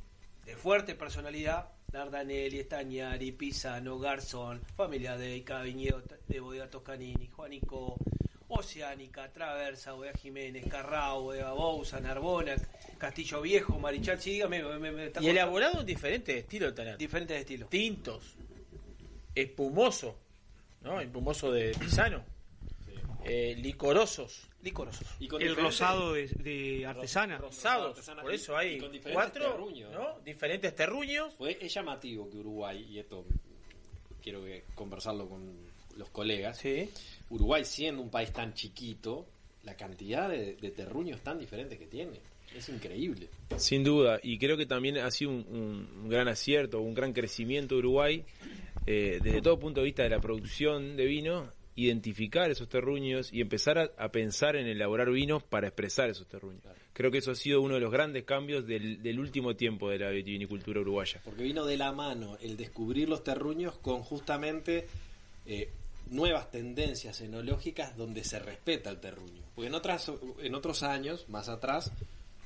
de 0.45 0.57
fuerte 0.57 0.95
personalidad, 0.95 1.69
Dardanelli, 1.93 2.61
Estañari, 2.61 3.33
Pisano, 3.33 3.99
Garzón, 3.99 4.61
Familia 4.77 5.17
de 5.17 5.43
Viñedo 5.65 6.03
de 6.29 6.41
Bodega 6.41 6.69
Toscanini, 6.71 7.29
Juanico, 7.29 7.97
Oceánica, 8.49 9.29
Traversa, 9.33 9.93
Bodega 9.93 10.17
Jiménez, 10.19 10.65
Carrao, 10.69 11.23
Bodega 11.23 11.53
Bouza, 11.53 12.01
Narbona, 12.01 12.55
Castillo 12.99 13.41
Viejo, 13.43 13.79
Marichal, 13.79 14.21
sí, 14.21 14.33
dígame, 14.33 14.63
me- 14.63 14.79
me- 14.79 14.93
me 14.93 15.07
está 15.07 15.23
Y 15.23 15.29
elaborado 15.29 15.81
en 15.81 15.87
diferentes 15.87 16.37
estilos 16.37 16.69
el 16.71 16.75
Tanat. 16.75 16.99
Diferentes 16.99 17.39
estilos. 17.41 17.71
Tintos. 17.71 18.35
Espumoso. 19.35 20.17
¿No? 20.83 21.01
Espumoso 21.01 21.53
de 21.53 21.73
pisano. 21.79 22.25
Eh, 23.25 23.55
licorosos. 23.59 24.47
Licorosos. 24.63 25.07
Y 25.21 25.29
con 25.29 25.41
El 25.43 25.57
rosado 25.57 26.13
de, 26.15 26.27
de 26.29 26.87
artesana. 26.87 27.39
Rosados. 27.39 27.91
artesanas 27.91 28.23
Por 28.25 28.33
y- 28.33 28.37
eso 28.37 28.57
hay 28.57 28.75
y 28.75 28.79
con 28.79 28.93
diferentes 28.93 29.15
cuatro. 29.15 29.51
terruños. 29.53 29.93
¿no? 29.93 30.19
Diferentes 30.25 30.75
terruños. 30.75 31.35
Pues 31.39 31.57
es 31.61 31.73
llamativo 31.75 32.29
que 32.31 32.37
Uruguay, 32.39 32.87
y 32.91 32.99
esto 32.99 33.25
quiero 34.23 34.45
que 34.45 34.65
conversarlo 34.75 35.29
con 35.29 35.55
los 35.97 36.09
colegas, 36.11 36.63
Uruguay 37.31 37.65
siendo 37.65 38.03
un 38.03 38.11
país 38.11 38.33
tan 38.33 38.55
chiquito, 38.55 39.27
la 39.65 39.77
cantidad 39.77 40.29
de, 40.29 40.55
de 40.57 40.71
terruños 40.71 41.21
tan 41.21 41.39
diferentes 41.39 41.79
que 41.79 41.87
tiene, 41.87 42.19
es 42.55 42.69
increíble. 42.69 43.29
Sin 43.57 43.85
duda, 43.85 44.19
y 44.23 44.39
creo 44.39 44.57
que 44.57 44.67
también 44.67 44.99
ha 44.99 45.11
sido 45.11 45.31
un, 45.31 45.47
un- 45.51 46.01
un 46.05 46.09
gran 46.09 46.29
acierto, 46.29 46.81
un 46.81 46.95
gran 46.95 47.13
crecimiento 47.13 47.75
de 47.75 47.79
Uruguay, 47.81 48.25
eh, 48.87 49.21
desde 49.23 49.41
todo 49.43 49.59
punto 49.59 49.81
de 49.81 49.87
vista 49.87 50.03
de 50.03 50.11
la 50.11 50.21
producción 50.21 50.97
de 50.97 51.05
vino, 51.05 51.51
identificar 51.85 52.51
esos 52.51 52.69
terruños 52.69 53.33
y 53.33 53.41
empezar 53.41 53.79
a, 53.79 53.91
a 53.97 54.11
pensar 54.11 54.57
en 54.57 54.67
elaborar 54.67 55.11
vinos 55.11 55.43
para 55.43 55.69
expresar 55.69 56.11
esos 56.11 56.27
terruños. 56.27 56.63
Creo 56.93 57.11
que 57.11 57.19
eso 57.19 57.31
ha 57.31 57.35
sido 57.35 57.63
uno 57.63 57.75
de 57.75 57.81
los 57.81 57.93
grandes 57.93 58.25
cambios 58.25 58.67
del, 58.67 59.03
del 59.03 59.19
último 59.19 59.57
tiempo 59.57 59.91
de 59.91 59.99
la 59.99 60.11
vitivinicultura 60.11 60.81
uruguaya. 60.81 61.21
Porque 61.25 61.43
vino 61.43 61.65
de 61.65 61.77
la 61.77 61.93
mano 61.93 62.37
el 62.41 62.57
descubrir 62.57 63.09
los 63.09 63.25
terruños 63.25 63.79
con 63.79 64.03
justamente 64.03 64.87
eh, 65.47 65.71
nuevas 66.11 66.51
tendencias 66.51 67.21
enológicas 67.21 67.97
donde 67.97 68.25
se 68.25 68.39
respeta 68.39 68.91
el 68.91 69.01
terruño. 69.01 69.43
Porque 69.55 69.69
en, 69.69 69.75
otras, 69.75 70.11
en 70.43 70.55
otros 70.55 70.83
años, 70.83 71.29
más 71.29 71.49
atrás, 71.49 71.91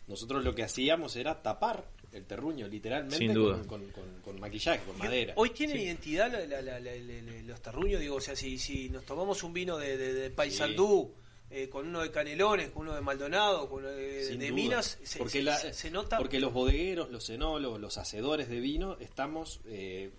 nosotros 0.06 0.44
lo 0.44 0.54
que 0.54 0.62
hacíamos 0.62 1.16
era 1.16 1.42
tapar 1.42 1.84
el 2.12 2.24
terruño, 2.26 2.68
literalmente, 2.68 3.16
Sin 3.16 3.32
duda. 3.34 3.58
Con, 3.66 3.66
con- 3.66 3.90
con- 3.90 4.20
con 4.22 4.40
maquillaje, 4.40 4.84
con 4.84 4.96
madera. 4.98 5.32
Hoy 5.36 5.50
tienen 5.50 5.78
identidad 5.80 6.30
la- 6.32 6.46
la- 6.46 6.62
la- 6.62 6.78
la- 6.80 6.94
la- 6.94 7.22
la- 7.22 7.42
los 7.42 7.60
terruños, 7.60 8.00
digo, 8.00 8.16
o 8.16 8.20
sea, 8.20 8.36
si, 8.36 8.58
si 8.58 8.88
nos 8.90 9.04
tomamos 9.04 9.42
un 9.42 9.52
vino 9.52 9.76
de, 9.78 9.96
de, 9.96 10.12
de 10.14 10.30
Paysandú, 10.30 11.12
eh, 11.50 11.68
con 11.68 11.86
uno 11.88 12.02
de 12.02 12.10
Canelones, 12.10 12.70
con 12.70 12.82
uno 12.82 12.94
de 12.94 13.00
Maldonado, 13.00 13.68
con 13.68 13.80
uno 13.80 13.88
de. 13.90 14.24
Minas, 14.52 14.98
se, 15.02 15.18
porque, 15.18 15.32
se- 15.38 15.42
la- 15.42 15.56
se- 15.56 15.72
se 15.72 15.90
nota. 15.90 16.18
porque 16.18 16.38
los 16.40 16.52
bodegueros, 16.52 17.10
los 17.10 17.28
enólogos, 17.30 17.80
los 17.80 17.98
hacedores 17.98 18.48
de 18.48 18.60
vino, 18.60 18.96
estamos 19.00 19.60
eh, 19.66 20.10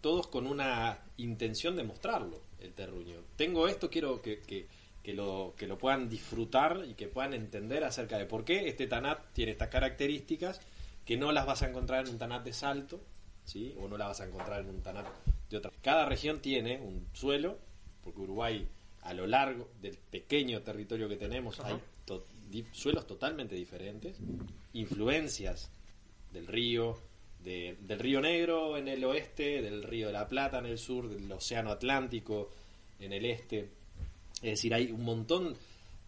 todos 0.00 0.26
con 0.26 0.46
una 0.46 0.98
intención 1.16 1.76
de 1.76 1.84
mostrarlo, 1.84 2.42
el 2.60 2.72
terruño. 2.74 3.22
Tengo 3.36 3.68
esto, 3.68 3.88
quiero 3.90 4.20
que, 4.20 4.40
que, 4.40 4.66
que 5.04 5.14
lo, 5.14 5.54
que 5.56 5.68
lo 5.68 5.78
puedan 5.78 6.08
disfrutar 6.08 6.82
y 6.88 6.94
que 6.94 7.06
puedan 7.06 7.34
entender 7.34 7.84
acerca 7.84 8.18
de 8.18 8.26
por 8.26 8.44
qué 8.44 8.68
este 8.68 8.86
tanat 8.88 9.20
tiene 9.34 9.52
estas 9.52 9.68
características 9.68 10.60
que 11.04 11.16
no 11.16 11.30
las 11.30 11.46
vas 11.46 11.62
a 11.62 11.68
encontrar 11.68 12.04
en 12.06 12.12
un 12.12 12.18
tanat 12.18 12.42
de 12.44 12.52
salto, 12.54 13.00
¿sí? 13.44 13.74
o 13.78 13.86
no 13.86 13.96
las 13.98 14.08
vas 14.08 14.20
a 14.22 14.26
encontrar 14.26 14.62
en 14.62 14.70
un 14.70 14.82
tanat 14.82 15.06
de 15.50 15.56
otra. 15.58 15.70
Cada 15.82 16.06
región 16.06 16.40
tiene 16.40 16.80
un 16.80 17.06
suelo, 17.12 17.58
porque 18.02 18.20
Uruguay 18.20 18.66
a 19.02 19.12
lo 19.12 19.26
largo 19.26 19.68
del 19.82 19.98
pequeño 20.10 20.62
territorio 20.62 21.08
que 21.08 21.16
tenemos 21.16 21.60
hay 21.60 21.76
to- 22.06 22.26
suelos 22.72 23.06
totalmente 23.06 23.54
diferentes, 23.54 24.16
influencias 24.72 25.70
del 26.32 26.46
río, 26.46 26.98
de- 27.42 27.76
del 27.82 27.98
Río 27.98 28.20
Negro 28.22 28.76
en 28.78 28.88
el 28.88 29.04
oeste, 29.04 29.60
del 29.60 29.82
Río 29.82 30.06
de 30.06 30.14
la 30.14 30.28
Plata 30.28 30.58
en 30.60 30.66
el 30.66 30.78
sur, 30.78 31.08
del 31.08 31.30
Océano 31.30 31.70
Atlántico 31.70 32.50
en 33.00 33.12
el 33.12 33.24
este. 33.26 33.68
Es 34.44 34.50
decir, 34.58 34.74
hay 34.74 34.90
un 34.92 35.02
montón 35.04 35.56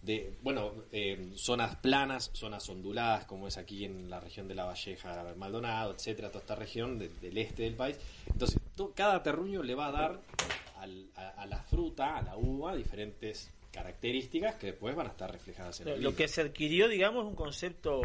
de, 0.03 0.35
bueno, 0.43 0.73
eh, 0.93 1.31
zonas 1.35 1.77
planas, 1.77 2.31
zonas 2.33 2.69
onduladas, 2.69 3.25
como 3.25 3.49
es 3.49 3.57
aquí 3.57 3.85
en 3.85 4.09
la 4.09 4.21
región 4.21 4.47
de 4.47 4.55
La 4.55 4.65
Valleja, 4.67 5.35
Maldonado, 5.37 5.95
etcétera, 5.95 6.29
toda 6.29 6.41
esta 6.41 6.55
región 6.55 6.99
de- 6.99 7.09
del 7.21 7.37
este 7.39 7.63
del 7.65 7.75
país. 7.75 7.97
Entonces, 8.31 8.61
to- 8.77 8.93
cada 8.95 9.23
terruño 9.23 9.63
le 9.63 9.75
va 9.75 9.89
a 9.89 9.93
dar 9.93 10.21
al- 10.79 11.07
a, 11.17 11.29
a 11.43 11.47
la 11.47 11.63
fruta, 11.63 12.19
a 12.19 12.23
la 12.23 12.37
uva, 12.37 12.77
diferentes 12.77 13.51
características 13.73 14.55
que 14.57 14.67
después 14.69 14.95
van 14.95 15.07
a 15.09 15.11
estar 15.11 15.31
reflejadas 15.33 15.81
en 15.81 15.89
el 15.89 16.03
Lo 16.03 16.15
que 16.15 16.29
se 16.29 16.43
adquirió, 16.43 16.89
digamos, 16.89 17.25
es 17.25 17.29
un 17.31 17.35
concepto 17.37 18.03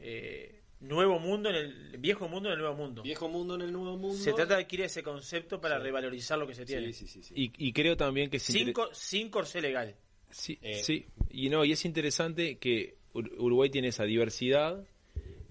eh, 0.00 0.59
nuevo 0.80 1.18
mundo 1.18 1.50
en 1.50 1.56
el 1.56 1.96
viejo 1.98 2.28
mundo 2.28 2.48
en 2.48 2.54
el 2.54 2.60
nuevo 2.60 2.74
mundo. 2.76 3.02
Viejo 3.02 3.28
mundo 3.28 3.54
en 3.54 3.62
el 3.62 3.72
nuevo 3.72 3.96
mundo. 3.96 4.16
Se 4.16 4.32
trata 4.32 4.56
de 4.56 4.62
adquirir 4.62 4.86
ese 4.86 5.02
concepto 5.02 5.60
para 5.60 5.78
revalorizar 5.78 6.38
lo 6.38 6.46
que 6.46 6.54
se 6.54 6.64
tiene. 6.64 6.92
Sí, 6.92 7.06
sí, 7.06 7.22
sí. 7.22 7.34
Y, 7.36 7.52
y 7.68 7.72
creo 7.72 7.96
también 7.96 8.30
que 8.30 8.38
Sin, 8.38 8.56
inter- 8.58 8.74
cor- 8.74 8.94
sin 8.94 9.28
corsé 9.30 9.60
legal. 9.60 9.94
Sí, 10.30 10.58
Eh, 10.62 10.74
sí, 10.82 11.06
y 11.30 11.48
no, 11.50 11.64
y 11.64 11.72
es 11.72 11.84
interesante 11.84 12.56
que 12.58 12.94
Ur- 13.14 13.32
Uruguay 13.38 13.68
tiene 13.68 13.88
esa 13.88 14.04
diversidad 14.04 14.84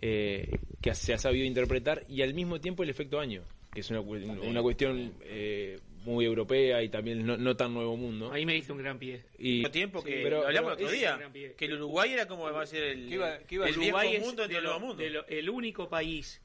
eh, 0.02 0.50
que 0.82 0.96
se 0.96 1.14
ha 1.14 1.18
sabido 1.18 1.46
interpretar 1.46 2.06
y 2.08 2.22
al 2.22 2.34
mismo 2.34 2.60
tiempo 2.62 2.84
el 2.84 2.90
efecto 2.90 3.20
año, 3.20 3.44
que 3.74 3.82
es 3.82 3.90
una, 3.90 4.00
una 4.00 4.62
cuestión 4.62 5.14
eh, 5.24 5.80
muy 6.06 6.26
europea 6.26 6.82
y 6.84 6.90
también 6.90 7.26
no, 7.26 7.38
no 7.38 7.56
tan 7.56 7.74
nuevo 7.74 7.96
mundo. 7.98 8.32
Ahí 8.32 8.46
me 8.46 8.54
diste 8.54 8.72
un 8.72 8.78
gran 8.80 8.98
pie. 8.98 9.24
Y, 9.38 9.64
tiempo 9.70 10.04
que 10.04 10.12
Sí, 10.12 10.20
pero- 10.24 10.42
lo 10.42 10.48
hablamos 10.48 10.76
pero 10.76 10.90
el 10.90 10.96
otro 11.06 11.32
día, 11.32 11.54
que 11.58 11.66
el 11.66 11.74
Uruguay 11.74 12.12
era 12.14 12.28
como 12.28 12.52
va 12.52 12.62
a 12.62 12.66
ser 12.66 12.84
el, 12.84 13.08
Que 13.10 13.16
iba- 13.16 13.38
que 13.40 13.56
iba- 13.56 13.68
el 13.68 13.78
Uruguay 13.78 14.10
viejo 14.10 14.22
es 14.24 14.28
mundo 14.28 14.42
de 14.48 14.54
del 14.54 14.64
lo- 14.64 14.70
nuevo 14.72 14.86
mundo. 14.88 15.04
de 15.04 15.10
lo- 15.10 15.28
el 15.28 15.50
único 15.50 15.90
país 15.90 16.42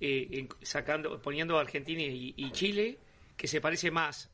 eh, 0.00 0.28
en- 0.32 0.48
sacando 0.62 1.20
poniendo 1.22 1.56
a 1.58 1.60
Argentina 1.60 2.02
y, 2.02 2.34
y 2.36 2.50
Chile 2.52 2.98
que 3.36 3.46
se 3.46 3.60
parece 3.60 3.90
más 3.90 4.30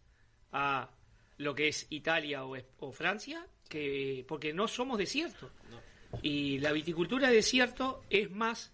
a 0.52 0.90
lo 1.36 1.54
que 1.54 1.68
es 1.68 1.86
Italia 1.90 2.44
o, 2.44 2.56
es- 2.56 2.64
o 2.80 2.90
Francia 2.92 3.46
que 3.68 4.24
porque 4.26 4.52
no 4.54 4.66
somos 4.66 4.96
desierto 4.98 5.50
y 6.22 6.58
la 6.58 6.72
viticultura 6.72 7.28
de 7.28 7.36
desierto 7.36 8.02
es 8.08 8.30
más 8.30 8.72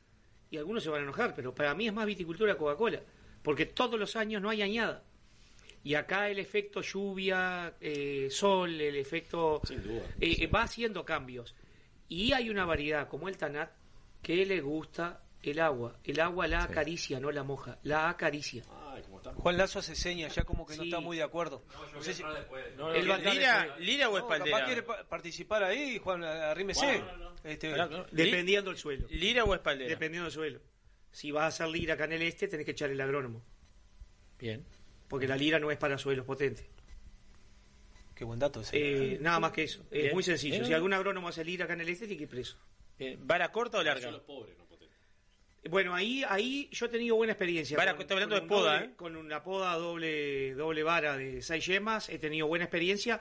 y 0.51 0.57
algunos 0.57 0.85
se 0.85 0.91
van 0.91 1.01
a 1.01 1.03
enojar 1.05 1.35
pero 1.35 1.53
para 1.55 1.75
mí 1.75 1.89
es 1.89 1.93
más 1.93 2.07
viticultura 2.07 2.57
Coca-Cola 2.57 3.03
porque 3.43 3.67
todos 3.67 3.99
los 3.99 4.15
años 4.15 4.41
no 4.41 4.49
hay 4.51 4.63
añada 4.63 5.03
y 5.85 5.95
acá 5.95 6.29
el 6.31 6.39
efecto 6.41 6.81
lluvia, 6.81 7.75
eh, 7.81 8.29
sol, 8.31 8.81
el 8.81 8.97
efecto 8.97 9.61
eh, 10.21 10.47
va 10.49 10.63
haciendo 10.63 11.05
cambios. 11.05 11.55
Y 12.09 12.33
hay 12.33 12.51
una 12.51 12.65
variedad 12.65 13.07
como 13.09 13.29
el 13.29 13.37
Tanat 13.37 13.71
que 14.23 14.45
le 14.47 14.61
gusta 14.61 15.23
el 15.43 15.61
agua. 15.61 15.99
El 16.03 16.19
agua 16.21 16.47
la 16.49 16.63
acaricia, 16.65 17.21
no 17.21 17.31
la 17.31 17.43
moja, 17.45 17.79
la 17.83 18.09
acaricia. 18.09 18.65
Juan 19.37 19.57
Lazo 19.57 19.81
hace 19.81 19.95
señas 19.95 20.35
ya 20.35 20.45
como 20.45 20.67
que 20.67 20.77
no 20.77 20.85
está 20.85 21.01
muy 21.01 21.17
de 21.17 21.23
acuerdo. 21.23 21.65
No, 21.95 22.03
sé 22.03 22.15
si... 22.15 22.23
Entrar 22.23 23.21
Lira. 23.35 23.77
Lira 23.79 24.09
o 24.09 24.17
Espaldera. 24.19 24.51
capaz 24.57 24.67
quiere 24.67 24.83
pa- 24.83 25.05
participar 25.05 25.65
ahí, 25.65 25.99
Juan, 25.99 26.23
arrímese. 26.25 27.03
Este, 27.43 27.73
Claro, 27.73 28.07
Dependiendo 28.11 28.71
del 28.71 28.79
suelo. 28.79 29.07
Lira 29.11 29.45
o 29.45 29.55
Espaldera. 29.55 29.91
Dependiendo 29.91 30.25
del 30.25 30.33
suelo. 30.33 30.61
Si 31.11 31.31
vas 31.31 31.45
a 31.45 31.47
hacer 31.49 31.69
lira 31.69 31.95
acá 31.95 32.05
en 32.05 32.13
el 32.15 32.23
este, 32.23 32.49
tenés 32.49 32.65
que 32.65 32.73
echar 32.73 32.91
el 32.91 33.01
agrónomo. 33.01 33.43
Bien. 34.39 34.65
Porque 35.15 35.29
la 35.29 35.37
lira 35.37 35.61
no 35.61 35.71
es 35.71 35.79
para 35.79 35.97
suelos 35.97 36.27
potentes. 36.27 36.67
Qué 38.17 38.25
buen 38.25 38.41
dato 38.41 38.63
ese. 38.63 38.77
Eh, 39.15 39.19
nada 39.21 39.39
más 39.39 39.53
que 39.53 39.63
eso. 39.63 39.83
Es 39.93 40.03
Bien. 40.03 40.13
muy 40.13 40.25
sencillo. 40.25 40.55
Bien. 40.57 40.67
Si 40.67 40.73
algún 40.73 40.93
agrónomo 40.93 41.29
hace 41.29 41.45
lira 41.45 41.67
acá 41.67 41.75
en 41.75 41.83
el 41.83 41.89
este, 41.89 42.07
tiene 42.09 42.17
que 42.19 42.25
ir 42.25 42.29
preso. 42.29 42.57
Bien. 42.99 43.17
¿Vara 43.25 43.53
corta 43.53 43.79
o 43.79 43.83
larga? 43.85 44.11
Bueno, 45.71 45.95
ahí, 45.95 46.25
ahí 46.29 46.69
yo 46.73 46.87
he 46.87 46.89
tenido 46.89 47.15
buena 47.15 47.33
experiencia. 47.35 47.77
Vara, 47.77 47.93
estoy 47.93 48.13
hablando 48.15 48.35
de 48.35 48.43
poda, 48.43 48.81
doble- 48.81 48.87
¿eh? 48.87 48.95
Con 48.97 49.15
una 49.15 49.45
poda 49.45 49.75
doble, 49.77 50.53
doble 50.55 50.83
vara 50.83 51.17
de 51.17 51.43
seis 51.43 51.65
yemas, 51.65 52.09
he 52.09 52.19
tenido 52.19 52.49
buena 52.49 52.65
experiencia. 52.65 53.21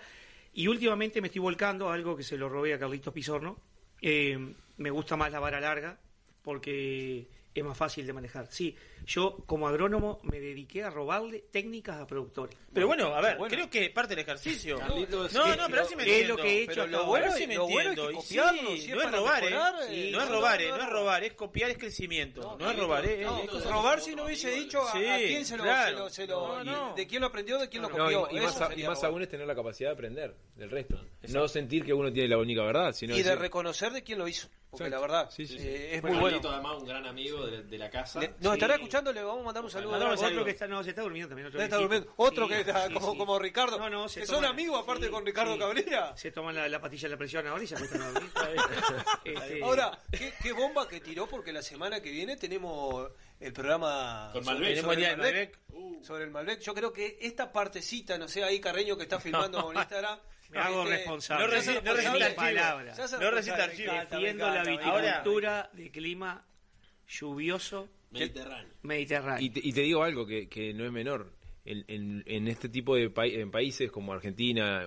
Y 0.52 0.68
últimamente 0.68 1.22
me 1.22 1.28
estoy 1.28 1.42
volcando 1.42 1.90
a 1.90 1.94
algo 1.94 2.18
que 2.18 2.24
se 2.24 2.36
lo 2.38 2.50
robé 2.50 2.74
a 2.74 2.80
Carlitos 2.80 3.14
Pizorno. 3.14 3.60
Eh, 4.02 4.38
me 4.78 4.90
gusta 4.90 5.16
más 5.16 5.32
la 5.32 5.40
vara 5.40 5.62
larga 5.62 6.00
porque 6.42 7.28
es 7.54 7.64
más 7.64 7.78
fácil 7.78 8.08
de 8.08 8.14
manejar. 8.14 8.48
Sí, 8.52 8.76
yo 9.06 9.38
como 9.46 9.68
agrónomo 9.68 10.20
me 10.24 10.40
dediqué 10.40 10.84
a 10.84 10.90
robarle 10.90 11.44
técnicas 11.52 12.00
a 12.00 12.08
productores. 12.08 12.56
Pero 12.74 12.88
bueno, 12.88 13.14
a 13.16 13.22
ver, 13.22 13.38
creo 13.50 13.70
que 13.70 13.86
es 13.86 13.90
parte 13.92 14.16
del 14.16 14.24
ejercicio. 14.24 14.78
Carlitos, 14.80 15.34
no, 15.34 15.46
es- 15.48 15.58
no, 15.58 15.68
pero 15.70 15.82
así 15.84 15.96
me 15.96 16.04
es 16.04 16.10
entiendo. 16.10 16.36
lo 16.38 16.42
que 16.44 16.50
he 16.50 16.62
hecho 16.64 16.74
Pero 16.86 16.88
lo 16.88 17.06
bueno, 17.06 17.32
sí 17.34 17.48
me 17.48 17.56
lo 17.56 17.68
bueno 17.68 17.80
es 17.92 17.98
entiendo. 17.98 18.08
que 18.10 18.16
copiarlo, 18.16 18.70
sí, 18.72 18.78
si 18.82 18.90
es 18.92 18.96
no 18.96 19.02
es 19.02 19.12
robar, 19.12 19.44
mejorar, 19.44 19.74
¿eh? 19.90 20.12
no 20.12 20.22
es 20.24 20.30
no, 20.30 20.36
robar, 20.36 20.60
no, 20.60 20.66
¿eh? 20.66 20.70
no, 20.70 20.76
No 20.78 20.82
es 20.84 20.88
no. 20.90 20.94
robar, 20.94 21.24
es 21.24 21.34
copiar, 21.34 21.70
es 21.70 21.78
crecimiento. 21.78 22.58
No, 22.60 22.72
es 22.72 22.78
robar, 22.80 23.06
¿eh? 23.06 23.22
No, 23.24 23.40
Es 23.44 23.66
robar 23.66 24.00
si 24.02 24.16
no 24.16 24.26
hubiese 24.26 24.50
dicho 24.52 24.82
a, 24.82 24.90
a 24.90 24.94
Sí, 24.94 25.26
quién 25.28 25.46
se 25.46 25.58
lo, 25.58 25.64
claro. 25.64 25.92
se 25.92 26.04
lo- 26.04 26.10
se 26.10 26.28
lo- 26.28 26.64
No, 26.64 26.90
no. 26.90 26.96
de 26.96 27.06
quién 27.08 27.22
lo 27.22 27.28
aprendió, 27.28 27.58
de 27.60 27.70
quién 27.70 27.84
lo 27.84 27.90
No, 27.90 27.98
copió. 27.98 28.28
y, 28.32 28.40
más, 28.40 28.60
a- 28.62 28.74
y 28.74 28.84
más 28.84 28.98
robar. 28.98 29.06
aún 29.12 29.22
es 29.24 29.30
tener 29.30 29.46
la 29.48 29.56
capacidad 29.56 29.90
de 29.90 29.94
aprender 29.94 30.36
del 30.56 30.70
resto. 30.70 31.00
No 31.30 31.48
sentir 31.48 31.84
que 31.86 31.94
uno 31.94 32.12
tiene 32.12 32.30
la 32.30 32.38
única 32.38 32.64
verdad, 32.64 32.92
sino 32.94 33.16
y 33.16 33.22
de 33.24 33.36
reconocer 33.36 33.92
de 33.92 34.04
quién 34.04 34.18
lo 34.20 34.28
hizo. 34.28 34.48
Porque 34.70 34.86
Exacto. 34.88 35.06
la 35.08 35.14
verdad 35.14 35.30
Sí, 35.32 35.46
sí, 35.46 35.56
eh, 35.56 35.60
sí. 35.60 35.96
es 35.98 36.02
Bueno, 36.02 36.20
muy 36.20 36.32
bueno. 36.32 36.50
Además, 36.50 36.82
un 36.82 36.88
gran 36.88 37.06
amigo 37.06 37.46
de, 37.46 37.78
la 37.78 37.92
casa. 37.92 38.20
Nos 38.40 38.54
estará 38.54 38.74
escuchando, 38.74 38.93
le 39.02 39.24
vamos 39.24 39.42
a 39.42 39.44
mandar 39.46 39.64
un 39.64 39.70
saludo. 39.72 39.96
Otro 39.96 40.12
Otro 40.28 40.46
que 40.46 40.52
está, 40.52 40.68
no, 40.68 40.84
se 40.84 40.90
está 40.92 41.02
durmiendo 41.02 41.30
también. 41.30 41.48
Otro 41.48 41.62
está 41.62 41.78
durmiendo. 41.78 42.14
Otro 42.18 42.48
Sí, 42.48 42.54
que 42.54 42.60
está 42.62 42.88
sí, 42.88 42.94
como, 42.94 43.12
sí. 43.14 43.18
como 43.18 43.40
Ricardo. 43.40 43.78
No, 43.80 43.90
no, 43.90 44.08
se 44.10 44.22
que 44.22 44.26
toman- 44.28 44.30
son 44.36 44.46
amigos 44.46 44.84
aparte 44.84 45.06
sí, 45.06 45.12
con 45.12 45.26
Ricardo 45.26 45.54
sí. 45.54 45.60
Cabrera. 45.60 46.16
Se 46.18 46.32
toman 46.32 46.56
la, 46.56 46.68
la 46.70 46.80
pastilla 46.82 47.04
de 47.08 47.12
la 47.16 47.18
presión 47.18 47.48
ahora 47.48 47.64
y 47.64 47.68
se 47.68 47.76
acuestan 47.76 48.02
a 48.02 48.10
dormir. 48.12 48.32
Este, 49.26 49.64
Ahora, 49.64 50.00
¿qué, 50.12 50.34
qué 50.42 50.52
bomba 50.52 50.88
que 50.88 51.00
tiró 51.00 51.28
porque 51.28 51.52
la 51.54 51.62
semana 51.62 52.02
que 52.02 52.12
viene 52.12 52.36
tenemos 52.38 53.10
el 53.40 53.54
programa 53.54 54.30
Con 54.34 54.44
sobre- 54.44 54.60
Malbec. 54.60 54.82
sobre, 54.82 55.06
el 55.10 55.18
Malbec, 55.18 55.60
sobre 56.04 56.24
el 56.26 56.32
Malbec. 56.32 56.60
Yo 56.62 56.74
creo 56.74 56.92
que 56.94 57.18
esta 57.22 57.52
partecita, 57.52 58.18
no 58.18 58.28
sé, 58.28 58.44
ahí 58.44 58.60
Carreño 58.60 58.96
que 58.98 59.04
está 59.04 59.20
filmando 59.20 59.72
en 59.72 59.78
Instagram. 59.80 60.20
Me 60.50 60.60
hago 60.60 60.84
este, 60.84 60.98
responsable. 60.98 61.46
No 61.46 61.50
no 61.52 61.56
recita 61.56 61.74
responsable. 61.82 62.26
archivo. 62.26 62.42
palabra. 62.44 62.96
No 63.20 63.32
recita 63.32 63.64
archivo. 63.64 63.94
Defiendo 64.12 64.50
la 64.50 64.64
viticultura 64.64 65.70
de 65.74 65.90
clima 65.92 66.46
lluvioso 67.08 67.90
Mediterráneo. 68.14 68.74
mediterráneo. 68.84 69.46
Y 69.46 69.50
te, 69.50 69.60
y 69.64 69.74
te 69.74 69.82
digo 69.82 70.04
algo 70.04 70.26
que, 70.26 70.48
que 70.48 70.74
no 70.74 70.86
es 70.86 70.92
menor. 70.92 71.32
En, 71.66 71.84
en- 71.88 72.24
en 72.28 72.48
este 72.48 72.68
tipo 72.70 72.96
de 72.96 73.10
pai- 73.10 73.36
en 73.40 73.50
países 73.50 73.90
como 73.92 74.12
Argentina, 74.14 74.86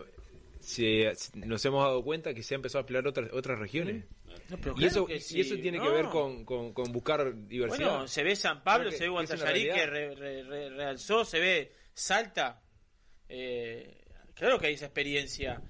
se- 0.61 1.13
nos 1.35 1.65
hemos 1.65 1.83
dado 1.85 2.03
cuenta 2.05 2.35
que 2.35 2.43
se 2.43 2.55
ha 2.55 2.57
empezado 2.57 2.81
a 2.81 2.83
explorar 2.83 3.07
otras, 3.09 3.31
otras 3.33 3.59
regiones. 3.59 4.05
No, 4.51 4.59
pero 4.59 4.73
y, 4.73 4.81
claro 4.81 4.87
eso, 4.87 5.07
que 5.07 5.15
y 5.15 5.41
eso 5.41 5.55
tiene 5.57 5.79
que 5.79 5.85
No. 5.85 5.93
ver 5.95 6.07
con, 6.07 6.45
con- 6.45 6.73
con 6.75 6.93
buscar 6.93 7.47
diversidad. 7.49 7.89
Bueno, 7.91 8.09
se 8.09 8.23
ve 8.23 8.37
San 8.37 8.63
Pablo, 8.63 8.91
que- 8.91 8.97
se 8.97 9.05
ve 9.05 9.09
Guantallarí 9.11 9.65
que 9.65 9.87
re- 9.87 10.15
re- 10.15 10.43
re- 10.45 10.69
realzó, 10.71 11.25
se 11.25 11.41
ve 11.41 11.73
Salta. 11.95 12.63
Eh, 13.29 14.03
claro 14.35 14.59
que 14.59 14.67
hay 14.67 14.75
esa 14.75 14.85
experiencia. 14.87 15.63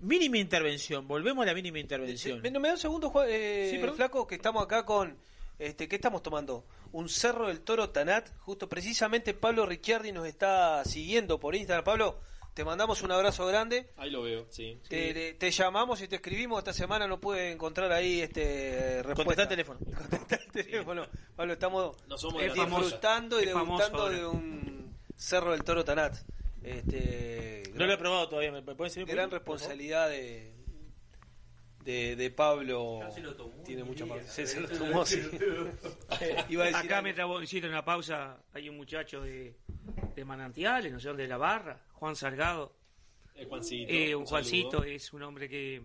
Mínima 0.00 0.36
intervención, 0.38 1.06
volvemos 1.08 1.44
a 1.44 1.46
la 1.46 1.54
mínima 1.54 1.78
intervención. 1.78 2.40
Me, 2.42 2.50
me 2.50 2.68
da 2.68 2.74
un 2.74 2.80
segundo, 2.80 3.08
Juan- 3.08 3.28
eh, 3.30 3.68
Sí. 3.80 3.94
Flaco, 3.94 4.26
que 4.26 4.34
estamos 4.34 4.62
acá 4.64 4.84
con... 4.84 5.16
Este, 5.62 5.88
¿Qué 5.88 5.96
estamos 5.96 6.22
tomando? 6.22 6.64
Un 6.92 7.08
Cerro 7.08 7.46
del 7.48 7.60
Toro 7.60 7.90
Tanat. 7.90 8.28
Justo 8.40 8.68
precisamente 8.68 9.32
Pablo 9.34 9.64
Ricciardi 9.66 10.10
nos 10.12 10.26
está 10.26 10.84
siguiendo 10.84 11.38
por 11.38 11.54
Instagram. 11.54 11.84
Pablo, 11.84 12.18
te 12.54 12.64
mandamos 12.64 13.02
un 13.02 13.12
abrazo 13.12 13.46
grande. 13.46 13.90
Ahí 13.96 14.10
lo 14.10 14.22
veo, 14.22 14.46
sí. 14.50 14.78
Te, 14.88 15.14
te- 15.14 15.34
te 15.34 15.50
llamamos 15.52 16.02
y 16.02 16.08
te 16.08 16.16
escribimos. 16.16 16.58
Esta 16.58 16.72
semana 16.72 17.06
no 17.06 17.20
puede 17.20 17.52
encontrar 17.52 17.92
ahí 17.92 18.20
este 18.20 19.02
respuesta. 19.02 19.14
Contestá 19.14 19.42
el 19.44 19.48
teléfono. 19.48 19.78
Contestá 19.96 20.36
el 20.36 20.50
teléfono. 20.50 21.06
Pablo, 21.36 21.52
estamos 21.52 21.96
No 22.08 22.18
somos 22.18 22.42
de 22.42 22.48
la 22.48 22.54
disfrutando 22.54 23.38
y 23.40 23.44
Es 23.44 23.54
degustando 23.54 24.08
de 24.08 24.26
un 24.26 24.96
Cerro 25.16 25.52
del 25.52 25.62
Toro 25.64 25.84
Tanat. 25.84 26.16
Este, 26.62 27.62
No 27.74 27.86
lo 27.86 27.92
he 27.92 27.98
probado 27.98 28.28
todavía, 28.28 28.52
¿me 28.52 28.62
pueden 28.62 28.90
servir? 28.90 29.08
un 29.10 29.14
gran 29.16 29.30
responsabilidad 29.30 30.08
de, 30.08 30.52
de, 31.84 32.16
de 32.16 32.30
Pablo. 32.30 33.00
Tiene 33.64 33.84
mucha 33.84 34.06
parte. 34.06 34.28
Se 34.46 34.60
lo 34.60 34.68
tomó, 34.68 35.04
sí. 35.06 35.20
Iba 36.48 36.64
a 36.64 36.66
decir 36.66 36.84
Acá 36.84 36.98
algo. 36.98 37.02
me 37.08 37.14
trabo, 37.14 37.40
insisto, 37.40 37.66
en 37.66 37.72
una 37.72 37.84
pausa, 37.84 38.42
hay 38.52 38.68
un 38.68 38.76
muchacho 38.76 39.20
de, 39.22 39.54
de 40.14 40.24
Manantiales, 40.24 40.92
no 40.92 41.00
sé 41.00 41.08
dónde, 41.08 41.24
de 41.24 41.28
la 41.28 41.36
Barra, 41.38 41.84
Juan 41.92 42.14
Salgado. 42.16 42.76
El 43.34 43.46
Juancito. 43.46 43.90
Eh, 43.92 44.14
un 44.14 44.22
un 44.22 44.26
Juancito 44.28 44.70
saludo. 44.78 44.84
es 44.84 45.12
un 45.12 45.22
hombre 45.22 45.48
que 45.48 45.82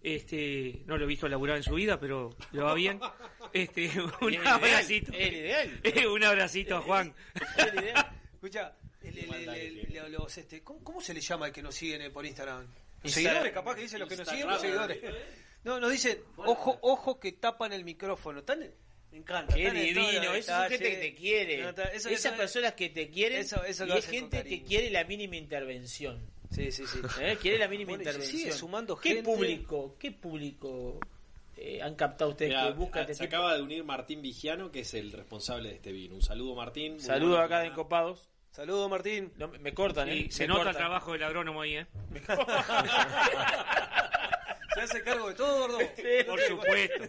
este 0.00 0.82
no 0.86 0.96
lo 0.96 1.04
he 1.04 1.08
visto 1.08 1.28
laburar 1.28 1.56
en 1.56 1.62
su 1.62 1.74
vida, 1.74 1.98
pero 1.98 2.30
le 2.52 2.60
va 2.62 2.74
bien. 2.74 3.00
Este, 3.52 3.90
un 4.20 4.28
Bien, 4.28 4.46
abracito. 4.46 5.10
El 5.14 5.34
ideal. 5.34 5.80
un 6.12 6.22
abracito 6.22 6.76
a 6.76 6.80
Juan. 6.82 7.14
El 7.56 7.82
ideal. 7.82 8.20
Escucha, 8.34 8.76
el- 9.02 9.18
el- 9.18 9.34
el- 9.34 9.48
el- 9.48 9.96
el- 9.96 10.12
los, 10.12 10.36
este, 10.36 10.62
¿cómo, 10.62 10.84
cómo 10.84 11.00
se 11.00 11.14
le 11.14 11.20
llama 11.22 11.46
el 11.46 11.52
que 11.52 11.62
nos 11.62 11.74
siguen 11.74 12.02
eh, 12.02 12.10
por 12.10 12.26
Instagram? 12.26 12.66
Seguidores, 13.04 13.52
capaz 13.52 13.74
que 13.76 13.82
dicen 13.82 14.00
los 14.00 14.08
que 14.08 14.16
nos 14.16 14.28
siguen, 14.28 14.46
los 14.48 14.62
Instagram. 14.64 14.88
seguidores. 14.88 15.24
No, 15.64 15.80
nos 15.80 15.90
dicen, 15.90 16.18
ojo, 16.36 16.78
ojo 16.82 17.18
que 17.20 17.32
tapan 17.32 17.72
el 17.72 17.84
micrófono. 17.84 18.42
Tan, 18.44 18.60
me 19.10 19.18
encanta. 19.18 19.54
Qué 19.54 19.70
divino, 19.70 20.34
eso 20.34 20.62
es 20.64 20.68
gente 20.70 20.90
que 20.90 20.96
te 20.96 21.14
quiere. 21.14 21.62
No, 21.62 21.74
ta- 21.74 21.84
eso- 21.84 22.08
Esas 22.08 22.26
eso- 22.32 22.36
personas 22.36 22.74
que 22.74 22.88
te 22.90 23.08
quieren 23.10 23.40
eso- 23.40 23.64
eso 23.64 23.86
lo 23.86 23.94
y 23.96 23.98
es 23.98 24.06
gente 24.06 24.44
que 24.44 24.62
quiere 24.62 24.90
la 24.90 25.04
mínima 25.04 25.36
intervención. 25.36 26.20
Sí, 26.50 26.72
sí, 26.72 26.84
sí. 26.86 26.98
¿Eh? 27.20 27.36
Quiere 27.40 27.58
la 27.58 27.68
mínima 27.68 27.90
Bueno, 27.90 28.02
intervención. 28.02 28.38
sigue 28.40 28.52
sumando 28.52 28.96
¿Qué 28.98 29.08
gente. 29.10 29.24
público? 29.24 29.96
¿Qué 29.98 30.12
público? 30.12 30.98
eh, 31.60 31.82
han 31.82 31.96
captado 31.96 32.30
ustedes 32.30 32.50
Mirá, 32.52 32.68
que 32.68 32.72
buscan 32.74 33.00
a- 33.00 33.02
este 33.02 33.14
se 33.14 33.24
tipo? 33.24 33.34
acaba 33.36 33.56
de 33.56 33.62
unir 33.62 33.82
Martín 33.82 34.22
Vigiano, 34.22 34.70
que 34.70 34.80
es 34.80 34.94
el 34.94 35.10
responsable 35.10 35.70
de 35.70 35.74
este 35.74 35.90
vino. 35.90 36.14
Un 36.14 36.22
saludo, 36.22 36.54
Martín. 36.54 36.98
Buena 37.04 37.42
acá 37.42 37.58
de. 37.60 37.66
Encopados. 37.66 38.28
Saludos, 38.50 38.90
Martín. 38.90 39.32
No, 39.36 39.48
me 39.48 39.72
cortan, 39.72 40.08
Sí, 40.08 40.26
¿eh? 40.28 40.30
se 40.30 40.44
Me 40.48 40.54
nota 40.54 40.70
el 40.70 40.76
trabajo 40.76 41.12
del 41.12 41.22
agrónomo 41.22 41.60
ahí, 41.62 41.76
¿eh? 41.76 41.86
Se 44.74 44.80
hace 44.84 45.02
cargo 45.02 45.28
de 45.28 45.34
todo, 45.34 45.60
gordo. 45.60 45.78
Por 46.26 46.40
supuesto. 46.40 47.04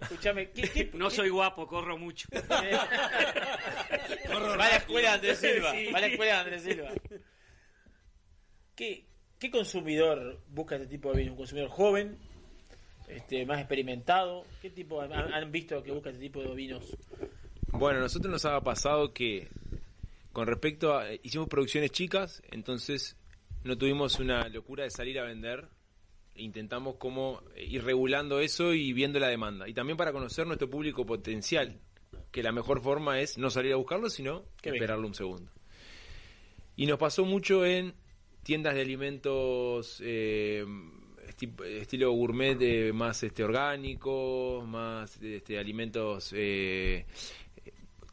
Escúchame, 0.00 0.50
¿qué, 0.50 0.62
qué- 0.70 0.90
No 0.94 1.10
soy 1.10 1.30
guapo, 1.30 1.66
corro 1.66 1.98
mucho. 1.98 2.28
Va 2.32 2.38
a 4.52 4.56
la 4.56 4.76
escuela 4.76 5.08
de 5.10 5.14
Andrés 5.16 5.38
Silva. 5.38 5.72
Sí. 5.72 5.86
Va 5.90 5.98
a 5.98 6.00
la 6.02 6.06
escuela 6.08 6.32
de 6.34 6.38
Andrés 6.40 6.62
Silva. 6.62 6.90
¿Qué, 8.76 9.06
qué 9.38 9.50
consumidor 9.50 10.40
busca 10.48 10.76
este 10.76 10.86
tipo 10.88 11.10
de 11.12 11.18
vino? 11.18 11.32
¿Un 11.32 11.38
consumidor 11.38 11.70
joven? 11.70 12.18
Este, 13.08 13.44
¿Más 13.44 13.58
experimentado? 13.58 14.44
¿Qué 14.60 14.70
tipo 14.70 15.00
han, 15.00 15.12
han 15.12 15.50
visto 15.50 15.82
que 15.82 15.90
busca 15.90 16.10
este 16.10 16.20
tipo 16.22 16.40
de 16.42 16.54
vinos? 16.54 16.96
Bueno, 17.72 17.98
a 17.98 18.02
nosotros 18.02 18.30
nos 18.30 18.44
ha 18.44 18.60
pasado 18.60 19.12
que 19.12 19.48
con 20.32 20.46
respecto 20.46 20.96
a... 20.96 21.06
Hicimos 21.22 21.48
producciones 21.48 21.90
chicas, 21.90 22.42
entonces 22.50 23.16
no 23.64 23.76
tuvimos 23.76 24.18
una 24.18 24.48
locura 24.48 24.84
de 24.84 24.90
salir 24.90 25.18
a 25.18 25.24
vender. 25.24 25.68
Intentamos 26.36 26.96
como 26.96 27.42
ir 27.56 27.82
regulando 27.84 28.40
eso 28.40 28.72
y 28.72 28.92
viendo 28.92 29.18
la 29.18 29.28
demanda. 29.28 29.68
Y 29.68 29.74
también 29.74 29.96
para 29.96 30.12
conocer 30.12 30.46
nuestro 30.46 30.68
público 30.70 31.04
potencial, 31.04 31.78
que 32.30 32.42
la 32.42 32.52
mejor 32.52 32.80
forma 32.82 33.20
es 33.20 33.36
no 33.38 33.50
salir 33.50 33.72
a 33.72 33.76
buscarlo, 33.76 34.08
sino 34.08 34.44
esperarlo 34.62 35.06
un 35.06 35.14
segundo. 35.14 35.50
Y 36.76 36.86
nos 36.86 36.98
pasó 36.98 37.24
mucho 37.24 37.66
en 37.66 37.94
tiendas 38.42 38.74
de 38.74 38.80
alimentos 38.80 40.00
eh, 40.02 40.64
esti- 41.28 41.62
estilo 41.64 42.10
gourmet, 42.12 42.56
eh, 42.62 42.92
más 42.94 43.22
este 43.22 43.44
orgánicos, 43.44 44.66
más 44.66 45.20
este, 45.20 45.58
alimentos 45.58 46.32
eh, 46.34 47.04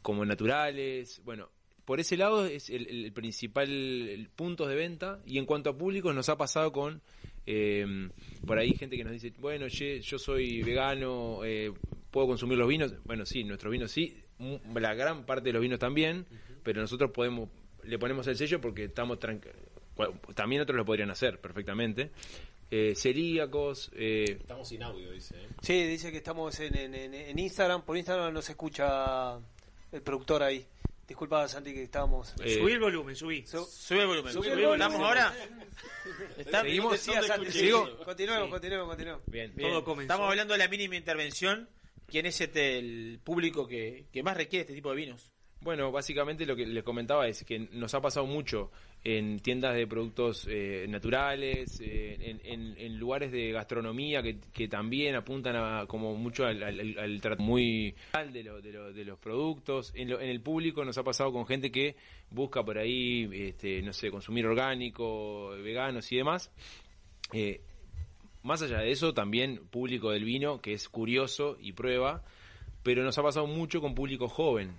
como 0.02 0.24
naturales. 0.24 1.20
Bueno, 1.24 1.48
por 1.84 2.00
ese 2.00 2.16
lado 2.16 2.46
es 2.46 2.70
el, 2.70 2.86
el 3.04 3.12
principal 3.12 3.68
el 3.70 4.28
punto 4.28 4.66
de 4.66 4.74
venta. 4.76 5.20
Y 5.26 5.38
en 5.38 5.46
cuanto 5.46 5.70
a 5.70 5.76
públicos, 5.78 6.14
nos 6.14 6.28
ha 6.28 6.36
pasado 6.36 6.72
con 6.72 7.02
eh, 7.46 8.08
por 8.46 8.58
ahí 8.58 8.74
gente 8.74 8.96
que 8.96 9.04
nos 9.04 9.12
dice, 9.12 9.32
bueno, 9.38 9.68
che, 9.68 10.00
yo 10.00 10.18
soy 10.18 10.62
vegano, 10.62 11.40
eh, 11.44 11.72
puedo 12.10 12.26
consumir 12.26 12.58
los 12.58 12.68
vinos. 12.68 12.94
Bueno, 13.04 13.24
sí, 13.26 13.44
nuestros 13.44 13.72
vinos 13.72 13.90
sí, 13.90 14.16
la 14.74 14.94
gran 14.94 15.24
parte 15.26 15.44
de 15.48 15.52
los 15.52 15.62
vinos 15.62 15.78
también, 15.78 16.26
pero 16.62 16.80
nosotros 16.80 17.10
podemos 17.12 17.48
le 17.82 17.98
ponemos 17.98 18.26
el 18.26 18.36
sello 18.36 18.60
porque 18.60 18.84
estamos 18.84 19.18
tranquilos. 19.18 19.56
También 20.34 20.62
otros 20.62 20.76
lo 20.76 20.84
podrían 20.84 21.10
hacer 21.10 21.40
perfectamente. 21.40 22.10
Eh, 22.70 22.94
celíacos, 22.94 23.90
eh, 23.94 24.36
Estamos 24.40 24.68
sin 24.68 24.82
audio, 24.82 25.10
dice. 25.10 25.34
¿eh? 25.36 25.48
Sí, 25.62 25.82
dice 25.84 26.10
que 26.12 26.18
estamos 26.18 26.58
en, 26.60 26.76
en- 26.76 26.94
en- 26.94 27.14
en 27.14 27.38
Instagram. 27.38 27.82
Por 27.84 27.96
Instagram 27.96 28.32
no 28.32 28.42
se 28.42 28.52
escucha 28.52 29.38
el 29.92 30.02
productor 30.02 30.42
ahí. 30.42 30.66
Disculpa, 31.06 31.48
Santi, 31.48 31.74
que 31.74 31.82
estábamos. 31.82 32.32
Eh, 32.42 32.54
subí 32.60 32.72
el 32.72 32.78
volumen, 32.80 33.16
subí. 33.16 33.44
Sube 33.44 34.00
el 34.02 34.06
volumen. 34.06 34.32
Subí 34.32 34.46
el 34.48 34.52
volumen. 34.64 34.78
volumen. 34.78 34.80
¿Estamos 34.80 35.00
ahora? 35.08 35.34
Está- 36.38 36.62
Seguimos. 36.62 36.92
Decía 36.92 37.14
¿Dónde 37.14 37.28
Santi, 37.28 37.52
Sigo. 37.52 37.86
sí. 37.86 37.92
Continuemos, 38.04 38.48
continuemos, 38.50 38.88
continuemos. 38.88 39.22
bien. 39.26 39.52
Bien, 39.56 39.70
Todo 39.70 39.84
comenzó. 39.84 40.12
Estamos 40.12 40.30
hablando 40.30 40.54
de 40.54 40.58
la 40.58 40.68
mínima 40.68 40.96
intervención. 40.96 41.68
¿Quién 42.06 42.26
es 42.26 42.40
este, 42.40 42.78
el 42.78 43.20
público 43.22 43.66
que, 43.66 44.06
que 44.12 44.22
más 44.22 44.36
requiere 44.36 44.62
este 44.62 44.74
tipo 44.74 44.90
de 44.90 44.96
vinos? 44.96 45.32
Bueno, 45.60 45.92
básicamente 45.92 46.46
lo 46.46 46.56
que 46.56 46.64
les 46.66 46.82
comentaba 46.84 47.28
es 47.28 47.44
que 47.44 47.58
nos 47.58 47.92
ha 47.94 48.00
pasado 48.00 48.26
mucho 48.26 48.70
en 49.02 49.38
tiendas 49.40 49.74
de 49.74 49.86
productos 49.86 50.46
eh, 50.50 50.84
naturales, 50.88 51.80
eh, 51.80 52.38
en, 52.44 52.76
lugares 52.98 53.32
de 53.32 53.50
gastronomía 53.50 54.22
que, 54.22 54.36
también 54.68 55.14
apuntan 55.14 55.56
a, 55.56 55.86
como 55.86 56.14
mucho 56.16 56.44
al, 56.44 57.20
trato 57.22 57.42
muy 57.42 57.94
de, 58.32 58.42
lo- 58.44 58.60
de, 58.60 58.72
lo- 58.72 58.92
de 58.92 59.04
los 59.06 59.18
productos. 59.18 59.92
En, 59.94 60.10
lo- 60.10 60.20
en 60.20 60.28
el 60.28 60.42
público 60.42 60.84
nos 60.84 60.98
ha 60.98 61.02
pasado 61.02 61.32
con 61.32 61.46
gente 61.46 61.70
que 61.70 61.96
busca 62.30 62.62
por 62.62 62.76
ahí, 62.76 63.26
este, 63.32 63.80
no 63.82 63.92
sé, 63.94 64.10
consumir 64.10 64.44
orgánico, 64.46 65.50
veganos 65.62 66.12
y 66.12 66.16
demás. 66.16 66.50
Eh, 67.32 67.60
más 68.42 68.60
allá 68.62 68.80
de 68.80 68.90
eso, 68.90 69.14
también 69.14 69.66
público 69.70 70.10
del 70.10 70.24
vino 70.24 70.60
que 70.60 70.72
es 70.74 70.88
curioso 70.90 71.56
y 71.60 71.72
prueba, 71.72 72.22
pero 72.82 73.02
nos 73.02 73.16
ha 73.18 73.22
pasado 73.22 73.46
mucho 73.46 73.80
con 73.80 73.94
público 73.94 74.28
joven 74.28 74.74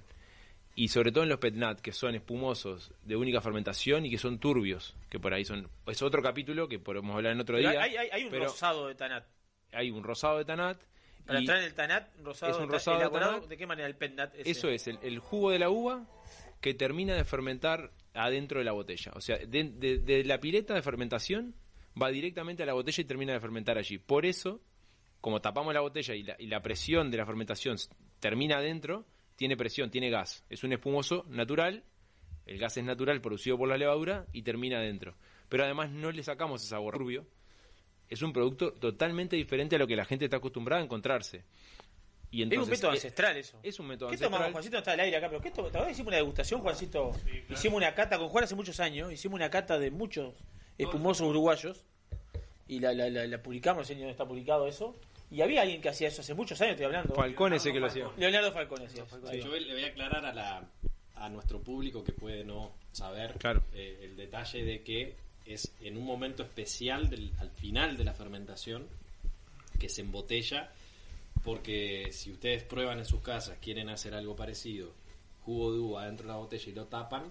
y 0.76 0.88
sobre 0.88 1.11
todo 1.11 1.23
en 1.23 1.30
los 1.30 1.39
petnat 1.39 1.80
que 1.81 1.91
son 1.91 2.15
espumosos 2.15 2.91
de 3.03 3.15
única 3.15 3.41
fermentación 3.41 4.06
y 4.06 4.10
que 4.10 4.18
son 4.18 4.39
turbios 4.39 4.95
que 5.10 5.19
por 5.19 5.34
ahí 5.34 5.43
son 5.45 5.68
es 5.88 6.02
otro 6.02 6.22
capítulo 6.23 6.68
que 6.69 6.80
podemos 6.80 7.15
hablar 7.15 7.34
en 7.34 7.41
otro 7.41 7.57
Pero 7.57 7.69
día 7.72 7.81
hay, 7.81 7.95
hay- 7.98 8.10
hay 8.11 8.23
un 8.23 8.30
pero 8.31 8.45
rosado 8.45 8.88
de 8.88 8.95
Tanat. 8.95 9.26
hay 9.73 9.91
un 9.91 10.03
rosado 10.03 10.38
de 10.38 10.45
tanat 10.45 10.81
Para 11.26 11.39
en 11.39 11.49
el 11.52 11.73
Tanat, 11.73 12.10
rosado, 12.23 12.52
Es 12.53 12.57
un 12.57 12.69
rosado 12.69 12.99
de. 12.99 13.10
Tanat. 13.10 13.45
¿De 13.48 13.57
qué 13.57 13.68
manera 13.68 13.88
el 13.88 13.95
Petnat? 13.95 14.34
ese? 14.35 14.49
eso 14.49 14.69
es 14.69 14.88
el, 14.88 14.98
el 15.03 15.19
jugo 15.19 15.52
de 15.52 15.60
la 15.60 15.69
uva 15.69 16.06
que 16.61 16.73
termina 16.73 17.15
de 17.15 17.26
fermentar 17.26 17.91
adentro 18.14 18.60
de 18.60 18.65
la 18.65 18.72
botella 18.72 19.11
o 19.15 19.19
sea 19.22 19.38
de, 19.38 19.64
de- 19.76 19.98
de 19.99 20.23
la 20.23 20.39
pileta 20.39 20.73
de 20.73 20.81
fermentación 20.81 21.53
va 22.02 22.10
directamente 22.10 22.64
a 22.64 22.65
la 22.65 22.73
botella 22.73 23.02
y 23.02 23.06
termina 23.06 23.34
de 23.34 23.39
fermentar 23.41 23.77
allí 23.77 23.98
por 23.98 24.26
eso 24.26 24.61
como 25.19 25.41
tapamos 25.41 25.73
la 25.73 25.81
botella 25.81 26.15
y 26.15 26.23
la, 26.23 26.35
y 26.39 26.48
la 26.48 26.61
presión 26.61 27.11
de 27.11 27.18
la 27.18 27.26
fermentación 27.27 27.77
termina 28.19 28.57
adentro, 28.57 29.06
tiene 29.41 29.57
presión, 29.57 29.89
tiene 29.89 30.11
gas. 30.11 30.43
Es 30.51 30.63
un 30.63 30.72
espumoso 30.72 31.26
natural, 31.27 31.84
el 32.45 32.59
gas 32.59 32.77
es 32.77 32.84
natural 32.84 33.22
producido 33.22 33.57
por 33.57 33.68
la 33.68 33.76
levadura 33.76 34.27
y 34.34 34.43
termina 34.43 34.77
adentro. 34.77 35.15
Pero 35.49 35.63
además 35.63 35.89
no 35.89 36.11
le 36.11 36.22
sacamos 36.22 36.61
ese 36.61 36.69
sabor 36.69 36.95
rubio. 36.95 37.26
Es 38.07 38.22
un 38.22 38.34
producto 38.34 38.72
totalmente 38.73 39.35
diferente 39.35 39.77
a 39.77 39.80
lo 39.80 39.88
que 39.88 39.95
la 39.95 40.05
gente 40.05 40.26
está 40.26 40.38
acostumbrada 40.38 40.80
a 40.80 40.85
encontrarse. 40.85 41.43
Y 42.30 42.43
es 42.43 42.55
un 42.59 42.69
método 42.69 42.91
eh, 42.91 42.93
ancestral 42.97 43.35
eso. 43.35 43.59
Es 43.63 43.80
un 43.80 43.88
método 43.88 44.09
¿Qué 44.09 44.13
ancestral. 44.13 44.31
tomamos? 44.31 44.51
Juancito 44.51 44.73
no 44.76 44.80
está 44.80 44.91
al 44.91 44.99
aire 44.99 45.18
acá, 45.18 45.27
pero 45.27 45.41
¿qué 45.41 45.49
to- 45.49 45.63
¿todavía 45.72 45.91
hicimos 45.91 46.09
una 46.09 46.18
degustación, 46.18 46.61
Juancito? 46.61 47.11
Hicimos 47.49 47.77
una 47.77 47.95
cata 47.95 48.19
con 48.19 48.30
Juan 48.30 48.43
hace 48.43 48.53
muchos 48.53 48.80
años, 48.80 49.11
hicimos 49.11 49.38
una 49.38 49.49
cata 49.49 49.80
de 49.80 49.89
muchos 49.89 50.35
espumosos 50.77 51.27
uruguayos 51.27 51.84
y 52.68 52.80
la, 52.80 52.93
la, 52.93 53.09
la, 53.09 53.26
la 53.26 53.41
publicamos, 53.41 53.80
no 53.81 53.85
sé 53.85 53.95
dónde 53.95 54.11
está 54.11 54.27
publicado 54.27 54.68
eso. 54.68 54.95
Y 55.32 55.41
había 55.41 55.62
alguien 55.62 55.82
que 55.82 55.90
hacía 55.90 56.10
eso 56.10 56.22
hace 56.22 56.34
muchos 56.34 56.60
años, 56.62 56.72
estoy 56.74 56.86
hablando. 56.88 57.16
Falcón 57.16 57.53
ese 57.53 57.72
que 57.72 57.80
lo 57.80 57.88
hacía. 57.88 58.10
Leonardo 58.18 58.52
Falcón 58.52 58.86
hacía. 58.86 59.06
Sí, 59.32 59.40
yo 59.41 59.56
le 59.56 59.74
voy 59.74 59.84
a 59.84 59.88
aclarar 59.88 60.26
a, 60.26 60.34
la, 60.34 60.64
a 61.16 61.30
nuestro 61.30 61.60
público 61.62 62.03
que 62.03 62.12
puede 62.12 62.44
no 62.44 62.72
saber 62.91 63.34
Claro. 63.40 63.64
eh, 63.74 64.02
el 64.03 64.18
detalle 64.18 64.64
de 64.66 64.82
que 64.84 65.16
es 65.45 65.72
en 65.82 65.98
un 65.98 66.03
momento 66.06 66.44
especial 66.44 67.10
del, 67.10 67.32
al 67.40 67.49
final 67.49 67.95
de 67.98 68.03
la 68.03 68.14
fermentación 68.14 68.86
que 69.80 69.88
se 69.90 70.02
embotella 70.02 70.70
porque 71.44 72.10
si 72.12 72.32
ustedes 72.32 72.64
prueban 72.64 72.99
en 72.99 73.06
sus 73.06 73.22
casas, 73.22 73.58
quieren 73.62 73.90
hacer 73.90 74.14
algo 74.14 74.36
parecido, 74.36 74.91
jugo 75.45 75.74
de 75.74 75.80
uva 75.80 76.06
dentro 76.06 76.28
de 76.28 76.34
la 76.34 76.38
botella 76.40 76.70
y 76.70 76.74
lo 76.74 76.86
tapan, 76.86 77.24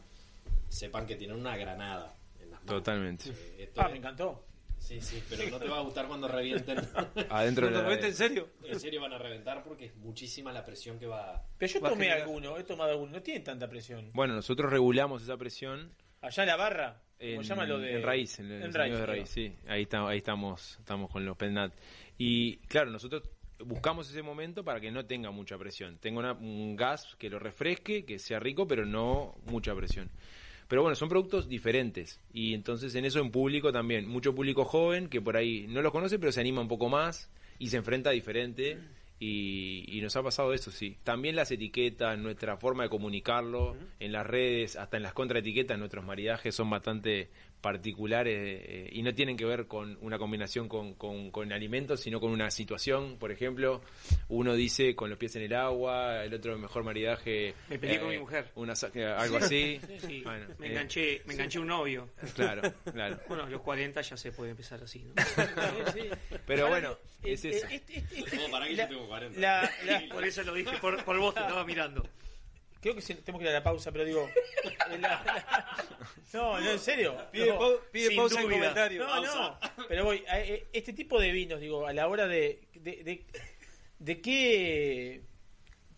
sepan 0.69 1.07
que 1.07 1.17
tienen 1.17 1.37
una 1.37 1.57
granada 1.57 2.15
en 2.43 2.51
las 2.51 2.61
manos. 2.65 2.83
Totalmente. 2.83 3.29
Eh, 3.31 3.57
esto 3.65 3.81
Ah, 3.83 3.85
es- 3.87 3.93
me 3.93 3.99
encantó. 3.99 4.43
Sí, 4.81 5.01
sí, 5.01 5.23
pero 5.29 5.49
no 5.51 5.59
te 5.61 5.69
va 5.69 5.79
a 5.79 5.83
gustar 5.83 6.09
cuando 6.09 6.27
revienten. 6.27 6.79
Adentro 7.31 7.67
de 7.67 7.73
la- 7.73 7.79
¿Realmente 7.81 8.09
en 8.09 8.15
serio? 8.15 8.49
En 8.65 8.81
serio 8.81 9.01
van 9.01 9.13
a 9.13 9.19
reventar 9.19 9.63
porque 9.63 9.85
es 9.85 9.97
muchísima 9.97 10.53
la 10.53 10.65
presión 10.65 10.99
que 10.99 11.07
va. 11.07 11.45
Pero 11.59 11.73
yo 11.75 11.81
va 11.81 11.91
tomé 11.91 12.05
generar. 12.07 12.23
alguno, 12.27 12.59
he 12.59 12.65
tomado 12.65 12.91
alguno, 12.91 13.13
no 13.13 13.23
tiene 13.23 13.41
tanta 13.41 13.69
presión. 13.69 14.11
Bueno, 14.15 14.35
nosotros 14.35 14.71
regulamos 14.73 15.23
esa 15.23 15.37
presión 15.37 15.93
Allá 16.23 16.43
en 16.43 16.47
la 16.49 16.57
barra, 16.57 17.03
en, 17.19 17.37
¿cómo 17.37 17.43
llama 17.49 17.67
lo 17.67 17.79
de...? 17.79 17.97
en 17.97 18.03
raíz, 18.03 18.39
en, 18.41 18.73
raíz, 18.75 18.95
de 18.99 19.07
raíz, 19.07 19.29
sí. 19.29 19.55
Ahí, 19.69 19.83
está, 19.83 20.07
ahí 20.09 20.19
estamos, 20.19 20.77
estamos 20.81 21.11
con 21.11 21.25
los 21.25 21.37
Petnat. 21.37 21.73
Y 22.19 22.57
claro, 22.67 22.91
nosotros 22.91 23.23
buscamos 23.59 24.11
ese 24.11 24.23
momento 24.23 24.65
para 24.65 24.81
que 24.81 24.91
no 24.91 25.05
tenga 25.07 25.31
mucha 25.31 25.57
presión. 25.57 25.99
Tenga 25.99 26.19
una- 26.19 26.33
un 26.33 26.75
gas 26.77 27.15
que 27.19 27.31
lo 27.31 27.39
refresque, 27.39 28.05
que 28.05 28.19
sea 28.19 28.41
rico, 28.41 28.67
pero 28.67 28.85
no 28.87 29.37
mucha 29.47 29.75
presión. 29.75 30.11
Pero 30.71 30.83
bueno, 30.83 30.95
son 30.95 31.09
productos 31.09 31.49
diferentes. 31.49 32.21
Y 32.33 32.55
entonces 32.55 32.95
en 32.95 33.05
eso 33.05 33.19
en 33.19 33.33
público 33.33 33.73
también. 33.73 34.07
Mucho 34.07 34.37
público 34.37 34.65
joven 34.65 35.09
que 35.09 35.21
por 35.21 35.37
ahí 35.37 35.67
no 35.69 35.83
los 35.83 35.91
conoce, 35.91 36.21
pero 36.21 36.31
se 36.31 36.39
anima 36.39 36.61
un 36.61 36.69
poco 36.69 36.89
más 36.89 37.29
y 37.59 37.71
se 37.71 37.77
enfrenta 37.77 38.11
diferente. 38.11 38.79
Y, 39.19 39.85
y 39.89 40.01
nos 40.01 40.15
ha 40.15 40.23
pasado 40.23 40.55
eso, 40.55 40.71
sí. 40.71 40.97
También 41.03 41.35
las 41.35 41.51
etiquetas, 41.51 42.17
nuestra 42.21 42.57
forma 42.57 42.85
de 42.85 42.89
comunicarlo 42.89 43.77
en 43.99 44.13
las 44.13 44.25
redes, 44.25 44.77
hasta 44.77 44.97
en 44.97 45.03
las 45.03 45.13
contraetiquetas, 45.13 45.77
nuestros 45.77 46.05
maridajes 46.05 46.55
son 46.55 46.71
bastante 46.71 47.31
particulares 47.61 48.37
eh, 48.65 48.89
y 48.93 49.03
no 49.03 49.13
tienen 49.15 49.37
que 49.37 49.45
ver 49.45 49.67
con 49.67 49.99
una 50.01 50.19
combinación 50.19 50.69
con, 50.69 50.95
con, 50.95 51.31
con 51.31 51.53
alimentos, 51.53 52.01
sino 52.01 52.21
con 52.21 52.31
una 52.31 52.51
situación. 52.51 53.17
Por 53.19 53.31
ejemplo, 53.33 53.83
uno 54.29 54.55
dice 54.55 54.95
con 54.95 55.11
los 55.11 55.19
pies 55.19 55.37
en 55.37 55.43
el 55.43 55.55
agua, 55.55 56.25
el 56.25 56.33
otro 56.35 56.57
mejor 56.59 56.85
maridaje. 56.85 57.55
Me 57.69 57.79
peleé 57.79 57.99
con 58.01 58.09
eh, 58.09 58.13
mi 58.13 58.19
mujer. 58.19 58.51
una 58.55 58.75
sa- 58.75 58.91
eh, 58.95 59.05
algo 59.05 59.37
así. 59.37 59.81
Sí, 60.01 60.23
Bueno, 60.25 60.47
me 60.59 60.67
eh, 60.67 60.71
enganché, 60.71 61.23
me 61.27 61.35
enganché 61.35 61.59
un 61.59 61.67
novio. 61.69 62.09
Claro, 62.35 62.63
claro. 62.93 63.19
Bueno, 63.29 63.45
a 63.45 63.51
los 63.51 63.61
40 63.61 64.01
ya 64.01 64.17
se 64.17 64.33
puede 64.33 64.51
empezar 64.53 64.83
así, 64.83 65.05
¿no? 65.05 65.15
Pero 66.47 66.69
bueno, 66.69 66.93
eh, 67.23 67.33
es 67.33 67.45
eso. 67.45 67.67
eh, 67.67 67.75
este- 67.87 67.99
este- 67.99 68.37
No, 68.37 68.51
para 68.51 68.67
que 68.67 68.75
la- 68.75 68.85
yo 68.85 68.89
tengo 68.89 69.09
40. 69.09 69.41
la- 69.41 69.71
la- 69.85 70.03
Por 70.15 70.25
eso 70.25 70.43
lo 70.43 70.55
dije, 70.55 70.77
por, 70.81 71.05
por 71.05 71.19
vos 71.19 71.35
te 71.35 71.41
estaba 71.41 71.65
mirando. 71.65 72.07
Creo 72.81 72.95
que 72.95 73.03
tenemos 73.03 73.39
que 73.41 73.45
ir 73.45 73.49
a 73.51 73.53
la 73.53 73.63
pausa, 73.63 73.93
pero 73.93 74.05
digo. 74.05 74.29
la- 74.91 74.97
la- 74.99 75.77
no, 76.33 76.61
no, 76.61 76.71
en 76.71 76.79
serio. 76.79 77.17
Pide 77.31 77.47
No, 77.49 78.17
pausa 78.17 78.41
en 78.41 78.49
comentario. 78.51 79.01
No, 79.05 79.09
Pausa. 79.11 79.59
no. 79.77 79.85
Pero 79.89 80.05
voy, 80.05 80.25
a- 80.29 80.41
eh, 80.41 80.67
este 80.73 80.93
tipo 80.93 81.21
de 81.21 81.31
vinos, 81.33 81.61
digo, 81.61 81.87
a 81.87 81.93
la 81.93 82.09
hora 82.09 82.27
de. 82.27 82.67
¿De, 82.75 83.03
de, 83.05 83.27
de 83.99 84.21
qué 84.23 85.23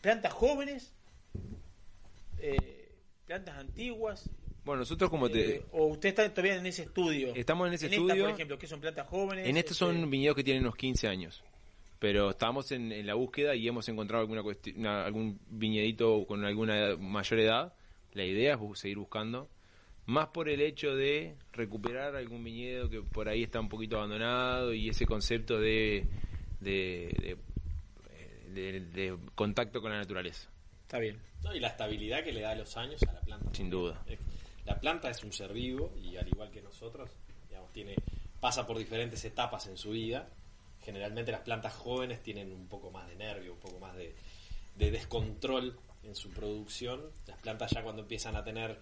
plantas 0.01 0.33
jóvenes? 0.33 0.93
eh, 2.39 2.89
plantas 3.27 3.57
antiguas. 3.57 4.29
Bueno, 4.65 4.81
nosotros 4.81 5.11
como 5.11 5.29
te... 5.31 5.57
eh, 5.57 5.63
o 5.73 5.87
usted 5.87 6.09
está 6.11 6.29
todavía 6.31 6.55
en 6.57 6.67
ese 6.67 6.83
estudio. 6.83 7.33
Estamos 7.35 7.69
en 7.69 7.75
ese 7.75 7.87
esta, 7.87 7.97
estudio. 7.97 8.25
por 8.25 8.35
ejemplo, 8.35 8.59
que 8.59 8.67
son 8.67 8.81
plantas 8.81 9.07
jóvenes. 9.09 9.47
En 9.47 9.57
estos 9.57 9.73
este, 9.73 9.85
son 9.85 10.11
viñedos 10.11 10.37
que 10.37 10.45
tienen 10.45 10.63
unos 10.63 10.77
15 10.77 11.09
años. 11.09 11.43
Pero 12.03 12.31
estamos 12.31 12.73
en, 12.73 12.91
en 12.91 13.07
la 13.07 13.15
búsqueda 13.15 13.55
y 13.55 13.69
hemos 13.69 13.89
encontrado 13.89 14.23
alguna 14.23 14.43
una- 14.77 15.05
algún 15.07 15.39
viñedito 15.49 16.27
con 16.27 16.45
alguna 16.45 16.77
edad- 16.77 16.99
mayor 16.99 17.39
edad. 17.39 17.75
La 18.13 18.25
idea 18.25 18.55
es 18.55 18.59
bu- 18.61 18.75
seguir 18.75 18.99
buscando. 18.99 19.49
Más 20.07 20.27
por 20.31 20.49
el 20.49 20.61
hecho 20.63 20.97
de 20.97 21.37
recuperar 21.53 22.17
algún 22.17 22.43
viñedo 22.43 22.91
que 22.91 23.03
por 23.03 23.29
ahí 23.29 23.45
está 23.45 23.61
un 23.61 23.69
poquito 23.69 23.99
abandonado 23.99 24.75
y 24.75 24.89
ese 24.89 25.07
concepto 25.07 25.61
de, 25.61 26.05
de, 26.59 27.37
de- 28.53 28.73
de- 28.73 28.81
de 28.81 29.17
contacto 29.37 29.81
con 29.81 29.93
la 29.93 29.99
naturaleza. 29.99 30.51
Está 30.83 30.99
bien. 30.99 31.19
No, 31.45 31.55
y 31.55 31.61
la 31.61 31.69
estabilidad 31.69 32.25
que 32.25 32.33
le 32.33 32.41
da 32.41 32.57
los 32.57 32.77
años 32.77 33.01
a 33.05 33.13
la 33.13 33.21
planta. 33.21 33.49
Sin 33.55 33.71
duda. 33.71 34.03
Eh, 34.09 34.19
La 34.65 34.81
planta 34.81 35.09
es 35.09 35.23
un 35.23 35.33
ser 35.33 35.53
vivo 35.53 35.95
y 36.03 36.17
al 36.17 36.27
igual 36.27 36.51
que 36.51 36.63
nosotros, 36.63 37.11
digamos, 37.49 37.73
tiene, 37.73 37.95
pasa 38.41 38.67
por 38.67 38.77
diferentes 38.77 39.25
etapas 39.25 39.69
en 39.69 39.77
su 39.77 39.91
vida. 39.91 40.29
Generalmente 40.85 41.33
las 41.33 41.43
plantas 41.43 41.73
jóvenes 41.75 42.23
tienen 42.23 42.53
un 42.53 42.67
poco 42.67 42.91
más 42.91 43.09
de 43.09 43.17
nervio, 43.17 43.53
un 43.55 43.61
poco 43.61 43.79
más 43.79 43.95
de, 43.97 44.15
de 44.77 44.91
descontrol 44.91 45.79
en 46.03 46.15
su 46.15 46.31
producción. 46.31 47.01
Las 47.27 47.39
plantas 47.39 47.71
ya 47.71 47.83
cuando 47.83 48.03
empiezan 48.03 48.37
a 48.37 48.45
tener 48.45 48.79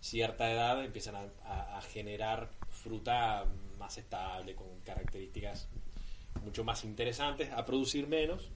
cierta 0.00 0.50
edad 0.50 0.82
empiezan 0.84 1.14
a, 1.16 1.24
a- 1.44 1.78
a 1.78 1.82
generar 1.82 2.48
fruta 2.70 3.44
más 3.78 3.98
estable, 3.98 4.54
con 4.54 4.66
características 4.80 5.68
mucho 6.44 6.64
más 6.64 6.84
interesantes, 6.84 7.50
a 7.52 7.64
producir 7.66 8.06
menos, 8.06 8.48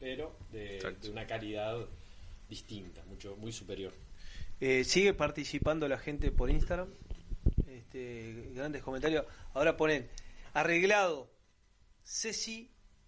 pero 0.00 0.36
de, 0.50 0.96
de 1.00 1.10
una 1.10 1.26
calidad 1.26 1.76
distinta, 2.48 3.02
mucho 3.04 3.36
muy 3.36 3.52
superior. 3.52 3.92
Eh, 4.60 4.82
sigue 4.84 5.14
participando 5.14 5.86
la 5.88 5.98
gente 5.98 6.32
por 6.32 6.50
Instagram. 6.50 6.88
Este, 7.68 8.50
grandes 8.54 8.82
comentarios. 8.82 9.24
Ahora 9.54 9.76
ponen 9.76 10.08
arreglado 10.54 11.29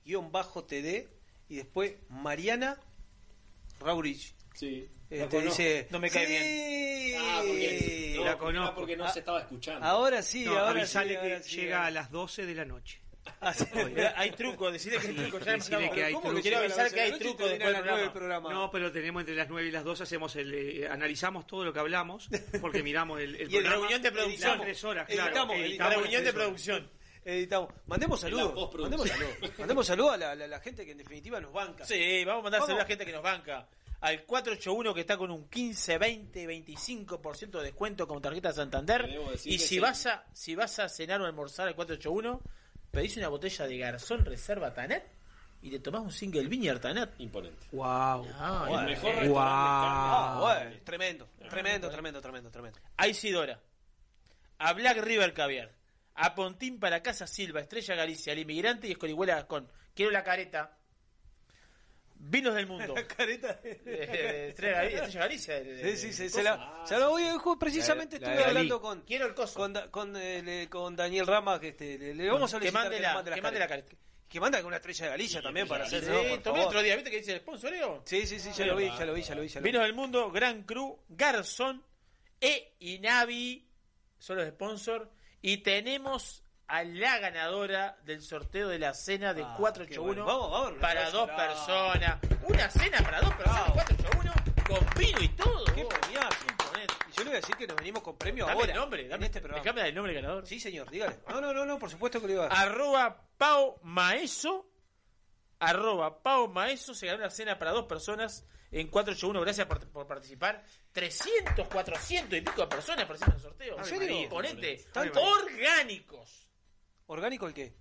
Ceci-TD 0.04 1.08
y 1.48 1.56
después 1.56 1.94
Mariana 2.08 2.78
Raurich. 3.80 4.34
Sí. 4.54 4.88
La 5.10 5.24
Este, 5.24 5.40
dice, 5.42 5.88
No 5.90 5.98
me 5.98 6.08
cae 6.10 6.26
"Sí". 6.26 6.32
bien. 6.32 7.20
Ah, 7.20 7.42
porque, 7.46 8.14
no, 8.16 8.24
La 8.24 8.38
conozco. 8.38 8.74
porque 8.76 8.96
no 8.96 9.12
se 9.12 9.18
estaba 9.18 9.40
escuchando. 9.40 9.84
Ahora 9.86 10.22
sí, 10.22 10.44
No, 10.44 10.56
ahora 10.58 10.80
avisale 10.80 11.08
sí, 11.10 11.14
que 11.14 11.20
ahora 11.20 11.42
sí, 11.42 11.56
llega 11.56 11.76
ahora 11.78 11.88
a 11.88 11.90
las 11.90 12.10
12 12.10 12.46
de 12.46 12.54
la 12.54 12.64
noche. 12.64 13.00
Mira, 13.94 14.14
hay 14.16 14.30
truco, 14.32 14.70
decirle 14.72 14.98
que 14.98 15.08
hay 15.08 15.14
truco. 15.14 15.38
Ya 15.40 15.52
Decirle 15.52 15.90
que 15.90 16.04
hay 16.04 16.12
¿Cómo 16.14 16.22
truco. 16.24 16.36
que 16.36 16.42
quiero 16.42 16.58
avisar 16.58 16.90
que 16.90 17.00
hay 17.00 17.10
12 17.10 17.18
de 17.18 17.24
la 17.24 17.30
truco 17.30 17.42
noche 17.42 17.54
y 17.54 17.58
después 17.58 17.58
del 17.58 17.58
termina 17.58 17.78
a 17.78 17.82
las 17.82 17.84
nueve 17.98 18.10
programa. 18.12 18.52
No, 18.52 18.70
pero 18.70 18.90
tenemos 18.92 19.20
entre 19.20 19.34
las 19.34 19.48
9 19.48 19.68
y 19.68 19.70
las 19.70 19.84
12 19.84 20.02
hacemos 20.04 20.36
el 20.36 20.54
eh, 20.54 20.88
analizamos 20.88 21.46
todo 21.46 21.64
lo 21.64 21.72
que 21.72 21.78
hablamos 21.80 22.28
porque 22.60 22.82
miramos 22.82 23.20
el, 23.20 23.36
el 23.36 23.48
Y 23.48 23.50
programa. 23.52 23.76
reunión 23.76 24.02
de 24.02 24.12
producción. 24.12 24.50
Las 24.58 24.60
tres 24.62 24.84
horas, 24.84 25.06
claro. 25.08 25.26
Editamos, 25.28 25.56
editamos 25.56 25.94
reunión 25.94 26.24
las 26.24 26.24
de 26.24 26.32
producción. 26.32 26.90
Editamos. 27.24 27.70
Mandemos 27.86 28.20
saludos. 28.20 28.74
Mandemos 28.78 29.09
saludos. 29.09 29.35
Mandemos 29.59 29.86
saludos 29.86 30.15
a 30.15 30.16
la, 30.16 30.35
la- 30.35 30.47
la 30.49 30.61
gente 30.61 30.85
que 30.85 30.93
en 30.93 30.99
definitiva 30.99 31.40
nos 31.40 31.53
banca. 31.53 31.85
Sí, 31.85 32.24
vamos 32.24 32.40
a 32.40 32.43
mandar 32.44 32.61
saludos 32.62 32.81
a 32.81 32.82
la 32.82 32.89
gente 32.89 33.07
que 33.07 33.12
nos 33.12 33.23
banca. 33.23 33.69
Al 34.01 34.24
481 34.24 34.93
que 34.94 35.01
está 35.03 35.16
con 35.16 35.31
un 35.31 35.49
15, 35.49 35.97
20, 35.99 36.49
25% 36.49 37.51
de 37.59 37.62
descuento 37.62 38.09
con 38.09 38.20
tarjeta 38.20 38.53
Santander. 38.53 39.09
Y 39.44 39.59
si 39.59 39.69
sí. 39.69 39.78
vas 39.78 40.07
a 40.07 40.24
si 40.32 40.57
vas 40.57 40.78
a 40.81 40.89
cenar 40.89 41.20
o 41.20 41.27
almorzar 41.27 41.69
al 41.69 41.77
481, 41.77 42.40
pedís 42.90 43.16
una 43.16 43.28
botella 43.28 43.66
de 43.69 43.78
Garzón 43.78 44.24
Reserva 44.24 44.74
Tanet 44.74 45.05
y 45.62 45.70
te 45.70 45.78
tomás 45.78 46.03
un 46.03 46.11
single 46.11 46.49
Vineyard 46.49 46.81
Tanet. 46.81 47.11
Imponente. 47.20 47.65
Wow. 47.70 47.85
Ah, 47.86 48.66
el 48.81 48.86
mejor 48.86 49.11
Eh, 49.15 49.32
Ah, 49.36 50.40
carne. 50.40 50.40
bueno, 50.65 50.81
tremendo, 50.85 51.28
tremendo, 51.49 51.89
tremendo, 51.89 52.20
tremendo, 52.20 52.51
tremendo. 52.51 52.81
A 52.97 53.07
Isidora, 53.07 53.61
a 54.59 54.73
Black 54.73 54.99
River 54.99 55.32
Caviar, 55.32 55.70
a 56.14 56.34
Pontín 56.34 56.78
para 56.78 57.02
Casa 57.02 57.26
Silva, 57.26 57.60
Estrella 57.60 57.94
Galicia, 57.94 58.32
al 58.32 58.39
Inmigrante 58.39 58.86
y 58.89 58.93
Escorihuela 58.93 59.34
Gascón. 59.36 59.68
Quiero 59.94 60.10
la 60.10 60.22
careta. 60.22 60.76
Vinos 62.24 62.55
del 62.55 62.66
mundo. 62.68 62.94
La 62.94 63.06
careta 63.06 63.59
Eh, 63.64 64.47
Estrella 64.51 64.84
Estrella 64.84 65.20
Galicia. 65.20 65.60
de- 65.60 65.97
Sí, 65.97 66.06
sí, 66.09 66.12
sí, 66.12 66.28
se 66.28 66.43
la, 66.43 66.82
se 66.86 66.97
la 66.97 67.09
voy 67.09 67.24
a- 67.24 67.34
ju- 67.34 67.59
precisamente 67.59 68.20
La 68.20 68.28
la 68.28 68.32
estuve 68.34 68.48
hablando 68.48 68.80
con 68.80 69.01
Quiero 69.02 69.26
el 69.26 69.34
coso. 69.34 69.59
con, 69.59 69.74
con, 69.90 70.14
eh, 70.16 70.68
con 70.70 70.94
Daniel 70.94 71.26
Rama 71.26 71.59
que 71.59 71.68
este, 71.68 71.98
le, 71.98 72.14
le 72.14 72.28
vamos 72.30 72.55
a 72.55 72.59
Que 72.60 72.66
solicitar 72.70 72.82
mande 72.84 72.97
que 72.97 73.02
la- 73.02 73.09
nos 73.09 73.16
mande 73.24 73.34
que 73.34 73.43
mande 73.43 73.59
la 73.59 73.66
careta. 73.68 73.97
Que 74.28 74.40
manda 74.40 74.59
con 74.59 74.68
una 74.68 74.76
estrella 74.76 75.05
de 75.06 75.10
Galicia 75.10 75.43
también 75.43 75.66
para 75.66 75.84
Sí, 75.86 75.97
hacer. 75.97 76.10
¿no? 76.12 76.22
Por 76.30 76.43
tomé 76.43 76.64
otro 76.64 76.80
día, 76.80 76.94
¿viste 76.94 77.10
que 77.10 77.18
dice 77.18 77.32
el 77.32 77.40
sponsoreo? 77.40 78.02
Sí, 78.06 78.24
sí, 78.26 78.39
sí, 78.39 78.51
ya 78.52 78.66
lo 78.66 78.76
vi, 78.76 78.86
ya 78.86 79.05
lo 79.05 79.14
vi, 79.14 79.22
ya 79.22 79.34
lo 79.34 79.43
vi, 79.43 79.48
ya 79.48 79.60
lo 79.60 79.64
vi. 79.64 79.70
Vinos 79.70 79.82
del 79.82 79.94
Mundo, 79.94 80.30
Gran 80.30 80.62
Cru, 80.62 81.02
Garzón 81.09 81.84
e 82.40 82.76
Inavi 82.78 83.68
son 84.18 84.36
los 84.36 84.48
sponsors. 84.48 85.09
Y 85.43 85.59
tenemos 85.59 86.43
a 86.69 86.85
la 86.85 87.19
ganadora 87.19 87.98
del 88.05 88.23
sorteo 88.23 88.69
de 88.69 88.78
la 88.78 88.94
cena 88.94 89.35
de 89.35 89.43
Ah, 89.43 89.55
481 89.59 89.85
qué 89.90 89.98
bueno. 89.98 90.24
Vamos, 90.24 90.51
vamos, 90.51 90.81
para 90.81 91.10
dos 91.10 91.28
personas. 91.31 92.19
Una 92.48 92.70
cena 92.70 92.98
para 93.02 93.20
dos 93.20 93.35
personas, 93.35 93.70
481, 93.73 94.32
con 94.66 94.98
vino 94.98 95.20
y 95.20 95.28
todo. 95.31 95.64
Qué. 95.74 95.82
Y 95.82 97.14
yo 97.14 97.24
le 97.24 97.31
voy 97.31 97.32
a 97.36 97.40
decir 97.40 97.56
que 97.56 97.66
nos 97.66 97.77
venimos 97.77 98.02
con 98.02 98.16
premio 98.16 98.47
Dame 98.47 98.59
ahora. 98.60 98.73
el 98.73 98.78
nombre, 98.78 99.09
dame 99.09 99.27
este 99.27 99.40
programa. 99.40 99.62
Déjame 99.62 99.89
el 99.89 99.94
nombre 99.94 100.14
ganador. 100.14 100.47
Sí, 100.47 100.59
señor, 100.59 100.89
dígale. 100.90 101.19
No, 101.28 101.40
no, 101.40 101.52
no, 101.52 101.66
no, 101.66 101.78
por 101.78 101.90
supuesto 101.90 102.20
que 102.20 102.28
le 102.28 102.32
iba 102.35 102.47
a. 102.47 102.60
Arroba 102.62 103.27
Pau 103.36 103.78
Maeso. 103.82 104.66
Arroba 105.59 106.23
Pau 106.23 106.48
Maeso. 106.48 106.94
Se 106.94 107.06
ganó 107.06 107.19
una 107.19 107.31
cena 107.31 107.59
para 107.59 107.73
dos 107.73 107.85
personas 107.85 108.47
en 108.73 108.89
481. 108.89 109.40
Gracias 109.43 109.66
por, 109.66 109.86
por 109.90 110.07
participar. 110.07 110.65
300, 110.93 111.69
400 111.69 112.39
y 112.39 112.40
pico 112.43 112.62
de 112.62 112.66
personas 112.69 113.05
participan 113.07 113.32
en 113.35 113.36
el 113.36 113.43
sorteo. 113.43 113.78
¿En 113.78 113.85
serio? 113.85 114.20
Imponente. 114.23 114.85
Tanto. 114.93 115.20
Orgánicos. 115.23 116.49
¿Orgánico 117.07 117.47
el 117.47 117.55
qué? 117.55 117.74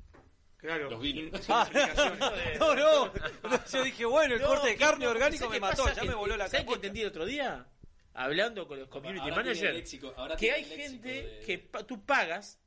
Claro. 0.58 0.92
Los 0.92 1.02
vinos. 1.02 1.42
Ah, 1.50 1.68
no, 2.60 2.76
no. 2.76 3.14
Yo 3.72 3.84
dije, 3.84 4.06
bueno, 4.06 4.36
el 4.36 4.42
No, 4.42 4.48
corte 4.48 4.68
de 4.68 4.74
¿qué- 4.76 4.80
carne 4.84 5.06
no, 5.06 5.12
orgánico 5.12 5.46
¿sabes 5.46 5.60
me 5.60 5.68
mató, 5.68 5.84
pasa? 5.86 5.96
ya 5.96 6.04
me 6.04 6.14
voló 6.14 6.38
la 6.38 6.48
¿Sabes 6.48 6.68
qué 6.68 6.74
entendí 6.74 7.02
el 7.02 7.08
otro 7.08 7.26
día? 7.26 7.66
Hablando 8.14 8.68
con 8.68 8.78
los 8.80 8.88
community 8.90 9.32
managers. 9.32 9.90
que 10.38 10.52
hay 10.52 10.66
gente 10.66 11.10
de- 11.10 11.44
que 11.46 11.58
pa- 11.60 11.84
tú 11.84 12.06
pagas 12.06 12.60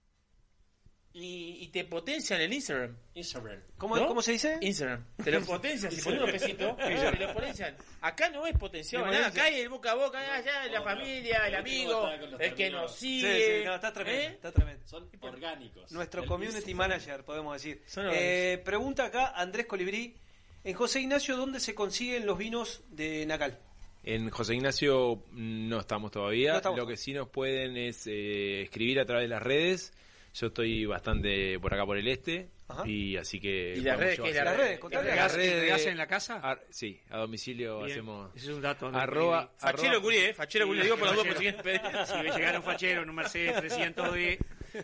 y, 1.14 1.58
y 1.60 1.68
te 1.68 1.84
potencian 1.84 2.40
el 2.40 2.52
Instagram. 2.52 2.96
Instagram. 3.14 3.60
¿Cómo, 3.78 3.96
¿No? 3.96 4.08
¿Cómo 4.08 4.20
se 4.20 4.32
dice? 4.32 4.58
Instagram. 4.60 5.04
Te 5.22 5.30
lo 5.30 5.40
potencian, 5.42 5.92
si 5.92 6.02
pones 6.02 6.20
unos 6.20 6.32
pesitos, 6.32 6.76
te 6.76 7.18
lo 7.18 7.32
potencian. 7.32 7.76
Acá 8.00 8.28
no 8.30 8.44
es 8.46 8.58
potenciado 8.58 9.06
nada, 9.06 9.28
acá 9.28 9.44
hay 9.44 9.60
el 9.60 9.68
boca 9.68 9.92
a 9.92 9.94
boca, 9.94 10.18
allá 10.18 10.66
la 10.66 10.82
familia, 10.82 11.46
el 11.46 11.54
amigo, 11.54 12.08
el 12.40 12.54
que 12.54 12.68
nos 12.68 12.96
sigue. 12.96 13.60
sí, 13.60 13.64
no, 13.64 13.76
está 13.76 13.92
tremendo, 13.92 14.22
¿eh? 14.22 14.32
está 14.34 14.50
tremendo. 14.50 14.86
Son 14.88 15.08
orgánicos. 15.20 15.92
Nuestro 15.92 16.26
community 16.26 16.74
manager, 16.74 17.24
podemos 17.24 17.54
decir. 17.54 17.80
Son 17.86 18.08
Eh, 18.12 18.60
pregunta 18.64 19.04
acá 19.04 19.32
Andrés 19.36 19.66
Colibrí. 19.66 20.16
En 20.64 20.74
José 20.74 21.00
Ignacio, 21.00 21.36
¿dónde 21.36 21.60
se 21.60 21.74
consiguen 21.74 22.26
los 22.26 22.38
vinos 22.38 22.82
de 22.88 23.24
Nacal? 23.26 23.60
En 24.02 24.30
José 24.30 24.54
Ignacio 24.54 25.22
mm, 25.30 25.68
no 25.68 25.78
estamos 25.78 26.10
todavía. 26.10 26.52
No 26.52 26.56
estamos. 26.56 26.78
Lo 26.78 26.86
que 26.86 26.96
sí 26.96 27.12
nos 27.12 27.28
pueden 27.28 27.76
es 27.76 28.06
eh, 28.06 28.62
escribir 28.62 28.98
a 28.98 29.04
través 29.04 29.24
de 29.24 29.28
las 29.28 29.42
redes. 29.42 29.92
Yo 30.34 30.48
estoy 30.48 30.84
bastante 30.84 31.58
por 31.60 31.72
acá 31.72 31.86
por 31.86 31.96
el 31.96 32.08
este. 32.08 32.50
Ajá. 32.66 32.86
Y 32.88 33.16
así 33.16 33.38
que. 33.40 33.74
¿Y 33.76 33.80
las 33.82 33.98
redes? 33.98 34.18
¿Qué 34.20 34.32
Las 34.32 34.56
redes. 34.56 34.80
Las 34.82 35.04
¿Regás- 35.04 35.34
redes- 35.36 35.86
en 35.86 35.96
la 35.96 36.06
casa? 36.08 36.58
Sí, 36.70 37.00
a 37.10 37.18
domicilio 37.18 37.78
Bien. 37.80 37.92
hacemos. 37.92 38.34
Ese 38.34 38.46
es 38.50 38.56
un 38.56 38.62
dato. 38.62 38.88
Arroba, 38.88 39.52
Fachero 39.56 39.92
arroba- 39.92 40.02
Curí, 40.02 40.16
eh, 40.16 40.34
Fachero 40.34 40.66
Sí, 40.72 40.80
digo 40.80 40.96
por 40.96 41.06
los 41.08 41.16
dos 41.16 41.26
por 41.28 41.36
si 42.06 42.14
me 42.22 42.30
llegaron 42.32 42.62
fachero 42.64 43.02
en 43.02 43.10
un 43.10 43.14
Mercedes 43.14 43.56
300 43.56 44.12
de... 44.12 44.38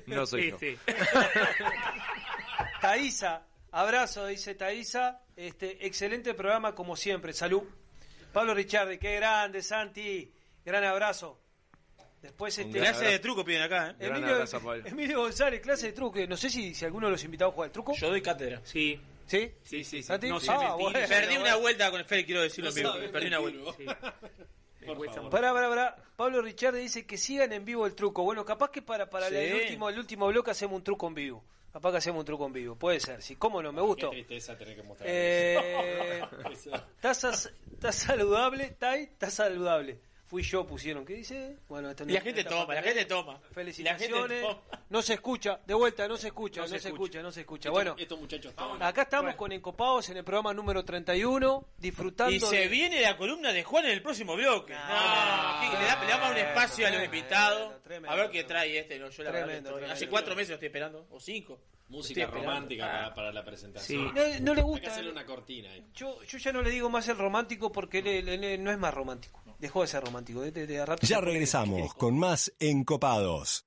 No 0.06 0.24
soy 0.24 0.51
yo. 0.51 0.55
este, 0.55 0.78
Taísa, 2.81 3.47
abrazo, 3.72 4.27
dice 4.27 4.55
Taísa. 4.55 5.22
Este, 5.36 5.85
excelente 5.86 6.35
programa 6.35 6.74
como 6.74 6.97
siempre. 6.97 7.32
Salud. 7.32 7.62
Pablo 8.32 8.55
Richardi, 8.55 8.98
qué 8.98 9.16
grande, 9.16 9.62
Santi. 9.62 10.32
Gran 10.64 10.85
abrazo. 10.85 11.40
Después 12.22 12.59
este, 12.59 12.78
gran 12.78 12.92
Clase 12.92 13.06
de 13.06 13.18
truco 13.18 13.44
piden 13.44 13.62
acá, 13.62 13.90
¿eh? 13.90 14.06
Emilio, 14.06 14.34
abrazo 14.34 14.56
a 14.59 14.60
Pablo. 14.60 14.82
Emilio 14.86 15.20
González, 15.20 15.60
clase 15.60 15.86
de 15.86 15.92
truco. 15.92 16.18
No 16.28 16.36
sé 16.36 16.51
si, 16.51 16.74
si 16.74 16.84
alguno 16.84 17.06
de 17.06 17.12
los 17.12 17.24
invitados 17.24 17.55
juega 17.55 17.66
el 17.66 17.72
truco. 17.72 17.94
Yo 17.94 18.09
doy 18.10 18.20
cátedra. 18.20 18.60
Sí. 18.64 19.01
¿Sí? 19.26 19.52
Sí, 19.62 19.84
sí, 19.84 20.05
Ah, 20.48 20.74
bueno, 20.74 20.98
Perdí 21.09 21.36
una 21.36 21.55
vuelta 21.55 21.88
con 21.90 22.01
el 22.01 22.06
Fede, 22.06 22.26
quiero 22.26 22.42
decirlo 22.42 22.70
en 22.76 22.82
No 22.82 23.12
Perdí 23.12 23.28
una 23.28 23.38
vuelta. 23.38 23.72
Pará, 25.30 25.52
pará, 25.52 25.68
pará. 25.68 25.97
Pablo 26.16 26.42
Richard 26.42 26.74
dice 26.74 27.06
que 27.06 27.16
sigan 27.16 27.52
en 27.52 27.64
vivo 27.64 27.86
el 27.86 27.94
truco. 27.94 28.24
Bueno, 28.24 28.44
capaz 28.44 28.70
que 28.70 28.82
para, 28.82 29.09
para 29.09 29.28
Sí. 29.28 29.36
el, 29.36 29.55
último, 29.55 29.88
el 29.88 29.98
último 29.98 30.26
bloque 30.26 30.51
hacemos 30.51 30.76
un 30.76 30.82
truco 30.84 31.06
en 31.06 31.14
vivo. 31.14 31.44
Capaz 31.72 31.92
que 31.92 31.98
hacemos 31.98 32.20
un 32.20 32.26
truco 32.26 32.47
en 32.47 32.52
vivo. 32.52 32.74
Puede 32.76 32.98
ser. 32.98 33.22
Sí, 33.22 33.36
cómo 33.36 33.62
no, 33.62 33.72
me 33.72 33.80
gustó. 33.82 34.10
Qué 34.10 34.24
tristeza 34.24 34.59
tener 34.59 34.74
que 34.74 34.82
mostrar 34.82 35.09
Eh. 35.10 36.22
¿Estás 36.97 37.51
está 37.72 37.92
saludable, 37.92 38.70
Tai? 38.70 39.05
¿Estás 39.05 39.34
saludable? 39.34 40.01
Fui 40.31 40.44
yo, 40.44 40.65
pusieron. 40.65 41.05
¿Qué 41.05 41.15
dice? 41.15 41.57
Bueno, 41.69 41.93
la 42.07 42.20
gente 42.20 42.44
toma, 42.44 42.73
la 42.73 42.82
gente 42.85 43.05
toma. 43.05 43.40
Felicitaciones. 43.52 44.39
Y 44.39 44.44
la 44.44 44.48
gente 44.52 44.61
No 44.89 45.02
se 45.02 45.15
escucha, 45.15 45.59
de 45.66 45.74
vuelta, 45.74 46.07
no 46.07 46.16
se 46.16 46.28
escucha, 46.28 46.61
No 46.61 46.69
se 46.69 46.77
escucha. 46.77 47.20
no 47.20 47.32
se 47.32 47.40
escucha. 47.40 47.69
Bueno, 47.70 47.97
estos 47.98 48.16
muchachos 48.20 48.55
acá 48.78 49.02
estamos 49.02 49.35
con 49.35 49.51
Encopados 49.51 50.09
en 50.11 50.19
el 50.19 50.23
programa 50.24 50.55
número 50.55 50.85
31, 50.85 51.65
disfrutando. 51.78 52.32
Y 52.32 52.39
se 52.39 52.57
de- 52.57 52.69
viene 52.69 53.01
la 53.01 53.16
columna 53.16 53.52
de 53.52 53.65
Juan 53.65 53.86
en 53.86 53.90
el 53.90 54.02
próximo 54.02 54.36
bloque. 54.36 54.73
No, 54.73 54.78
le, 54.78 55.85
da- 55.85 56.01
le 56.01 56.07
damos 56.09 56.31
un 56.31 56.36
espacio 56.36 56.86
a 56.86 56.90
los 56.90 57.02
invitados. 57.05 57.73
a 58.07 58.15
ver 58.15 58.31
qué 58.31 58.44
trae 58.44 58.78
este. 58.78 59.01
No, 59.01 59.11
yo 59.11 59.24
la 59.24 59.31
verdad 59.32 59.47
que 59.47 59.52
Tremendo, 59.55 59.70
estoy- 59.70 59.85
hace 59.85 59.94
tremendo. 59.94 60.11
cuatro 60.12 60.35
meses 60.36 60.48
lo 60.51 60.55
estoy 60.55 60.66
esperando. 60.66 61.07
O 61.11 61.19
cinco. 61.19 61.59
Música 61.91 62.27
romántica 62.27 62.87
Ah. 62.87 62.91
para, 63.03 63.15
para 63.15 63.33
la 63.33 63.45
presentación. 63.45 64.07
No, 64.07 64.12
no 64.41 64.55
le 64.55 64.61
Hay 64.61 64.67
gusta. 64.67 64.81
que 64.83 64.87
hacerle 64.89 65.11
una 65.11 65.27
cortina 65.27 65.71
ahí. 65.71 65.85
Yo, 65.93 66.23
yo 66.23 66.39
ya 66.39 66.53
no 66.53 66.62
le 66.62 66.71
digo 66.71 66.89
más 66.89 67.07
el 67.09 67.19
romántico 67.19 67.71
porque 67.73 67.99
él, 67.99 68.29
él- 68.29 68.45
él 68.45 68.62
no 68.65 68.71
es 68.71 68.79
más 68.79 68.95
romántico. 68.95 69.43
Dejó 69.59 69.83
de 69.83 69.89
ser 69.89 70.03
romántico. 70.05 70.41
de- 70.41 70.53
de- 70.53 70.67
de 70.67 70.87
rato 70.87 71.07
Ya 71.07 71.21
regresamos 71.21 71.93
con 71.95 72.19
más 72.19 72.53
Encopados. 72.59 73.67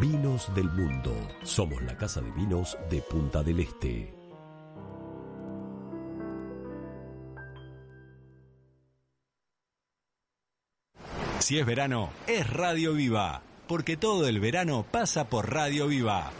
Vinos 0.00 0.54
del 0.54 0.70
Mundo. 0.70 1.16
Somos 1.42 1.82
la 1.82 1.96
casa 1.96 2.20
de 2.20 2.30
vinos 2.32 2.76
de 2.90 3.00
Punta 3.00 3.42
del 3.42 3.60
Este. 3.60 4.14
Si 11.38 11.58
es 11.58 11.64
verano, 11.64 12.10
es 12.26 12.46
Radio 12.50 12.92
Viva, 12.92 13.40
porque 13.66 13.96
todo 13.96 14.28
el 14.28 14.38
verano 14.38 14.84
pasa 14.90 15.30
por 15.30 15.50
Radio 15.50 15.86
Viva. 15.88 16.30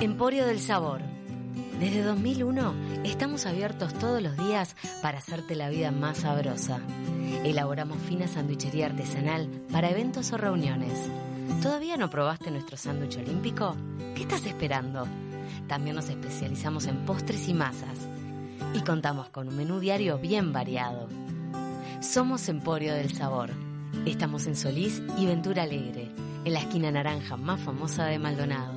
Emporio 0.00 0.44
del 0.44 0.58
Sabor. 0.58 1.15
Desde 1.80 2.02
2001 2.02 2.74
estamos 3.04 3.44
abiertos 3.44 3.92
todos 3.92 4.22
los 4.22 4.34
días 4.38 4.74
para 5.02 5.18
hacerte 5.18 5.54
la 5.54 5.68
vida 5.68 5.90
más 5.90 6.18
sabrosa. 6.18 6.80
Elaboramos 7.44 7.98
fina 7.98 8.26
sandwichería 8.26 8.86
artesanal 8.86 9.46
para 9.70 9.90
eventos 9.90 10.32
o 10.32 10.38
reuniones. 10.38 11.10
¿Todavía 11.62 11.98
no 11.98 12.08
probaste 12.08 12.50
nuestro 12.50 12.78
sándwich 12.78 13.18
olímpico? 13.18 13.76
¿Qué 14.14 14.22
estás 14.22 14.46
esperando? 14.46 15.06
También 15.68 15.96
nos 15.96 16.08
especializamos 16.08 16.86
en 16.86 17.04
postres 17.04 17.46
y 17.46 17.52
masas. 17.52 18.08
Y 18.72 18.80
contamos 18.80 19.28
con 19.28 19.48
un 19.48 19.56
menú 19.58 19.78
diario 19.78 20.18
bien 20.18 20.54
variado. 20.54 21.08
Somos 22.00 22.48
Emporio 22.48 22.94
del 22.94 23.12
Sabor. 23.12 23.50
Estamos 24.06 24.46
en 24.46 24.56
Solís 24.56 25.02
y 25.18 25.26
Ventura 25.26 25.64
Alegre, 25.64 26.10
en 26.46 26.54
la 26.54 26.60
esquina 26.60 26.90
naranja 26.90 27.36
más 27.36 27.60
famosa 27.60 28.06
de 28.06 28.18
Maldonado. 28.18 28.72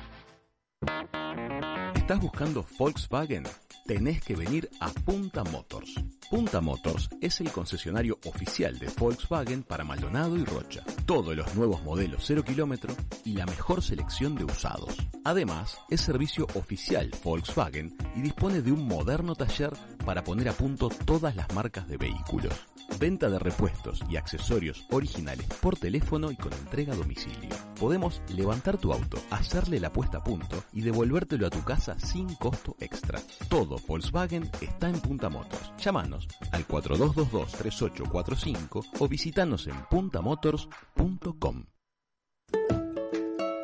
¿Estás 1.96 2.20
buscando 2.20 2.64
Volkswagen? 2.78 3.46
Tenés 3.90 4.22
que 4.22 4.36
venir 4.36 4.70
a 4.78 4.88
Punta 4.88 5.42
Motors. 5.42 5.96
Punta 6.30 6.60
Motors 6.60 7.08
es 7.20 7.40
el 7.40 7.50
concesionario 7.50 8.20
oficial 8.24 8.78
de 8.78 8.86
Volkswagen 8.96 9.64
para 9.64 9.82
Maldonado 9.82 10.36
y 10.36 10.44
Rocha. 10.44 10.84
Todos 11.06 11.34
los 11.34 11.52
nuevos 11.56 11.82
modelos 11.82 12.22
0 12.24 12.44
kilómetro 12.44 12.94
y 13.24 13.32
la 13.32 13.46
mejor 13.46 13.82
selección 13.82 14.36
de 14.36 14.44
usados. 14.44 14.96
Además, 15.24 15.76
es 15.88 16.02
servicio 16.02 16.46
oficial 16.54 17.10
Volkswagen 17.24 17.96
y 18.14 18.20
dispone 18.20 18.62
de 18.62 18.70
un 18.70 18.86
moderno 18.86 19.34
taller 19.34 19.72
para 20.06 20.22
poner 20.22 20.50
a 20.50 20.52
punto 20.52 20.88
todas 20.88 21.34
las 21.34 21.52
marcas 21.52 21.88
de 21.88 21.96
vehículos. 21.96 22.54
Venta 22.98 23.30
de 23.30 23.38
repuestos 23.38 24.02
y 24.08 24.16
accesorios 24.16 24.84
originales 24.90 25.46
por 25.60 25.76
teléfono 25.76 26.30
y 26.30 26.36
con 26.36 26.52
entrega 26.52 26.92
a 26.92 26.96
domicilio. 26.96 27.48
Podemos 27.78 28.22
levantar 28.28 28.78
tu 28.78 28.92
auto, 28.92 29.18
hacerle 29.30 29.80
la 29.80 29.92
puesta 29.92 30.18
a 30.18 30.24
punto 30.24 30.62
y 30.72 30.82
devolvértelo 30.82 31.46
a 31.46 31.50
tu 31.50 31.62
casa 31.62 31.98
sin 31.98 32.34
costo 32.34 32.76
extra. 32.80 33.20
Todo 33.48 33.76
Volkswagen 33.86 34.50
está 34.60 34.88
en 34.88 35.00
Punta 35.00 35.28
Motors. 35.28 35.72
Llámanos 35.78 36.26
al 36.52 36.66
4222-3845 36.66 38.86
o 38.98 39.08
visitanos 39.08 39.66
en 39.66 39.76
puntamotors.com. 39.90 41.64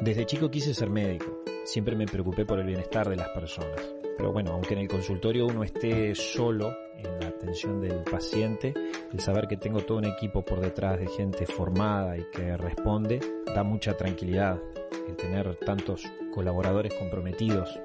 Desde 0.01 0.27
chico 0.27 0.51
quise 0.51 0.75
ser 0.75 0.91
médico. 0.91 1.43
Siempre 1.65 1.97
me 1.97 2.07
preocupé 2.07 2.45
por 2.45 2.61
el 2.61 2.67
bienestar 2.67 3.09
de 3.09 3.17
las 3.17 3.31
personas. 3.31 3.81
Pero 4.17 4.33
bueno, 4.33 4.53
aunque 4.53 4.75
en 4.75 4.81
el 4.81 4.89
consultorio 4.89 5.47
uno 5.47 5.63
esté 5.63 6.15
solo 6.15 6.75
en 6.97 7.21
la 7.21 7.29
atención 7.29 7.81
del 7.81 8.03
paciente, 8.05 8.73
el 9.13 9.21
saber 9.21 9.47
que 9.47 9.57
tengo 9.57 9.83
todo 9.83 9.99
un 9.99 10.07
equipo 10.07 10.43
por 10.45 10.61
detrás 10.61 10.99
de 10.99 11.07
gente 11.07 11.47
formada 11.47 12.17
y 12.17 12.25
que 12.31 12.57
responde 12.57 13.21
da 13.55 13.63
mucha 13.63 13.97
tranquilidad. 13.97 14.61
El 15.07 15.17
tener 15.17 15.55
tantos 15.57 16.05
colaboradores 16.35 16.95
comprometidos. 16.95 17.79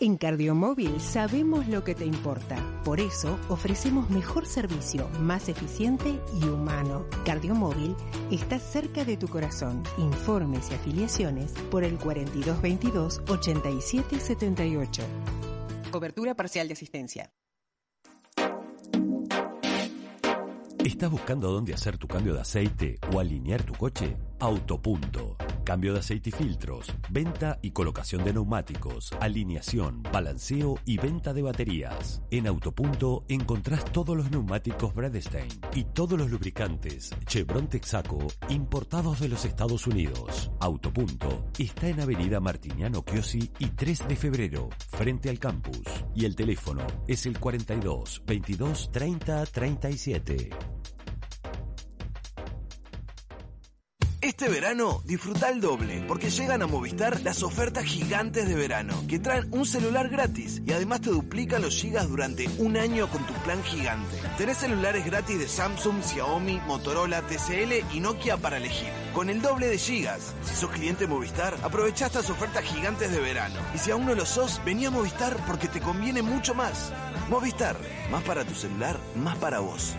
En 0.00 0.16
Cardiomóvil 0.16 1.00
sabemos 1.00 1.66
lo 1.66 1.82
que 1.82 1.96
te 1.96 2.04
importa. 2.04 2.56
Por 2.84 3.00
eso 3.00 3.36
ofrecemos 3.48 4.10
mejor 4.10 4.46
servicio, 4.46 5.08
más 5.18 5.48
eficiente 5.48 6.20
y 6.40 6.44
humano. 6.44 7.04
Cardiomóvil 7.24 7.96
está 8.30 8.60
cerca 8.60 9.04
de 9.04 9.16
tu 9.16 9.26
corazón. 9.26 9.82
Informes 9.98 10.70
y 10.70 10.74
afiliaciones 10.74 11.50
por 11.68 11.82
el 11.82 11.98
4222 11.98 13.22
8778. 13.28 15.02
Cobertura 15.90 16.36
parcial 16.36 16.68
de 16.68 16.74
asistencia. 16.74 17.32
¿Estás 20.84 21.10
buscando 21.10 21.50
dónde 21.50 21.74
hacer 21.74 21.98
tu 21.98 22.06
cambio 22.06 22.34
de 22.34 22.40
aceite 22.40 23.00
o 23.12 23.18
alinear 23.18 23.64
tu 23.64 23.74
coche? 23.74 24.16
Autopunto. 24.40 25.36
Cambio 25.64 25.92
de 25.92 25.98
aceite 25.98 26.30
y 26.30 26.32
filtros, 26.32 26.86
venta 27.10 27.58
y 27.60 27.72
colocación 27.72 28.24
de 28.24 28.32
neumáticos, 28.32 29.10
alineación, 29.20 30.02
balanceo 30.02 30.78
y 30.84 30.96
venta 30.96 31.34
de 31.34 31.42
baterías. 31.42 32.22
En 32.30 32.46
Autopunto 32.46 33.24
encontrás 33.28 33.84
todos 33.86 34.16
los 34.16 34.30
neumáticos 34.30 34.94
Bradstein 34.94 35.48
y 35.74 35.84
todos 35.84 36.18
los 36.18 36.30
lubricantes 36.30 37.10
Chevron 37.26 37.68
Texaco 37.68 38.18
importados 38.48 39.20
de 39.20 39.28
los 39.28 39.44
Estados 39.44 39.86
Unidos. 39.86 40.52
Autopunto 40.60 41.44
está 41.58 41.88
en 41.88 42.00
Avenida 42.00 42.38
Martiniano 42.40 43.04
Chiosi 43.04 43.50
y 43.58 43.66
3 43.66 44.08
de 44.08 44.16
febrero, 44.16 44.68
frente 44.90 45.28
al 45.28 45.38
campus. 45.38 45.82
Y 46.14 46.24
el 46.24 46.36
teléfono 46.36 46.86
es 47.08 47.26
el 47.26 47.38
42 47.38 48.22
22 48.24 48.90
30 48.92 49.46
37. 49.46 50.50
Este 54.40 54.52
verano 54.52 55.02
disfruta 55.04 55.48
el 55.48 55.60
doble, 55.60 56.04
porque 56.06 56.30
llegan 56.30 56.62
a 56.62 56.68
Movistar 56.68 57.20
las 57.22 57.42
ofertas 57.42 57.82
gigantes 57.82 58.46
de 58.46 58.54
verano, 58.54 58.94
que 59.08 59.18
traen 59.18 59.48
un 59.50 59.66
celular 59.66 60.08
gratis 60.08 60.62
y 60.64 60.72
además 60.72 61.00
te 61.00 61.10
duplican 61.10 61.60
los 61.60 61.74
gigas 61.74 62.08
durante 62.08 62.48
un 62.58 62.76
año 62.76 63.08
con 63.08 63.26
tu 63.26 63.32
plan 63.42 63.60
gigante. 63.64 64.16
Tenés 64.36 64.58
celulares 64.58 65.04
gratis 65.04 65.40
de 65.40 65.48
Samsung, 65.48 66.04
Xiaomi, 66.04 66.60
Motorola, 66.68 67.22
TCL 67.22 67.92
y 67.92 67.98
Nokia 67.98 68.36
para 68.36 68.58
elegir, 68.58 68.92
con 69.12 69.28
el 69.28 69.42
doble 69.42 69.66
de 69.66 69.76
gigas. 69.76 70.32
Si 70.44 70.54
sos 70.54 70.70
cliente 70.70 71.08
Movistar, 71.08 71.56
aprovecha 71.64 72.06
estas 72.06 72.30
ofertas 72.30 72.62
gigantes 72.62 73.10
de 73.10 73.18
verano. 73.18 73.58
Y 73.74 73.78
si 73.78 73.90
aún 73.90 74.06
no 74.06 74.14
lo 74.14 74.24
sos, 74.24 74.60
vení 74.64 74.86
a 74.86 74.92
Movistar 74.92 75.36
porque 75.48 75.66
te 75.66 75.80
conviene 75.80 76.22
mucho 76.22 76.54
más. 76.54 76.92
Movistar, 77.28 77.76
más 78.12 78.22
para 78.22 78.44
tu 78.44 78.54
celular, 78.54 79.00
más 79.16 79.36
para 79.38 79.58
vos. 79.58 79.96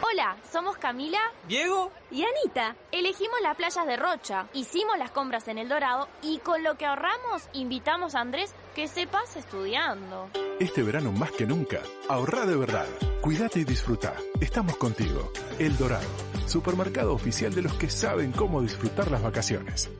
Hola, 0.00 0.36
somos 0.50 0.76
Camila, 0.78 1.20
Diego 1.46 1.92
y 2.10 2.24
Anita. 2.24 2.76
Elegimos 2.90 3.40
las 3.42 3.56
playas 3.56 3.86
de 3.86 3.96
Rocha, 3.96 4.46
hicimos 4.54 4.98
las 4.98 5.10
compras 5.10 5.46
en 5.48 5.58
El 5.58 5.68
Dorado 5.68 6.08
y 6.22 6.38
con 6.38 6.62
lo 6.62 6.76
que 6.76 6.86
ahorramos 6.86 7.48
invitamos 7.52 8.14
a 8.14 8.20
Andrés 8.20 8.54
que 8.74 8.88
se 8.88 9.06
pase 9.06 9.40
estudiando. 9.40 10.30
Este 10.58 10.82
verano 10.82 11.12
más 11.12 11.32
que 11.32 11.46
nunca, 11.46 11.80
ahorra 12.08 12.46
de 12.46 12.56
verdad. 12.56 12.86
Cuídate 13.20 13.60
y 13.60 13.64
disfruta. 13.64 14.14
Estamos 14.40 14.76
contigo. 14.76 15.30
El 15.58 15.76
Dorado, 15.76 16.08
supermercado 16.46 17.14
oficial 17.14 17.54
de 17.54 17.62
los 17.62 17.74
que 17.74 17.90
saben 17.90 18.32
cómo 18.32 18.62
disfrutar 18.62 19.10
las 19.10 19.22
vacaciones. 19.22 19.90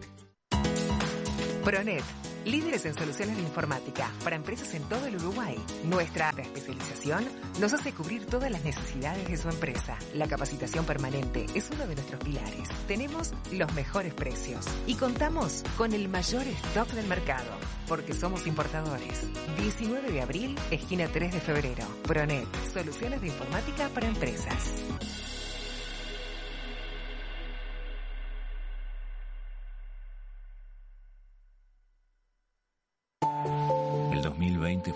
Pronet, 1.64 2.02
líderes 2.44 2.84
en 2.86 2.94
soluciones 2.94 3.36
de 3.36 3.42
informática 3.42 4.10
para 4.24 4.36
empresas 4.36 4.74
en 4.74 4.82
todo 4.84 5.06
el 5.06 5.16
Uruguay. 5.16 5.56
Nuestra 5.84 6.30
especialización 6.30 7.28
nos 7.60 7.72
hace 7.72 7.92
cubrir 7.92 8.26
todas 8.26 8.50
las 8.50 8.64
necesidades 8.64 9.28
de 9.28 9.36
su 9.36 9.48
empresa. 9.48 9.96
La 10.14 10.26
capacitación 10.26 10.84
permanente 10.84 11.46
es 11.54 11.70
uno 11.70 11.86
de 11.86 11.94
nuestros 11.94 12.22
pilares. 12.22 12.68
Tenemos 12.86 13.32
los 13.52 13.72
mejores 13.74 14.14
precios 14.14 14.66
y 14.86 14.94
contamos 14.94 15.62
con 15.76 15.92
el 15.92 16.08
mayor 16.08 16.46
stock 16.46 16.88
del 16.92 17.06
mercado, 17.06 17.50
porque 17.88 18.14
somos 18.14 18.46
importadores. 18.46 19.26
19 19.58 20.10
de 20.10 20.20
abril, 20.20 20.56
esquina 20.70 21.08
3 21.12 21.32
de 21.32 21.40
febrero. 21.40 21.84
Pronet, 22.04 22.46
soluciones 22.72 23.20
de 23.20 23.28
informática 23.28 23.88
para 23.88 24.08
empresas. 24.08 24.72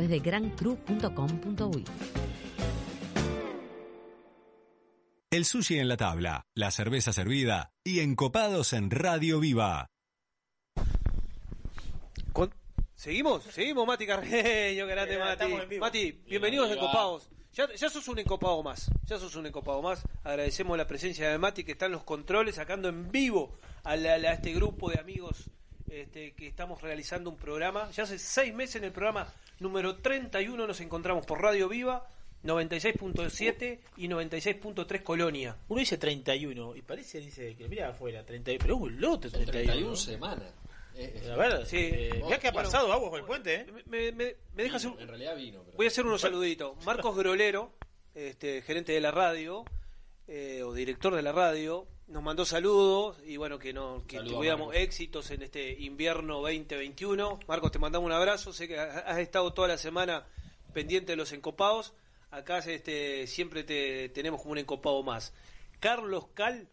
de 0.00 0.18
grandcru.com.uy. 0.20 1.84
El 5.30 5.44
sushi 5.44 5.78
en 5.78 5.88
la 5.88 5.96
tabla, 5.96 6.46
la 6.54 6.70
cerveza 6.70 7.12
servida 7.12 7.72
y 7.84 8.00
encopados 8.00 8.72
en 8.72 8.90
Radio 8.90 9.40
Viva. 9.40 9.90
Con- 12.32 12.54
¿Seguimos? 12.94 13.42
Seguimos, 13.44 13.86
Mati 13.86 14.06
Carreño, 14.06 14.86
grande 14.88 15.14
Eh, 15.16 15.18
Mati. 15.18 15.78
Mati, 15.78 16.12
bienvenidos 16.26 16.70
a. 16.70 16.74
Encopados. 16.74 17.28
Ya, 17.52 17.72
ya 17.74 17.88
sos 17.88 18.06
un 18.08 18.18
encopado 18.18 18.62
más, 18.62 18.90
ya 19.04 19.18
sos 19.18 19.34
un 19.34 19.46
encopado 19.46 19.80
más. 19.82 20.02
Agradecemos 20.24 20.76
la 20.76 20.86
presencia 20.86 21.28
de 21.30 21.38
Mati 21.38 21.64
que 21.64 21.72
está 21.72 21.86
en 21.86 21.92
los 21.92 22.04
controles, 22.04 22.54
sacando 22.56 22.88
en 22.88 23.10
vivo 23.10 23.58
a, 23.82 23.96
la- 23.96 24.12
a 24.14 24.32
este 24.32 24.52
grupo 24.52 24.90
de 24.90 25.00
amigos 25.00 25.50
este, 25.90 26.32
que 26.32 26.46
estamos 26.46 26.80
realizando 26.82 27.30
un 27.30 27.36
programa. 27.36 27.90
Ya 27.92 28.04
hace 28.04 28.18
seis 28.18 28.54
meses 28.54 28.76
en 28.76 28.84
el 28.84 28.92
programa 28.92 29.32
número 29.60 29.96
31 29.96 30.66
nos 30.66 30.80
encontramos 30.80 31.24
por 31.26 31.40
Radio 31.40 31.68
Viva, 31.68 32.06
96.7 32.44 33.78
y 33.96 34.08
96.3 34.08 35.02
Colonia. 35.02 35.56
Uno 35.68 35.80
dice 35.80 35.98
31 35.98 36.76
y 36.76 36.82
parece, 36.82 37.20
dice, 37.20 37.54
que 37.56 37.68
mira 37.68 37.88
afuera, 37.90 38.24
31, 38.24 38.58
pero 38.62 38.74
es 38.76 38.80
un 38.82 39.00
lote 39.00 39.30
31. 39.30 39.52
31 39.64 39.96
semanas. 39.96 40.52
Eh, 40.94 41.28
A 41.30 41.36
ver, 41.36 41.66
Sí. 41.66 41.76
eh, 41.78 42.22
mirá 42.24 42.38
qué 42.38 42.48
ha 42.48 42.52
Bueno, 42.52 42.68
pasado 42.70 42.92
agua 42.92 43.10
por 43.10 43.18
el 43.20 43.26
puente, 43.26 43.54
¿eh? 43.54 43.66
Me, 43.86 44.12
me, 44.12 44.34
me 44.54 44.62
dejas 44.62 44.84
un, 44.84 44.98
En 44.98 45.08
realidad 45.08 45.36
vino. 45.36 45.62
Pero... 45.64 45.76
Voy 45.76 45.86
a 45.86 45.88
hacer 45.88 46.06
unos 46.06 46.20
saluditos. 46.22 46.82
Marcos 46.86 47.14
Grolero, 47.16 47.72
este, 48.14 48.62
gerente 48.62 48.92
de 48.92 49.00
la 49.00 49.10
radio, 49.10 49.64
eh, 50.26 50.62
o 50.62 50.72
director 50.72 51.14
de 51.14 51.22
la 51.22 51.32
radio, 51.32 51.86
nos 52.08 52.22
mandó 52.22 52.44
saludos 52.44 53.16
y 53.26 53.36
bueno, 53.36 53.58
que, 53.58 53.72
no, 53.72 54.04
que 54.06 54.16
Saludos, 54.18 54.36
tuviéramos 54.38 54.66
Marcos. 54.68 54.82
éxitos 54.82 55.30
en 55.32 55.42
este 55.42 55.72
invierno 55.80 56.40
2021. 56.40 57.40
Marcos, 57.48 57.72
te 57.72 57.78
mandamos 57.78 58.06
un 58.06 58.12
abrazo. 58.12 58.52
Sé 58.52 58.68
que 58.68 58.78
ha- 58.78 59.00
has 59.00 59.18
estado 59.18 59.52
toda 59.52 59.68
la 59.68 59.78
semana 59.78 60.24
pendiente 60.72 61.12
de 61.12 61.16
los 61.16 61.32
encopados. 61.32 61.94
Acá 62.30 62.58
este, 62.58 63.26
siempre 63.26 63.64
te 63.64 64.08
tenemos 64.10 64.40
como 64.40 64.52
un 64.52 64.58
encopado 64.58 65.02
más. 65.02 65.32
Carlos 65.80 66.26
Cal, 66.34 66.68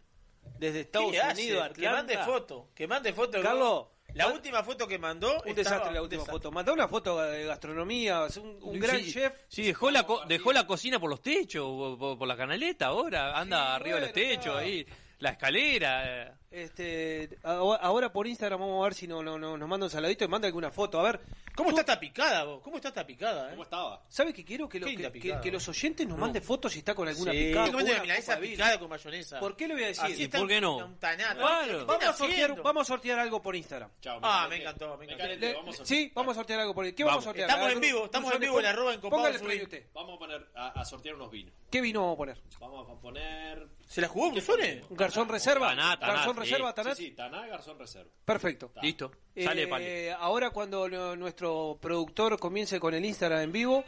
desde 0.58 0.80
Estados 0.80 1.10
¿Qué 1.12 1.20
hace? 1.20 1.42
Unidos, 1.42 1.68
Que 1.74 1.88
mande 1.88 2.18
foto, 2.18 2.68
que 2.74 2.86
mande 2.86 3.12
foto. 3.12 3.40
Carlos, 3.42 3.86
la 4.14 4.28
última 4.28 4.62
foto 4.62 4.86
que 4.86 4.98
mandó. 4.98 5.42
Un 5.44 5.54
desastre 5.54 5.92
la 5.92 6.02
última 6.02 6.20
desastre. 6.22 6.32
foto. 6.32 6.52
Mandó 6.52 6.72
una 6.74 6.86
foto 6.86 7.20
de 7.22 7.44
gastronomía, 7.44 8.26
es 8.26 8.36
un, 8.36 8.56
un 8.62 8.74
Sí, 8.74 8.78
gran 8.80 8.98
sí. 9.00 9.12
chef. 9.12 9.32
Sí, 9.48 9.62
dejó 9.64 9.90
la, 9.90 10.04
co- 10.06 10.22
dejó 10.26 10.52
la 10.52 10.66
cocina 10.66 11.00
por 11.00 11.10
los 11.10 11.20
techos, 11.22 11.96
por, 11.98 12.18
por- 12.18 12.28
la 12.28 12.36
canaleta 12.36 12.86
ahora, 12.86 13.36
anda 13.38 13.66
Sí, 13.66 13.72
arriba 13.80 13.96
de 13.96 14.00
los 14.02 14.12
techos, 14.12 14.56
ahí, 14.56 14.86
la 15.24 15.30
escalera. 15.30 16.38
Este, 16.54 17.36
ahora 17.42 18.12
por 18.12 18.28
Instagram 18.28 18.60
vamos 18.60 18.80
a 18.80 18.84
ver 18.84 18.94
si 18.94 19.08
no, 19.08 19.22
no, 19.24 19.36
no- 19.36 19.56
nos 19.58 19.68
manda 19.68 19.86
un 19.86 19.90
saladito 19.90 20.24
y 20.24 20.28
manda 20.28 20.46
alguna 20.46 20.70
foto. 20.70 21.00
A 21.00 21.02
ver. 21.02 21.20
¿Cómo 21.56 21.70
está 21.70 21.80
esta 21.82 22.00
picada 22.00 22.44
vos? 22.44 22.60
¿Cómo 22.62 22.76
está 22.76 22.88
esta 22.88 23.06
picada? 23.06 23.46
Eh? 23.46 23.50
¿Cómo 23.50 23.62
estaba? 23.64 24.02
¿Sabe 24.08 24.32
qué 24.32 24.44
quiero? 24.44 24.68
Que, 24.68 24.78
lo- 24.80 24.86
¿Qué 24.86 24.96
que, 24.96 25.12
que- 25.20 25.40
que 25.40 25.52
los 25.52 25.68
oyentes 25.68 26.06
nos 26.06 26.16
No. 26.16 26.20
manden 26.26 26.42
fotos 26.42 26.72
si 26.72 26.80
está 26.80 26.94
con 26.94 27.06
alguna 27.08 27.32
Sí. 27.32 27.38
picada. 27.46 27.66
Que 27.66 27.72
con 27.72 27.84
vino. 27.84 28.40
picada 28.40 28.78
con 28.78 28.88
mayonesa. 28.88 29.40
¿Por 29.40 29.56
qué 29.56 29.68
le 29.68 29.74
voy 29.74 29.84
a 29.84 29.86
decir? 29.88 30.04
Así 30.04 30.28
¿Por 30.28 30.48
qué 30.48 30.60
no? 30.60 30.76
un 30.86 30.98
tanato. 30.98 31.38
Claro. 31.40 31.78
¿Qué 31.78 31.84
Vamos 31.84 32.04
a, 32.04 32.12
sortear, 32.12 32.40
haciendo? 32.42 32.62
vamos 32.62 32.82
a 32.82 32.84
sortear 32.84 33.18
algo 33.18 33.42
por 33.42 33.56
Instagram. 33.56 33.90
Ah, 34.22 34.46
me 34.48 34.56
encantó, 34.56 34.96
me 34.96 35.04
encantó. 35.04 35.26
Le- 35.26 35.56
sí, 35.84 36.10
vamos 36.14 36.32
a 36.32 36.40
sortear 36.40 36.60
algo 36.60 36.74
por 36.74 36.94
¿Qué 36.94 37.04
vamos, 37.04 37.20
a 37.20 37.24
sortear? 37.24 37.48
Estamos 37.50 37.72
en 37.72 37.80
vivo, 37.80 38.04
estamos 38.04 38.32
en 38.34 38.40
vivo 38.40 38.60
en 38.60 38.66
arroba 38.66 38.94
en 38.94 39.00
Póngale 39.00 39.38
play 39.38 39.62
usted. 39.62 39.86
Vamos 39.92 40.16
a 40.16 40.18
poner 40.18 40.46
a, 40.54 40.84
sortear 40.84 41.14
unos 41.16 41.30
vinos. 41.30 41.52
¿Qué 41.70 41.80
vino 41.80 42.00
vamos 42.00 42.14
a 42.14 42.18
poner? 42.18 42.38
Vamos 42.60 42.88
a 42.90 43.00
poner. 43.00 43.68
¿Se 43.86 44.00
la 44.00 44.08
jugó? 44.08 44.28
¿Un 44.28 44.96
garzón 44.96 45.28
reserva? 45.28 45.68
Taná, 45.68 45.98
Taná, 45.98 46.12
¿Garzón 46.14 46.34
sí. 46.34 46.40
Reserva, 46.44 46.74
Tanat? 46.74 46.96
Sí, 46.96 47.04
sí, 47.06 47.10
Taná, 47.12 47.46
garzón 47.46 47.78
reserva. 47.78 48.10
Perfecto. 48.24 48.72
Listo. 48.82 49.10
Eh, 49.34 49.44
Sale 49.44 49.66
pali. 49.68 50.08
ahora 50.18 50.50
cuando 50.50 50.88
lo- 50.88 51.16
nuestro 51.16 51.78
productor 51.80 52.38
comience 52.38 52.78
con 52.80 52.94
el 52.94 53.04
Instagram 53.04 53.40
en 53.42 53.52
vivo, 53.52 53.84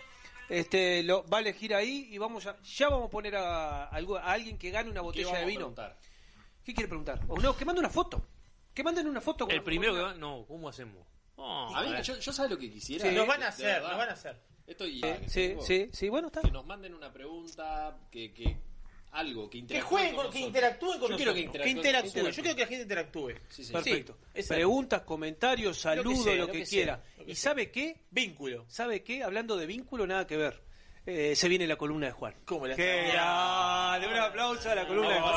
este 0.49 1.03
lo 1.03 1.27
va 1.27 1.39
a 1.39 1.41
elegir 1.41 1.75
ahí 1.75 2.09
y 2.11 2.19
vamos 2.19 2.47
a, 2.47 2.61
ya 2.63 2.89
vamos 2.89 3.09
a 3.09 3.11
poner 3.11 3.37
a, 3.37 3.85
algo- 3.89 4.17
a 4.17 4.33
alguien 4.33 4.59
que 4.59 4.71
gane 4.71 4.91
una 4.91 5.01
¿Qué 5.01 5.05
botella 5.05 5.27
vamos 5.27 5.39
de 5.39 5.45
a 5.45 5.47
vino. 5.47 5.59
preguntar? 5.61 5.99
¿Qué 6.65 6.75
quiere 6.75 6.89
preguntar? 6.89 7.21
O 7.29 7.39
no, 7.39 7.57
que 7.57 7.65
mande 7.65 7.81
una 7.81 7.91
foto. 7.91 8.27
Que 8.75 8.83
manden 8.85 9.07
una 9.09 9.21
foto. 9.21 9.47
con- 9.47 9.55
El 9.55 9.63
primero 9.63 9.95
que 9.95 10.01
va. 10.01 10.15
No, 10.15 10.45
¿cómo 10.47 10.69
hacemos? 10.69 11.07
Oh, 11.37 11.75
A 11.75 11.83
mí, 11.83 11.89
a 11.89 11.91
ver. 11.93 12.03
yo, 12.03 12.17
yo 12.19 12.33
sabes 12.33 12.51
lo 12.51 12.59
que 12.59 12.71
quisiera. 12.71 13.09
Sí. 13.09 13.15
Nos 13.15 13.27
van 13.27 13.43
a 13.43 13.49
hacer, 13.49 13.83
nos 13.83 13.97
van 13.97 14.09
a 14.09 14.13
hacer. 14.13 14.41
Esto 14.67 14.85
y 14.87 15.01
Sí, 15.01 15.09
sí, 15.29 15.57
sí, 15.61 15.91
sí, 15.93 16.09
bueno, 16.09 16.27
está. 16.29 16.41
Que 16.43 16.51
nos 16.51 16.67
manden 16.67 16.93
una 16.95 17.13
pregunta, 17.13 17.97
que, 18.11 18.33
que 18.35 18.57
algo, 19.19 19.45
que 19.45 19.51
Que 19.53 19.59
interactúen 19.59 19.89
jueguen, 19.91 20.15
con 20.15 20.23
que 20.25 20.29
nosotros. 20.29 20.47
interactúen 20.47 20.99
con 20.99 21.11
Yo 21.11 21.17
quiero 21.17 21.33
nosotros. 21.33 21.35
que 21.35 21.63
Que 21.63 21.71
interactúen. 21.71 21.77
interactúen. 21.77 22.33
Yo 22.33 22.43
quiero 22.43 22.57
que 22.57 22.63
la 22.63 22.69
gente 22.69 22.83
interactúe. 22.83 23.31
Sí, 23.49 23.65
sí. 23.65 23.73
Perfecto. 23.73 24.17
Sí, 24.35 24.43
Preguntas, 24.49 25.01
comentarios, 25.03 25.79
saludos, 25.79 26.25
sea, 26.25 26.35
lo 26.35 26.47
lo 26.47 26.53
que, 26.53 26.59
que 26.61 26.67
sea, 26.67 26.77
quiera. 26.79 27.03
lo 27.19 27.25
que 27.25 27.31
¿Y 27.33 27.35
sea. 27.35 27.51
sabe 27.51 27.71
qué? 27.71 27.97
Vínculo. 28.11 28.65
¿Sabe 28.69 29.03
qué? 29.03 29.23
Hablando 29.23 29.57
de 29.57 29.67
vínculo, 29.67 30.07
nada 30.07 30.27
que 30.27 30.37
ver. 30.37 30.63
Eh, 31.07 31.37
se 31.37 31.49
viene 31.49 31.67
la 31.69 31.77
columna 31.77 32.07
de 32.07 32.13
Juan. 32.13 32.35
¿Cómo 32.45 32.67
la 32.67 32.75
¡Qué 32.75 33.09
grande! 33.13 34.09
Un 34.09 34.17
aplauso 34.17 34.69
a 34.71 34.75
la 34.75 34.87
columna 34.89 35.15
de 35.15 35.21
Juan. 35.21 35.37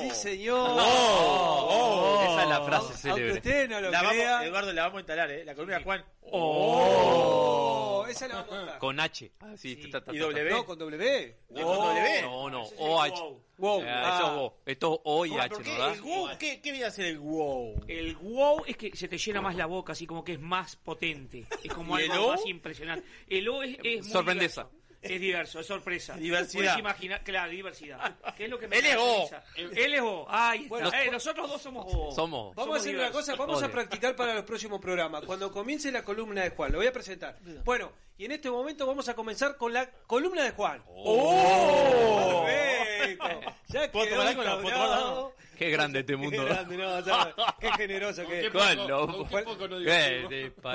Sí, 0.00 0.10
señor. 0.14 0.70
Oh, 0.80 1.68
oh, 1.70 2.22
Esa 2.32 2.42
es 2.44 2.48
la 2.48 2.62
frase 2.62 2.89
Aunque 3.04 3.20
célebre. 3.22 3.32
usted 3.38 3.68
no 3.68 3.80
lo 3.80 3.90
La 3.90 3.98
vamos, 4.02 4.12
crea. 4.16 4.44
Eduardo, 4.44 4.72
la 4.72 4.82
vamos 4.82 4.96
a 4.96 5.00
instalar, 5.00 5.30
¿eh? 5.30 5.44
La 5.44 5.54
columna 5.54 5.78
de 5.78 5.84
Juan. 5.84 6.04
Oh, 6.32 8.06
esa 8.08 8.28
la 8.28 8.34
vamos 8.36 8.52
a 8.52 8.56
contar. 8.58 8.78
Con 8.78 9.00
H. 9.00 9.32
Ah, 9.40 9.56
sí, 9.56 9.76
ta, 9.76 10.00
ta, 10.00 10.04
ta, 10.06 10.14
¿Y 10.14 10.18
ta. 10.18 10.24
W? 10.26 10.50
No, 10.50 10.64
con 10.64 10.78
W. 10.78 11.36
¿No 11.50 11.62
con 11.66 11.76
W? 11.76 12.22
No, 12.22 12.50
no, 12.50 12.62
OH. 12.78 13.40
Wow. 13.58 13.82
Ah, 13.86 14.14
eso 14.16 14.26
es 14.26 14.34
wow. 14.36 14.52
Esto 14.66 14.94
es 14.94 15.00
O 15.04 15.26
y. 15.26 15.38
H. 15.38 15.48
¿no 15.62 15.78
da? 15.78 15.92
¿El 15.92 16.00
wow? 16.02 16.28
¿Qué, 16.38 16.60
¿Qué 16.60 16.70
viene 16.72 16.86
a 16.86 16.90
ser 16.90 17.06
el 17.06 17.18
wow? 17.18 17.84
El 17.88 18.16
wow 18.16 18.64
es 18.66 18.76
que 18.76 18.96
se 18.96 19.06
te 19.08 19.18
llena 19.18 19.40
más 19.42 19.54
la 19.56 19.66
boca, 19.66 19.92
así 19.92 20.06
como 20.06 20.24
que 20.24 20.32
es 20.34 20.40
más 20.40 20.76
potente. 20.76 21.44
Es 21.62 21.72
como 21.72 21.98
¿Y 21.98 22.04
el 22.04 22.10
algo 22.10 22.28
O? 22.28 22.30
más 22.32 22.46
impresionante. 22.46 23.06
El 23.28 23.48
O 23.48 23.62
es, 23.62 23.76
es 23.82 24.02
muy 24.04 24.12
Sorprendeza. 24.12 24.62
diverso. 24.64 24.79
Es 25.02 25.18
diverso, 25.18 25.60
es 25.60 25.66
sorpresa. 25.66 26.14
Diversidad. 26.14 26.62
Puedes 26.62 26.78
imaginar, 26.78 27.24
claro, 27.24 27.50
diversidad. 27.50 28.16
¿Qué 28.36 28.44
es 28.44 28.50
lo 28.50 28.58
que 28.58 28.68
me 28.68 28.78
Él 28.78 28.86
es 28.86 28.96
O. 28.98 29.30
Él 29.56 29.94
es 29.94 30.00
O. 30.02 30.26
Ahí 30.28 30.58
está. 30.64 30.68
Bueno, 30.68 30.90
Eh, 30.92 31.10
nosotros 31.10 31.48
dos 31.48 31.62
somos 31.62 31.86
O. 31.88 32.12
Somos. 32.12 32.54
Vamos 32.54 32.76
a 32.76 32.80
hacer 32.80 32.96
una 32.96 33.10
cosa, 33.10 33.34
vamos 33.34 33.62
a 33.62 33.68
practicar 33.70 34.14
para 34.14 34.34
los 34.34 34.44
próximos 34.44 34.78
programas. 34.80 35.24
Cuando 35.24 35.50
comience 35.50 35.90
la 35.90 36.04
columna 36.04 36.42
de 36.42 36.50
Juan, 36.50 36.72
lo 36.72 36.78
voy 36.78 36.86
a 36.86 36.92
presentar. 36.92 37.38
Bueno, 37.64 37.92
y 38.18 38.26
en 38.26 38.32
este 38.32 38.50
momento 38.50 38.86
vamos 38.86 39.08
a 39.08 39.14
comenzar 39.14 39.56
con 39.56 39.72
la 39.72 39.88
columna 40.06 40.44
de 40.44 40.50
Juan. 40.50 40.82
¡Oh! 40.88 42.44
Perfecto. 42.46 43.40
Ya 43.68 43.90
¿Puedo 43.90 44.04
quedó 44.06 44.16
tomar 44.16 44.28
algo? 44.28 44.44
No, 44.44 44.60
¿puedo 44.60 44.74
tomar 44.74 44.88
instaurado. 44.88 45.08
algo? 45.08 45.34
Qué 45.56 45.70
grande 45.70 46.00
este 46.00 46.12
Qué 46.12 46.16
mundo. 46.16 46.44
grande, 46.44 46.76
no, 46.76 46.94
o 46.96 47.02
sea, 47.02 47.34
qué 47.60 47.72
generoso 47.76 48.26
que 48.26 48.40
es. 48.40 48.50
Qué 48.50 48.58
pará. 48.58 48.76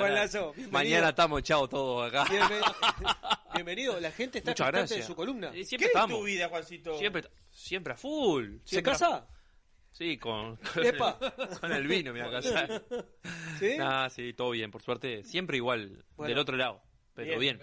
Juan 0.00 0.14
Lazo, 0.14 0.52
bienvenido. 0.52 0.72
Mañana 0.72 1.08
estamos 1.10 1.40
echados 1.40 1.68
todos 1.70 2.08
acá. 2.08 2.24
Bienven- 2.24 2.62
Bienvenido, 3.56 3.98
la 4.00 4.10
gente 4.12 4.38
está 4.38 4.52
Muchas 4.52 4.68
gracias. 4.68 5.00
de 5.00 5.06
su 5.06 5.14
columna. 5.16 5.48
Eh, 5.48 5.52
¿Qué 5.54 5.64
Siempre 5.64 5.86
es 5.86 5.92
tu 5.92 5.98
estamos. 5.98 6.24
vida, 6.24 6.48
Juancito? 6.48 6.98
Siempre, 6.98 7.22
siempre 7.50 7.92
a 7.92 7.96
full. 7.96 8.58
¿Se 8.64 8.68
Siempre 8.70 8.92
a- 8.92 8.94
casa? 8.94 9.28
Sí, 9.92 10.18
con, 10.18 10.56
con, 10.56 10.84
Epa. 10.86 11.18
el, 11.38 11.58
con 11.58 11.72
el 11.72 11.86
vino 11.86 12.12
me 12.12 12.20
voy 12.22 12.28
a 12.28 12.32
casar. 12.40 12.84
¿Sí? 13.58 13.76
Ah, 13.80 14.08
sí, 14.10 14.34
todo 14.34 14.50
bien, 14.50 14.70
por 14.70 14.82
suerte. 14.82 15.24
Siempre 15.24 15.56
igual, 15.56 16.04
Bueno. 16.16 16.28
del 16.28 16.38
otro 16.38 16.56
lado. 16.56 16.82
Pero 17.14 17.38
bien. 17.38 17.58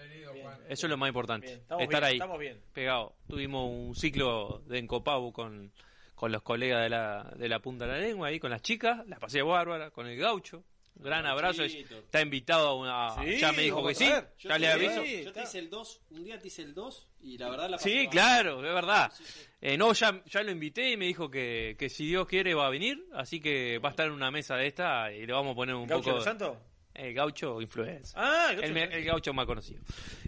Eso 0.68 0.86
es 0.86 0.90
lo 0.90 0.96
más 0.96 1.08
importante. 1.08 1.46
Bien, 1.46 1.60
estamos 1.60 1.84
Estar 1.84 2.00
bien, 2.00 2.08
ahí, 2.10 2.14
estamos 2.16 2.38
bien. 2.40 2.60
pegado. 2.72 3.14
Tuvimos 3.28 3.70
un 3.70 3.94
ciclo 3.94 4.62
de 4.66 4.78
Encopau 4.80 5.32
con, 5.32 5.72
con 6.16 6.32
los 6.32 6.42
colegas 6.42 6.82
de 6.82 6.88
la, 6.88 7.32
de 7.36 7.48
la 7.48 7.60
punta 7.60 7.86
de 7.86 7.92
la 7.92 7.98
lengua, 7.98 8.28
ahí 8.28 8.40
con 8.40 8.50
las 8.50 8.62
chicas. 8.62 9.06
La 9.06 9.20
pasé 9.20 9.42
bárbara, 9.42 9.92
con 9.92 10.08
el 10.08 10.18
gaucho. 10.18 10.64
Gran 10.96 11.26
abrazo. 11.26 11.64
Está 11.64 12.20
invitado 12.22 12.68
a 12.68 12.74
una. 13.16 13.24
Sí, 13.24 13.38
ya 13.38 13.52
me 13.52 13.62
dijo 13.62 13.84
que 13.86 13.94
sí. 13.94 14.04
Ya 14.06 14.24
te- 14.54 14.58
le 14.58 14.68
aviso. 14.68 15.02
Sí, 15.02 15.24
Yo 15.24 15.32
te 15.32 15.42
hice 15.42 15.58
el 15.58 15.68
2, 15.70 16.00
un 16.10 16.24
día 16.24 16.38
te 16.38 16.46
hice 16.48 16.62
el 16.62 16.72
2 16.74 17.08
y 17.20 17.36
la 17.38 17.48
verdad 17.50 17.68
la 17.70 17.76
pasé 17.76 17.90
Sí, 18.02 18.08
claro, 18.08 18.58
es 18.66 18.74
verdad. 18.74 19.12
Eh, 19.60 19.76
no, 19.76 19.92
ya, 19.92 20.22
ya 20.26 20.42
lo 20.42 20.50
invité 20.50 20.92
y 20.92 20.96
me 20.96 21.06
dijo 21.06 21.30
que, 21.30 21.74
que 21.78 21.88
si 21.88 22.06
Dios 22.06 22.26
quiere 22.28 22.54
va 22.54 22.66
a 22.66 22.70
venir, 22.70 23.04
así 23.14 23.40
que 23.40 23.78
va 23.78 23.88
a 23.88 23.90
estar 23.90 24.06
en 24.06 24.12
una 24.12 24.30
mesa 24.30 24.56
de 24.56 24.66
esta 24.68 25.12
y 25.12 25.26
le 25.26 25.32
vamos 25.32 25.52
a 25.52 25.54
poner 25.56 25.74
un 25.74 25.86
¿Gaucho 25.86 26.04
poco... 26.10 26.18
de 26.18 26.24
Santo? 26.24 26.60
El 26.94 27.12
gaucho 27.12 27.60
influencer. 27.60 28.14
Ah, 28.16 28.50
el 28.52 28.62
el, 28.62 28.72
Gaucho 28.72 28.80
Santo. 28.80 28.96
el 28.96 29.04
gaucho 29.04 29.34
más 29.34 29.46
conocido. 29.46 29.82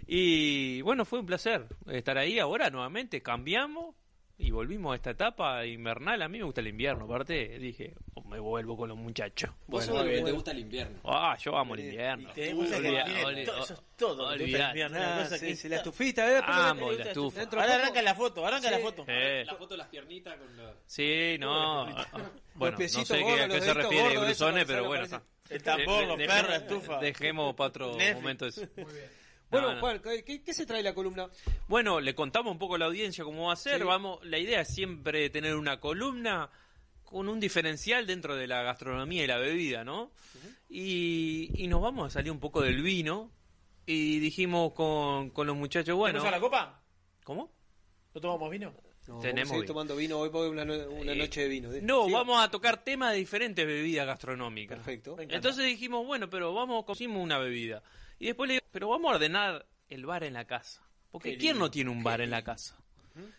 Y 0.05 0.81
bueno, 0.81 1.05
fue 1.05 1.19
un 1.19 1.25
placer 1.25 1.65
estar 1.87 2.17
ahí 2.17 2.39
ahora 2.39 2.69
nuevamente. 2.69 3.21
Cambiamos 3.21 3.95
y 4.39 4.51
volvimos 4.51 4.93
a 4.93 4.95
esta 4.95 5.09
etapa 5.11 5.65
invernal. 5.65 6.21
A 6.21 6.27
mí 6.27 6.37
me 6.37 6.43
gusta 6.43 6.61
el 6.61 6.67
invierno, 6.67 7.05
aparte 7.05 7.57
dije, 7.59 7.93
oh, 8.13 8.21
me 8.23 8.39
vuelvo 8.39 8.77
con 8.77 8.87
los 8.89 8.97
muchachos. 8.97 9.49
Vos 9.67 9.85
Bueno, 9.85 9.85
sos 9.87 9.95
los 9.95 10.05
que 10.15 10.21
te 10.23 10.31
gusta 10.31 10.51
el 10.51 10.59
invierno. 10.59 10.99
Ah, 11.05 11.35
yo 11.43 11.57
amo 11.57 11.73
el 11.73 11.79
invierno. 11.81 12.29
Y 12.29 12.33
te 12.33 12.53
gusta 12.53 12.79
que 12.81 12.87
Olvida- 12.89 13.25
olvida- 13.25 13.45
todo- 13.51 13.63
eso 13.63 13.73
es 13.73 13.81
todo. 13.97 14.29
que 14.29 14.35
el 14.35 14.41
invierno, 14.49 14.97
Ah, 15.01 15.19
cosa 15.23 15.37
sí, 15.39 15.45
que- 15.47 15.55
sí, 15.55 15.69
la 15.69 15.75
estufita, 15.77 16.27
lo- 16.29 16.43
Amo 16.45 16.91
la 16.91 17.03
estufa. 17.05 17.41
Ahora 17.41 17.49
poco- 17.61 17.61
arranca 17.73 18.01
la 18.03 18.15
foto, 18.15 18.45
arranca 18.45 18.71
la 18.71 18.77
Sí. 18.77 18.83
foto. 18.83 19.05
Eh, 19.07 19.43
La 19.45 19.55
foto 19.55 19.73
de 19.73 19.77
las 19.77 19.87
piernitas 19.87 20.35
con 20.37 20.57
la... 20.57 20.73
sí, 20.85 21.37
no. 21.39 21.85
Bueno, 22.57 22.71
no 22.71 22.77
piecitos 22.77 23.07
sé 23.07 23.17
qué- 23.17 23.21
gordos, 23.23 23.39
a 23.39 23.47
qué 23.49 23.55
los 23.55 23.65
se 23.65 23.73
refiere 23.73 24.03
para 24.03 24.65
pero 24.65 24.85
bueno. 24.87 25.21
El 25.49 25.63
tambor, 25.63 26.03
los 26.07 26.17
perros, 26.17 26.49
la 26.49 26.55
estufa. 26.57 26.99
Dejemos 26.99 27.55
para 27.55 27.67
otro 27.69 27.97
momento 28.15 28.45
eso. 28.47 28.61
Bueno, 29.49 29.67
No, 29.69 29.73
no. 29.75 29.79
Juan, 29.79 30.01
¿qué, 30.25 30.41
qué 30.43 30.53
se 30.53 30.65
trae 30.65 30.83
la 30.83 30.93
columna? 30.93 31.27
Bueno, 31.67 31.99
le 32.01 32.13
contamos 32.15 32.51
un 32.51 32.59
poco 32.59 32.75
a 32.75 32.77
la 32.77 32.85
audiencia 32.85 33.23
cómo 33.23 33.47
va 33.47 33.53
a 33.53 33.55
ser. 33.55 33.79
Sí. 33.79 33.83
Vamos, 33.85 34.19
la 34.25 34.37
idea 34.37 34.61
es 34.61 34.67
siempre 34.67 35.29
tener 35.29 35.55
una 35.55 35.79
columna 35.79 36.49
con 37.03 37.29
un 37.29 37.39
diferencial 37.39 38.05
dentro 38.05 38.35
de 38.35 38.47
la 38.47 38.61
gastronomía 38.63 39.23
y 39.23 39.27
la 39.27 39.37
bebida, 39.37 39.83
¿no? 39.85 40.11
y, 40.69 41.49
y 41.55 41.67
nos 41.67 41.81
vamos 41.81 42.07
a 42.07 42.09
salir 42.09 42.31
un 42.31 42.39
poco 42.41 42.61
del 42.61 42.81
vino 42.81 43.31
y 43.85 44.19
dijimos 44.19 44.73
con, 44.73 45.29
con 45.29 45.47
los 45.47 45.55
muchachos, 45.55 45.95
bueno, 45.95 46.19
¿Tenemos 46.19 46.27
a 46.27 46.31
la 46.37 46.41
copa? 46.41 46.81
¿cómo? 47.23 47.51
¿No 48.13 48.19
tomamos 48.21 48.49
vino? 48.51 48.73
No, 49.07 49.19
Tenemos 49.19 49.51
vamos 49.51 49.63
a 49.63 49.67
tomando 49.67 49.95
vino 49.95 50.17
hoy 50.19 50.29
porque 50.29 50.47
es 50.47 50.51
una, 50.51 50.65
no- 50.65 50.89
una 50.89 51.13
Eh, 51.13 51.15
noche 51.15 51.41
de 51.43 51.47
vino. 51.47 51.69
No, 51.81 52.09
vamos 52.09 52.43
a 52.43 52.51
tocar 52.51 52.83
temas 52.83 53.13
de 53.13 53.19
diferentes 53.19 53.65
bebidas 53.65 54.05
gastronómicas. 54.05 54.75
Perfecto. 54.79 55.15
Entonces 55.19 55.63
dijimos, 55.65 56.05
bueno, 56.05 56.29
pero 56.29 56.53
vamos, 56.53 56.83
cocimos 56.83 57.23
una 57.23 57.37
bebida. 57.37 57.81
Y 58.19 58.25
después 58.27 58.47
le 58.47 58.53
digo, 58.55 58.65
pero 58.71 58.89
vamos 58.89 59.11
a 59.11 59.15
ordenar 59.15 59.65
el 59.89 60.05
bar 60.05 60.23
en 60.23 60.33
la 60.33 60.45
casa. 60.45 60.81
Porque 61.11 61.31
Qué 61.33 61.37
¿quién 61.37 61.53
lindo, 61.53 61.65
no 61.65 61.71
tiene 61.71 61.89
un 61.91 61.97
qué 61.99 62.03
bar 62.03 62.21
en 62.21 62.29
la 62.31 62.43
casa? 62.43 62.75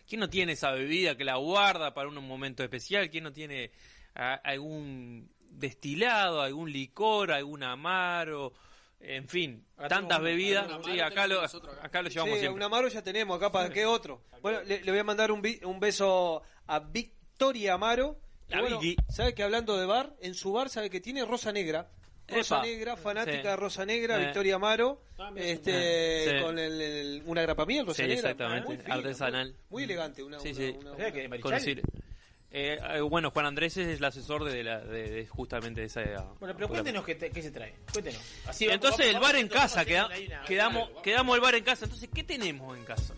¿Quién 0.09 0.21
no 0.21 0.29
tiene 0.29 0.53
esa 0.53 0.73
bebida 0.73 1.17
que 1.17 1.25
la 1.25 1.37
guarda 1.37 1.95
para 1.95 2.09
un 2.09 2.27
momento 2.27 2.63
especial? 2.65 3.11
¿Quién 3.11 3.25
no 3.25 3.33
tiene 3.33 3.71
algún 4.15 5.31
destilado, 5.51 6.43
algún 6.43 6.73
licor, 6.73 7.33
algún 7.33 7.63
amaro? 7.63 8.53
En 9.01 9.29
fin, 9.29 9.65
Acá 9.77 9.89
tantas 9.89 10.21
bebidas. 10.21 10.67
Sí, 10.85 10.99
acá 10.99 11.29
lo, 11.29 11.41
acá. 11.43 11.59
acá 11.83 12.03
lo 12.03 12.09
llevamos 12.09 12.35
Sí, 12.35 12.41
siempre. 12.41 12.57
un 12.57 12.63
amaro 12.65 12.89
ya 12.89 13.03
tenemos 13.03 13.37
acá 13.37 13.53
para 13.53 13.71
qué 13.71 13.87
otro. 13.87 14.25
Bueno, 14.43 14.61
le, 14.63 14.83
le 14.83 14.91
voy 14.91 14.99
a 15.01 15.05
mandar 15.05 15.31
un, 15.31 15.41
un 15.63 15.79
beso 15.81 16.43
a 16.67 16.81
Victoria 16.81 17.75
Amaro. 17.75 18.19
La 18.49 18.61
bueno, 18.61 18.81
sabe 19.09 19.35
que 19.35 19.43
hablando 19.45 19.77
de 19.77 19.87
bar, 19.87 20.17
en 20.21 20.35
su 20.35 20.53
bar 20.53 20.69
sabe 20.71 20.91
que 20.91 21.01
tiene 21.01 21.25
Rosa 21.25 21.53
Negra. 21.53 21.89
Rosa 22.29 22.57
Epa. 22.59 22.67
Negra, 22.67 22.97
fanática 22.97 23.37
Sí. 23.43 23.49
de 23.49 23.57
Rosa 23.57 23.87
Negra, 23.87 24.17
Eh. 24.21 24.25
Victoria 24.27 24.55
Amaro, 24.57 25.03
Ah, 25.19 25.31
este, 25.37 26.25
sí. 26.39 26.43
con 26.45 26.59
el, 26.59 26.81
el- 26.81 27.23
una 27.27 27.43
grapa 27.43 27.65
miel, 27.67 27.87
Rosa 27.87 27.97
Sí, 28.03 28.03
Negra. 28.09 28.17
exactamente, 28.31 28.69
Muy 28.69 28.77
fina, 28.77 28.95
artesanal. 28.95 29.49
Muy, 29.49 29.57
muy 29.71 29.83
elegante. 29.85 30.23
Una, 30.23 30.39
Sí, 30.41 30.49
una- 30.49 30.57
sí. 30.57 30.77
una- 30.81 30.93
O 30.93 30.97
sea, 30.97 31.13
que 31.13 31.27
una- 31.27 31.59
Eh, 32.51 32.79
eh, 32.95 33.01
bueno, 33.03 33.31
Juan 33.31 33.45
Andrés 33.45 33.77
es 33.77 33.99
el 33.99 34.03
asesor 34.05 34.45
de, 34.45 34.65
la, 34.65 34.81
de, 34.81 35.11
de 35.11 35.27
justamente 35.27 35.83
de 35.83 35.87
esa... 35.89 36.01
Bueno, 36.41 36.55
pero 36.55 36.69
cuéntenos 36.69 37.05
qué, 37.05 37.15
te- 37.15 37.31
qué 37.31 37.43
se 37.43 37.51
trae. 37.51 37.75
Cuéntenos. 37.93 38.23
Así 38.47 38.65
Entonces 38.65 38.99
vamos- 39.01 39.07
el 39.15 39.21
bar 39.21 39.23
vamos- 39.35 39.41
en 39.43 39.49
casa, 39.49 39.85
queda- 39.85 40.09
quedamos, 40.47 40.89
quedamos 41.03 41.35
el 41.35 41.41
bar 41.43 41.55
en 41.57 41.65
casa. 41.65 41.85
Entonces, 41.85 42.09
¿qué 42.15 42.25
tenemos 42.25 42.75
en 42.79 42.85
casa? 42.87 43.13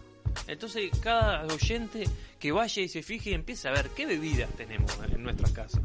Entonces, 0.49 0.91
cada 1.01 1.45
oyente 1.47 2.05
que 2.41 2.51
vaya 2.51 2.83
y 2.83 2.89
se 2.89 3.05
fije 3.05 3.31
y 3.31 3.35
empiece 3.35 3.69
a 3.69 3.73
ver 3.73 3.91
qué 3.91 4.05
bebidas 4.07 4.51
tenemos 4.57 4.99
en 5.13 5.23
nuestras 5.23 5.53
casas. 5.53 5.81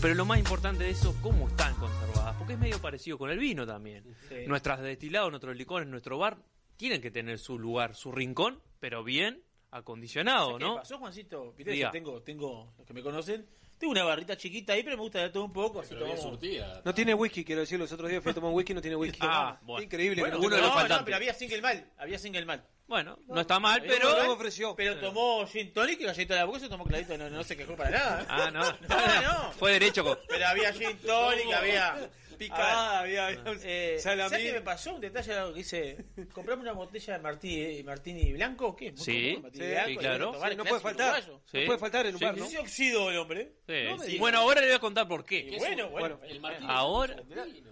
Pero 0.00 0.14
lo 0.14 0.24
más 0.24 0.38
importante 0.38 0.84
de 0.84 0.90
eso, 0.90 1.14
cómo 1.20 1.46
están 1.48 1.74
conservadas. 1.74 2.34
Porque 2.38 2.54
es 2.54 2.58
medio 2.58 2.80
parecido 2.80 3.18
con 3.18 3.28
el 3.28 3.38
vino 3.38 3.66
también. 3.66 4.02
Sí. 4.30 4.46
Nuestras 4.46 4.80
destilados, 4.80 5.30
nuestros 5.30 5.54
licores, 5.54 5.86
nuestro 5.86 6.16
bar, 6.16 6.38
tienen 6.78 7.02
que 7.02 7.10
tener 7.10 7.38
su 7.38 7.58
lugar, 7.58 7.94
su 7.94 8.10
rincón, 8.10 8.62
pero 8.78 9.04
bien 9.04 9.42
acondicionado, 9.70 10.56
¿Qué 10.56 10.64
¿no? 10.64 10.76
pasó, 10.76 10.96
Juancito? 10.98 11.54
Yo 11.58 11.90
tengo, 11.90 12.22
tengo, 12.22 12.72
los 12.78 12.86
que 12.86 12.94
me 12.94 13.02
conocen, 13.02 13.46
tengo 13.80 13.92
una 13.92 14.04
barrita 14.04 14.36
chiquita 14.36 14.74
ahí, 14.74 14.82
pero 14.82 14.96
me 14.96 15.02
gusta 15.02 15.20
de 15.20 15.30
todo 15.30 15.42
un 15.42 15.52
poco. 15.54 15.80
Así 15.80 15.94
tomamos- 15.94 16.38
No 16.84 16.94
tiene 16.94 17.14
whisky, 17.14 17.44
quiero 17.44 17.62
decir, 17.62 17.78
los 17.78 17.90
otros 17.90 18.10
días 18.10 18.22
fui 18.22 18.30
a 18.30 18.34
tomar 18.34 18.50
un 18.50 18.56
whisky 18.56 18.72
y 18.72 18.74
no 18.74 18.82
tiene 18.82 18.96
whisky. 18.96 19.18
Ah, 19.22 19.58
bueno. 19.62 19.82
Increíble. 19.82 20.20
Bueno, 20.20 20.38
que 20.38 20.48
no 20.48 20.56
no, 20.58 20.88
no, 20.88 21.04
pero 21.04 21.16
había 21.16 21.32
single 21.32 21.62
mal, 21.62 21.90
había 21.96 22.18
single 22.18 22.44
mal. 22.44 22.62
Bueno, 22.86 23.18
no 23.28 23.40
está 23.40 23.58
mal, 23.60 23.82
pero... 23.86 24.10
mal, 24.16 24.28
ofreció. 24.30 24.74
Pero 24.74 24.98
tomó 24.98 25.46
gin 25.46 25.72
tonic 25.72 26.00
y 26.00 26.04
galleta 26.04 26.34
de 26.34 26.40
la 26.40 26.44
boca 26.46 26.58
y 26.58 26.62
se 26.62 26.68
tomó 26.68 26.84
clarito, 26.84 27.16
no, 27.16 27.30
no 27.30 27.42
se 27.44 27.56
quejó 27.56 27.74
para 27.76 27.90
nada. 27.90 28.26
Ah, 28.28 28.50
no. 28.50 28.60
No, 28.88 29.22
no. 29.22 29.52
Fue 29.52 29.72
derecho. 29.72 30.18
Pero 30.28 30.46
había 30.46 30.72
gin 30.72 30.98
tonic, 30.98 31.52
había... 31.54 32.10
Picada, 32.40 33.00
A 33.00 33.02
ver, 33.02 33.18
había- 33.20 33.44
eh, 33.64 33.98
salamín. 33.98 34.30
¿Sabes 34.30 34.46
qué 34.46 34.52
me 34.54 34.60
pasó? 34.62 34.94
Un 34.94 35.00
detalle 35.02 35.34
algo 35.34 35.52
que 35.52 35.58
dice, 35.58 36.04
comprame 36.32 36.62
una 36.62 36.72
botella 36.72 37.12
de 37.12 37.18
martini, 37.18 37.82
martini 37.82 38.32
blanco, 38.32 38.74
¿qué? 38.74 38.92
Sí, 38.96 39.32
blanco, 39.36 39.50
sí, 39.52 39.96
claro. 39.96 40.32
bueno, 40.32 40.32
tomar 40.32 40.50
Sí, 40.50 40.56
no 40.56 40.64
puede 40.64 40.80
faltar. 40.80 41.22
Sí. 41.22 41.58
No 41.60 41.66
puede 41.66 41.78
faltar 41.78 42.06
en 42.06 42.14
un 42.14 42.18
Sí, 42.18 42.24
bar, 42.24 42.36
¿no? 42.38 42.46
Se 42.46 42.58
oxidó 42.58 43.10
el 43.10 43.18
hombre. 43.18 43.52
Sí, 43.68 43.74
No 43.84 43.96
me 43.98 44.04
sí. 44.04 44.10
digas. 44.12 44.20
Bueno, 44.20 44.38
ahora 44.38 44.60
le 44.62 44.66
voy 44.68 44.76
a 44.76 44.80
contar 44.80 45.06
por 45.06 45.24
qué. 45.24 45.38
Y 45.40 45.58
bueno, 45.58 45.90
bueno, 45.90 46.20
el 46.26 46.40
martini 46.40 46.66
Ahora... 46.70 47.16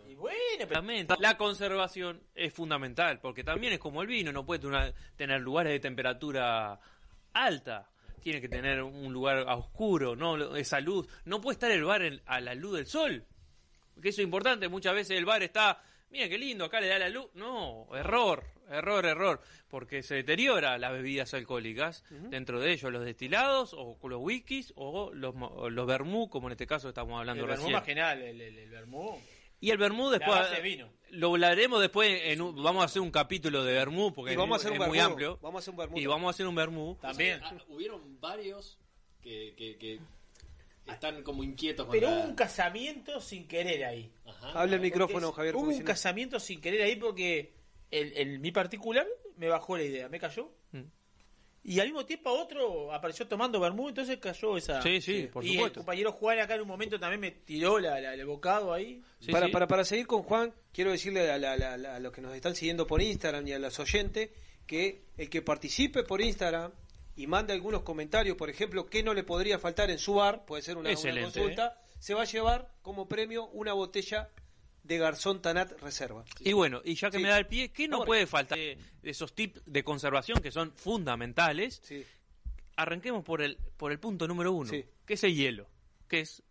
Y 0.09 0.15
bueno, 0.15 0.67
pero. 0.69 1.17
La 1.21 1.37
conservación 1.39 2.23
es 2.35 2.53
fundamental, 2.53 3.21
porque 3.21 3.43
también 3.45 3.73
es 3.73 3.79
como 3.79 4.03
el 4.03 4.09
vino, 4.09 4.33
no 4.33 4.45
puede 4.45 4.61
tener- 4.61 4.95
tener 5.17 5.41
lugares 5.41 5.73
de 5.73 5.81
temperatura 5.81 6.79
alta. 7.33 7.89
Tiene 8.21 8.41
que 8.41 8.49
tener 8.49 8.83
un 8.83 9.13
lugar 9.13 9.45
a 9.49 9.55
oscuro, 9.57 10.17
no 10.17 10.57
esa 10.57 10.81
luz. 10.81 11.07
No 11.25 11.41
puede 11.41 11.55
estar 11.55 11.71
el 11.71 11.85
bar 11.85 12.03
en- 12.03 12.21
a 12.27 12.41
la 12.41 12.55
luz 12.55 12.77
del 12.77 12.87
sol. 12.87 13.25
Que 14.01 14.11
eso 14.11 14.21
es 14.21 14.25
importante. 14.25 14.69
Muchas 14.69 14.95
veces 14.95 15.17
el 15.19 15.25
bar 15.25 15.43
está, 15.43 15.83
mira 16.11 16.29
qué 16.29 16.39
lindo, 16.39 16.65
acá 16.65 16.81
le 16.81 16.89
da 16.89 16.99
la 16.99 17.09
luz. 17.09 17.27
No, 17.35 17.87
error, 17.95 18.45
error, 18.71 19.05
error. 19.07 19.41
Porque 19.69 20.03
se 20.03 20.15
deteriora 20.17 20.79
las 20.79 20.93
bebidas 20.93 21.35
alcohólicas. 21.35 22.05
Dentro 22.11 22.59
de 22.61 22.73
ellos 22.73 22.91
los 22.93 23.05
destilados, 23.05 23.75
o 23.77 23.99
los 24.09 24.21
whiskies, 24.23 24.73
o 24.77 25.13
los, 25.13 25.35
mo- 25.35 25.49
o 25.49 25.69
los 25.71 25.87
vermú, 25.87 26.29
como 26.31 26.49
en 26.49 26.53
este 26.53 26.67
caso 26.67 26.89
estamos 26.89 27.19
hablando 27.19 27.43
el 27.45 27.49
vermú 27.49 27.65
recién. 27.65 27.77
más 27.79 27.85
general, 27.87 28.23
el, 28.23 28.41
el, 28.41 28.59
el 28.59 28.71
vermú. 28.71 29.21
Y 29.61 29.71
el 29.71 29.77
vermú 29.79 30.05
La 30.11 30.19
después 30.19 30.63
vino. 30.63 30.89
lo 31.11 31.31
hablaremos 31.31 31.81
después 31.81 32.21
en 32.27 32.41
un- 32.41 32.63
vamos 32.63 32.83
a 32.83 32.85
hacer 32.87 33.03
un 33.03 33.11
capítulo 33.11 33.65
de 33.65 33.73
vermú 33.75 34.15
porque 34.15 34.37
vamos 34.37 34.55
a 34.55 34.61
es, 34.61 34.67
hacer 34.67 34.79
un 34.79 34.83
es 34.85 34.89
muy 34.89 34.99
amplio. 35.01 35.37
Vamos 35.43 35.57
a 35.57 35.61
hacer 35.63 35.73
un 35.73 35.79
vermú. 35.79 35.99
Y 35.99 36.07
vamos 36.07 36.29
a 36.29 36.31
hacer 36.31 36.47
un 36.47 36.55
vermú. 36.55 36.97
También. 37.01 37.41
Ah, 37.43 37.55
hubieron 37.69 38.21
varios 38.21 38.79
que, 39.21 39.55
que, 39.59 39.77
que 39.77 39.99
están 40.93 41.23
como 41.23 41.43
inquietos 41.45 41.87
con 41.87 41.93
Pero 41.93 42.09
la- 42.11 42.17
hubo 42.19 42.25
un 42.29 42.35
casamiento 42.35 43.21
sin 43.21 43.47
querer 43.47 43.85
ahí. 43.85 44.11
Ajá. 44.27 44.61
Habla 44.63 44.77
el 44.77 44.81
micrófono, 44.83 45.33
Javier. 45.33 45.57
Hubo 45.57 45.69
un 45.69 45.83
casamiento 45.83 46.39
sin 46.41 46.61
querer 46.61 46.83
ahí 46.83 46.97
porque 46.97 47.53
el, 47.91 48.13
el- 48.17 48.39
mi 48.41 48.51
particular 48.53 49.07
me 49.37 49.49
bajó 49.49 49.77
la 49.77 49.85
idea, 49.85 50.09
me 50.09 50.19
cayó. 50.19 50.51
Mm. 50.73 50.83
Y 51.65 51.81
al 51.81 51.87
mismo 51.89 52.07
tiempo 52.07 52.31
otro 52.31 52.93
apareció 52.95 53.27
tomando 53.29 53.61
vermú, 53.61 53.89
entonces 53.91 54.17
cayó 54.19 54.57
esa. 54.57 54.81
Sí, 54.81 55.01
sí, 55.03 55.29
por 55.31 55.45
y 55.45 55.59
el 55.59 55.73
compañero 55.73 56.13
Juan 56.13 56.39
acá 56.39 56.55
en 56.55 56.63
un 56.63 56.69
momento 56.69 56.99
también 56.99 57.21
me 57.21 57.31
tiró 57.33 57.79
la, 57.79 58.01
la- 58.01 58.15
el 58.15 58.25
bocado 58.25 58.73
ahí. 58.73 59.03
Sí, 59.21 59.31
para, 59.31 59.47
sí. 59.47 59.53
Para, 59.53 59.67
para 59.67 59.85
seguir 59.85 60.07
con 60.07 60.23
Juan, 60.23 60.55
quiero 60.73 60.93
decirle 60.93 61.31
a, 61.31 61.37
la- 61.37 61.57
la- 61.57 61.77
la- 61.77 61.97
a 61.97 62.01
los 62.01 62.13
que 62.13 62.21
nos 62.23 62.35
están 62.35 62.55
siguiendo 62.55 62.87
por 62.87 63.03
Instagram 63.03 63.47
y 63.49 63.53
a 63.53 63.59
los 63.59 63.79
oyentes 63.81 64.31
que 64.67 65.03
el 65.19 65.29
que 65.29 65.43
participe 65.43 66.05
por 66.05 66.21
Instagram 66.23 66.73
y 67.19 67.27
mande 67.27 67.53
algunos 67.53 67.83
comentarios, 67.83 68.37
por 68.37 68.49
ejemplo, 68.49 68.87
qué 68.87 69.03
no 69.03 69.13
le 69.13 69.25
podría 69.25 69.59
faltar 69.59 69.91
en 69.91 69.99
su 69.99 70.15
bar, 70.15 70.45
puede 70.47 70.63
ser 70.63 70.77
una, 70.79 70.91
una 70.91 71.23
consulta, 71.23 71.83
se 71.99 72.15
va 72.15 72.23
a 72.23 72.25
llevar 72.25 72.73
como 72.81 73.09
premio 73.09 73.47
una 73.49 73.73
botella 73.73 74.31
de 74.85 74.99
Garzón 74.99 75.43
Tanat 75.43 75.73
Reserva. 75.83 76.25
Y 76.41 76.53
bueno, 76.53 76.81
y 76.85 76.95
ya 76.95 77.11
que 77.11 77.17
Sí. 77.19 77.23
me 77.23 77.29
da 77.29 77.37
el 77.39 77.47
pie, 77.47 77.71
¿qué 77.73 77.89
no 77.89 78.05
puede 78.05 78.27
faltar 78.27 78.57
de, 78.57 78.79
de 79.03 79.11
esos 79.11 79.35
tips 79.35 79.61
de 79.67 79.83
conservación 79.83 80.41
que 80.41 80.53
son 80.53 80.73
fundamentales? 80.73 81.81
Sí. 81.83 82.07
Arranquemos 82.77 83.25
por 83.25 83.43
el 83.43 83.57
por 83.77 83.91
el 83.91 83.99
punto 83.99 84.29
número 84.29 84.53
uno, 84.53 84.71
Sí. 84.71 84.85
que 85.05 85.15
es 85.15 85.25
el 85.25 85.35
hielo, 85.35 85.67
que 86.09 86.21
es 86.21 86.43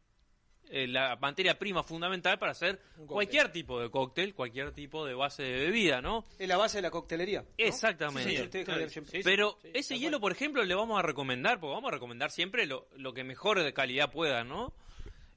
eh, 0.70 0.88
la 0.88 1.16
materia 1.18 1.58
prima 1.58 1.84
fundamental 1.84 2.38
para 2.40 2.52
hacer 2.52 2.80
cualquier 3.06 3.52
tipo 3.52 3.80
de 3.80 3.90
cóctel, 3.90 4.34
cualquier 4.34 4.72
tipo 4.72 5.06
de 5.06 5.14
base 5.14 5.44
de 5.44 5.66
bebida, 5.66 6.02
¿no? 6.02 6.26
Es 6.38 6.48
la 6.48 6.58
base 6.58 6.78
de 6.80 6.82
la 6.84 6.92
coctelería. 6.92 7.42
¿no? 7.42 7.48
Exactamente. 7.58 8.30
Sí, 8.30 8.38
sí, 8.38 8.44
usted, 8.44 8.66
Javier, 8.66 8.90
siempre. 8.90 9.22
Pero 9.24 9.58
ese 9.74 9.98
hielo, 9.98 10.20
por 10.20 10.32
ejemplo, 10.32 10.64
le 10.64 10.76
vamos 10.76 11.00
a 11.00 11.02
recomendar, 11.02 11.60
porque 11.60 11.74
vamos 11.74 11.90
a 11.90 11.94
recomendar 11.94 12.32
siempre 12.32 12.66
lo, 12.66 12.88
lo 12.96 13.14
que 13.14 13.24
mejor 13.24 13.62
de 13.62 13.74
calidad 13.74 14.12
pueda, 14.12 14.44
¿no? 14.44 14.74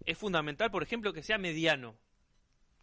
Es 0.07 0.19
fundamental, 0.19 0.70
por 0.70 0.82
ejemplo, 0.82 1.12
que 1.12 1.23
sea 1.23 1.39
mediano. 1.39 1.97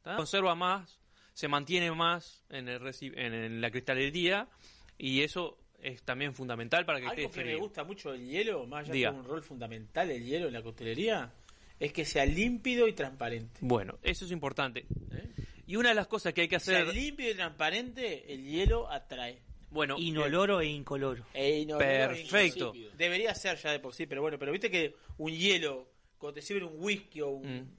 ¿tá? 0.01 0.15
Conserva 0.15 0.55
más, 0.55 0.99
se 1.33 1.47
mantiene 1.47 1.91
más 1.91 2.45
en, 2.49 2.67
el 2.69 2.81
en, 3.01 3.33
en 3.33 3.61
la 3.61 3.71
cristalería 3.71 4.47
y 4.97 5.21
eso 5.21 5.57
es 5.79 6.03
también 6.03 6.33
fundamental 6.33 6.85
para 6.85 6.99
que 6.99 7.07
Algo 7.07 7.21
esté 7.21 7.43
que 7.43 7.45
me 7.45 7.55
gusta 7.55 7.83
mucho 7.83 8.11
del 8.11 8.27
hielo, 8.27 8.65
más 8.65 8.89
allá 8.89 9.11
de 9.11 9.17
un 9.17 9.25
rol 9.25 9.43
fundamental 9.43 10.09
el 10.09 10.23
hielo 10.25 10.47
en 10.47 10.53
la 10.53 10.61
coctelería, 10.61 11.31
es 11.79 11.93
que 11.93 12.05
sea 12.05 12.25
límpido 12.25 12.87
y 12.87 12.93
transparente. 12.93 13.59
Bueno, 13.61 13.97
eso 14.03 14.25
es 14.25 14.31
importante. 14.31 14.85
Y 15.65 15.75
una 15.75 15.89
de 15.89 15.95
las 15.95 16.07
cosas 16.07 16.33
que 16.33 16.41
hay 16.41 16.47
que 16.47 16.55
O 16.55 16.59
sea, 16.59 16.81
hacer... 16.81 16.95
límpido 16.95 17.31
y 17.31 17.35
transparente, 17.35 18.33
el 18.33 18.43
hielo 18.45 18.89
atrae. 18.89 19.41
Bueno, 19.69 19.97
Inoloro 19.99 20.61
e 20.61 20.67
incoloro. 20.67 21.25
E 21.33 21.59
inoloro 21.59 21.85
e 21.85 22.07
Perfecto. 22.07 22.73
Debería 22.97 23.35
ser 23.35 23.57
ya 23.57 23.71
de 23.71 23.79
por 23.79 23.93
sí, 23.93 24.05
pero 24.05 24.21
bueno, 24.21 24.39
pero 24.39 24.51
viste 24.51 24.71
que 24.71 24.95
un 25.17 25.31
hielo, 25.31 25.89
cuando 26.17 26.35
te 26.35 26.41
sirven 26.41 26.63
un 26.63 26.75
whisky 26.77 27.21
o 27.21 27.29
un... 27.29 27.69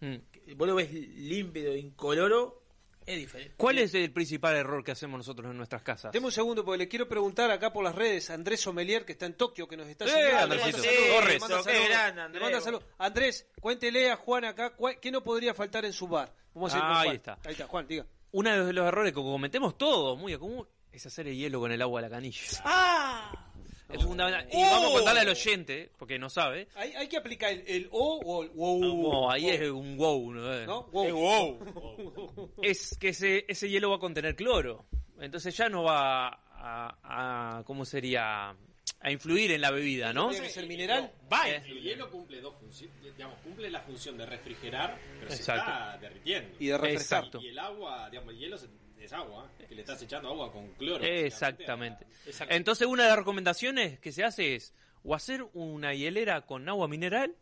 Mm. 0.00 0.16
Vos 0.56 0.68
lo 0.68 0.74
ves 0.74 0.92
límpido, 0.92 1.76
incoloro, 1.76 2.63
es 3.06 3.18
diferente. 3.18 3.54
¿Cuál 3.56 3.78
es 3.78 3.94
el 3.94 4.12
principal 4.12 4.56
error 4.56 4.82
que 4.84 4.92
hacemos 4.92 5.18
nosotros 5.18 5.50
en 5.50 5.56
nuestras 5.56 5.82
casas? 5.82 6.12
Deme 6.12 6.26
un 6.26 6.32
segundo 6.32 6.64
porque 6.64 6.78
le 6.78 6.88
quiero 6.88 7.08
preguntar 7.08 7.50
acá 7.50 7.72
por 7.72 7.84
las 7.84 7.94
redes 7.94 8.30
a 8.30 8.34
Andrés 8.34 8.60
Sommelier 8.60 9.04
que 9.04 9.12
está 9.12 9.26
en 9.26 9.34
Tokio 9.34 9.66
que 9.68 9.76
nos 9.76 9.86
está 9.88 10.04
Eh, 10.04 10.08
siguiendo. 10.08 10.38
Saludos, 10.40 10.72
Torres. 10.72 11.42
Andrés, 11.42 12.40
manda 12.40 12.56
vos. 12.56 12.64
saludos. 12.64 12.84
Andrés, 12.98 13.46
cuéntele 13.60 14.10
a 14.10 14.16
Juan 14.16 14.44
acá 14.44 14.70
cuál- 14.74 14.98
qué 15.00 15.10
no 15.10 15.22
podría 15.22 15.54
faltar 15.54 15.84
en 15.84 15.92
su 15.92 16.08
bar. 16.08 16.32
Vamos 16.54 16.72
a 16.72 16.76
ir 16.76 16.82
con 16.82 16.90
Ah, 16.92 17.00
ahí 17.00 17.06
Juan. 17.06 17.16
está. 17.16 17.38
Ahí 17.44 17.52
está, 17.52 17.66
Juan, 17.66 17.86
diga. 17.86 18.06
Uno 18.32 18.66
de 18.66 18.72
los 18.72 18.86
errores 18.86 19.12
que 19.12 19.16
cometemos 19.20 19.76
todos, 19.78 20.18
muy 20.18 20.36
común, 20.38 20.66
es 20.92 21.04
hacer 21.06 21.28
el 21.28 21.36
hielo 21.36 21.60
con 21.60 21.70
el 21.72 21.80
agua 21.82 22.00
a 22.00 22.02
la 22.02 22.10
canilla. 22.10 22.40
¡Ah! 22.64 23.52
Es 23.92 24.02
fundamental. 24.02 24.48
Y 24.50 24.56
Oh. 24.56 24.70
vamos 24.70 24.90
a 24.90 24.92
contarle 24.94 25.20
al 25.20 25.28
oyente, 25.28 25.90
porque 25.98 26.18
no 26.18 26.30
sabe. 26.30 26.68
Hay, 26.74 26.92
hay 26.94 27.06
que 27.08 27.16
aplicar 27.18 27.52
el, 27.52 27.62
el 27.66 27.88
O 27.92 28.20
o 28.24 28.42
el 28.42 28.50
wow. 28.50 29.12
No, 29.12 29.30
ahí 29.30 29.50
es 29.50 29.70
un 29.70 29.96
wow, 29.96 30.32
¿no? 30.32 30.64
¿No? 30.66 30.82
Wow. 30.84 31.04
¡Qué 31.06 31.12
wow! 31.12 32.50
Es 32.62 32.96
que 32.98 33.08
ese, 33.10 33.44
ese 33.48 33.68
hielo 33.68 33.90
va 33.90 33.96
a 33.96 34.00
contener 34.00 34.34
cloro. 34.34 34.86
Entonces 35.20 35.56
ya 35.56 35.68
no 35.68 35.82
va 35.84 36.28
a, 36.28 37.58
a- 37.58 37.62
¿cómo 37.64 37.84
sería? 37.84 38.56
A 39.00 39.10
influir 39.10 39.50
en 39.52 39.60
la 39.60 39.70
bebida, 39.70 40.12
¿no? 40.14 40.30
Tiene 40.30 40.46
que 40.46 40.52
ser 40.52 40.66
mineral. 40.66 41.12
¡Va! 41.30 41.46
El 41.48 41.82
hielo 41.82 42.10
cumple 42.10 42.40
dos 42.40 42.54
funciones, 42.58 42.96
digamos, 43.02 43.38
cumple 43.44 43.70
la 43.70 43.80
función 43.82 44.16
de 44.16 44.24
refrigerar, 44.24 44.98
pero 45.20 45.30
Exacto. 45.30 45.62
se 45.64 45.70
está 45.72 45.98
derritiendo. 45.98 46.56
Y 46.58 46.66
de 46.68 46.78
refrescar. 46.78 47.18
Exacto. 47.24 47.40
Y 47.42 47.48
el 47.48 47.58
agua, 47.58 48.08
digamos, 48.10 48.32
el 48.32 48.40
hielo 48.40 48.56
se- 48.58 48.68
es 49.04 49.12
agua, 49.12 49.50
que 49.68 49.74
le 49.74 49.82
estás 49.82 50.00
echando 50.02 50.28
agua 50.30 50.50
con 50.52 50.68
cloro. 50.74 51.04
Exactamente. 51.04 52.06
Entonces 52.48 52.86
una 52.86 53.04
de 53.04 53.08
las 53.10 53.18
recomendaciones 53.18 53.98
que 54.00 54.12
se 54.12 54.24
hace 54.24 54.54
es 54.56 54.72
o 55.02 55.14
hacer 55.14 55.44
una 55.52 55.94
hielera 55.94 56.42
con 56.42 56.68
agua 56.68 56.88
mineral, 56.88 57.34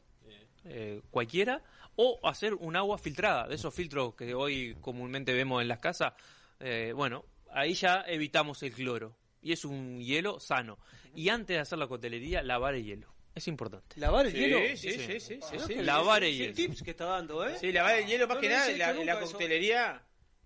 eh, 0.65 1.01
cualquiera, 1.11 1.63
o 1.97 2.19
hacer 2.25 2.55
un 2.55 2.77
agua 2.77 2.99
filtrada, 2.99 3.47
de 3.49 3.55
esos 3.57 3.75
filtros 3.75 4.15
que 4.15 4.35
hoy 4.35 4.77
comúnmente 4.81 5.33
vemos 5.33 5.61
en 5.63 5.69
las 5.69 5.79
casas. 5.79 6.15
eh, 6.61 6.93
bueno, 6.95 7.25
ahí 7.51 7.75
ya 7.75 8.05
evitamos 8.07 8.63
el 8.63 8.73
cloro. 8.73 9.17
Y 9.43 9.53
es 9.53 9.65
un 9.65 10.01
hielo 10.01 10.39
sano. 10.39 10.79
Y 11.17 11.29
antes 11.29 11.57
de 11.57 11.59
hacer 11.61 11.77
la 11.79 11.89
cotelería, 11.89 12.43
lavar 12.43 12.75
el 12.77 12.85
hielo. 12.85 13.13
Es 13.35 13.49
importante. 13.49 13.99
¿Lavar 13.99 14.27
el 14.27 14.33
Sí, 14.33 14.39
hielo? 14.39 14.59
sí, 14.77 14.77
sí, 14.77 15.21
sí, 15.21 15.21
sí, 15.21 15.39
Ah, 15.43 15.65
sí. 15.67 15.75
Lavar 15.77 16.23
el 16.23 16.37
hielo. 16.37 16.55
tips 16.55 16.83
que 16.83 16.91
está 16.93 17.07
dando, 17.07 17.45
¿eh? 17.47 17.57
Sí, 17.59 17.73
lavar 17.73 17.97
el 17.99 18.07
hielo 18.07 18.29
más 18.29 18.37
No 18.37 18.41
que 18.41 18.49
nada 18.49 18.71
la, 19.05 19.19
coctelería 19.21 20.03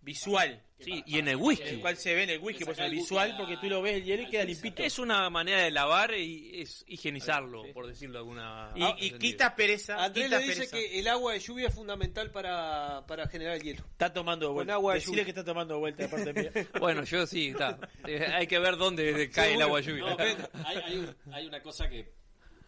visual. 0.06 0.62
Sí, 0.78 1.02
y 1.06 1.18
en 1.18 1.26
el 1.28 1.36
whisky. 1.36 1.68
el 1.68 1.80
cual 1.80 1.96
se 1.96 2.14
ve 2.14 2.24
en 2.24 2.30
el 2.30 2.38
whisky, 2.38 2.64
pues 2.64 2.78
el 2.78 2.84
el 2.86 2.90
visual, 2.92 3.34
porque 3.38 3.56
tú 3.56 3.66
lo 3.66 3.80
ves 3.80 3.94
el 3.94 4.04
hielo 4.04 4.22
y 4.24 4.26
queda 4.28 4.44
limpito. 4.44 4.82
Es 4.82 4.98
una 4.98 5.28
manera 5.30 5.62
de 5.62 5.70
lavar 5.70 6.14
y 6.14 6.60
es 6.60 6.84
higienizarlo, 6.86 7.64
por 7.72 7.86
decirlo 7.86 8.12
de 8.12 8.18
alguna 8.18 8.72
Y, 8.98 9.06
y 9.06 9.10
quita 9.12 9.56
pereza. 9.56 10.02
Andrés 10.04 10.26
quita 10.26 10.38
le 10.38 10.44
dice 10.44 10.56
pereza. 10.68 10.76
que 10.76 10.98
el 10.98 11.08
agua 11.08 11.32
de 11.32 11.40
lluvia 11.40 11.68
es 11.68 11.74
fundamental 11.74 12.30
para, 12.30 13.04
para 13.06 13.26
generar 13.26 13.58
hielo. 13.62 13.84
Está 13.90 14.12
tomando 14.12 14.52
vuelta. 14.52 14.74
agua 14.74 14.94
de 14.94 15.00
lluvia. 15.00 15.24
que 15.24 15.30
está 15.30 15.44
tomando 15.44 15.78
vuelta 15.78 16.02
de 16.02 16.08
parte 16.10 16.32
mía. 16.34 16.52
Bueno, 16.78 17.04
yo 17.04 17.26
sí, 17.26 17.48
está. 17.48 17.78
Eh, 18.06 18.26
Hay 18.34 18.46
que 18.46 18.58
ver 18.58 18.76
dónde 18.76 19.30
cae 19.34 19.54
el 19.54 19.62
agua 19.62 19.80
lluvia. 19.80 20.10
No, 20.10 20.16
pero 20.18 20.36
hay, 20.64 20.76
hay, 20.76 20.96
un- 20.98 21.16
hay 21.32 21.46
una 21.46 21.62
cosa 21.62 21.88
que. 21.88 22.12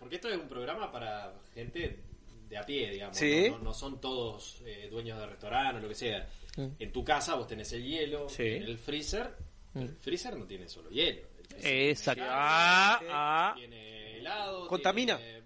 Porque 0.01 0.15
esto 0.17 0.31
es 0.31 0.39
un 0.39 0.49
programa 0.49 0.91
para 0.91 1.35
gente 1.53 2.01
de 2.49 2.57
a 2.57 2.63
pie, 2.65 2.91
digamos. 2.91 3.19
Sí. 3.19 3.49
No, 3.51 3.59
no- 3.59 3.65
no 3.65 3.75
son 3.75 4.01
todos 4.01 4.63
eh, 4.65 4.89
dueños 4.91 5.19
de 5.19 5.27
restaurante 5.27 5.77
o 5.77 5.81
lo 5.83 5.89
que 5.89 5.95
sea. 5.95 6.27
Mm. 6.59 6.75
En 6.81 6.93
tu 6.93 7.05
casa 7.05 7.35
vos 7.37 7.47
tenés 7.47 7.73
el 7.73 7.85
hielo, 7.85 8.29
Sí. 8.29 8.43
en 8.43 8.63
el 8.65 8.79
freezer. 8.79 9.35
Mm. 9.75 9.79
El 9.83 9.89
freezer 9.97 10.37
no 10.37 10.45
tiene 10.47 10.69
solo 10.69 10.91
hielo. 10.91 11.23
Exacto. 11.63 12.21
tiene 12.21 12.31
Ah, 12.33 12.97
carne, 12.99 13.09
ah. 13.13 13.53
Tiene 13.57 14.19
helado. 14.19 14.67
Contamina. 14.69 15.17
tiene- 15.19 15.39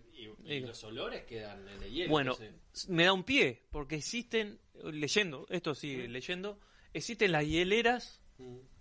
y, 0.46 0.54
y 0.54 0.60
los 0.60 0.82
olores 0.84 1.24
quedan 1.24 1.68
en 1.68 1.82
el 1.82 1.90
hielo. 1.92 2.10
Bueno, 2.10 2.32
entonces- 2.40 2.88
me 2.88 3.04
da 3.04 3.12
un 3.12 3.24
pie, 3.24 3.62
porque 3.70 3.96
existen, 3.96 4.58
leyendo, 4.84 5.46
esto 5.50 5.74
sí, 5.74 6.08
leyendo, 6.08 6.58
existen 6.92 7.30
las 7.32 7.44
hieleras 7.46 8.20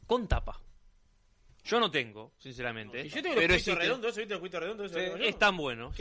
con 0.07 0.27
tapa. 0.27 0.61
Yo 1.63 1.79
no 1.79 1.91
tengo, 1.91 2.33
sinceramente. 2.39 3.05
Y 3.05 3.09
yo 3.09 3.21
tengo 3.21 3.35
pero 3.35 3.53
los 3.53 3.63
cubitos 3.63 3.77
redondos, 3.77 4.15
¿viste 4.15 4.33
los 4.33 4.39
cubitos 4.39 4.59
redondos? 4.61 4.91
Sí, 4.91 4.97
buenos. 5.55 5.95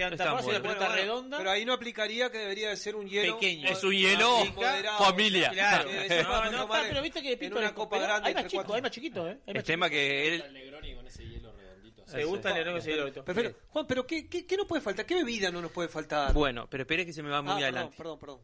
pelota 0.63 0.87
Bueno, 0.87 0.95
redonda. 0.95 1.39
Pero 1.39 1.51
ahí 1.51 1.65
no 1.67 1.73
aplicaría 1.75 2.31
que 2.31 2.39
debería 2.39 2.71
de 2.71 2.77
ser 2.77 2.97
un 2.97 3.07
hielo 3.07 3.39
Pequeño. 3.39 3.69
Es 3.69 3.85
un 3.85 3.93
hielo 3.93 4.45
moderado, 4.55 4.99
familia. 5.05 5.51
Claro. 5.51 5.91
No, 5.91 6.51
no, 6.51 6.63
está, 6.63 6.83
pero 6.89 7.03
viste 7.03 7.23
que 7.23 7.33
en 7.33 7.39
Pito 7.39 7.59
una 7.59 7.75
copa 7.75 7.99
grande 7.99 8.29
Hay 8.29 8.35
más 8.35 8.47
cuatro. 8.51 8.75
hay 8.75 8.83
más 8.83 8.91
chiquitos, 8.91 9.31
¿eh? 9.31 9.39
Hay 9.47 9.55
El 9.55 9.63
tema 9.63 9.91
que 9.91 10.29
él... 10.35 10.45
Negroni 10.53 10.95
con 10.95 11.07
ese 11.07 11.27
hielo 11.29 11.53
redondito. 11.53 12.07
Se 12.07 12.25
gusta 12.25 12.49
el 12.49 12.55
Negroni 12.55 12.73
con 12.75 12.81
ese 12.81 12.91
hielo 12.91 13.03
redondito. 13.03 13.25
Perfecto. 13.25 13.61
Juan, 13.69 13.87
pero 13.87 14.07
¿qué, 14.07 14.29
qué, 14.29 14.47
qué 14.47 14.57
nos 14.57 14.67
puede 14.67 14.81
faltar? 14.81 15.05
¿Qué 15.05 15.15
bebida 15.15 15.51
no 15.51 15.61
nos 15.61 15.73
puede 15.73 15.89
faltar? 15.91 16.33
Bueno, 16.33 16.69
pero 16.71 16.85
espere 16.85 17.05
que 17.05 17.13
se 17.13 17.23
me 17.23 17.29
va 17.29 17.43
muy 17.43 17.53
Ah, 17.53 17.57
adelante. 17.57 17.97
Perdón, 17.99 18.19
perdón. 18.19 18.41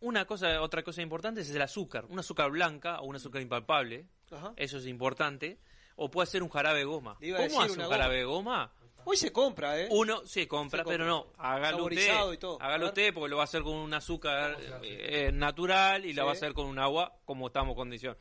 Una 0.00 0.24
cosa, 0.26 0.60
otra 0.62 0.82
cosa 0.84 1.02
importante 1.02 1.40
es 1.40 1.50
el 1.50 1.62
azúcar. 1.62 2.04
Un 2.08 2.18
azúcar 2.20 2.50
blanca 2.50 3.00
o 3.00 3.06
un 3.06 3.16
azúcar 3.16 3.42
impalpable. 3.42 4.06
Ajá. 4.30 4.52
Eso 4.56 4.78
es 4.78 4.86
importante. 4.86 5.58
O 5.96 6.10
puede 6.10 6.26
ser 6.26 6.42
un 6.42 6.48
jarabe 6.48 6.80
de 6.80 6.84
goma. 6.84 7.16
¿Cómo 7.20 7.62
hace 7.62 7.72
un 7.72 7.78
goma. 7.78 7.88
jarabe 7.88 8.16
de 8.16 8.24
goma? 8.24 8.72
Hoy 9.04 9.16
se 9.16 9.32
compra, 9.32 9.80
¿eh? 9.80 9.88
Uno 9.90 10.24
se 10.24 10.46
compra, 10.46 10.78
Se 10.78 10.84
compra. 10.84 10.96
pero 10.98 11.06
no, 11.06 11.32
hágalo 11.36 11.84
usted. 11.86 12.32
Y 12.32 12.36
todo. 12.38 12.60
Hágalo 12.62 12.86
usted 12.86 13.12
porque 13.12 13.30
lo 13.30 13.36
va 13.36 13.42
a 13.42 13.44
hacer 13.44 13.62
con 13.62 13.74
un 13.74 13.92
azúcar 13.92 14.56
eh, 14.82 15.30
natural 15.32 16.04
y 16.04 16.12
lo 16.12 16.22
Sí. 16.22 16.24
va 16.26 16.30
a 16.30 16.34
hacer 16.34 16.52
con 16.54 16.66
un 16.66 16.78
agua 16.78 17.18
como 17.24 17.48
estamos 17.48 17.74
condición. 17.74 18.16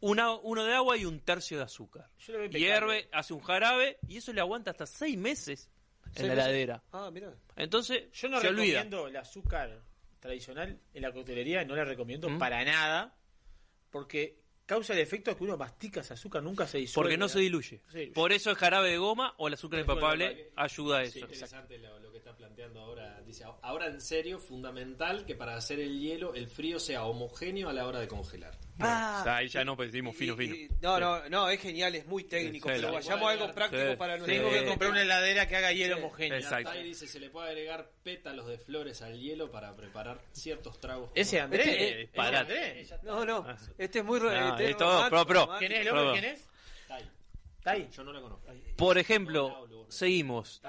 Una, 0.00 0.32
uno 0.34 0.64
de 0.64 0.74
agua 0.74 0.98
y 0.98 1.06
un 1.06 1.20
tercio 1.20 1.56
de 1.56 1.64
azúcar. 1.64 2.10
Lo. 2.28 2.44
Hierve, 2.48 3.08
hace 3.12 3.32
un 3.32 3.40
jarabe 3.40 3.98
y 4.08 4.18
eso 4.18 4.30
le 4.34 4.42
aguanta 4.42 4.72
hasta 4.72 4.84
seis 4.86 5.16
meses 5.16 5.70
en 6.04 6.12
Seis 6.12 6.28
la 6.28 6.34
meses. 6.34 6.44
heladera. 6.50 6.82
Ah, 6.92 7.10
mira. 7.10 7.32
Entonces, 7.56 8.12
Yo 8.12 8.28
no 8.28 8.38
se 8.38 8.48
olvida. 8.48 8.80
recomiendo 8.82 9.08
el 9.08 9.16
azúcar 9.16 9.82
tradicional 10.20 10.78
en 10.92 11.02
la 11.02 11.12
coctelería, 11.12 11.64
no 11.64 11.74
la 11.74 11.84
recomiendo 11.84 12.28
¿Mm? 12.28 12.38
para 12.38 12.62
nada, 12.62 13.16
porque 13.90 14.38
causa 14.66 14.92
el 14.92 14.98
efecto 14.98 15.36
que 15.36 15.44
uno 15.44 15.56
mastica 15.56 16.00
ese 16.00 16.14
azúcar, 16.14 16.42
nunca 16.42 16.66
se 16.66 16.78
disuelve. 16.78 16.94
Porque 17.10 17.16
no 17.18 17.28
se 17.28 17.38
diluye. 17.38 17.80
Sí. 17.92 18.06
Por 18.14 18.32
eso 18.32 18.50
el 18.50 18.56
jarabe 18.56 18.90
de 18.90 18.98
goma 18.98 19.34
o 19.38 19.48
el 19.48 19.54
azúcar 19.54 19.80
impalpable 19.80 20.50
ayuda 20.56 20.98
a 21.00 21.02
Sí, 21.04 21.08
eso. 21.18 21.18
interesante 21.20 21.78
lo, 21.78 21.98
lo 22.00 22.10
que 22.12 22.18
está 22.18 22.36
planteando 22.36 22.80
ahora. 22.80 23.20
Dice, 23.26 23.44
ahora 23.62 23.86
en 23.86 24.00
serio, 24.00 24.38
fundamental 24.38 25.24
que 25.26 25.34
para 25.34 25.56
hacer 25.56 25.80
el 25.80 25.98
hielo 25.98 26.34
el 26.34 26.46
frío 26.48 26.78
sea 26.78 27.04
homogéneo 27.04 27.68
a 27.68 27.72
la 27.72 27.86
hora 27.86 27.98
de 28.00 28.06
congelar. 28.08 28.56
Ah, 28.78 29.18
O 29.20 29.24
sea, 29.24 29.36
ahí 29.36 29.48
ya 29.48 29.64
no 29.64 29.74
pedimos 29.76 30.14
fino, 30.14 30.36
fino. 30.36 30.54
y- 30.54 30.68
no, 30.82 31.00
no, 31.00 31.26
no, 31.30 31.48
es 31.48 31.58
genial, 31.60 31.94
es 31.94 32.06
muy 32.06 32.24
técnico, 32.24 32.68
Sí, 32.68 32.74
pero 32.76 32.88
sí. 32.88 32.94
vayamos 32.94 33.28
a 33.28 33.32
algo 33.32 33.52
práctico 33.54 33.90
Sí. 33.90 33.96
para 33.96 34.14
Sí. 34.14 34.18
nuestro 34.20 34.36
Tengo 34.50 34.50
que 34.60 34.68
comprar 34.68 34.90
una 34.90 35.02
heladera 35.02 35.48
que 35.48 35.56
haga 35.56 35.72
hielo 35.72 35.96
Sí. 35.96 36.02
homogéneo. 36.02 36.38
Exacto. 36.38 36.70
Ahí 36.70 36.82
dice, 36.84 37.06
se 37.08 37.18
le 37.18 37.30
puede 37.30 37.48
agregar 37.48 37.90
pétalos 38.02 38.46
de 38.46 38.58
flores 38.58 39.00
al 39.02 39.18
hielo 39.18 39.50
para 39.50 39.74
preparar 39.74 40.20
ciertos 40.32 40.78
tragos. 40.78 41.10
Ese 41.14 41.40
Andrés, 41.40 41.66
Este- 41.66 41.88
ese 41.88 41.98
disparate. 42.00 42.36
Andrés. 42.38 42.94
No, 43.02 43.24
no, 43.24 43.46
este 43.78 43.98
es 44.00 44.04
muy 44.04 44.18
ro- 44.20 44.30
Es 44.64 44.76
todo 44.76 45.08
pro, 45.08 45.26
pro. 45.26 45.48
¿Quién 45.58 45.72
es 45.72 45.86
el 45.86 45.88
hombre? 45.96 46.20
¿Quién 46.20 46.32
es? 46.34 46.48
Tai. 46.88 47.02
Tai. 47.62 47.88
Yo 47.90 48.04
no 48.04 48.12
la 48.12 48.20
conozco. 48.20 48.46
Por 48.76 48.98
ejemplo, 48.98 49.66
seguimos. 49.88 50.60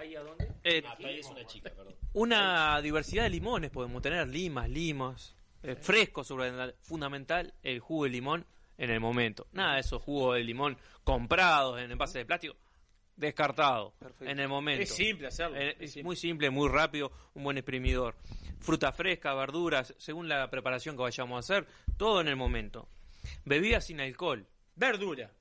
Eh, 0.64 0.84
Ah, 0.86 0.96
Tai 1.00 1.20
es 1.20 1.28
una 1.28 1.46
chica, 1.46 1.70
perdón. 1.70 1.96
una 2.14 2.82
diversidad 2.82 3.24
de 3.24 3.30
limones 3.30 3.70
podemos 3.72 4.02
tener, 4.02 4.28
limas, 4.28 4.70
limas, 4.70 5.36
eh, 5.64 5.76
frescos 5.76 6.28
sobre 6.28 6.74
fundamental 6.82 7.54
el 7.64 7.80
jugo 7.80 8.04
de 8.06 8.10
limón 8.12 8.46
en 8.78 8.90
el 8.92 9.00
momento. 9.00 9.48
Nada 9.54 9.76
de 9.76 9.82
esos 9.82 10.02
jugos 10.02 10.36
de 10.36 10.44
limón 10.44 10.78
comprados 11.04 11.80
en 11.80 11.92
envases 11.92 12.16
de 12.16 12.26
plástico, 12.26 12.56
descartado 13.16 13.94
Perfecto. 14.00 14.26
en 14.32 14.40
el 14.40 14.48
momento. 14.48 14.84
Es 14.84 14.94
simple 14.94 15.28
hacerlo. 15.28 15.58
Eh, 15.58 15.70
es 15.72 15.76
es 15.82 15.92
simple. 15.94 16.04
muy 16.04 16.16
simple, 16.16 16.50
muy 16.50 16.70
rápido, 16.70 17.12
un 17.34 17.44
buen 17.44 17.58
exprimidor. 17.58 18.16
Fruta 18.60 18.92
fresca, 18.92 19.34
verduras, 19.34 19.94
según 19.98 20.28
la 20.28 20.50
preparación 20.50 20.96
que 20.96 21.04
vayamos 21.04 21.36
a 21.38 21.40
hacer, 21.40 21.68
todo 21.98 22.22
en 22.22 22.28
el 22.28 22.36
momento. 22.36 22.88
Bebidas 23.46 23.86
sin 23.86 24.00
alcohol, 24.00 24.46
Verdura. 24.76 25.32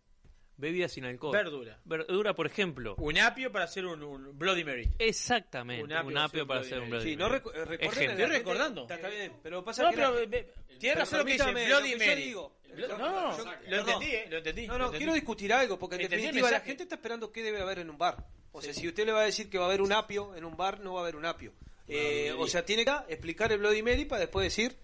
bebidas 0.58 0.92
sin 0.92 1.04
alcohol. 1.04 1.32
Verdura. 1.32 1.78
Verdura, 1.84 2.34
por 2.34 2.46
ejemplo. 2.46 2.94
Un 2.98 3.18
apio 3.18 3.52
para 3.52 3.66
hacer 3.66 3.84
un, 3.84 4.02
un 4.02 4.38
Bloody 4.38 4.64
Mary. 4.64 4.88
Exactamente, 4.98 5.82
Un 5.84 6.06
un 6.06 6.16
apio 6.18 6.46
para 6.46 6.60
hacer 6.60 6.80
un 6.80 6.88
Bloody 6.90 7.10
Sí, 7.10 7.16
no 7.16 7.28
Mary. 7.28 7.40
recu- 7.40 7.52
recuerden 7.52 7.78
la 7.78 7.84
Estoy 7.86 8.06
gente- 8.06 8.26
recordando. 8.26 8.82
Está, 8.82 8.94
está 8.94 9.08
bien, 9.08 9.32
pero 9.42 9.64
pasa 9.64 9.82
No, 9.82 9.90
que 9.90 9.96
pero 9.96 10.14
la- 10.24 10.78
tiene 10.78 10.94
razón 10.96 11.18
lo 11.18 11.24
que 11.26 11.32
dice 11.32 11.44
Bloody 11.52 11.68
lo 11.68 11.80
que 11.82 11.90
yo 11.90 11.98
Mary. 12.10 12.22
digo. 12.22 12.56
Lo- 12.76 12.98
No, 12.98 13.36
yo- 13.38 13.44
lo 13.68 13.76
entendí, 13.78 14.06
eh, 14.14 14.26
lo 14.30 14.36
entendí. 14.38 14.66
No, 14.66 14.76
no, 14.78 14.84
entendí. 14.86 14.98
quiero 14.98 15.14
discutir 15.14 15.52
algo, 15.52 15.78
porque 15.78 15.96
en 15.96 16.02
Entendí 16.02 16.24
definitiva 16.26 16.50
la 16.50 16.60
gente 16.60 16.82
está 16.82 16.94
esperando 16.96 17.32
qué 17.32 17.42
debe 17.42 17.60
haber 17.60 17.78
en 17.78 17.88
un 17.90 17.96
bar. 17.98 18.26
O 18.52 18.60
sea, 18.62 18.72
si 18.74 18.86
usted 18.88 19.04
le 19.06 19.12
va 19.12 19.20
a 19.20 19.24
decir 19.24 19.48
que 19.50 19.58
va 19.58 19.64
a 19.64 19.68
haber 19.68 19.82
un 19.82 19.92
apio 19.92 20.34
en 20.36 20.44
un 20.44 20.56
bar, 20.56 20.80
no 20.80 20.94
va 20.94 21.00
a 21.00 21.02
haber 21.02 21.16
un 21.16 21.24
apio. 21.26 21.52
Eh, 21.88 22.34
o 22.36 22.46
sea, 22.48 22.64
tiene 22.64 22.84
que 22.84 22.90
explicar 23.08 23.52
el 23.52 23.58
Bloody 23.58 23.82
Mary 23.82 24.04
para 24.06 24.20
después 24.20 24.44
decir 24.44 24.76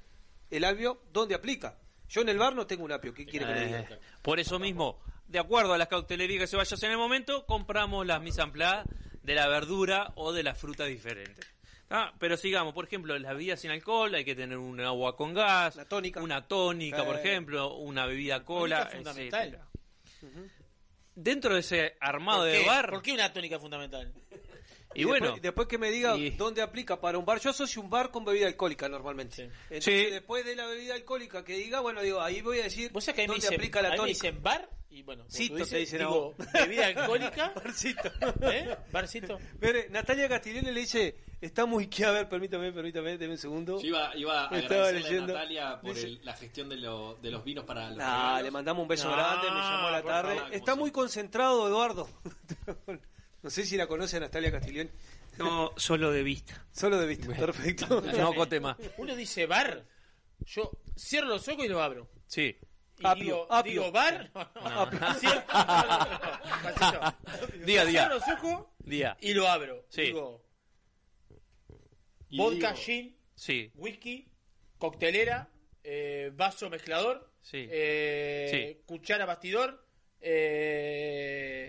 el 0.50 0.64
apio 0.64 1.02
dónde 1.12 1.34
aplica. 1.34 1.78
Yo 2.12 2.20
en 2.20 2.28
el 2.28 2.36
bar 2.38 2.54
no 2.54 2.66
tengo 2.66 2.84
un 2.84 2.92
apio, 2.92 3.14
¿qué 3.14 3.24
quiere 3.24 3.46
que 3.46 3.52
le 3.54 3.66
diga? 3.66 3.80
Eh, 3.80 3.98
por 4.20 4.38
eso 4.38 4.58
mismo, 4.58 5.00
de 5.28 5.38
acuerdo 5.38 5.72
a 5.72 5.78
las 5.78 5.88
cautelerías 5.88 6.40
que 6.42 6.46
se 6.46 6.56
vaya 6.56 6.70
a 6.70 6.74
hacer 6.74 6.88
en 6.88 6.92
el 6.92 6.98
momento, 6.98 7.46
compramos 7.46 8.06
las 8.06 8.20
mise 8.20 8.42
en 8.42 8.52
place 8.52 8.82
de 9.22 9.34
la 9.34 9.48
verdura 9.48 10.12
o 10.16 10.30
de 10.34 10.42
la 10.42 10.54
fruta 10.54 10.84
diferente. 10.84 11.40
Ah, 11.88 12.12
pero 12.18 12.36
sigamos, 12.36 12.74
por 12.74 12.84
ejemplo, 12.84 13.18
las 13.18 13.32
bebidas 13.32 13.60
sin 13.60 13.70
alcohol, 13.70 14.14
hay 14.14 14.26
que 14.26 14.34
tener 14.34 14.58
un 14.58 14.78
agua 14.80 15.16
con 15.16 15.32
gas, 15.32 15.74
Una 15.76 15.84
tónica. 15.86 16.22
una 16.22 16.46
tónica, 16.46 17.02
por 17.02 17.16
Eh. 17.16 17.20
ejemplo, 17.20 17.76
una 17.76 18.04
bebida 18.04 18.44
cola, 18.44 18.86
fundamental. 18.92 19.58
Dentro 21.14 21.54
de 21.54 21.60
ese 21.60 21.96
armado 21.98 22.40
¿Por 22.42 22.50
de 22.52 22.64
bar, 22.66 22.90
¿Por 22.90 23.02
qué 23.02 23.12
una 23.14 23.32
tónica 23.32 23.58
fundamental? 23.58 24.12
Y 24.94 25.04
bueno, 25.04 25.26
después, 25.26 25.42
después 25.42 25.68
que 25.68 25.78
me 25.78 25.90
diga 25.90 26.16
y- 26.16 26.30
dónde 26.30 26.62
aplica 26.62 27.00
para 27.00 27.18
un 27.18 27.24
bar, 27.24 27.40
yo 27.40 27.50
asocio 27.50 27.80
un 27.82 27.90
bar 27.90 28.10
con 28.10 28.24
bebida 28.24 28.46
alcohólica 28.46 28.88
normalmente. 28.88 29.50
Entonces, 29.70 29.84
Sí. 29.84 30.10
después 30.10 30.44
de 30.44 30.56
la 30.56 30.66
bebida 30.66 30.94
alcohólica 30.94 31.44
que 31.44 31.54
diga, 31.56 31.80
bueno, 31.80 32.02
digo, 32.02 32.20
ahí 32.20 32.40
voy 32.42 32.60
a 32.60 32.64
decir 32.64 32.90
Vos 32.92 33.06
dónde 33.06 33.34
dicen, 33.34 33.54
aplica 33.54 33.82
la 33.82 33.90
tónica. 33.94 34.06
dicen 34.06 34.42
bar 34.42 34.68
y 34.90 35.02
bueno, 35.02 35.24
Cito, 35.30 35.54
dices, 35.54 35.70
te 35.70 35.78
dicen 35.78 35.98
digo, 36.00 36.34
bebida 36.52 36.86
alcohólica, 36.86 37.52
Barcito. 37.64 38.10
¿eh? 38.42 38.76
Barcito. 38.92 39.38
Mire, 39.60 39.88
Natalia 39.88 40.28
Castiglione 40.28 40.70
le 40.70 40.80
dice, 40.80 41.16
está 41.40 41.64
muy 41.64 41.86
que 41.86 42.04
a 42.04 42.10
ver, 42.10 42.28
permítame, 42.28 42.70
permítame, 42.72 43.16
deme 43.16 43.32
un 43.32 43.38
segundo. 43.38 43.80
Yo 43.80 43.86
iba, 43.88 44.14
iba 44.16 44.42
a 44.50 44.58
Estaba 44.58 44.58
agradecerle 44.88 45.00
leyendo. 45.00 45.32
a 45.32 45.36
Natalia 45.38 45.80
por 45.80 45.94
Dice- 45.94 46.06
el- 46.08 46.20
la 46.24 46.34
gestión 46.34 46.68
de, 46.68 46.76
lo- 46.76 47.14
de 47.22 47.30
los 47.30 47.42
vinos 47.42 47.64
para 47.64 47.88
los 47.88 47.98
Ah, 48.02 48.16
regalos. 48.16 48.42
le 48.42 48.50
mandamos 48.50 48.82
un 48.82 48.88
beso 48.88 49.08
No, 49.08 49.16
grande, 49.16 49.50
me 49.50 49.60
llamó 49.60 49.86
a 49.86 49.90
la 49.92 50.02
tarde. 50.02 50.36
favor. 50.36 50.54
Está 50.54 50.74
muy 50.74 50.90
concentrado, 50.90 51.66
Eduardo. 51.68 52.06
No 53.42 53.50
sé 53.50 53.64
si 53.64 53.76
la 53.76 53.86
conoce 53.86 54.20
Natalia 54.20 54.50
Castiglione. 54.52 54.90
No, 55.38 55.72
solo 55.76 56.10
de 56.12 56.22
vista. 56.22 56.66
Solo 56.72 56.98
de 56.98 57.06
vista, 57.06 57.26
perfecto. 57.34 58.00
no 58.00 58.34
cote 58.34 58.60
más. 58.60 58.76
Uno 58.98 59.14
dice 59.16 59.46
bar, 59.46 59.84
yo 60.40 60.70
cierro 60.98 61.28
los 61.28 61.46
ojos 61.48 61.64
y 61.64 61.68
lo 61.68 61.82
abro. 61.82 62.10
Sí. 62.26 62.56
Y 62.98 63.06
Apio, 63.06 63.24
digo, 63.24 63.46
apio. 63.50 63.72
digo 63.72 63.92
bar, 63.92 64.30
No. 64.54 64.86
Día, 67.64 67.84
día. 67.84 68.00
Cierro 68.02 68.14
los 68.14 68.28
ojos 68.28 68.66
Día. 68.78 69.16
y 69.20 69.34
lo 69.34 69.48
abro. 69.48 69.86
Sí. 69.88 70.02
Digo, 70.02 70.44
Y 72.28 72.38
vodka, 72.38 72.72
digo- 72.72 72.82
gin, 72.82 73.16
Sí, 73.34 73.72
whisky, 73.74 74.28
coctelera, 74.78 75.48
eh, 75.82 76.30
vaso 76.34 76.70
mezclador, 76.70 77.32
sí. 77.40 77.66
eh, 77.70 78.82
cuchara 78.86 79.26
bastidor, 79.26 79.84
eh, 80.20 81.66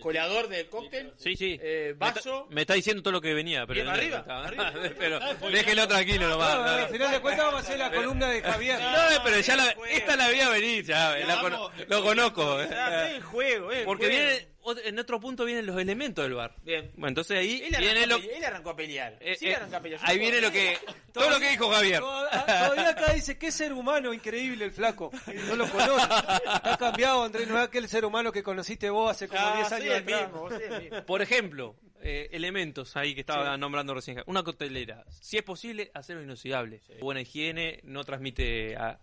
colador 0.00 0.48
del 0.48 0.68
cóctel, 0.68 1.12
Sí, 1.16 1.36
sí. 1.36 1.58
eh, 1.62 1.94
Me 1.98 2.06
está- 2.06 2.20
vaso. 2.20 2.46
Me 2.50 2.60
está, 2.62 2.74
diciendo 2.74 3.02
todo 3.02 3.12
lo 3.12 3.20
que 3.20 3.32
venía, 3.34 3.66
pero 3.66 3.84
no- 3.84 3.90
arriba, 3.90 4.18
está- 4.18 4.44
arriba. 4.44 4.72
pero 4.98 5.20
déjelo 5.50 5.88
tranquilo 5.88 6.28
nomás. 6.28 6.54
No, 6.54 6.62
no. 6.62 6.68
al 6.68 6.88
final 6.88 7.10
de 7.12 7.20
cuentas 7.20 7.46
vamos 7.46 7.60
a 7.60 7.64
hacer 7.64 7.78
la 7.78 7.90
columna 7.90 8.28
de 8.30 8.42
Javier. 8.42 8.78
No, 8.80 9.22
pero 9.24 9.40
ya 9.40 9.56
la, 9.56 9.76
esta 9.90 10.16
la 10.16 10.28
veía 10.28 10.48
venir, 10.50 10.84
ya, 10.84 11.16
la 11.18 11.40
cono- 11.40 11.70
lo 11.88 12.02
conozco. 12.02 12.60
eh. 12.60 12.68
Es 12.70 13.14
el 13.14 13.22
juego, 13.22 13.72
es 13.72 13.78
el 13.78 13.84
Porque 13.84 14.06
juego. 14.06 14.20
viene, 14.22 14.48
en 14.84 14.98
otro 14.98 15.20
punto 15.20 15.44
vienen 15.44 15.66
los 15.66 15.78
elementos 15.78 16.24
del 16.24 16.34
bar. 16.34 16.54
Bien. 16.62 16.90
Bueno, 16.94 17.08
entonces 17.08 17.38
ahí 17.38 17.62
Él 17.64 17.74
viene 17.78 18.04
arrancó, 18.04 18.06
lo, 18.08 18.14
a 18.16 18.18
pelear, 18.20 18.36
él 18.38 18.44
arrancó 18.44 18.70
a 18.70 18.76
pelear. 18.76 19.18
eh, 19.20 19.36
Sí, 19.38 19.46
eh, 19.48 19.54
arrancó 19.56 19.76
a 19.76 19.80
pelear. 19.80 20.00
Ahí 20.04 20.18
viene 20.18 20.40
lo 20.40 20.50
que, 20.50 20.78
todo 21.12 21.30
lo 21.30 21.38
que 21.40 21.50
dijo 21.50 21.70
Javier. 21.70 22.00
Todavía 22.00 22.46
todavía 22.46 22.88
acá 22.90 23.12
dice 23.12 23.38
que 23.38 23.50
ser 23.52 23.72
humano 23.72 24.12
increíble 24.14 24.64
el 24.64 24.72
flaco. 24.72 25.10
No 25.48 25.56
lo 25.56 25.68
conoce. 25.70 26.06
Ha 26.08 26.76
cambiado, 26.78 27.22
Andrés, 27.24 27.46
no 27.48 27.56
es 27.58 27.64
aquel 27.68 27.88
ser 27.88 28.04
humano 28.04 28.32
que 28.32 28.42
conociste 28.42 28.90
vos 28.90 29.10
hace 29.10 29.28
como 29.28 29.40
Ah, 29.42 29.56
10 29.56 29.68
soy 29.68 29.80
años 29.82 30.00
atrás. 30.02 30.32
mismo, 30.32 30.48
mismo. 30.80 31.02
Por 31.06 31.22
ejemplo, 31.22 31.76
eh, 32.02 32.28
elementos 32.32 32.96
ahí 32.96 33.14
que 33.14 33.20
estaba 33.20 33.56
nombrando 33.56 33.94
recién. 33.94 34.22
Una 34.26 34.42
coctelera. 34.42 35.04
Si 35.20 35.36
es 35.36 35.42
posible, 35.42 35.90
acero 35.94 36.22
inoxidable. 36.22 36.82
Buena 37.00 37.20
higiene, 37.20 37.80
no 37.84 38.04
transmite 38.04 38.76
a... 38.76 38.98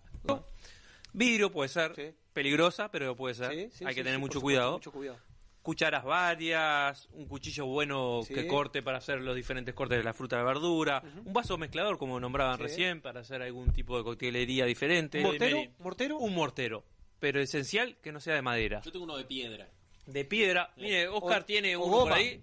Vidrio 1.15 1.51
puede 1.51 1.69
ser 1.69 1.93
Sí. 1.95 2.11
peligrosa, 2.33 2.89
pero 2.89 3.15
puede 3.15 3.35
ser. 3.35 3.51
Sí, 3.51 3.69
sí, 3.71 3.85
Hay 3.85 3.93
que 3.93 4.03
tener 4.03 4.17
mucho 4.19 4.39
supuesto, 4.39 4.45
cuidado. 4.45 4.71
Mucho 4.73 4.91
cuidado. 4.91 5.19
Cucharas 5.63 6.03
varias, 6.03 7.07
un 7.13 7.25
cuchillo 7.25 7.65
bueno 7.65 8.19
Sí. 8.27 8.33
que 8.33 8.45
corte 8.47 8.83
para 8.83 8.97
hacer 8.97 9.21
los 9.21 9.33
diferentes 9.35 9.73
cortes 9.73 9.97
de 9.97 10.03
la 10.03 10.13
fruta 10.13 10.35
y 10.35 10.39
la 10.39 10.43
verdura, 10.45 11.01
un 11.25 11.31
vaso 11.33 11.57
mezclador 11.57 11.97
como 11.97 12.19
nombraban 12.19 12.57
Sí. 12.57 12.63
recién 12.63 13.01
para 13.01 13.21
hacer 13.21 13.41
algún 13.41 13.71
tipo 13.71 13.97
de 13.97 14.03
coctelería 14.03 14.65
diferente. 14.65 15.21
¿Mortero? 15.21 15.57
Meri- 15.57 15.71
¿Mortero? 15.79 16.17
Un 16.17 16.35
mortero, 16.35 16.83
pero 17.19 17.39
esencial 17.41 17.95
que 18.03 18.11
no 18.11 18.19
sea 18.19 18.35
de 18.35 18.41
madera. 18.41 18.81
Yo 18.83 18.91
tengo 18.91 19.05
uno 19.05 19.15
de 19.17 19.23
piedra. 19.23 19.69
De 20.05 20.25
piedra. 20.25 20.69
Mire, 20.75 21.07
Oscar 21.07 21.43
o- 21.43 21.45
tiene 21.45 21.77
uno 21.77 21.99
por 22.01 22.11
ahí. 22.11 22.41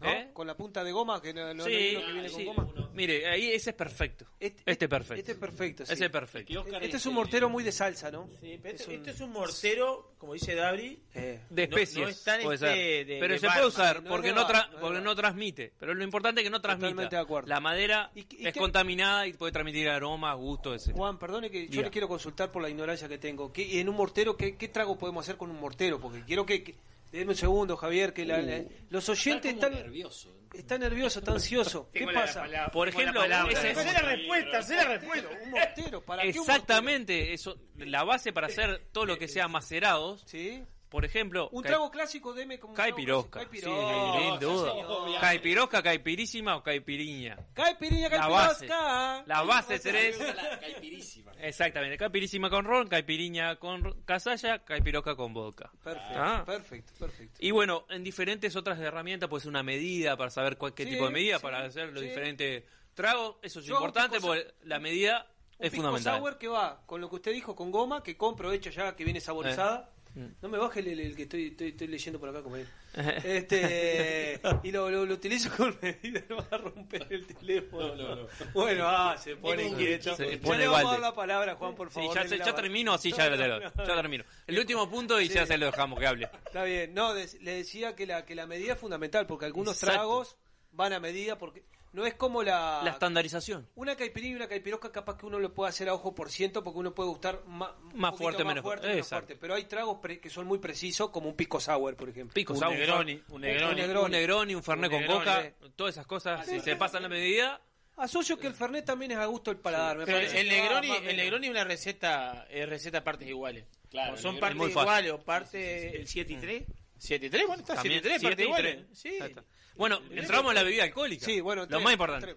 ¿No? 0.00 0.10
¿Eh? 0.10 0.30
Con 0.32 0.46
la 0.46 0.54
punta 0.56 0.84
de 0.84 0.92
goma, 0.92 1.20
que 1.22 1.32
no, 1.32 1.54
no 1.54 1.64
Sí, 1.64 1.70
no 1.70 1.76
es 1.78 1.94
lo 1.94 2.06
que 2.06 2.12
viene 2.12 2.28
sí. 2.28 2.44
con 2.44 2.54
goma. 2.66 2.90
Mire, 2.94 3.26
ahí 3.28 3.50
ese 3.50 3.70
es 3.70 3.76
perfecto. 3.76 4.26
Este, 4.38 4.62
es 4.66 4.76
perfecto. 4.88 5.14
Este 5.14 5.32
es 5.32 5.38
perfecto, 5.38 5.86
sí. 5.86 5.92
Ese 5.92 6.04
es 6.06 6.10
perfecto. 6.10 6.64
Este 6.80 6.96
es 6.96 7.06
un 7.06 7.14
mortero 7.14 7.48
muy 7.48 7.62
de 7.64 7.72
salsa, 7.72 8.10
¿no? 8.10 8.28
Sí, 8.40 8.58
pero 8.62 8.76
este, 8.76 8.94
este 8.94 9.10
es 9.10 9.20
un 9.20 9.32
mortero, 9.32 10.12
como 10.18 10.34
dice 10.34 10.54
Dabri, 10.54 10.98
de 11.14 11.40
no- 11.50 11.62
especies. 11.62 12.04
No, 12.04 12.08
es 12.08 12.24
tan 12.24 12.40
puede 12.42 12.54
este 12.56 12.66
ser. 12.68 13.06
de- 13.06 13.18
pero 13.20 13.32
de 13.34 13.38
se 13.40 13.46
barba. 13.46 13.56
puede 13.60 13.68
usar 13.68 14.04
porque, 14.04 14.28
de 14.28 14.34
no, 14.34 14.42
barba, 14.44 14.52
tra- 14.52 14.54
no 14.54 14.64
es 14.64 14.70
de 14.72 14.78
porque 14.80 14.94
barba. 14.94 15.04
no 15.04 15.14
transmite. 15.16 15.72
Pero 15.78 15.94
lo 15.94 16.04
importante 16.04 16.40
es 16.40 16.44
que 16.44 16.50
no 16.50 16.60
de 16.60 17.16
acuerdo. 17.18 17.48
La 17.48 17.60
madera 17.60 18.10
y 18.14 18.20
es 18.20 18.26
qué- 18.52 18.60
contaminada 18.60 19.26
y 19.26 19.32
puede 19.32 19.52
transmitir 19.52 19.88
aromas, 19.88 20.36
gustos, 20.36 20.86
etc. 20.86 20.96
Juan, 20.96 21.18
perdone 21.18 21.50
que 21.50 21.64
yo 21.66 21.70
Diga. 21.70 21.82
le 21.84 21.90
quiero 21.90 22.08
consultar 22.08 22.50
por 22.52 22.62
la 22.62 22.68
ignorancia 22.68 23.08
que 23.08 23.18
tengo. 23.18 23.52
¿Qué, 23.52 23.80
en 23.80 23.88
un 23.88 23.96
mortero, 23.96 24.36
¿qué, 24.36 24.56
qué 24.56 24.68
trago 24.68 24.98
podemos 24.98 25.24
hacer 25.24 25.36
con 25.36 25.50
un 25.50 25.58
mortero? 25.60 26.00
Porque 26.00 26.22
quiero 26.24 26.44
que... 26.44 26.62
que 26.62 26.74
déjeme 27.12 27.30
un 27.32 27.36
segundo, 27.36 27.76
Javier, 27.76 28.12
que 28.12 28.24
la- 28.24 28.40
la- 28.42 28.62
los 28.90 29.08
oyentes 29.08 29.54
están... 29.54 29.72
nervioso. 29.72 30.32
Está 30.54 30.78
nervioso, 30.78 31.18
está 31.18 31.32
ansioso. 31.32 31.90
¿Qué 31.92 31.98
Tengo 32.00 32.12
la 32.12 32.20
pasa? 32.22 32.40
palabra- 32.42 32.70
Por 32.72 32.88
tengo 32.88 33.00
ejemplo, 33.00 33.20
palabra. 33.20 33.52
ese- 33.52 33.74
la 33.92 33.98
respuesta, 34.00 34.60
la 34.76 34.84
respuesta. 34.88 35.28
Un 35.44 35.50
mortero, 35.50 36.00
¿para 36.02 36.22
qué 36.22 36.28
un 36.30 36.34
Exactamente, 36.38 37.32
eso, 37.34 37.58
la 37.76 38.04
base 38.04 38.32
para 38.32 38.46
hacer 38.46 38.86
todo 38.92 39.04
lo 39.04 39.18
que 39.18 39.28
sea 39.28 39.48
macerados. 39.48 40.22
Sí. 40.26 40.62
Por 40.88 41.04
ejemplo, 41.04 41.48
Un 41.50 41.64
trago 41.64 41.90
clásico, 41.90 42.32
deme 42.32 42.60
como 42.60 42.70
un 42.72 42.76
caipirosca. 42.76 43.40
Caipirosca, 43.40 44.18
sin 44.20 44.38
duda. 44.38 45.20
Caipirosca, 45.20 45.82
caipirísima 45.82 46.56
o 46.56 46.62
caipiriña. 46.62 47.36
Caipiriña, 47.54 48.08
La 48.08 48.28
base. 48.28 48.66
caipirosca. 48.68 49.24
La 49.26 49.42
base 49.42 49.78
tres. 49.80 50.16
Caipirísima. 50.60 51.32
Exactamente, 51.40 51.96
caipirísima 51.98 52.48
con 52.50 52.64
ron, 52.64 52.88
caipiriña 52.88 53.56
con 53.56 54.02
casalla, 54.04 54.64
caipirosca 54.64 55.16
con 55.16 55.34
vodka. 55.34 55.70
Perfecto, 55.82 56.14
Ah. 56.22 56.42
perfecto, 56.46 56.92
perfecto. 56.98 57.38
Y 57.40 57.50
bueno, 57.50 57.84
en 57.90 58.04
diferentes 58.04 58.54
otras 58.56 58.78
herramientas, 58.78 59.28
pues 59.28 59.44
una 59.44 59.62
medida 59.62 60.16
para 60.16 60.30
saber 60.30 60.56
cuál, 60.56 60.72
qué 60.74 60.84
Sí, 60.84 60.90
tipo 60.90 61.06
de 61.06 61.10
medida 61.12 61.36
sí, 61.38 61.42
para 61.42 61.64
hacer 61.64 61.88
los 61.92 62.00
sí. 62.02 62.08
diferentes 62.08 62.62
tragos. 62.94 63.36
Eso 63.42 63.60
es 63.60 63.66
Yo 63.66 63.74
importante 63.74 64.20
porque 64.20 64.54
la 64.62 64.78
medida 64.78 65.26
Un 65.58 65.64
es 65.66 65.70
pisco 65.72 65.76
fundamental. 65.88 66.18
sour 66.20 66.38
que 66.38 66.48
va 66.48 66.82
con 66.86 67.00
lo 67.00 67.10
que 67.10 67.16
usted 67.16 67.32
dijo, 67.32 67.54
con 67.56 67.70
goma, 67.70 68.02
que 68.02 68.16
compro 68.16 68.52
hecho 68.52 68.70
ya, 68.70 68.94
que 68.94 69.04
viene 69.04 69.20
saborizada. 69.20 69.90
Mm. 69.92 69.95
No 70.40 70.48
me 70.48 70.56
baje 70.56 70.80
el, 70.80 70.88
el- 70.88 71.00
el 71.00 71.16
que 71.16 71.24
estoy, 71.24 71.48
estoy, 71.48 71.68
estoy 71.68 71.86
leyendo 71.88 72.18
por 72.18 72.28
acá, 72.30 72.42
compañero. 72.42 72.70
Este, 73.24 74.40
y 74.62 74.70
lo, 74.72 74.90
lo, 74.90 75.04
lo 75.04 75.14
utilizo 75.14 75.50
con 75.56 75.76
medida, 75.82 76.22
no 76.28 76.36
va 76.36 76.46
a 76.50 76.56
romper 76.58 77.06
el 77.10 77.26
teléfono. 77.26 77.94
No, 77.94 78.08
no, 78.08 78.16
no. 78.22 78.28
Bueno, 78.54 78.84
ah, 78.88 79.16
se 79.18 79.36
pone 79.36 79.64
inquieto. 79.64 80.16
Se 80.16 80.36
Ya 80.36 80.40
pone 80.40 80.58
le 80.60 80.68
vamos 80.68 80.88
a 80.88 80.92
dar 80.92 81.00
la 81.00 81.14
palabra, 81.14 81.54
Juan, 81.56 81.74
por 81.74 81.88
Sí, 81.88 81.94
favor. 81.96 82.14
ya, 82.14 82.22
dele 82.22 82.30
se- 82.30 82.38
la 82.38 82.44
ya 82.46 82.54
termino, 82.54 82.92
así 82.94 83.12
ya, 83.12 83.28
ya- 83.36 83.46
no, 83.48 83.60
ya 83.86 83.94
termino. 83.94 84.24
El 84.46 84.58
último 84.58 84.88
punto 84.88 85.20
y 85.20 85.28
Sí. 85.28 85.34
ya 85.34 85.44
se 85.46 85.58
lo 85.58 85.66
dejamos 85.66 85.98
que 85.98 86.06
hable. 86.06 86.30
Está 86.46 86.64
bien, 86.64 86.94
no, 86.94 87.12
des- 87.14 87.40
le 87.42 87.52
decía 87.56 87.94
que 87.94 88.06
la, 88.06 88.24
que 88.24 88.34
la 88.34 88.46
medida 88.46 88.72
es 88.72 88.78
fundamental, 88.78 89.26
porque 89.26 89.44
algunos 89.44 89.74
Exacto. 89.74 89.94
tragos 89.96 90.36
van 90.72 90.92
a 90.94 91.00
medida, 91.00 91.36
porque 91.38 91.62
no 91.96 92.06
es 92.06 92.14
como 92.14 92.42
la... 92.42 92.82
La 92.84 92.90
estandarización. 92.90 93.66
Una 93.74 93.96
caipirinha 93.96 94.32
y 94.32 94.36
una 94.36 94.46
caipirosca 94.48 94.92
capaz 94.92 95.16
que 95.16 95.26
uno 95.26 95.38
lo 95.38 95.52
puede 95.54 95.70
hacer 95.70 95.88
a 95.88 95.94
ojo 95.94 96.14
por 96.14 96.30
ciento 96.30 96.62
porque 96.62 96.78
uno 96.78 96.94
puede 96.94 97.08
gustar 97.08 97.40
un 97.46 97.56
Más 97.58 97.70
poquito 97.72 98.16
fuerte, 98.16 98.44
más 98.44 98.50
menos 98.54 98.62
fuerte, 98.62 98.82
fuerte. 98.82 98.88
menos 98.88 99.08
fuerte. 99.08 99.36
Pero 99.36 99.54
hay 99.54 99.64
tragos 99.64 99.98
pre- 100.00 100.20
que 100.20 100.30
son 100.30 100.46
muy 100.46 100.58
precisos, 100.58 101.10
como 101.10 101.28
un 101.30 101.34
pico 101.36 101.58
sour, 101.58 101.96
por 101.96 102.08
ejemplo. 102.10 102.34
Pico 102.34 102.52
Un 102.52 102.58
sour, 102.60 102.72
Negroni, 102.72 103.22
un 103.30 103.40
Negroni. 103.40 103.80
un 103.82 104.10
Negroni, 104.10 104.54
un 104.54 104.62
Fernet 104.62 104.90
Un 104.92 104.98
con 104.98 105.00
Negroni. 105.00 105.48
coca, 105.50 105.52
todas 105.74 105.94
esas 105.94 106.06
cosas, 106.06 106.46
si 106.46 106.60
se 106.60 106.76
pasan 106.76 107.02
la 107.02 107.08
medida, 107.08 107.60
Asocio 107.96 108.38
que 108.38 108.46
el 108.46 108.52
Fernet 108.52 108.84
también 108.84 109.12
es 109.12 109.16
a 109.18 109.24
gusto 109.24 109.50
el 109.50 109.56
paladar. 109.56 109.96
me 109.96 110.04
Pero 110.04 110.18
parece. 110.18 110.38
el 110.42 110.48
Negroni, 110.50 110.88
Ah, 110.90 110.94
más 110.94 111.00
o 111.00 111.08
el. 111.08 111.16
Negroni 111.16 111.46
es 111.46 111.50
una 111.50 111.64
receta, 111.64 112.46
es 112.50 112.68
receta 112.68 112.98
a 112.98 113.04
partes 113.04 113.26
iguales. 113.26 113.64
Claro, 113.90 114.12
el 114.16 114.18
son 114.20 114.34
Negroni 114.34 114.58
partes 114.60 114.76
es 114.76 114.82
iguales 114.82 115.12
o 115.12 115.18
partes... 115.24 115.94
El 115.94 116.06
7 116.06 116.32
y 116.32 116.36
3. 116.36 116.62
7 116.98 117.26
y 117.26 117.30
3, 117.30 117.46
bueno, 117.46 117.60
está 117.62 117.80
7 117.80 117.82
también 117.82 117.98
y 117.98 118.02
3, 118.02 118.20
siete 118.20 118.26
partes 118.26 118.44
y 118.44 118.48
iguales. 118.48 118.86
Sí. 118.92 119.16
Está. 119.18 119.44
Bueno, 119.76 120.00
entramos 120.10 120.50
en 120.50 120.54
la 120.56 120.62
bebida 120.62 120.84
alcohólica. 120.84 121.24
Sí, 121.24 121.40
bueno, 121.40 121.62
lo 121.62 121.68
tres, 121.68 121.82
más 121.82 121.92
importante. 121.92 122.26
tres. 122.26 122.36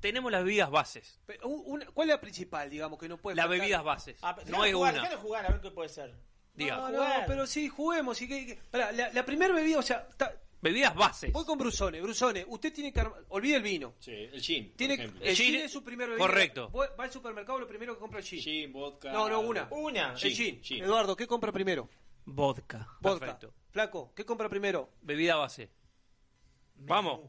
Tenemos 0.00 0.30
las 0.30 0.44
bebidas 0.44 0.70
bases. 0.70 1.18
Pero, 1.24 1.48
un- 1.48 1.62
una- 1.66 1.86
¿Cuál 1.86 2.10
es 2.10 2.14
la 2.16 2.20
principal, 2.20 2.68
digamos, 2.68 2.98
que 2.98 3.08
no 3.08 3.16
puede 3.16 3.36
Las 3.36 3.44
faltar? 3.46 3.60
bebidas 3.60 3.84
bases. 3.84 4.18
Ah, 4.22 4.36
no 4.48 4.62
hay 4.62 4.72
jugar, 4.72 4.94
una. 4.98 5.16
jugar, 5.16 5.46
a 5.46 5.48
ver 5.50 5.60
qué 5.62 5.70
puede 5.70 5.88
ser. 5.88 6.14
Diga. 6.52 6.76
No, 6.76 6.88
no, 6.90 6.98
Jugar. 6.98 7.24
pero 7.26 7.46
sí, 7.46 7.68
juguemos. 7.68 8.20
Y 8.20 8.28
que, 8.28 8.46
que- 8.46 8.54
pará, 8.70 8.92
la, 8.92 9.10
la 9.12 9.24
primera 9.24 9.54
bebida, 9.54 9.78
o 9.78 9.82
sea, 9.82 10.06
ta- 10.16 10.34
Bebidas 10.60 10.94
bases. 10.94 11.32
voy 11.32 11.44
con 11.44 11.58
Brusone. 11.58 12.00
Brusone, 12.00 12.44
usted 12.48 12.72
tiene 12.72 12.92
que 12.92 13.00
armar, 13.00 13.22
olvide 13.28 13.56
el 13.56 13.62
vino. 13.62 13.94
Sí, 13.98 14.12
el 14.12 14.40
gin. 14.40 14.72
Tiene, 14.76 14.94
el 14.94 15.10
gin- 15.10 15.34
gin 15.34 15.54
es 15.56 15.72
su 15.72 15.82
primer 15.82 16.08
bebida. 16.10 16.24
correcto. 16.24 16.68
Voy- 16.70 16.88
Va 16.98 17.04
al 17.04 17.12
supermercado, 17.12 17.58
lo 17.58 17.66
primero 17.66 17.94
que 17.94 18.00
compra 18.00 18.20
es 18.20 18.26
gin. 18.28 18.40
Gin, 18.40 18.72
vodka. 18.72 19.10
No, 19.12 19.28
no, 19.28 19.40
una. 19.40 19.66
Una. 19.70 20.12
El 20.12 20.18
gin. 20.34 20.60
Eduardo, 20.82 21.16
¿qué 21.16 21.26
compra 21.26 21.50
primero? 21.50 21.88
Vodka. 22.26 22.86
Vodka. 23.00 23.20
Perfecto. 23.26 23.54
Flaco, 23.70 24.12
¿qué 24.14 24.24
compra 24.24 24.48
primero? 24.48 24.90
Bebida 25.02 25.36
base. 25.36 25.70
Vamos. 26.76 27.20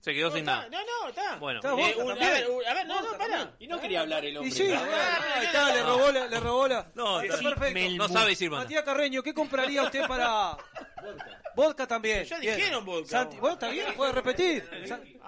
Se 0.00 0.12
quedó 0.12 0.30
No, 0.30 0.34
sin 0.34 0.40
está, 0.40 0.56
nada. 0.56 0.68
no, 0.68 0.78
no, 1.04 1.08
está. 1.10 1.36
Bueno. 1.36 1.60
Está 1.60 1.70
Eh, 1.70 1.94
vodka 1.94 2.04
un- 2.04 2.10
a 2.10 2.14
ver, 2.30 2.50
un- 2.50 2.66
a 2.66 2.74
ver, 2.74 2.86
no, 2.88 2.94
Vodka 3.02 3.12
no, 3.12 3.18
para. 3.18 3.56
Y 3.60 3.66
no 3.68 3.80
quería 3.80 4.00
hablar 4.00 4.24
el 4.24 4.32
Y 4.34 4.36
hombre. 4.36 4.50
sí, 4.52 4.66
¿no? 4.68 4.80
ahí 4.80 5.44
está, 5.46 5.72
le 5.74 5.82
robó 5.84 6.10
la, 6.10 6.26
le 6.26 6.40
robó 6.40 6.66
la. 6.68 6.90
No, 6.96 7.20
está 7.20 7.36
sí, 7.36 7.44
perfecto. 7.44 7.96
No 7.96 8.08
sabe 8.08 8.30
decir. 8.30 8.50
Matías 8.50 8.82
Carreño, 8.82 9.22
¿qué 9.22 9.32
compraría 9.32 9.84
usted 9.84 10.06
para 10.08 10.56
vodka 11.54 11.86
también? 11.86 12.24
Ya 12.24 12.38
Bien. 12.40 12.56
dijeron 12.56 12.84
vodka. 12.84 13.10
Santi, 13.10 13.36
bueno, 13.36 13.54
está 13.54 13.68
bien, 13.68 13.94
puede 13.94 14.10
repetir. 14.12 14.68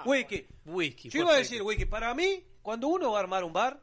Whisky. 0.04 0.46
Whisky. 0.64 1.08
Yo 1.08 1.20
iba 1.20 1.32
a 1.34 1.36
decir 1.36 1.62
whisky. 1.62 1.84
Para 1.84 2.12
mí, 2.12 2.44
cuando 2.60 2.88
uno 2.88 3.12
va 3.12 3.18
a 3.18 3.22
armar 3.22 3.44
un 3.44 3.52
bar, 3.52 3.80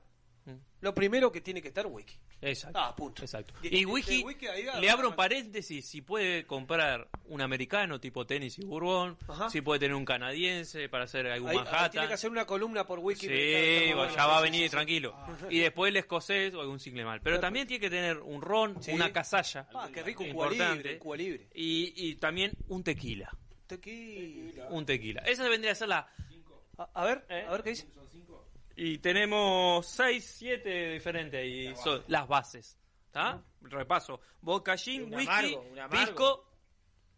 lo 0.81 0.93
primero 0.93 1.31
que 1.31 1.39
tiene 1.39 1.61
que 1.61 1.69
estar 1.69 1.85
whisky. 1.87 2.19
Exacto. 2.41 2.79
Ah, 2.79 2.95
punto. 2.95 3.21
Exacto. 3.21 3.53
Y 3.61 3.85
ahí 3.85 4.65
le 4.79 4.89
abro 4.89 5.09
un 5.09 5.15
paréntesis, 5.15 5.85
si 5.87 6.01
puede 6.01 6.45
comprar 6.47 7.07
un 7.25 7.39
americano 7.41 7.99
tipo 7.99 8.25
tenis 8.25 8.57
y 8.57 8.65
bourbon, 8.65 9.15
Ajá. 9.27 9.49
si 9.49 9.61
puede 9.61 9.79
tener 9.81 9.95
un 9.95 10.05
canadiense 10.05 10.89
para 10.89 11.03
hacer 11.03 11.27
algún 11.27 11.49
Ahí- 11.49 11.57
ahí 11.57 11.63
Manhattan. 11.63 11.91
tiene 11.91 12.07
que 12.07 12.13
hacer 12.13 12.31
una 12.31 12.45
columna 12.45 12.85
por 12.85 12.99
whisky. 12.99 13.27
Sí, 13.27 13.89
ya 14.15 14.25
va 14.27 14.39
a 14.39 14.41
venir 14.41 14.69
tranquilo. 14.71 15.15
Y 15.49 15.59
después 15.59 15.89
el 15.91 15.97
escocés 15.97 16.53
o 16.55 16.61
algún 16.61 16.79
single 16.79 17.05
mal. 17.05 17.21
Pero 17.21 17.39
también 17.39 17.67
tiene 17.67 17.79
que 17.79 17.89
tener 17.89 18.17
un 18.17 18.41
ron, 18.41 18.81
Sí. 18.81 18.91
una 18.91 19.11
casalla. 19.13 19.67
Ah, 19.75 19.89
qué 19.93 20.01
rico, 20.01 20.23
un 20.23 20.31
Cuba 20.31 20.49
libre, 20.49 20.93
un 20.93 20.99
Cuba 20.99 21.17
libre. 21.17 21.47
Y, 21.53 21.93
y 21.95 22.15
también 22.15 22.53
un 22.69 22.83
tequila. 22.83 23.29
Tequila. 23.67 24.67
Un 24.69 24.85
tequila. 24.85 25.21
Esa 25.21 25.47
vendría 25.47 25.71
a 25.71 25.75
ser 25.75 25.87
la. 25.89 26.07
A, 26.77 26.89
a 26.93 27.05
ver, 27.05 27.25
¿Eh? 27.29 27.45
a 27.47 27.51
ver 27.51 27.63
qué 27.63 27.69
dice. 27.69 27.87
Y 28.75 28.97
tenemos 28.99 29.85
6, 29.87 30.35
7 30.37 30.91
diferentes 30.91 31.45
y 31.45 31.75
son 31.75 32.03
las 32.07 32.27
bases. 32.27 32.77
¿Está? 33.07 33.43
Repaso. 33.61 34.21
Vodka, 34.41 34.77
gin, 34.77 35.03
Un 35.03 35.15
whisky, 35.15 35.55
amargo, 35.55 35.89
pisco. 35.91 36.47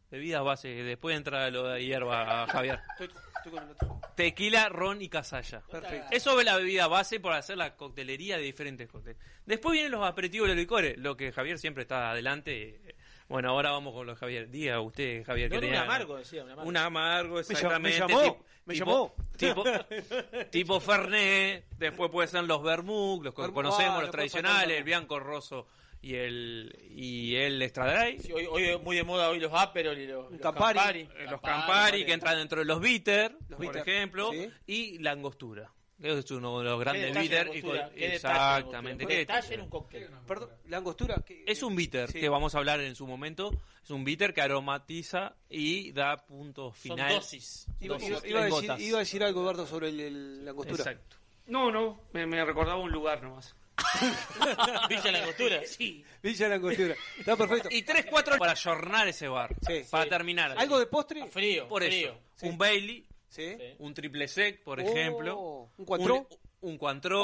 Bebidas 0.10 0.44
bases. 0.44 0.86
Después 0.86 1.16
entra 1.16 1.50
lo 1.50 1.68
de 1.68 1.86
hierba, 1.86 2.48
Javier. 2.52 2.80
Estoy, 2.92 3.10
estoy 3.38 3.52
con 3.52 3.64
el 3.64 3.70
otro. 3.72 4.02
Tequila, 4.16 4.70
ron 4.70 5.02
y 5.02 5.10
casalla. 5.10 5.62
Perfecto. 5.62 6.08
Eso 6.12 6.40
es 6.40 6.46
la 6.46 6.58
bebida 6.58 6.88
base 6.88 7.20
para 7.20 7.38
hacer 7.38 7.58
la 7.58 7.76
coctelería 7.76 8.38
de 8.38 8.44
diferentes 8.44 8.90
cócteles. 8.90 9.20
Después 9.46 9.74
vienen 9.74 9.92
los 9.92 10.06
aperitivos 10.06 10.48
de 10.48 10.56
los 10.56 10.62
licores, 10.62 10.98
lo 10.98 11.16
que 11.18 11.32
Javier 11.32 11.58
siempre 11.60 11.84
está 11.84 12.12
adelante. 12.12 12.96
Bueno, 13.30 13.50
ahora 13.50 13.72
vamos 13.72 13.94
con 13.94 14.06
los 14.06 14.18
Javier. 14.20 14.50
Diga 14.50 14.80
usted, 14.82 15.24
Javier, 15.26 15.50
No, 15.52 15.60
que 15.60 15.68
no, 15.68 15.72
un 15.74 15.78
amargo, 15.80 16.18
decía, 16.18 16.44
un 16.44 16.52
amargo. 16.52 16.70
Un 16.70 16.78
amargo, 16.78 17.36
Me 17.36 17.42
llam- 17.42 17.48
me 17.48 17.54
exactamente. 17.90 18.00
llamó, 18.00 18.22
tipo- 18.24 18.46
me 18.66 18.74
tipo- 18.74 18.86
llamó. 18.86 19.16
Tipo, 19.38 19.64
tipo 20.52 20.80
Fernet, 20.80 21.66
después 21.78 22.12
puede 22.12 22.28
ser 22.28 22.44
los 22.44 22.62
Vermouth, 22.62 23.24
los 23.24 23.34
que 23.34 23.42
Vermouth, 23.42 23.56
conocemos, 23.64 23.98
ah, 23.98 24.02
los 24.02 24.12
tradicionales, 24.12 24.78
el 24.78 24.84
Bianco 24.84 25.20
Rosso 25.20 25.68
y 26.02 26.16
el 26.16 26.76
y 26.92 27.36
el 27.36 27.62
Extra 27.62 27.92
Dry. 28.06 28.20
Sí, 28.20 28.32
hoy, 28.34 28.46
hoy 28.46 28.64
es 28.66 28.82
muy 28.82 28.96
de 28.98 29.04
moda 29.04 29.30
hoy 29.30 29.40
los 29.40 29.52
Aperol 29.54 29.98
y 29.98 30.06
los, 30.06 30.30
los 30.32 30.40
Campari. 30.42 30.76
Campari. 30.78 31.00
Eh, 31.02 31.26
los 31.32 31.42
Campari, 31.42 32.06
que 32.06 32.14
entran 32.14 32.38
dentro 32.38 32.60
de 32.60 32.66
los 32.66 32.80
bitter, 32.80 33.32
Los 33.48 33.58
por 33.58 33.60
bitter, 33.60 33.82
ejemplo, 33.88 34.32
sí. 34.32 34.50
y 34.68 34.98
la 35.00 35.12
angostura. 35.12 35.72
Que 36.04 36.20
Es 36.20 36.32
uno 36.32 36.60
de 36.60 36.66
los 36.66 36.80
grandes 36.80 37.04
detalle 37.08 37.22
bitter. 37.24 37.48
la 37.48 37.54
y 37.54 37.58
angostura, 37.60 37.84
con- 37.88 37.96
qué 37.96 38.08
detalle 38.10 38.34
la 38.40 38.58
exactamente. 38.60 39.08
qué 39.08 39.16
detalle 39.18 39.54
en 39.56 39.62
un 39.62 39.70
cóctel. 39.70 40.10
Perdón, 40.28 40.50
la 40.68 40.78
angostura. 40.78 41.16
que- 41.26 41.44
Es 41.48 41.64
un 41.64 41.76
bitter 41.76 42.12
Sí. 42.12 42.20
que 42.20 42.30
vamos 42.30 42.54
a 42.56 42.58
hablar 42.60 42.80
en 42.82 42.96
su 42.96 43.08
momento. 43.08 43.52
Es 43.84 43.90
un 43.90 44.04
bitter 44.04 44.34
que 44.34 44.42
aromatiza 44.42 45.36
y 45.50 45.92
da 45.94 46.18
punto 46.18 46.72
Son 46.72 46.74
final. 46.74 47.14
dosis. 47.16 47.68
Iba, 47.80 47.96
dosis. 47.96 48.10
iba- 48.10 48.20
en 48.20 48.30
iba 48.30 48.40
a 48.40 48.44
decir, 48.46 48.62
gotas. 48.62 48.82
iba 48.82 48.98
a 48.98 49.00
decir 49.00 49.24
algo, 49.24 49.42
Eduardo, 49.42 49.66
sobre 49.68 49.90
el- 49.90 50.00
el- 50.00 50.46
la 50.46 50.52
angostura. 50.52 50.84
Exacto. 50.84 51.18
No, 51.48 51.72
no, 51.72 52.02
me, 52.14 52.26
me 52.26 52.44
recordaba 52.46 52.80
un 52.80 52.92
lugar 52.92 53.22
nomás. 53.24 53.56
Villa 54.90 55.12
la 55.12 55.20
angostura. 55.20 55.62
Sí. 55.66 56.04
Villa 56.22 56.48
la 56.48 56.56
angostura. 56.56 56.96
Está 57.18 57.36
perfecto. 57.36 57.70
Y 57.72 57.82
3, 57.84 58.06
4 58.10 58.38
para 58.38 58.52
ayornar 58.52 59.08
ese 59.08 59.28
bar. 59.28 59.54
Sí. 59.66 59.82
Para 59.90 60.04
Sí. 60.06 60.10
terminar. 60.10 60.56
¿Algo 60.58 60.80
de 60.80 60.86
postre? 60.86 61.26
Frío, 61.28 61.68
Por 61.68 61.84
frío. 61.84 62.12
eso. 62.36 62.48
Un 62.48 62.58
Bailey, 62.58 63.06
Sí. 63.34 63.58
un 63.80 63.94
triple 63.96 64.28
sec, 64.28 64.64
por 64.64 64.80
Oh, 64.80 64.84
ejemplo. 64.84 65.72
¿Un 65.78 65.86
cuatro? 65.86 66.28
Un, 66.62 66.74
un 66.74 66.78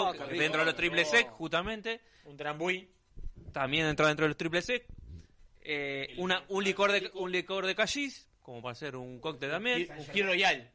Ah, 0.07 0.11
qué 0.13 0.25
rico. 0.25 0.41
dentro 0.41 0.59
de 0.61 0.65
los 0.65 0.75
triple 0.75 1.05
sec, 1.05 1.29
justamente. 1.29 2.01
Un 2.25 2.35
trambuí. 2.35 2.89
También 3.53 3.85
entra 3.85 4.07
dentro 4.07 4.25
de 4.25 4.29
los 4.29 4.37
triple 4.37 4.61
sec. 4.61 4.85
Eh, 5.61 6.15
una, 6.17 6.43
un 6.49 6.63
licor 6.63 6.91
de 6.91 7.11
un 7.13 7.31
licor 7.31 7.65
de 7.67 7.75
callis, 7.75 8.27
como 8.41 8.61
para 8.61 8.71
hacer 8.71 8.95
un 8.95 9.19
cóctel 9.19 9.51
también. 9.51 9.87
Un 9.97 10.05
Kir 10.07 10.25
Royal. 10.25 10.71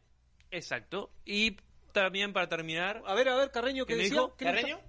Exacto. 0.52 1.10
Y 1.24 1.56
también 1.92 2.32
para 2.32 2.48
terminar, 2.48 3.02
A 3.06 3.14
ver, 3.14 3.28
a 3.28 3.36
ver, 3.36 3.50
Carreño, 3.50 3.86
¿qué 3.86 3.94
¿Qué 3.94 3.96
me 3.96 4.02
decía? 4.04 4.20
dijo? 4.20 4.36
¿Qué 4.36 4.44
le 4.44 4.50
¿Carreño? 4.52 4.80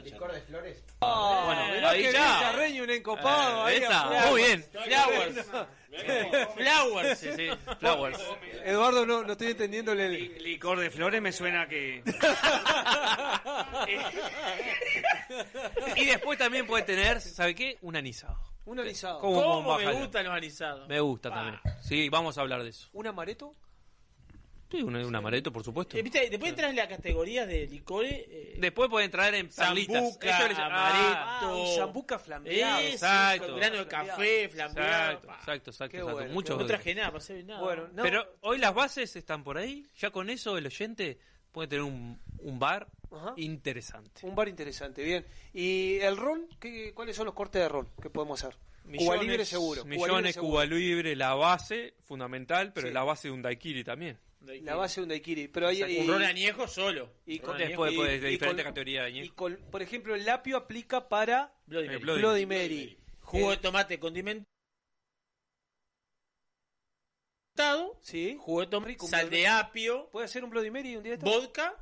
Gusta? 0.00 0.14
Licor 0.14 0.32
de 0.32 0.40
flores. 0.42 0.84
Ah, 1.00 1.42
Bueno, 1.46 1.74
mirá 1.74 1.90
ahí 1.90 2.02
que 2.02 2.12
ya. 2.12 2.82
un 2.82 2.90
encopado. 2.90 3.68
Eh, 3.68 3.72
ahí 3.72 3.82
esa, 3.82 4.28
muy 4.30 4.42
bien. 4.42 4.64
Flowers. 4.72 5.46
Flowers. 6.56 7.18
Sí, 7.18 7.28
sí, 7.36 7.48
Flowers. 7.80 8.18
Eduardo, 8.64 9.04
no, 9.06 9.22
no 9.24 9.32
estoy 9.32 9.48
entendiéndole 9.48 10.06
el... 10.06 10.12
Li- 10.12 10.38
Licor 10.40 10.78
de 10.80 10.90
flores 10.90 11.20
me 11.20 11.32
suena 11.32 11.68
que. 11.68 12.02
Y 15.96 16.04
después 16.06 16.38
también 16.38 16.66
puede 16.66 16.84
tener, 16.84 17.20
¿sabe 17.20 17.54
qué? 17.54 17.78
Un 17.82 17.96
anisado. 17.96 18.38
Un 18.64 18.80
anisado. 18.80 19.18
¿Cómo 19.20 19.42
¿Cómo 19.42 19.78
me 19.78 19.92
gustan 19.92 20.24
los 20.24 20.34
anisados? 20.34 20.88
Me 20.88 21.00
gusta 21.00 21.30
también. 21.30 21.60
Sí, 21.82 22.08
vamos 22.08 22.38
a 22.38 22.42
hablar 22.42 22.62
de 22.62 22.70
eso. 22.70 22.88
¿Un 22.92 23.06
amareto? 23.06 23.54
Sí, 24.72 24.82
un, 24.82 24.96
un 24.96 25.14
amaretto, 25.14 25.52
por 25.52 25.62
supuesto. 25.62 25.96
Eh, 25.98 26.02
¿viste? 26.02 26.28
Después 26.30 26.50
entras 26.50 26.70
en 26.70 26.76
la 26.76 26.88
categoría 26.88 27.46
de 27.46 27.66
licores. 27.66 28.10
eh, 28.12 28.56
Después 28.58 28.88
pueden 28.88 29.10
traer 29.10 29.34
en 29.34 29.48
perlitas. 29.50 29.94
Zambuca, 30.02 30.48
les- 30.48 30.58
amaretto. 30.58 31.18
Ah, 31.18 31.54
un 31.54 31.76
zambuca 31.76 32.18
flambeado. 32.18 32.78
Eso, 32.80 32.88
exacto. 32.94 33.46
con 33.48 33.56
grano 33.56 33.76
de 33.76 33.86
café, 33.86 34.48
flambeado. 34.48 35.12
Exacto, 35.12 35.28
exacto, 35.34 35.70
exacto. 35.70 35.90
Qué 35.92 35.96
exacto. 35.98 36.12
bueno, 36.18 36.32
Muchos- 36.32 36.58
No 36.58 36.66
traje 36.66 36.94
nada, 36.94 37.12
pasé 37.12 37.42
nada. 37.44 37.60
Bueno, 37.60 37.88
no. 37.92 38.02
Pero 38.02 38.26
hoy 38.40 38.58
las 38.58 38.74
bases 38.74 39.14
están 39.14 39.44
por 39.44 39.58
ahí. 39.58 39.86
Ya 39.98 40.10
con 40.10 40.30
eso 40.30 40.56
el 40.56 40.66
oyente 40.66 41.18
puede 41.52 41.68
tener 41.68 41.84
un, 41.84 42.18
un 42.38 42.58
bar 42.58 42.88
Ajá. 43.10 43.34
interesante. 43.36 44.26
Un 44.26 44.34
bar 44.34 44.48
interesante, 44.48 45.02
bien. 45.04 45.26
¿Y 45.52 45.98
el 45.98 46.16
ron? 46.16 46.48
¿Qué, 46.58 46.94
¿Cuáles 46.94 47.14
son 47.14 47.26
los 47.26 47.34
cortes 47.34 47.60
de 47.60 47.68
ron 47.68 47.88
que 48.00 48.08
podemos 48.08 48.42
hacer? 48.42 48.58
Cuba 48.82 48.92
Millones, 49.16 49.20
Libre 49.22 49.44
seguro. 49.44 49.82
Cuba 49.82 49.90
Libre 49.94 50.06
Millones, 50.08 50.34
seguro. 50.34 50.50
Cuba 50.50 50.64
Libre, 50.66 51.16
la 51.16 51.34
base, 51.34 51.94
fundamental, 52.02 52.72
pero 52.72 52.88
Sí. 52.88 52.92
la 52.94 53.04
base 53.04 53.28
de 53.28 53.32
un 53.34 53.42
daiquiri 53.42 53.84
también. 53.84 54.18
La 54.62 54.74
base 54.74 55.00
de 55.00 55.02
un 55.04 55.08
daiquiri. 55.10 55.46
Pero 55.48 55.68
hay, 55.68 55.82
Un 56.00 56.08
ron 56.08 56.22
añejo 56.22 56.66
solo. 56.66 57.12
y 57.26 57.38
Un 57.38 57.44
con- 57.46 57.58
Después, 57.58 57.88
añejo. 57.90 58.02
pues, 58.02 58.20
de 58.20 58.28
y 58.28 58.32
diferentes 58.32 58.64
con- 58.64 58.72
categorías 58.72 59.04
de 59.04 59.10
y 59.10 59.18
añejo. 59.20 59.34
con- 59.36 59.56
por 59.70 59.82
ejemplo, 59.82 60.14
el 60.16 60.24
lapio 60.24 60.56
aplica 60.56 61.08
para 61.08 61.54
Bloody 61.66 61.84
Eh, 61.86 61.90
Mary. 61.90 62.02
Bloody 62.02 62.20
Bloody 62.20 62.46
Mary. 62.46 62.98
Jugo 63.20 63.50
de 63.50 63.54
Eh, 63.54 63.58
tomate 63.62 63.98
condimentado. 64.00 64.46
Sí. 68.00 68.36
Jugo 68.40 68.60
de 68.62 68.66
tomate, 68.66 68.88
Rico, 68.92 69.04
un 69.06 69.10
sal 69.10 69.30
de 69.30 69.46
apio, 69.46 70.08
¿Puede 70.10 70.26
ser 70.28 70.42
un 70.44 70.50
Bloody 70.50 70.70
Mary 70.70 70.96
un 70.96 71.02
directo? 71.04 71.24
vodka, 71.26 71.76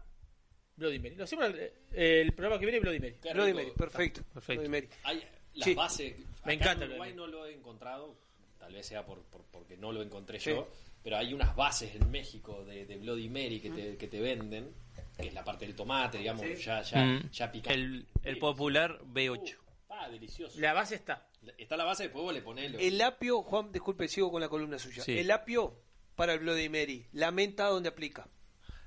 Bloody 0.76 0.98
Mary. 0.98 1.14
Lo 1.14 1.24
hacemos 1.24 1.46
el, 1.46 1.72
el 1.92 2.32
programa 2.34 2.58
que 2.58 2.66
viene, 2.66 2.80
Bloody 2.80 3.00
Mary. 3.00 3.16
Bloody. 3.32 3.54
Mary, 3.54 3.72
perfecto. 3.76 4.22
Perfecto. 4.34 4.62
Bloody 4.62 4.68
Mary. 4.68 4.88
Hay 5.04 5.22
las 5.60 5.68
Sí. 5.68 5.74
bases. 5.74 6.16
Me 6.44 6.54
acá 6.54 6.64
encanta 6.64 6.84
En 6.86 6.90
Uruguay 6.92 7.12
no 7.14 7.26
lo 7.26 7.46
he 7.46 7.54
encontrado, 7.54 8.16
tal 8.58 8.72
vez 8.72 8.86
sea 8.86 9.04
por, 9.04 9.22
por- 9.24 9.44
porque 9.52 9.76
no 9.76 9.92
lo 9.92 10.02
encontré 10.02 10.40
Sí. 10.40 10.50
yo, 10.50 10.68
pero 11.02 11.16
hay 11.18 11.32
unas 11.34 11.54
bases 11.54 11.94
en 11.94 12.10
México 12.10 12.64
de, 12.64 12.86
de 12.86 12.96
Bloody 12.96 13.28
Mary 13.28 13.60
que 13.60 13.70
te, 13.70 13.96
que 13.96 14.08
te 14.08 14.20
venden, 14.20 14.72
que 15.16 15.28
es 15.28 15.34
la 15.34 15.44
parte 15.44 15.66
del 15.66 15.74
tomate, 15.76 16.18
digamos, 16.18 16.44
ya, 16.64 16.82
ya, 16.82 17.04
Mm. 17.04 17.30
ya 17.30 17.52
picante. 17.52 17.74
El, 17.80 18.06
el 18.24 18.38
popular 18.38 19.00
B8. 19.04 19.56
Ah, 19.90 20.08
delicioso. 20.08 20.58
La 20.60 20.72
base 20.72 20.94
está. 20.94 21.26
Está 21.58 21.76
la 21.76 21.84
base, 21.84 22.04
después 22.04 22.22
vos 22.22 22.32
le 22.34 22.42
ponés 22.42 22.70
lo- 22.72 22.78
El 22.78 23.00
apio, 23.02 23.42
Juan, 23.42 23.72
disculpe, 23.72 24.08
sigo 24.08 24.30
con 24.30 24.40
la 24.40 24.48
columna 24.48 24.78
suya. 24.78 25.02
Sí. 25.02 25.18
El 25.18 25.30
apio 25.30 25.74
para 26.14 26.32
el 26.34 26.40
Bloody 26.40 26.68
Mary. 26.68 27.06
La 27.12 27.30
menta, 27.30 27.66
¿dónde 27.66 27.88
aplica? 27.88 28.28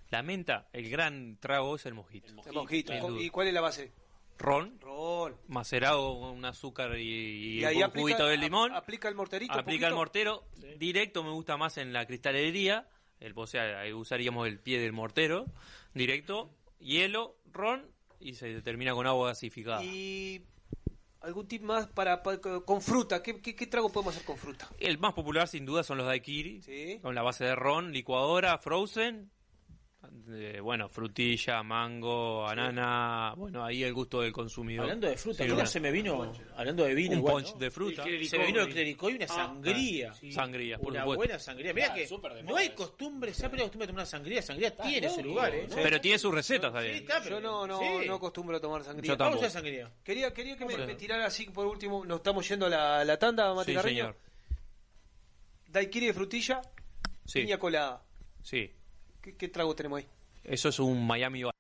La 0.09 0.21
menta, 0.21 0.69
el 0.73 0.89
gran 0.89 1.37
trago 1.39 1.75
es 1.75 1.85
el 1.87 1.93
mojito. 1.95 2.27
El 2.27 2.53
mojito. 2.53 2.93
sin 2.93 3.01
¿Con- 3.01 3.13
duda. 3.15 3.23
¿Y 3.23 3.29
cuál 3.31 3.47
es 3.47 3.53
la 3.53 3.61
base? 3.61 3.91
Ron, 4.37 4.77
Ron. 4.81 5.35
macerado 5.47 6.19
con 6.19 6.29
un 6.31 6.45
azúcar 6.45 6.97
y, 6.97 7.03
y 7.03 7.59
Y 7.61 7.65
ahí 7.65 7.77
un 7.77 7.83
aplica, 7.83 8.01
juguito 8.01 8.25
de 8.27 8.37
limón. 8.37 8.71
a- 8.73 8.77
aplica 8.77 9.07
el 9.07 9.15
morterito. 9.15 9.53
aplica 9.53 9.87
el 9.87 9.93
mortero. 9.95 10.45
Directo 10.77 11.23
me 11.23 11.31
gusta 11.31 11.55
más 11.57 11.77
en 11.77 11.93
la 11.93 12.05
cristalería. 12.05 12.87
El, 13.19 13.33
o 13.35 13.47
sea, 13.47 13.79
ahí 13.81 13.93
usaríamos 13.93 14.47
el 14.47 14.59
pie 14.59 14.79
del 14.81 14.91
mortero. 14.91 15.45
Directo, 15.93 16.49
hielo, 16.79 17.37
ron 17.51 17.85
y 18.19 18.33
se 18.33 18.61
termina 18.61 18.93
con 18.93 19.07
agua 19.07 19.27
gasificada. 19.29 19.83
Y 19.83 20.43
algún 21.21 21.47
tip 21.47 21.61
más 21.61 21.87
para, 21.87 22.21
para- 22.23 22.39
con 22.39 22.81
fruta. 22.81 23.23
¿Qué, 23.23 23.39
qué, 23.41 23.55
qué 23.55 23.67
trago 23.67 23.91
podemos 23.91 24.13
hacer 24.15 24.25
con 24.25 24.37
fruta? 24.37 24.67
El 24.79 24.97
más 24.97 25.13
popular 25.13 25.47
sin 25.47 25.65
duda 25.65 25.83
son 25.83 25.97
los 25.99 26.07
daiquiri. 26.07 26.61
Sí. 26.63 26.99
Con 27.01 27.15
la 27.15 27.21
base 27.21 27.45
de 27.45 27.55
ron, 27.55 27.93
licuadora, 27.93 28.57
frozen. 28.57 29.31
Eh, 30.29 30.59
bueno, 30.61 30.87
frutilla, 30.89 31.61
mango, 31.63 32.43
banana. 32.43 33.33
Bueno, 33.35 33.63
ahí 33.63 33.83
el 33.83 33.93
gusto 33.93 34.21
del 34.21 34.31
consumidor. 34.31 34.83
Hablando 34.83 35.07
de 35.07 35.17
fruta, 35.17 35.43
¿cómo 35.43 35.55
duda. 35.55 35.65
se 35.65 35.79
me 35.79 35.91
vino? 35.91 36.31
Hablando 36.55 36.83
de 36.85 36.93
vino, 36.95 37.11
Un 37.13 37.17
igual, 37.19 37.33
punch 37.43 37.53
¿no? 37.53 37.59
de 37.59 37.71
fruta. 37.71 38.03
El 38.03 38.25
Se 38.27 38.37
me 38.37 38.45
vino 38.47 38.61
el 38.61 38.69
clericó 38.69 39.09
y 39.09 39.15
una 39.15 39.27
sangría. 39.27 40.13
Sangría, 40.31 40.77
por 40.77 40.91
Una 40.91 41.01
supuesto. 41.01 41.17
buena 41.17 41.39
sangría. 41.39 41.73
Mira 41.73 41.87
Ah, 41.91 41.93
que 41.93 42.07
de 42.07 42.43
no 42.43 42.55
hay 42.55 42.69
costumbre, 42.69 43.33
se 43.33 43.45
ha 43.45 43.49
perdido 43.49 43.65
la 43.65 43.69
costumbre 43.69 43.85
de 43.87 43.91
tomar 43.91 44.01
una 44.01 44.05
sangría. 44.05 44.41
Sangría 44.41 44.77
tiene 44.77 45.09
su 45.09 45.21
lugar, 45.23 45.53
¿eh? 45.53 45.67
Pero 45.73 45.99
tiene 46.01 46.17
sus 46.19 46.33
recetas 46.33 46.69
Sí, 46.71 46.73
también. 46.73 46.95
está, 46.95 47.21
pero- 47.23 47.35
Yo 47.37 47.41
no, 47.41 47.67
no, 47.67 47.79
sí. 47.79 48.07
no 48.07 48.15
acostumbro 48.15 48.57
a 48.57 48.59
tomar 48.59 48.83
sangría. 48.83 49.07
Yo 49.13 49.17
tampoco. 49.17 49.49
Sangría. 49.49 49.91
Quería, 50.03 50.33
quería 50.33 50.55
que 50.57 50.65
me, 50.65 50.95
tirara 50.95 51.25
así 51.25 51.45
por 51.45 51.65
último. 51.67 52.05
Nos 52.05 52.17
estamos 52.17 52.47
yendo 52.47 52.65
a 52.67 52.69
la, 52.69 53.03
la 53.05 53.17
tanda, 53.19 53.53
Mate 53.53 53.71
Sí, 53.71 53.75
Carreño. 53.75 53.97
señor. 54.05 54.17
Daiquiri 55.67 56.07
de 56.07 56.13
frutilla, 56.13 56.61
Sí, 57.25 57.41
piña 57.41 57.57
colada. 57.57 58.03
sí. 58.43 58.71
¿Qué, 59.23 59.37
qué 59.37 59.47
trago 59.47 59.73
tenemos 59.73 59.99
ahí? 59.99 60.07
Eso 60.43 60.67
es 60.67 60.79
un 60.79 61.07
Miami 61.07 61.43
Vice. 61.43 61.53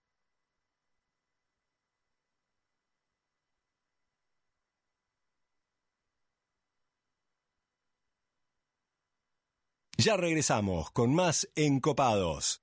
Ya 9.97 10.17
regresamos 10.17 10.91
con 10.91 11.15
más 11.15 11.49
Encopados. 11.55 12.62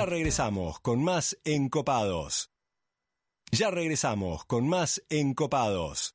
Ya 0.00 0.06
regresamos 0.06 0.80
con 0.80 1.04
más 1.04 1.36
Encopados. 1.44 2.50
Ya 3.52 3.70
regresamos 3.70 4.46
con 4.46 4.66
más 4.66 5.02
Encopados. 5.10 6.14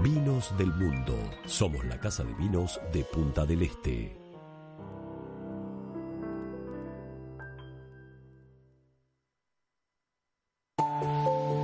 Vinos 0.00 0.56
del 0.58 0.72
Mundo. 0.74 1.14
Somos 1.44 1.84
la 1.84 2.00
casa 2.00 2.24
de 2.24 2.34
vinos 2.34 2.80
de 2.92 3.04
Punta 3.04 3.46
del 3.46 3.62
Este. 3.62 4.16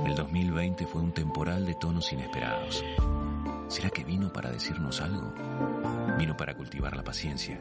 El 0.05 0.15
2020 0.15 0.87
fue 0.87 1.01
un 1.01 1.11
temporal 1.11 1.65
de 1.65 1.75
tonos 1.75 2.13
inesperados. 2.13 2.85
¿Será 3.67 3.89
que 3.89 4.05
vino 4.05 4.31
para 4.31 4.51
decirnos 4.51 5.01
algo? 5.01 5.33
Vino 6.17 6.37
para 6.37 6.55
cultivar 6.55 6.95
la 6.95 7.03
paciencia 7.03 7.59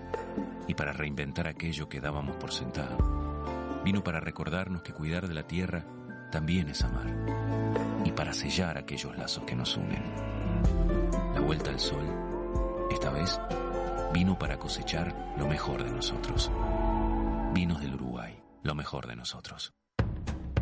y 0.69 0.75
para 0.75 0.93
reinventar 0.93 1.49
aquello 1.49 1.89
que 1.89 2.01
dábamos 2.01 2.37
por 2.37 2.53
sentado. 2.53 3.83
Vino 3.85 4.05
para 4.05 4.21
recordarnos 4.21 4.83
que 4.83 4.93
cuidar 4.93 5.27
de 5.27 5.35
la 5.35 5.47
tierra 5.47 5.85
también 6.31 6.69
es 6.69 6.83
amar 6.83 7.07
y 8.05 8.13
para 8.13 8.33
sellar 8.33 8.79
aquellos 8.79 9.17
lazos 9.19 9.43
que 9.45 9.57
nos 9.57 9.77
unen. 9.77 10.38
La 11.35 11.41
vuelta 11.41 11.71
al 11.71 11.81
sol, 11.81 12.05
esta 12.91 13.11
vez, 13.11 13.41
vino 14.13 14.39
para 14.39 14.59
cosechar 14.59 15.35
lo 15.39 15.47
mejor 15.47 15.85
de 15.85 15.91
nosotros. 15.91 16.51
Vinos 17.55 17.81
del 17.81 17.95
Uruguay, 17.95 18.39
lo 18.63 18.75
mejor 18.75 19.07
de 19.07 19.17
nosotros. 19.17 19.73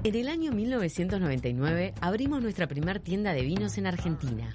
En 0.05 0.14
el 0.14 0.28
año 0.28 0.52
1999 0.52 1.94
abrimos 2.01 2.40
nuestra 2.40 2.66
primera 2.68 3.01
tienda 3.01 3.32
de 3.32 3.43
vinos 3.43 3.77
en 3.77 3.86
Argentina. 3.86 4.55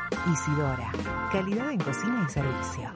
Isidora, 0.11 0.91
calidad 1.31 1.71
en 1.71 1.79
cocina 1.79 2.25
y 2.27 2.31
servicio. 2.31 2.93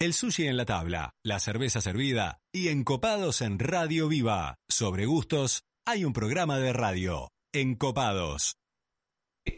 El 0.00 0.12
sushi 0.14 0.46
en 0.46 0.56
la 0.56 0.64
tabla, 0.64 1.14
la 1.24 1.38
cerveza 1.40 1.80
servida 1.80 2.38
y 2.52 2.68
encopados 2.68 3.40
en 3.42 3.58
Radio 3.58 4.08
Viva. 4.08 4.56
Sobre 4.68 5.06
gustos, 5.06 5.62
hay 5.86 6.04
un 6.04 6.12
programa 6.12 6.58
de 6.58 6.72
radio. 6.72 7.28
Encopados. 7.52 8.56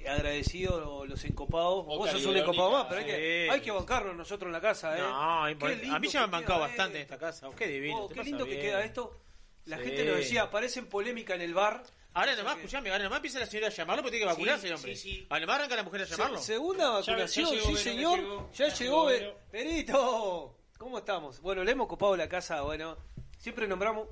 Agradecido 0.09 1.05
los 1.07 1.25
encopados. 1.25 1.85
Vos 1.87 2.11
sos 2.11 2.25
un 2.27 2.37
encopado 2.37 2.71
más, 2.71 2.87
pero 2.89 3.01
hay 3.01 3.07
que, 3.07 3.49
hay 3.51 3.61
que 3.61 3.71
bancarnos 3.71 4.17
nosotros 4.17 4.49
en 4.49 4.53
la 4.53 4.61
casa, 4.61 4.97
¿eh? 4.97 5.01
No, 5.01 5.45
a 5.45 5.99
mí 5.99 6.09
ya 6.09 6.21
me 6.21 6.25
han 6.25 6.31
bancado 6.31 6.59
queda, 6.61 6.69
bastante 6.69 6.99
¿eh? 6.99 7.01
en 7.01 7.03
esta 7.05 7.19
casa. 7.19 7.49
Qué 7.57 7.67
divino. 7.67 7.97
Oh, 8.05 8.09
qué 8.09 8.23
lindo 8.23 8.45
que 8.45 8.51
bien. 8.53 8.63
queda 8.63 8.85
esto. 8.85 9.21
La 9.65 9.79
Sí. 9.79 9.85
gente 9.85 10.05
nos 10.05 10.17
decía, 10.19 10.43
aparece 10.45 10.79
en 10.81 10.87
polémica 10.87 11.35
en 11.35 11.41
el 11.43 11.55
bar. 11.55 11.83
Ahora 12.13 12.35
nomás, 12.35 12.57
escuchame, 12.57 12.91
ahora 12.91 13.05
nomás 13.05 13.19
empieza 13.19 13.39
la 13.39 13.47
señora 13.47 13.69
a 13.69 13.71
llamarlo 13.71 14.03
porque 14.03 14.17
tiene 14.19 14.27
que 14.27 14.33
vacunarse, 14.35 14.67
Sí, 14.69 14.73
hombre. 14.75 14.97
sí, 14.97 15.11
sí. 15.17 15.27
Ahora 15.31 15.41
nomás 15.41 15.57
arranca 15.61 15.77
la 15.77 15.83
mujer 15.85 16.01
a 16.03 16.05
llamarlo. 16.05 16.39
Se- 16.39 16.45
segunda 16.55 16.91
vacunación, 16.91 17.47
Ya- 17.47 17.53
ya 17.55 17.57
llegó, 17.61 17.67
sí 17.69 17.75
ya 17.75 17.81
señor. 17.91 18.19
llegó. 18.19 18.51
Ya, 18.53 18.69
llegó, 18.69 19.09
Perito. 19.51 20.57
¿Cómo 20.79 20.99
estamos? 20.99 21.41
Bueno, 21.41 21.63
le 21.63 21.73
hemos 21.73 21.87
copado 21.87 22.17
la 22.17 22.29
casa, 22.29 22.63
bueno. 22.63 22.97
Siempre 23.39 23.69
nombramos... 23.69 24.09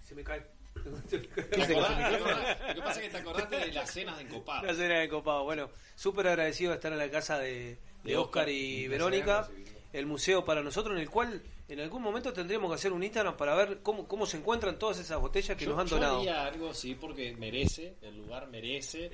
Se 0.00 0.14
me 0.14 0.24
cae. 0.24 0.46
¿Te. 1.10 1.18
Lo 1.18 1.26
que 1.26 2.82
pasa 2.82 3.00
es 3.00 3.06
que 3.06 3.08
te 3.10 3.16
acordaste 3.18 3.56
de 3.56 3.72
las 3.72 3.90
cenas 3.90 4.16
de 4.16 4.24
encopado. 4.24 4.66
La 4.66 4.74
cena 4.74 4.98
de 5.00 5.08
copado. 5.08 5.44
Bueno, 5.44 5.70
súper 5.94 6.28
agradecido 6.28 6.70
de 6.70 6.76
estar 6.76 6.92
en 6.92 6.98
la 6.98 7.10
casa 7.10 7.38
de, 7.38 7.50
de 7.52 7.78
De 8.04 8.16
Oscar 8.16 8.42
Oscar. 8.44 8.48
y 8.48 8.88
Verónica. 8.88 9.48
El 9.92 10.06
museo 10.06 10.44
para 10.44 10.62
nosotros, 10.62 10.96
en 10.96 11.02
el 11.02 11.10
cual 11.10 11.42
en 11.72 11.80
algún 11.80 12.02
momento 12.02 12.32
tendríamos 12.32 12.70
que 12.70 12.74
hacer 12.76 12.92
un 12.92 13.02
Instagram 13.02 13.36
para 13.36 13.54
ver 13.54 13.80
cómo, 13.82 14.06
cómo 14.06 14.26
se 14.26 14.36
encuentran 14.36 14.78
todas 14.78 14.98
esas 14.98 15.20
botellas 15.20 15.56
que 15.56 15.64
Yo- 15.64 15.70
nos 15.72 15.80
han 15.80 15.86
yo 15.86 15.96
donado. 15.96 16.18
haría 16.20 16.46
algo, 16.46 16.74
sí, 16.74 16.94
porque 16.94 17.34
merece, 17.36 17.94
el 18.02 18.16
lugar 18.16 18.48
merece 18.48 19.10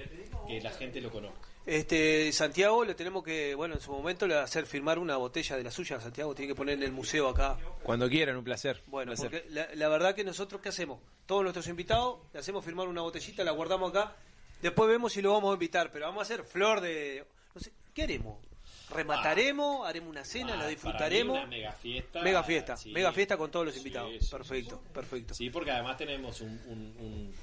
que 0.46 0.60
la 0.60 0.70
gente 0.70 1.00
lo 1.00 1.10
conozca. 1.10 1.48
Este 1.66 2.32
Santiago 2.32 2.82
le 2.84 2.94
tenemos 2.94 3.22
que, 3.22 3.54
bueno, 3.54 3.74
en 3.74 3.80
su 3.80 3.92
momento 3.92 4.26
le 4.26 4.34
va 4.36 4.40
a 4.40 4.44
hacer 4.44 4.64
firmar 4.64 4.98
una 4.98 5.16
botella 5.18 5.54
de 5.56 5.62
la 5.62 5.70
suya. 5.70 6.00
Santiago 6.00 6.34
tiene 6.34 6.52
que 6.52 6.56
poner 6.56 6.76
en 6.76 6.82
el 6.82 6.92
museo 6.92 7.28
acá. 7.28 7.58
Cuando 7.82 8.08
quieran, 8.08 8.36
un 8.38 8.44
placer. 8.44 8.82
Bueno, 8.86 9.12
Un 9.12 9.18
placer. 9.18 9.42
porque 9.42 9.54
la, 9.54 9.68
la 9.74 9.88
verdad 9.88 10.14
que 10.14 10.24
nosotros, 10.24 10.62
¿qué 10.62 10.70
hacemos? 10.70 10.98
Todos 11.26 11.42
nuestros 11.42 11.68
invitados, 11.68 12.20
le 12.32 12.40
hacemos 12.40 12.64
firmar 12.64 12.88
una 12.88 13.02
botellita, 13.02 13.44
la 13.44 13.50
guardamos 13.52 13.90
acá. 13.90 14.16
Después 14.62 14.88
vemos 14.88 15.12
si 15.12 15.20
lo 15.20 15.32
vamos 15.34 15.50
a 15.50 15.54
invitar, 15.54 15.90
pero 15.92 16.06
vamos 16.06 16.20
a 16.20 16.22
hacer 16.22 16.42
flor 16.44 16.80
de... 16.80 17.24
No 17.54 17.60
sé, 17.60 17.70
¿qué 17.92 18.04
haremos? 18.04 18.38
¿Remataremos? 18.90 19.86
¿Haremos 19.86 20.10
una 20.10 20.24
cena? 20.24 20.56
¿La 20.56 20.64
Ah, 20.64 20.68
disfrutaremos? 20.68 21.36
para 21.36 21.46
mí 21.46 21.54
una 21.56 21.58
mega 21.58 21.72
fiesta. 21.72 22.22
Mega 22.22 22.42
fiesta, 22.42 22.76
sí. 22.76 22.90
mega 22.92 23.12
fiesta 23.12 23.36
con 23.36 23.50
todos 23.50 23.66
los 23.66 23.74
Sí, 23.74 23.80
invitados. 23.80 24.12
sí, 24.20 24.28
perfecto, 24.30 24.82
perfecto. 24.92 25.34
Sí, 25.34 25.50
porque 25.50 25.70
además 25.70 25.96
tenemos 25.96 26.40
un, 26.40 26.50
un, 26.66 26.78
un- 26.98 27.34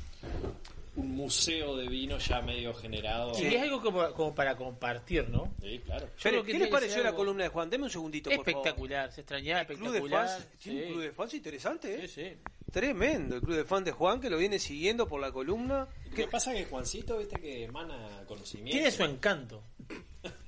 un 0.98 1.12
museo 1.14 1.76
de 1.76 1.90
vino 1.90 2.18
ya 2.18 2.42
medio 2.42 2.74
generado. 2.74 3.34
Y 3.38 3.54
es 3.54 3.62
algo 3.62 3.82
como, 3.82 4.14
como 4.14 4.34
para 4.34 4.56
compartir, 4.56 5.28
¿no? 5.30 5.54
Sí, 5.62 5.80
claro. 5.80 6.06
Yo 6.06 6.14
Espere, 6.16 6.32
creo 6.32 6.42
que 6.44 6.46
¿Qué 6.48 6.52
tiene 6.54 6.60
le 6.60 6.70
que 6.70 6.72
pareció 6.72 7.04
la 7.04 7.14
columna 7.14 7.44
de 7.44 7.50
Juan? 7.50 7.70
Deme 7.70 7.84
un 7.84 7.90
segundito, 7.90 8.30
por 8.30 8.46
favor. 8.46 8.50
Espectacular, 8.50 9.12
se 9.12 9.22
extrañaba, 9.22 9.66
Club 9.66 9.78
de 9.80 9.86
espectacular. 9.98 10.28
fans, 10.28 10.48
tiene 10.58 10.84
un 10.86 10.92
club 10.94 11.02
de 11.04 11.12
fans 11.12 11.34
interesante, 11.34 11.96
¿eh? 11.96 12.08
Sí, 12.08 12.22
sí. 12.24 12.38
Tremendo, 12.72 13.36
el 13.36 13.42
club 13.42 13.58
de 13.58 13.66
fans 13.66 13.84
de 13.86 13.92
Juan 13.92 14.22
que 14.22 14.30
lo 14.30 14.38
viene 14.38 14.58
siguiendo 14.58 15.06
por 15.06 15.20
la 15.20 15.34
columna. 15.34 15.86
Lo 16.10 16.16
que 16.16 16.28
pasa 16.28 16.54
es 16.54 16.60
que 16.64 16.70
Juancito, 16.72 17.18
viste 17.18 17.42
que 17.42 17.66
emana 17.66 18.24
conocimiento. 18.26 18.72
Tiene 18.72 18.90
su 18.92 19.04
encanto. 19.04 19.64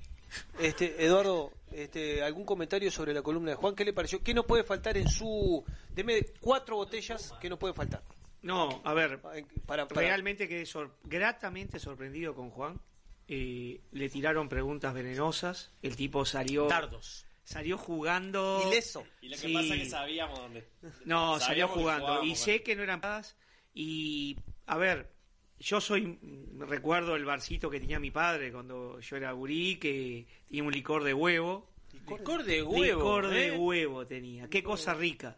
Este, 0.60 1.04
Eduardo, 1.06 1.52
este, 1.72 2.22
algún 2.24 2.46
comentario 2.46 2.92
sobre 2.92 3.14
la 3.14 3.22
columna 3.22 3.52
de 3.52 3.56
Juan. 3.58 3.76
¿Qué 3.76 3.86
le 3.86 3.94
pareció? 3.94 4.22
¿Qué 4.24 4.34
no 4.34 4.46
puede 4.46 4.64
faltar 4.64 4.98
en 4.98 5.08
su... 5.10 5.64
Deme 5.94 6.26
cuatro 6.40 6.76
botellas 6.78 7.34
que 7.40 7.50
no 7.50 7.58
pueden 7.58 7.76
faltar. 7.76 8.04
No, 8.42 8.82
a 8.86 8.94
ver, 8.94 9.20
para, 9.66 9.88
para- 9.88 10.00
realmente 10.02 10.48
quedé 10.48 10.66
sor- 10.66 10.96
gratamente 11.04 11.80
sorprendido 11.80 12.36
con 12.36 12.50
Juan. 12.52 12.80
Eh, 13.28 13.82
le 13.92 14.10
tiraron 14.10 14.48
preguntas 14.48 14.94
venenosas. 14.94 15.72
El 15.82 15.96
tipo 15.96 16.24
salió. 16.26 16.68
Dardos. 16.68 17.26
Salió 17.44 17.78
jugando. 17.78 18.62
Ileso. 18.68 19.06
Y 19.22 19.30
lo 19.30 19.36
que 19.38 19.48
Sí. 19.48 19.54
pasa 19.54 19.74
es 19.76 19.82
que 19.84 19.90
sabíamos 19.90 20.40
dónde. 20.40 20.68
No, 21.06 21.40
salió 21.40 21.68
Sabíamos 21.68 21.76
jugando. 21.78 22.24
Y 22.24 22.36
sé 22.36 22.62
que 22.62 22.76
no 22.76 22.84
eran 22.84 23.02
paz. 23.02 23.36
Y, 23.74 24.38
a 24.66 24.78
ver, 24.78 25.12
yo 25.60 25.82
soy. 25.82 26.18
Recuerdo 26.60 27.16
el 27.16 27.26
barcito 27.26 27.70
que 27.70 27.80
tenía 27.80 28.00
mi 28.00 28.12
padre 28.12 28.52
cuando 28.52 29.00
yo 29.00 29.16
era 29.18 29.32
gurí, 29.32 29.78
que 29.78 30.26
tenía 30.48 30.64
un 30.64 30.72
licor 30.72 31.04
de 31.04 31.14
huevo. 31.14 31.70
Licor 32.08 32.44
de 32.44 32.64
huevo. 32.64 33.00
Licor 33.00 33.28
de 33.30 33.48
¿eh? 33.48 33.58
huevo 33.58 34.06
tenía. 34.06 34.50
Qué 34.50 34.64
cosa 34.64 34.94
rica. 34.94 35.38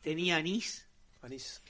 Tenía 0.00 0.36
anís. 0.36 0.88
Anís. 1.22 1.62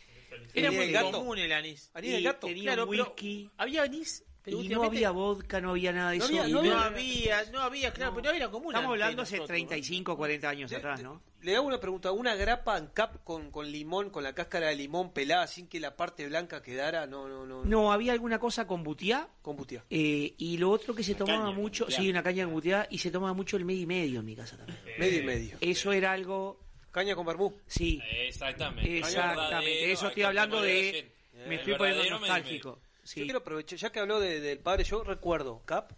Era 0.54 0.70
muy 0.70 0.90
gato. 0.90 1.12
común 1.12 1.38
el 1.38 1.52
anís. 1.52 1.90
Anís 1.94 2.12
de 2.12 2.20
Y 2.20 2.22
gato. 2.22 2.46
Tenía 2.46 2.74
Claro, 2.74 2.86
whisky. 2.86 3.50
Había 3.56 3.82
anís, 3.82 4.24
pero 4.50 4.62
y 4.62 4.68
no 4.68 4.82
había 4.84 5.10
vodka, 5.10 5.60
no 5.60 5.70
había 5.70 5.92
nada 5.92 6.10
de 6.12 6.18
No 6.18 6.24
eso. 6.24 6.40
había, 6.42 6.48
no 6.62 6.78
había, 6.78 7.44
no 7.52 7.60
había, 7.60 7.92
claro, 7.92 8.14
pero 8.14 8.30
no 8.30 8.36
era 8.36 8.48
común. 8.50 8.74
Estamos 8.74 8.90
hablando 8.92 9.22
hace 9.22 9.36
nosotros, 9.36 9.48
35, 9.48 10.16
40 10.16 10.48
años 10.48 10.72
atrás, 10.72 11.02
¿no? 11.02 11.20
Le 11.42 11.54
hago 11.54 11.66
una 11.68 11.78
pregunta. 11.78 12.10
¿Una 12.10 12.34
grapa 12.34 12.76
en 12.78 12.86
cap 12.88 13.22
con, 13.22 13.50
con 13.52 13.70
limón, 13.70 14.10
con 14.10 14.24
la 14.24 14.32
cáscara 14.34 14.68
de 14.68 14.76
limón 14.76 15.12
pelada 15.12 15.46
sin 15.46 15.68
que 15.68 15.78
la 15.78 15.96
parte 15.96 16.26
blanca 16.26 16.62
quedara? 16.62 17.06
No, 17.06 17.28
no, 17.28 17.46
no. 17.46 17.64
No, 17.64 17.92
había 17.92 18.12
alguna 18.12 18.40
cosa 18.40 18.66
con 18.66 18.82
butiá. 18.82 19.28
Con 19.42 19.56
butiá. 19.56 19.84
eh, 19.88 20.34
y 20.36 20.56
lo 20.58 20.70
otro 20.70 20.94
que 20.96 21.04
se 21.04 21.14
tomaba 21.14 21.44
caña 21.44 21.54
mucho, 21.54 21.88
sí, 21.90 22.10
una 22.10 22.22
caña 22.24 22.44
con 22.44 22.54
butiá, 22.54 22.88
y 22.90 22.98
se 22.98 23.10
tomaba 23.12 23.34
mucho 23.34 23.56
el 23.56 23.64
medio 23.64 23.82
y 23.82 23.86
medio 23.86 24.20
en 24.20 24.26
mi 24.26 24.34
casa 24.34 24.56
también. 24.56 24.78
Medio 24.98 25.20
y 25.20 25.24
medio. 25.24 25.56
Eso 25.60 25.92
era 25.92 26.10
algo... 26.12 26.58
Caña 26.90 27.14
con 27.14 27.24
vermú. 27.26 27.54
Sí. 27.66 28.00
Exactamente. 28.26 28.98
Exactamente. 28.98 29.92
Eso 29.92 30.08
estoy 30.08 30.22
hablando 30.24 30.60
de... 30.60 31.12
Me 31.46 31.54
estoy 31.54 31.74
poniendo 31.76 32.18
verdadero 32.18 32.80
nostálgico. 33.09 33.20
Yo 33.20 33.24
quiero 33.26 33.39
aprovechar, 33.39 33.78
ya 33.78 33.90
que 33.90 34.01
habló 34.01 34.20
de- 34.20 34.40
del 34.40 34.59
padre, 34.59 34.85
yo 34.85 35.02
recuerdo, 35.05 35.62
Cap, 35.64 35.93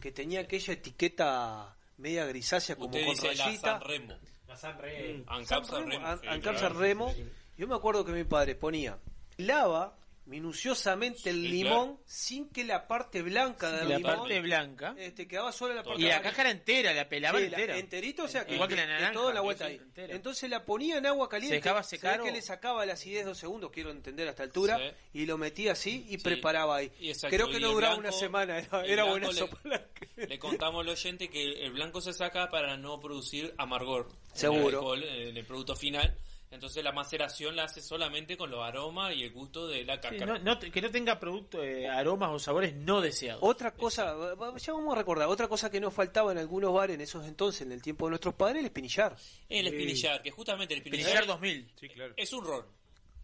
que 0.00 0.12
tenía 0.12 0.40
aquella 0.40 0.72
etiqueta 0.74 1.76
media 1.96 2.24
grisácea 2.26 2.76
como 2.76 2.88
Usted 2.88 3.04
con 3.06 3.14
dice 3.14 3.34
la 3.34 3.44
rayita. 3.44 3.78
San 3.78 3.80
Remo. 3.88 4.14
La 4.46 4.56
San 4.56 4.78
Remo. 4.78 5.24
Ancap 5.28 5.64
San 5.64 5.80
Remo, 5.80 5.90
Remo. 5.92 6.06
An- 6.06 6.20
sí, 6.20 6.26
Ancap 6.26 6.42
claro. 6.42 6.58
San 6.58 6.78
Remo. 6.78 7.14
Yo 7.56 7.66
me 7.66 7.74
acuerdo 7.74 8.04
que 8.04 8.12
mi 8.12 8.24
padre 8.24 8.54
ponía 8.54 8.98
lava 9.36 9.96
minuciosamente 10.28 11.30
el 11.30 11.42
Sí, 11.42 11.48
limón 11.48 11.98
sin 12.06 12.48
que 12.50 12.64
la 12.64 12.86
parte 12.86 13.22
blanca 13.22 13.70
del 13.72 13.88
la 13.88 13.96
limón 13.98 14.16
parte 14.16 14.40
blanca. 14.40 14.94
este, 14.98 15.26
quedaba 15.26 15.52
solo 15.52 15.74
la 15.74 15.82
parte 15.82 16.00
Y 16.00 16.04
la 16.04 16.16
era 16.18 16.50
entera, 16.50 16.92
la 16.92 17.08
pelaban 17.08 17.42
Sí, 17.42 17.48
la- 17.48 17.56
entera. 17.58 17.78
enterito, 17.78 18.24
o 18.24 18.28
sea, 18.28 18.46
que, 18.46 18.54
Igual 18.54 18.68
que 18.68 18.76
la 18.76 18.86
naranja. 18.86 19.12
todo 19.12 19.28
en 19.30 19.34
la 19.34 19.40
vuelta 19.40 19.64
ahí. 19.66 19.76
entera. 19.76 20.14
Entonces 20.14 20.48
la 20.50 20.64
ponía 20.64 20.98
en 20.98 21.06
agua 21.06 21.28
caliente. 21.28 21.56
¿Se 21.56 21.60
dejaba 21.62 21.82
secar 21.82 22.22
que 22.22 22.30
le 22.30 22.42
sacaba 22.42 22.84
la 22.86 22.92
acidez 22.92 23.24
dos 23.24 23.38
segundos, 23.38 23.70
quiero 23.72 23.90
entender 23.90 24.26
a 24.28 24.30
esta 24.30 24.42
altura, 24.42 24.78
Sí. 24.78 25.20
y 25.20 25.26
lo 25.26 25.38
metía 25.38 25.72
así 25.72 26.06
y 26.08 26.18
preparaba 26.18 26.76
ahí. 26.76 26.90
Exacto, 27.00 27.34
Creo 27.36 27.50
que 27.50 27.58
no 27.60 27.72
duraba 27.72 27.94
blanco- 27.96 28.08
una 28.08 28.18
semana, 28.18 28.58
era, 28.58 28.84
era 28.84 29.04
buena 29.04 29.28
le- 29.28 29.32
sopa. 29.34 29.58
Le 30.16 30.38
contamos 30.38 30.82
al 30.82 30.88
oyente 30.90 31.28
que 31.30 31.42
el, 31.42 31.56
el 31.58 31.72
blanco 31.72 32.00
se 32.00 32.12
saca 32.12 32.48
para 32.48 32.76
no 32.76 33.00
producir 33.00 33.54
amargor. 33.58 34.08
en 34.32 34.38
Seguro. 34.38 34.68
el 34.68 34.74
alcohol, 34.74 35.04
en 35.04 35.36
el 35.36 35.44
producto 35.46 35.74
final. 35.74 36.16
Entonces 36.50 36.82
la 36.82 36.92
maceración 36.92 37.54
la 37.56 37.64
hace 37.64 37.82
solamente 37.82 38.36
con 38.36 38.50
los 38.50 38.64
aromas 38.64 39.14
y 39.14 39.22
el 39.22 39.30
gusto 39.32 39.66
de 39.68 39.84
la 39.84 39.96
Sí, 39.96 40.00
cáscara. 40.00 40.26
no- 40.26 40.38
no 40.38 40.58
te- 40.58 40.70
que 40.70 40.80
no 40.80 40.90
tenga 40.90 41.20
producto, 41.20 41.62
eh, 41.62 41.86
aromas 41.88 42.30
o 42.30 42.38
sabores 42.38 42.74
no 42.74 43.00
deseados. 43.02 43.42
Otra 43.44 43.74
cosa, 43.74 44.16
ya 44.56 44.72
vamos 44.72 44.94
a 44.94 44.98
recordar, 44.98 45.28
otra 45.28 45.46
cosa 45.46 45.70
que 45.70 45.78
nos 45.78 45.92
faltaba 45.92 46.32
en 46.32 46.38
algunos 46.38 46.72
bares 46.72 46.94
en 46.94 47.02
esos 47.02 47.26
entonces, 47.26 47.62
en 47.62 47.72
el 47.72 47.82
tiempo 47.82 48.06
de 48.06 48.10
nuestros 48.12 48.34
padres, 48.34 48.60
el 48.60 48.66
espinillar. 48.66 49.14
El 49.48 49.66
espinillar, 49.66 50.22
que 50.22 50.30
justamente 50.30 50.72
el 50.72 50.78
espinillar, 50.78 51.08
Espinillar 51.08 51.26
2000. 51.26 51.70
Sí, 51.78 51.88
claro. 51.90 52.14
es 52.16 52.32
un 52.32 52.44
ron. 52.44 52.64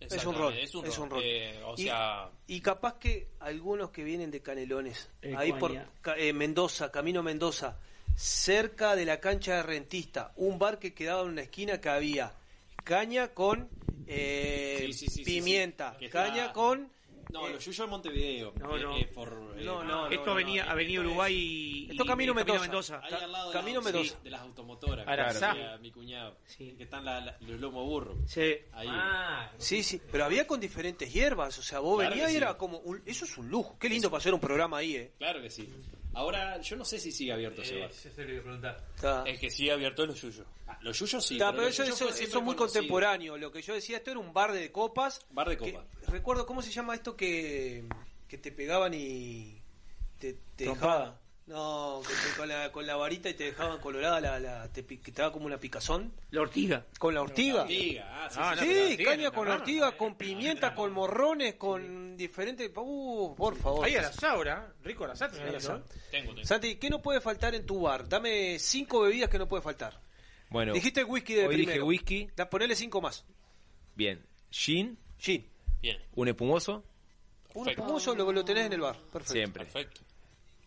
Es 0.00 0.24
un 0.26 0.34
rol. 0.34 0.54
Es 0.58 0.74
un 0.74 0.84
es 0.84 0.96
ron. 0.96 1.04
un 1.04 1.10
rol. 1.12 1.22
Eh, 1.24 1.62
o 1.64 1.74
y, 1.78 1.84
sea, 1.84 2.28
y 2.46 2.60
capaz 2.60 2.98
que 2.98 3.28
algunos 3.40 3.88
que 3.90 4.04
vienen 4.04 4.30
de 4.30 4.42
Canelones, 4.42 5.08
Eh, 5.22 5.34
ahí 5.34 5.52
por 5.54 5.72
eh, 6.18 6.32
Mendoza, 6.34 6.90
Camino 6.92 7.22
Mendoza, 7.22 7.78
cerca 8.14 8.94
de 8.96 9.06
la 9.06 9.18
cancha 9.18 9.56
de 9.56 9.62
Rentista, 9.62 10.32
un 10.36 10.58
bar 10.58 10.78
que 10.78 10.92
quedaba 10.92 11.22
en 11.22 11.28
una 11.28 11.42
esquina 11.42 11.80
que 11.80 11.88
había 11.88 12.32
caña 12.84 13.28
con 13.34 13.68
eh, 14.06 14.84
Sí, 14.86 14.92
sí, 14.92 15.06
sí, 15.08 15.24
sí, 15.24 15.24
pimienta, 15.24 15.96
caña 16.10 16.52
con... 16.52 16.92
No, 17.32 17.48
lo 17.48 17.58
Yuyo 17.58 17.84
en 17.84 17.90
Montevideo. 17.90 18.52
No, 18.60 18.76
eh, 18.76 18.82
no. 18.82 18.96
eh, 18.96 19.10
por, 19.12 19.56
eh, 19.58 19.64
No, 19.64 19.82
no, 19.82 20.06
Esto 20.08 20.26
no, 20.26 20.32
avenida, 20.32 20.66
no, 20.66 20.70
Avenida 20.70 20.92
esto 21.00 21.02
es- 21.02 21.06
Uruguay 21.08 21.34
y, 21.34 21.90
Esto 21.90 22.04
y 22.04 22.06
Camino 22.06 22.32
Mendoza. 22.34 23.00
Ahí 23.02 23.12
al 23.12 23.32
lado 23.32 23.48
de, 23.48 23.52
Camino 23.54 23.80
la, 23.80 23.84
Mendoza. 23.86 24.14
sí, 24.14 24.16
de 24.22 24.30
las 24.30 24.40
automotoras. 24.42 25.04
Que 25.04 25.16
decía 25.56 25.78
mi 25.80 25.90
cuñado. 25.90 26.36
Que 26.56 26.76
están 26.84 27.04
la- 27.04 27.20
la- 27.20 27.36
los 27.40 27.58
lomos 27.58 27.84
burros. 27.86 28.16
Sí. 28.30 28.54
Ahí. 28.72 28.88
Sí, 29.58 29.82
sí, 29.82 30.00
pero 30.12 30.26
había 30.26 30.46
con 30.46 30.60
diferentes 30.60 31.12
hierbas, 31.12 31.58
o 31.58 31.62
sea, 31.62 31.80
vos 31.80 31.96
Claro 31.98 32.10
venías 32.10 32.28
y 32.30 32.32
sí. 32.34 32.36
era 32.36 32.56
como... 32.56 32.78
un- 32.78 33.02
eso 33.04 33.24
es 33.24 33.36
un 33.36 33.48
lujo, 33.48 33.76
qué 33.80 33.88
lindo 33.88 34.08
para 34.10 34.18
hacer 34.18 34.32
un 34.32 34.38
programa 34.40 34.76
ahí, 34.78 34.94
¿eh? 34.94 35.12
Claro 35.18 35.42
que 35.42 35.50
sí. 35.50 35.68
Ahora, 36.14 36.60
yo 36.60 36.76
no 36.76 36.84
sé 36.84 36.98
si 36.98 37.10
sigue 37.12 37.32
abierto 37.32 37.62
ese 37.62 37.80
bar. 37.80 37.90
Está. 38.94 39.24
es 39.26 39.38
que 39.40 39.50
sí 39.50 39.68
abierto 39.70 40.06
los 40.06 40.18
suyos. 40.18 40.46
Ah, 40.66 40.78
Los 40.82 40.98
yuyos 40.98 41.24
sí. 41.24 41.34
Está, 41.34 41.46
pero 41.50 41.58
pero 41.58 41.68
eso, 41.68 41.82
yuyos 41.84 42.00
eso- 42.00 42.08
eso 42.24 42.38
es 42.38 42.44
muy 42.44 42.54
contemporáneo. 42.56 43.36
Lo 43.36 43.50
que 43.52 43.60
yo 43.62 43.74
decía, 43.74 43.96
esto 43.98 44.10
era 44.12 44.20
un 44.20 44.32
bar 44.32 44.52
de 44.52 44.70
copas. 44.72 45.20
Bar 45.30 45.48
de 45.48 45.56
copas. 45.58 45.84
recuerdo, 46.08 46.46
¿cómo 46.46 46.62
se 46.62 46.70
llama 46.70 46.94
esto 46.94 47.16
que, 47.16 47.84
que 48.28 48.38
te 48.38 48.52
pegaban 48.52 48.94
y 48.94 49.60
te, 50.18 50.38
te 50.56 50.64
dejaban? 50.64 51.18
No, 51.46 52.00
que 52.08 52.14
te- 52.14 52.36
con, 52.38 52.48
la, 52.48 52.72
con 52.72 52.86
la 52.86 52.96
varita 52.96 53.28
y 53.28 53.34
te 53.34 53.44
dejaban 53.44 53.78
colorada, 53.78 54.18
la, 54.18 54.40
la, 54.40 54.72
te, 54.72 54.82
pi- 54.82 54.96
que 54.96 55.12
te 55.12 55.20
daba 55.20 55.30
como 55.32 55.44
una 55.44 55.58
picazón. 55.58 56.10
La 56.30 56.40
ortiga. 56.40 56.86
Con 56.98 57.12
la 57.14 57.20
ortiga. 57.20 57.62
Ortiga, 57.62 58.24
ah, 58.24 58.30
sí, 58.30 58.38
Ah, 58.40 58.54
sí, 58.58 58.60
no, 58.60 58.64
Sí, 58.64 58.66
pero 58.66 58.78
la 58.78 58.84
ortiga 58.88 59.10
caña 59.10 59.30
con 59.30 59.48
no. 59.48 59.54
ortiga, 59.54 59.96
con 59.98 60.14
pimienta, 60.16 60.74
con 60.74 60.92
morrones, 60.92 61.56
con 61.56 62.16
diferentes... 62.16 62.70
Uh, 62.74 63.34
por 63.36 63.56
favor. 63.56 63.84
Ahí 63.84 63.94
a 63.94 64.02
la 64.02 64.12
saura, 64.12 64.72
rico 64.82 65.06
la 65.06 65.14
saura. 65.14 65.44
Ahí 65.44 65.54
asado. 65.54 65.84
Tengo, 66.10 66.32
tengo. 66.34 66.46
Santi, 66.46 66.76
¿qué 66.76 66.88
no 66.88 67.02
puede 67.02 67.20
faltar 67.20 67.54
en 67.54 67.66
tu 67.66 67.82
bar? 67.82 68.08
Dame 68.08 68.58
cinco 68.58 69.00
bebidas 69.02 69.28
que 69.28 69.38
no 69.38 69.46
puede 69.46 69.62
faltar. 69.62 70.00
Bueno, 70.48 70.72
Dijiste 70.72 71.04
whisky 71.04 71.34
de 71.34 71.46
hoy 71.46 71.56
dije 71.56 71.66
primero. 71.72 71.86
whisky. 71.86 72.30
Da, 72.36 72.48
ponele 72.48 72.74
cinco 72.74 73.02
más. 73.02 73.22
Bien. 73.94 74.24
Gin, 74.50 74.98
Gin. 75.18 75.46
Bien, 75.82 75.98
un 76.14 76.28
espumoso, 76.28 76.84
Un 77.52 77.68
espumoso 77.68 78.14
lo, 78.14 78.32
lo 78.32 78.44
tenés 78.46 78.64
en 78.66 78.72
el 78.72 78.80
bar. 78.80 78.96
Perfecto. 79.12 79.32
siempre. 79.34 79.64
perfecto. 79.66 80.00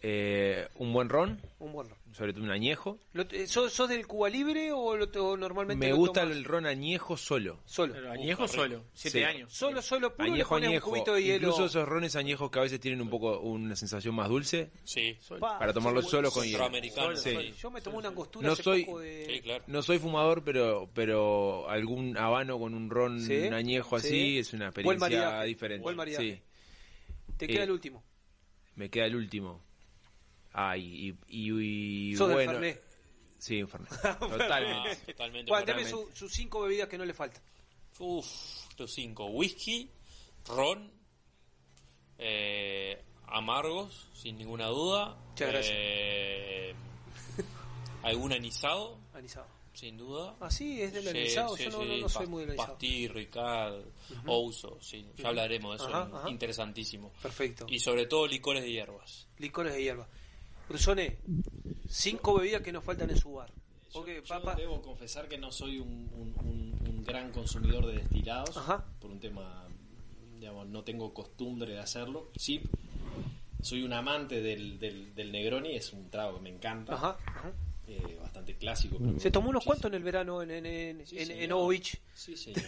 Eh, 0.02 0.68
un 0.76 0.94
buen 0.94 1.10
ron, 1.10 1.42
Un 1.58 1.72
buen 1.74 1.90
ron. 1.90 1.98
sobre 2.14 2.32
todo 2.32 2.44
un 2.44 2.52
añejo. 2.52 3.00
Lo- 3.14 3.26
¿Sos, 3.48 3.74
sos 3.74 3.90
del 3.90 4.06
Cuba 4.06 4.30
Libre 4.30 4.72
o, 4.72 4.96
lo, 4.96 5.06
o 5.06 5.36
normalmente 5.38 5.84
Me 5.84 5.90
lo 5.92 5.98
gusta 5.98 6.22
tomas 6.22 6.38
el 6.38 6.44
ron 6.44 6.66
añejo 6.68 7.18
solo. 7.18 7.60
solo? 7.66 7.94
Pero 7.94 8.12
añejo 8.12 8.44
Uf, 8.44 8.52
solo, 8.52 8.84
siete 8.94 9.18
Sí. 9.20 9.24
años. 9.24 9.52
Solo, 9.52 9.82
solo 9.82 10.14
puro 10.16 10.32
Añejo, 10.32 10.56
añejo. 10.56 10.88
un 10.90 10.94
cubito 10.94 11.16
de 11.16 11.24
hielo. 11.24 11.48
Incluso 11.50 11.66
esos 11.66 11.88
rones 11.90 12.16
añejos 12.16 12.52
que 12.52 12.60
a 12.60 12.62
veces 12.62 12.80
tienen 12.80 13.02
un 13.02 13.10
poco 13.10 13.40
una 13.40 13.76
sensación 13.76 14.14
más 14.14 14.30
dulce. 14.30 14.70
Sí. 14.84 15.18
Pa, 15.40 15.58
Para 15.58 15.74
tomarlo 15.74 16.04
sí, 16.04 16.10
solo 16.10 16.30
con 16.30 16.46
hielo. 16.46 16.70
Sí. 17.16 17.54
Yo 17.60 17.72
me 17.72 17.82
tomé 17.82 17.98
una 17.98 18.10
angostura 18.10 18.46
No 18.46 18.54
hace 18.54 18.62
soy- 18.64 18.86
poco 18.86 19.00
de... 19.00 19.26
Sí, 19.26 19.42
claro. 19.42 19.64
No 19.66 19.82
soy 19.82 19.98
fumador, 19.98 20.44
pero 20.44 20.90
pero 20.94 21.68
algún 21.70 22.18
habano 22.18 22.60
con 22.60 22.76
un 22.76 22.90
ron 22.92 23.20
Sí, 23.20 23.48
añejo 23.48 23.96
así 23.96 24.10
sí. 24.10 24.38
es 24.40 24.54
una 24.54 24.70
Buen 24.70 24.86
experiencia 24.98 25.20
maridaje, 25.22 25.48
diferente. 25.48 25.84
buen. 25.84 25.98
Te 27.38 27.48
queda 27.48 27.62
eh, 27.62 27.64
el 27.64 27.72
último. 27.72 28.04
Me 28.76 28.90
queda 28.92 29.06
el 29.06 29.16
último. 29.16 29.66
Ay, 30.60 31.16
y, 31.30 31.50
y, 31.52 32.12
y 32.12 32.16
Sos 32.16 32.32
bueno. 32.34 32.54
Fernet. 32.54 32.84
Sí, 33.38 33.64
Fernet. 33.66 33.92
Ah, 34.04 34.18
Totalmente. 34.20 34.90
deme 35.18 35.44
totalmente. 35.44 35.90
su- 35.92 36.10
sus 36.16 36.34
cinco 36.34 36.62
bebidas 36.62 36.90
que 36.90 36.98
no 36.98 37.06
le 37.06 37.14
faltan. 37.14 37.42
Uf, 38.00 38.26
los 38.78 38.92
cinco. 38.92 39.26
Whisky, 39.28 39.88
ron, 40.48 40.92
eh, 42.18 43.02
amargos, 43.28 44.08
sin 44.14 44.38
ninguna 44.38 44.68
duda. 44.68 45.16
Muchas 45.30 45.50
gracias. 45.52 45.76
Eh, 45.78 46.74
algún 48.04 48.34
anisado, 48.34 48.98
Anisado. 49.14 49.46
sin 49.74 49.98
duda. 49.98 50.36
Ah, 50.40 50.50
sí, 50.50 50.82
es 50.82 50.94
del 50.94 51.04
Sí, 51.04 51.10
anisado. 51.10 51.56
sí, 51.58 51.64
Yo 51.66 51.70
no, 51.72 51.82
sí, 51.84 51.88
no, 51.90 51.98
no 51.98 52.10
soy 52.10 52.28
muy 52.28 52.42
del 52.42 52.50
anisado. 52.52 52.74
Pastir, 52.74 53.14
Ricard, 53.14 53.82
Ouso, 54.26 54.80
sí, 54.82 55.06
ya 55.18 55.28
hablaremos 55.30 55.78
de 55.78 55.86
eso, 55.86 55.96
Ajá, 55.96 56.10
ajá. 56.18 56.30
interesantísimo. 56.30 57.12
Perfecto. 57.22 57.66
Y 57.70 57.80
sobre 57.80 58.06
todo 58.08 58.26
licores 58.28 58.64
de 58.64 58.72
hierbas. 58.72 59.28
Licores 59.38 59.74
de 59.74 59.84
hierba. 59.84 60.08
Brusone, 60.68 61.18
cinco 61.90 62.36
bebidas 62.40 62.62
que 62.62 62.72
nos 62.72 62.84
faltan 62.84 63.10
en 63.10 63.18
su 63.18 63.34
bar. 63.34 63.52
Yo 64.56 64.56
debo 64.58 64.82
confesar 64.82 65.28
que 65.28 65.38
no 65.38 65.52
soy 65.52 65.80
un, 65.80 66.10
un- 66.14 66.34
un- 66.46 66.88
un 66.90 67.04
gran 67.04 67.32
consumidor 67.32 67.86
de 67.88 67.94
destilados. 68.00 68.56
Ajá. 68.58 68.86
Por 69.00 69.12
un 69.12 69.20
tema, 69.20 69.66
digamos, 70.40 70.68
no 70.68 70.84
tengo 70.84 71.14
costumbre 71.14 71.72
de 71.74 71.80
hacerlo. 71.80 72.30
Sí, 72.36 72.62
soy 73.62 73.84
un 73.84 73.94
amante 73.94 74.42
del, 74.42 74.78
del, 74.80 75.16
del 75.16 75.32
Negroni, 75.32 75.76
es 75.76 75.94
un 75.94 76.10
trago 76.10 76.36
que 76.38 76.42
me 76.44 76.50
encanta. 76.50 76.94
Ajá, 76.96 77.18
ajá. 77.26 77.52
Eh, 77.90 78.18
bastante 78.22 78.56
clásico. 78.56 78.98
pero 79.00 79.18
se 79.20 79.32
tomó 79.32 79.50
unos 79.50 79.66
muchísimo. 79.66 79.74
cuantos 79.82 79.90
en 79.92 79.96
el 79.96 80.04
verano 80.04 80.42
en, 80.42 80.52
en, 80.52 80.66
en, 80.66 81.08
Sí, 81.08 81.18
en, 81.20 81.28
señor. 81.28 81.44
en 81.44 81.52
Ovo 81.54 81.68
Beach. 81.70 81.98
Sí, 82.14 82.36
señor. 82.36 82.62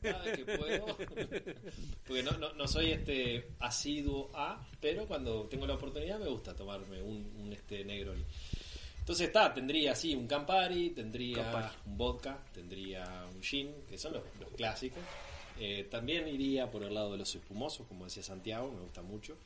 Cada 0.00 0.22
vez 0.22 0.38
que 0.38 0.56
puedo. 0.56 0.86
Porque 2.06 2.22
no, 2.22 2.30
no, 2.38 2.52
no 2.54 2.68
soy 2.68 2.92
este 2.92 3.48
asiduo 3.58 4.30
a, 4.34 4.64
pero 4.80 5.06
cuando 5.06 5.44
tengo 5.46 5.66
la 5.66 5.74
oportunidad 5.74 6.18
me 6.20 6.28
gusta 6.28 6.54
tomarme 6.54 7.02
un, 7.02 7.32
un 7.38 7.52
este 7.52 7.84
Negroni. 7.84 8.24
Entonces 9.00 9.26
está, 9.26 9.52
tendría 9.52 9.92
así 9.92 10.14
un 10.14 10.28
Campari, 10.28 10.90
tendría 10.90 11.42
Campari. 11.42 11.66
un 11.86 11.96
vodka, 11.98 12.38
tendría 12.54 13.26
un 13.34 13.42
gin, 13.42 13.72
que 13.88 13.98
son 13.98 14.12
los, 14.12 14.22
los 14.38 14.50
clásicos. 14.52 15.02
Eh, 15.58 15.88
también 15.90 16.28
iría 16.28 16.70
por 16.70 16.84
el 16.84 16.94
lado 16.94 17.10
de 17.12 17.18
los 17.18 17.34
espumosos, 17.34 17.86
como 17.88 18.04
decía 18.04 18.22
Santiago, 18.22 18.70
me 18.70 18.80
gusta 18.80 19.02
mucho. 19.02 19.36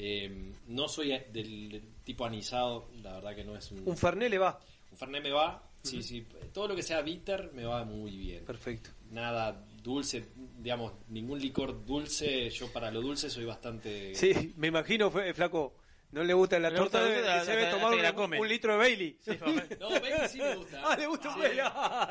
Eh, 0.00 0.52
no 0.68 0.86
soy 0.86 1.08
del, 1.32 1.82
tipo 2.04 2.24
anisado, 2.24 2.88
la 3.02 3.14
verdad 3.14 3.34
que 3.34 3.44
no 3.44 3.56
es 3.56 3.70
un... 3.72 3.82
Un 3.84 3.96
Fernet 3.96 4.30
le 4.30 4.38
va. 4.38 4.60
Un 4.92 4.96
Fernet 4.96 5.22
me 5.22 5.32
va, 5.32 5.62
sí, 5.82 6.02
sí. 6.02 6.24
Todo 6.52 6.68
lo 6.68 6.76
que 6.76 6.84
sea 6.84 7.02
bitter 7.02 7.50
me 7.52 7.64
va 7.64 7.84
muy 7.84 8.16
bien. 8.16 8.44
Perfecto. 8.44 8.90
Nada 9.10 9.66
dulce, 9.82 10.28
digamos, 10.58 10.92
ningún 11.08 11.40
licor 11.40 11.84
dulce. 11.84 12.48
Yo 12.50 12.72
para 12.72 12.92
lo 12.92 13.00
dulce 13.00 13.28
soy 13.28 13.44
bastante... 13.44 14.14
Sí, 14.14 14.54
me 14.56 14.68
imagino, 14.68 15.10
flaco. 15.10 15.74
No 16.10 16.24
le 16.24 16.32
gusta 16.32 16.58
la 16.58 16.70
gusta 16.70 16.84
torta, 16.84 17.00
la 17.00 17.06
debe- 17.08 17.22
torta, 17.22 17.44
se 17.44 17.50
debe 17.50 17.70
tomar 17.70 17.94
la 17.94 18.12
un, 18.12 18.34
un 18.38 18.48
litro 18.48 18.72
de 18.72 18.78
Bailey. 18.78 19.18
No, 19.78 19.90
Bailey 19.90 20.28
sí 20.28 20.38
me 20.38 20.56
gusta. 20.56 20.82
Ah, 20.86 20.96
le 20.96 21.06
gusta 21.06 21.28
un 21.28 21.34
Sí, 21.34 21.40
Bailey. 21.40 21.64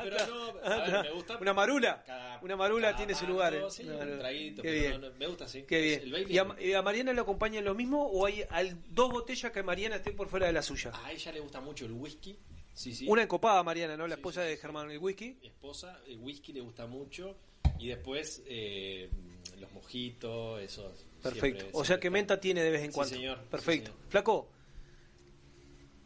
pero 0.04 0.26
no, 0.26 0.46
a 0.62 0.76
ver, 0.86 1.02
me 1.02 1.10
gusta 1.10 1.38
Una 1.38 1.52
marula. 1.54 2.02
cada- 2.06 2.38
una 2.40 2.56
marula 2.56 2.94
tiene 2.96 3.14
su 3.16 3.26
lugar. 3.26 3.54
eh. 3.54 3.62
sí, 3.70 3.82
Una 3.82 3.96
un 4.04 4.18
traguito, 4.20 4.62
Qué 4.62 4.68
pero 4.68 4.80
bien. 4.80 5.00
no, 5.00 5.08
no, 5.10 5.14
me 5.16 5.26
gusta 5.26 5.44
así. 5.46 5.62
Qué 5.64 5.80
bien. 5.80 6.00
El 6.02 6.12
Bailey- 6.12 6.30
¿Y 6.30 6.38
a, 6.38 6.56
y 6.60 6.72
a 6.74 6.82
Mariana 6.82 7.12
le 7.12 7.20
acompaña 7.20 7.60
lo 7.60 7.74
mismo 7.74 8.06
o 8.06 8.24
hay 8.26 8.44
al- 8.50 8.76
dos 8.90 9.10
botellas 9.10 9.50
que 9.50 9.62
Mariana 9.64 9.96
esté 9.96 10.12
por 10.12 10.28
fuera 10.28 10.46
de 10.46 10.52
la 10.52 10.62
suya? 10.62 10.92
A 11.04 11.10
ella 11.10 11.32
le 11.32 11.40
gusta 11.40 11.60
mucho 11.60 11.84
el 11.86 11.92
whisky. 11.92 12.38
Sí, 12.74 12.94
sí. 12.94 13.06
Una 13.08 13.22
encopada 13.24 13.60
Mariana, 13.64 13.96
¿no? 13.96 14.06
La 14.06 14.14
esposa 14.14 14.42
de 14.42 14.56
Germán, 14.56 14.88
el 14.92 14.98
whisky. 14.98 15.36
Mi 15.42 15.48
esposa, 15.48 16.00
el 16.06 16.18
whisky 16.18 16.52
le 16.52 16.60
gusta 16.60 16.86
mucho. 16.86 17.36
Y 17.80 17.88
después 17.88 18.42
eh, 18.46 19.10
los 19.58 19.72
mojitos, 19.72 20.60
eso. 20.62 20.92
Perfecto. 21.22 21.60
siempre- 21.60 21.80
o 21.80 21.84
sea 21.84 21.98
que 22.00 22.10
menta 22.10 22.40
tiene 22.40 22.62
de 22.62 22.70
vez 22.70 22.82
en 22.82 22.90
Sí, 22.90 22.94
cuando. 22.94 23.14
señor. 23.14 23.38
Perfecto. 23.50 23.90
Sí, 23.90 23.96
Flaco. 24.08 24.50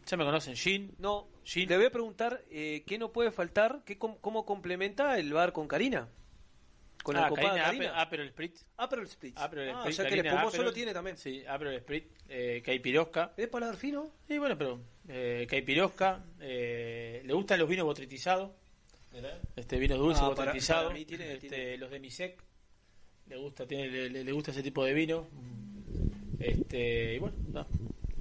Ya 0.07 0.17
me 0.17 0.25
conocen, 0.25 0.57
Gin. 0.57 0.95
No, 0.99 1.29
le 1.55 1.77
voy 1.77 1.87
a 1.87 1.91
preguntar 1.91 2.43
eh, 2.51 2.83
qué 2.87 2.99
no 2.99 3.13
puede 3.13 3.31
faltar, 3.31 3.83
qué, 3.85 3.99
com- 3.99 4.17
cómo 4.21 4.45
complementa 4.45 5.19
el 5.19 5.33
bar 5.33 5.53
con 5.53 5.69
Karina. 5.69 6.09
Con 7.03 7.17
la 7.17 7.27
ah, 7.27 7.29
copada 7.31 7.49
Karina, 7.49 7.65
Karina. 7.65 7.93
Ape- 7.97 8.01
Aperol 8.07 8.29
Spritz. 8.29 8.65
Aperol 8.77 9.09
Spritz. 9.09 9.37
Aperol 9.41 9.69
Ah, 9.71 9.81
Spritz, 9.81 9.89
o 9.89 9.97
sea 9.97 10.05
que 10.09 10.15
el 10.15 10.23
Karina 10.23 10.35
espumoso 10.35 10.63
lo 10.63 10.73
tiene 10.73 10.93
también. 10.93 11.17
Sí, 11.17 11.45
Aperol 11.47 11.79
Spritz, 11.81 12.07
eh, 12.29 12.63
Caipirosca. 12.65 13.33
¿Es 13.37 13.49
paladar 13.49 13.77
fino? 13.77 14.11
Sí, 14.29 14.39
bueno, 14.39 14.57
pero 14.59 14.81
eh, 15.09 15.47
Caipirosca. 15.49 16.25
Eh, 16.41 17.23
le 17.25 17.33
gustan 17.33 17.59
los 17.59 17.69
vinos 17.69 17.85
botritizados. 17.87 18.51
Este 19.57 19.79
vino 19.79 19.97
dulce 19.97 20.21
Ah, 20.23 20.31
para- 20.35 20.47
botritizado. 20.47 20.89
para 20.89 20.99
mí 20.99 21.05
tiene- 21.05 21.35
este, 21.35 21.49
tiene- 21.49 21.77
Los 21.79 21.91
de 21.91 22.01
Misec. 22.01 22.43
Le 23.29 23.37
gusta, 23.37 23.67
tiene, 23.67 23.89
le, 23.89 24.25
le- 24.25 24.33
gusta 24.33 24.51
ese 24.51 24.63
tipo 24.63 24.85
de 24.85 24.93
vino. 24.95 25.27
Este, 26.39 27.15
y 27.15 27.19
bueno, 27.19 27.37
no. 27.53 27.67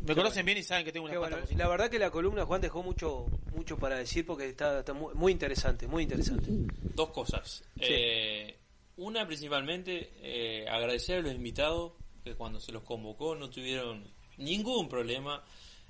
Me 0.06 0.16
conocen 0.16 0.46
bien 0.46 0.58
y 0.58 0.64
saben 0.64 0.84
que 0.84 0.92
tengo 0.92 1.06
una 1.06 1.18
bueno. 1.20 1.38
La 1.56 1.68
verdad 1.68 1.90
que 1.90 2.00
la 2.00 2.10
columna 2.10 2.46
Juan 2.46 2.60
dejó 2.62 2.82
mucho 2.82 3.28
mucho 3.56 3.78
para 3.78 3.98
decir 3.98 4.26
porque 4.26 4.48
está, 4.50 4.80
está 4.80 4.94
muy, 4.94 5.14
muy 5.14 5.32
interesante, 5.32 5.88
muy 5.88 6.04
interesante. 6.04 6.48
Dos 6.96 7.10
cosas. 7.10 7.64
Eh, 7.80 8.56
una 8.98 9.26
principalmente, 9.28 10.12
eh, 10.22 10.66
agradecer 10.68 11.20
a 11.20 11.22
los 11.22 11.34
invitados 11.34 11.94
que 12.24 12.34
cuando 12.36 12.60
se 12.60 12.72
los 12.72 12.84
convocó 12.84 13.36
no 13.36 13.50
tuvieron 13.50 14.04
ningún 14.38 14.90
problema 14.90 15.44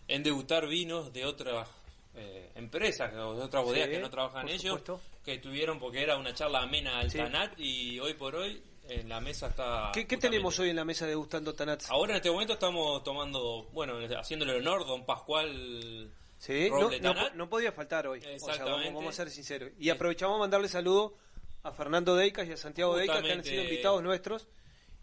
en 0.07 0.23
degustar 0.23 0.67
vinos 0.67 1.13
de 1.13 1.25
otras 1.25 1.67
eh, 2.15 2.49
empresas 2.55 3.13
o 3.13 3.35
de 3.35 3.43
otras 3.43 3.63
bodegas 3.63 3.87
Sí, 3.89 3.95
que 3.95 4.01
no 4.01 4.09
trabajan 4.09 4.47
ellos, 4.49 4.61
supuesto. 4.79 5.01
que 5.23 5.37
tuvieron 5.37 5.79
porque 5.79 6.01
era 6.01 6.17
una 6.17 6.33
charla 6.33 6.63
amena 6.63 6.99
al 6.99 7.09
Sí. 7.11 7.17
Tanat 7.17 7.57
y 7.59 7.97
hoy 7.99 8.13
por 8.15 8.35
hoy 8.35 8.61
en 8.99 9.09
la 9.09 9.19
mesa 9.21 9.47
está... 9.47 9.91
¿Qué, 9.93 10.05
qué 10.05 10.17
tenemos 10.17 10.57
hoy 10.59 10.69
en 10.69 10.75
la 10.75 10.85
mesa 10.85 11.05
degustando 11.07 11.53
Tanats? 11.53 11.89
Ahora 11.89 12.13
en 12.13 12.17
este 12.17 12.29
momento 12.31 12.53
estamos 12.53 13.03
tomando, 13.03 13.69
bueno, 13.73 13.95
haciéndole 14.19 14.55
honor, 14.55 14.85
don 14.85 15.05
Pascual 15.05 16.11
Sí, 16.37 16.69
no, 17.01 17.29
no, 17.35 17.49
podía 17.49 17.71
faltar 17.71 18.07
hoy. 18.07 18.19
O 18.19 18.39
sea, 18.39 18.65
vamos, 18.65 18.85
vamos 18.93 19.09
a 19.13 19.23
ser 19.23 19.29
sinceros. 19.29 19.69
Y 19.79 19.89
aprovechamos 19.89 20.37
a 20.37 20.39
mandarle 20.39 20.67
saludo 20.69 21.15
a 21.61 21.71
Fernando 21.71 22.15
Deicas 22.15 22.47
y 22.47 22.51
a 22.53 22.57
Santiago 22.57 22.95
Deicas, 22.97 23.21
que 23.21 23.31
han 23.31 23.43
sido 23.43 23.63
invitados 23.63 24.01
nuestros. 24.01 24.47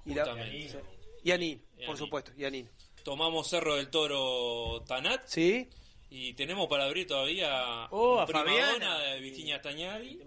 Y, 0.05 0.15
la- 0.15 0.37
y 1.23 1.31
a 1.31 1.39
Nin, 1.39 1.63
por 1.87 1.97
supuesto, 1.97 2.33
y 2.37 2.45
a 2.45 2.51
Nin. 2.51 2.69
Tomamos 3.05 3.49
Cerro 3.49 3.77
del 3.77 3.89
Toro 3.89 4.83
Tanat. 4.87 5.23
Sí. 5.27 5.69
Y 6.11 6.33
tenemos 6.35 6.67
para 6.69 6.85
abrir 6.87 7.07
todavía 7.07 7.87
Oh, 7.91 8.19
a 8.19 8.27
Fabiana. 8.27 8.99
de 9.01 9.21
Virginia 9.21 9.61
Tañari 9.63 10.21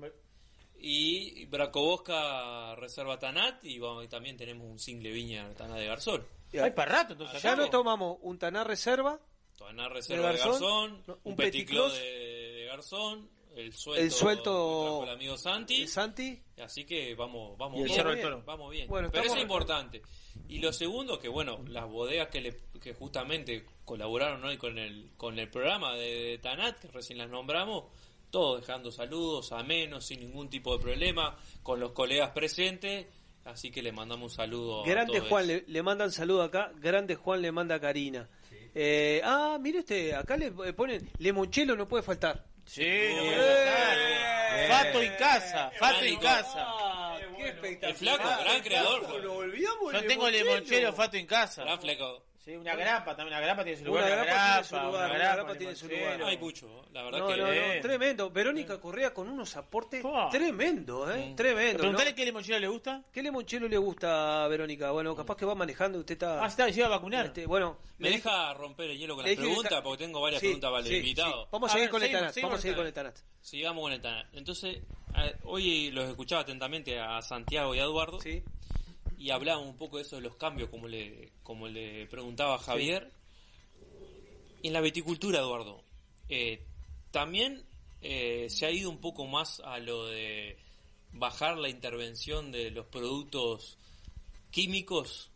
y 0.81 1.45
Bracobosca 1.45 2.75
Reserva 2.75 3.19
Tanat 3.19 3.63
y, 3.63 3.79
bueno, 3.79 4.03
y 4.03 4.07
también 4.07 4.35
tenemos 4.37 4.65
un 4.67 4.79
single 4.79 5.11
viña 5.11 5.53
Tanat 5.53 5.77
de 5.77 5.85
Garzón. 5.85 6.25
Hay 6.61 6.71
para 6.71 6.91
rato, 7.03 7.13
entonces. 7.13 7.41
Ya 7.41 7.53
acá. 7.53 7.61
no 7.61 7.69
tomamos 7.69 8.17
un 8.21 8.37
Taná 8.37 8.63
Reserva, 8.63 9.19
Tanat 9.57 9.91
Reserva 9.91 10.31
de 10.31 10.37
Garzón, 10.37 10.51
Garzón, 10.51 11.03
no, 11.07 11.13
un, 11.23 11.31
un 11.31 11.35
Petit 11.35 11.51
Petit 11.61 11.69
Clos 11.69 11.91
Clos, 11.91 11.99
de, 12.01 12.51
de 12.53 12.65
Garzón, 12.65 13.29
el 13.55 13.73
suelto, 13.73 14.03
el 14.03 14.11
suelto 14.11 15.03
el 15.03 15.09
amigo 15.09 15.37
Santi. 15.37 15.87
Santi. 15.87 16.41
Así 16.61 16.85
que 16.85 17.15
vamos, 17.15 17.57
vamos 17.57 17.79
Y 17.79 17.83
el 17.93 18.15
bien. 18.15 18.43
Vamos 18.45 18.71
bien. 18.71 18.87
Bueno, 18.87 19.09
Pero 19.11 19.23
eso 19.23 19.33
es 19.33 19.39
estamos- 19.39 19.41
importante. 19.43 20.01
Y 20.47 20.59
lo 20.59 20.73
segundo, 20.73 21.19
que 21.19 21.27
bueno, 21.29 21.59
las 21.67 21.89
bodegas 21.89 22.29
que, 22.29 22.41
le, 22.41 22.57
que 22.81 22.93
justamente 22.93 23.65
colaboraron 23.85 24.43
hoy 24.43 24.57
con 24.57 24.77
el, 24.77 25.11
con 25.17 25.37
el 25.39 25.49
programa 25.49 25.95
de, 25.95 26.07
de 26.07 26.37
Tanat, 26.39 26.79
que 26.79 26.87
recién 26.89 27.19
las 27.19 27.29
nombramos, 27.29 27.85
todos 28.31 28.61
dejando 28.61 28.91
saludos, 28.91 29.51
amenos, 29.51 30.05
sin 30.05 30.21
ningún 30.21 30.49
tipo 30.49 30.75
de 30.75 30.81
problema, 30.81 31.37
con 31.61 31.79
los 31.79 31.91
colegas 31.91 32.31
presentes. 32.31 33.05
Así 33.45 33.71
que 33.71 33.81
le 33.81 33.91
mandamos 33.91 34.31
un 34.31 34.35
saludo. 34.35 34.83
a 34.83 34.87
Grande 34.87 35.17
todos 35.17 35.29
Juan, 35.29 35.47
le, 35.47 35.63
le 35.67 35.83
mandan 35.83 36.11
saludo 36.11 36.43
acá. 36.43 36.71
Grande 36.77 37.15
Juan 37.15 37.41
le 37.41 37.51
manda 37.51 37.75
a 37.75 37.79
Karina. 37.79 38.29
Eh, 38.73 39.21
ah, 39.23 39.57
mire 39.59 39.79
usted, 39.79 40.13
acá 40.13 40.37
le 40.37 40.47
eh, 40.47 40.73
ponen 40.73 41.09
Lemonchelo 41.17 41.75
no 41.75 41.87
puede 41.87 42.03
faltar. 42.03 42.45
Sí, 42.65 42.83
no 43.15 43.23
puede 43.23 43.65
faltar. 43.65 44.11
Fato 44.67 45.01
en 45.01 45.15
casa, 45.15 45.71
Fato 45.77 46.05
en 46.05 46.19
casa. 46.19 46.67
Qué 47.37 47.47
espectacular. 47.47 47.89
El 47.89 47.95
flaco, 47.97 48.43
gran 48.43 48.61
creador. 48.61 49.23
Lo 49.23 49.35
olvidamos. 49.35 49.93
Yo 49.93 50.05
tengo 50.05 50.29
limonchelo 50.29 50.93
Fato 50.93 51.17
en 51.17 51.25
casa. 51.25 51.63
Gran 51.63 51.79
flaco. 51.79 52.23
Sí, 52.43 52.55
una 52.55 52.75
grapa, 52.75 53.15
también 53.15 53.37
una 53.37 53.39
grapa 53.45 53.63
tiene 53.63 53.77
su 53.77 53.83
Una 53.83 54.01
lugar. 54.01 54.25
grapa 54.25 54.51
tiene 54.51 54.63
su 54.63 54.75
lugar, 54.75 54.89
una 54.89 55.05
una 55.05 55.17
grapa, 55.19 55.35
grapa 55.35 55.57
tiene 55.59 55.75
su 55.75 55.87
limonchelo. 55.87 56.13
lugar. 56.17 56.29
Hay 56.31 56.37
mucho, 56.39 56.85
la 56.91 57.03
verdad 57.03 57.19
No, 57.19 57.27
que. 57.27 57.37
no, 57.37 57.43
no, 57.45 57.51
Eh. 57.53 57.79
tremendo. 57.83 58.29
Verónica 58.31 58.79
Correa 58.81 59.13
con 59.13 59.29
unos 59.29 59.55
aportes 59.57 60.01
Fua. 60.01 60.27
tremendos, 60.31 61.15
¿eh? 61.15 61.27
Mm. 61.31 61.35
Tremendo. 61.35 61.77
Preguntale 61.77 62.09
¿no? 62.09 62.15
qué 62.15 62.25
limonchelo 62.25 62.57
le 62.59 62.67
gusta. 62.67 63.03
¿Qué 63.13 63.21
limonchelo 63.21 63.67
le 63.67 63.77
gusta 63.77 64.43
a 64.43 64.47
Verónica? 64.47 64.89
Bueno, 64.89 65.15
capaz 65.15 65.37
que 65.37 65.45
va 65.45 65.53
manejando, 65.53 65.99
usted 65.99 66.13
está... 66.13 66.43
Ah, 66.43 66.47
está, 66.47 66.65
se 66.73 66.79
iba 66.79 66.87
a 66.87 66.89
vacunar. 66.89 67.27
Este, 67.27 67.45
bueno, 67.45 67.77
Me 67.99 68.09
le 68.09 68.15
deja 68.15 68.55
romper 68.55 68.89
el 68.89 68.97
hielo 68.97 69.15
con 69.15 69.23
las 69.23 69.35
preguntas 69.35 69.63
está- 69.65 69.83
porque 69.83 70.03
tengo 70.03 70.19
varias 70.19 70.39
Sí, 70.41 70.47
preguntas 70.47 70.69
para 70.71 70.81
el 70.81 70.87
sí, 70.87 70.95
invitado. 70.97 71.43
sí. 71.43 71.49
Vamos 71.51 71.69
a 71.69 71.73
seguir 71.73 71.83
ver, 71.85 71.91
con 71.91 72.03
el 72.03 72.11
Tanat. 72.11 72.35
Vamos 72.41 72.57
a 72.57 72.61
seguir 72.61 72.75
con 72.77 72.87
el 72.87 72.93
Tanat. 72.93 73.17
Sigamos 73.39 73.83
con 73.83 73.91
el 73.93 74.01
Tanat. 74.01 74.25
Entonces, 74.33 74.77
eh, 75.15 75.35
hoy 75.43 75.91
los 75.91 76.09
escuchaba 76.09 76.41
atentamente 76.41 76.99
a 76.99 77.21
Santiago 77.21 77.75
y 77.75 77.79
a 77.79 77.83
Eduardo. 77.83 78.19
Sí. 78.19 78.43
Y 79.21 79.29
hablábamos 79.29 79.69
un 79.69 79.77
poco 79.77 79.97
de 79.97 80.01
eso 80.01 80.15
de 80.15 80.23
los 80.23 80.35
cambios, 80.35 80.69
como 80.69 80.87
le, 80.87 81.29
como 81.43 81.67
le 81.67 82.07
preguntaba 82.07 82.57
Javier. 82.57 83.11
En 84.63 84.73
la 84.73 84.81
viticultura, 84.81 85.37
Eduardo, 85.37 85.83
eh, 86.27 86.65
también 87.11 87.63
eh, 88.01 88.47
se 88.49 88.65
ha 88.65 88.71
ido 88.71 88.89
un 88.89 88.97
poco 88.97 89.27
más 89.27 89.59
a 89.59 89.77
lo 89.77 90.07
de 90.07 90.57
bajar 91.11 91.59
la 91.59 91.69
intervención 91.69 92.51
de 92.51 92.71
los 92.71 92.87
productos 92.87 93.77
químicos. 94.49 95.29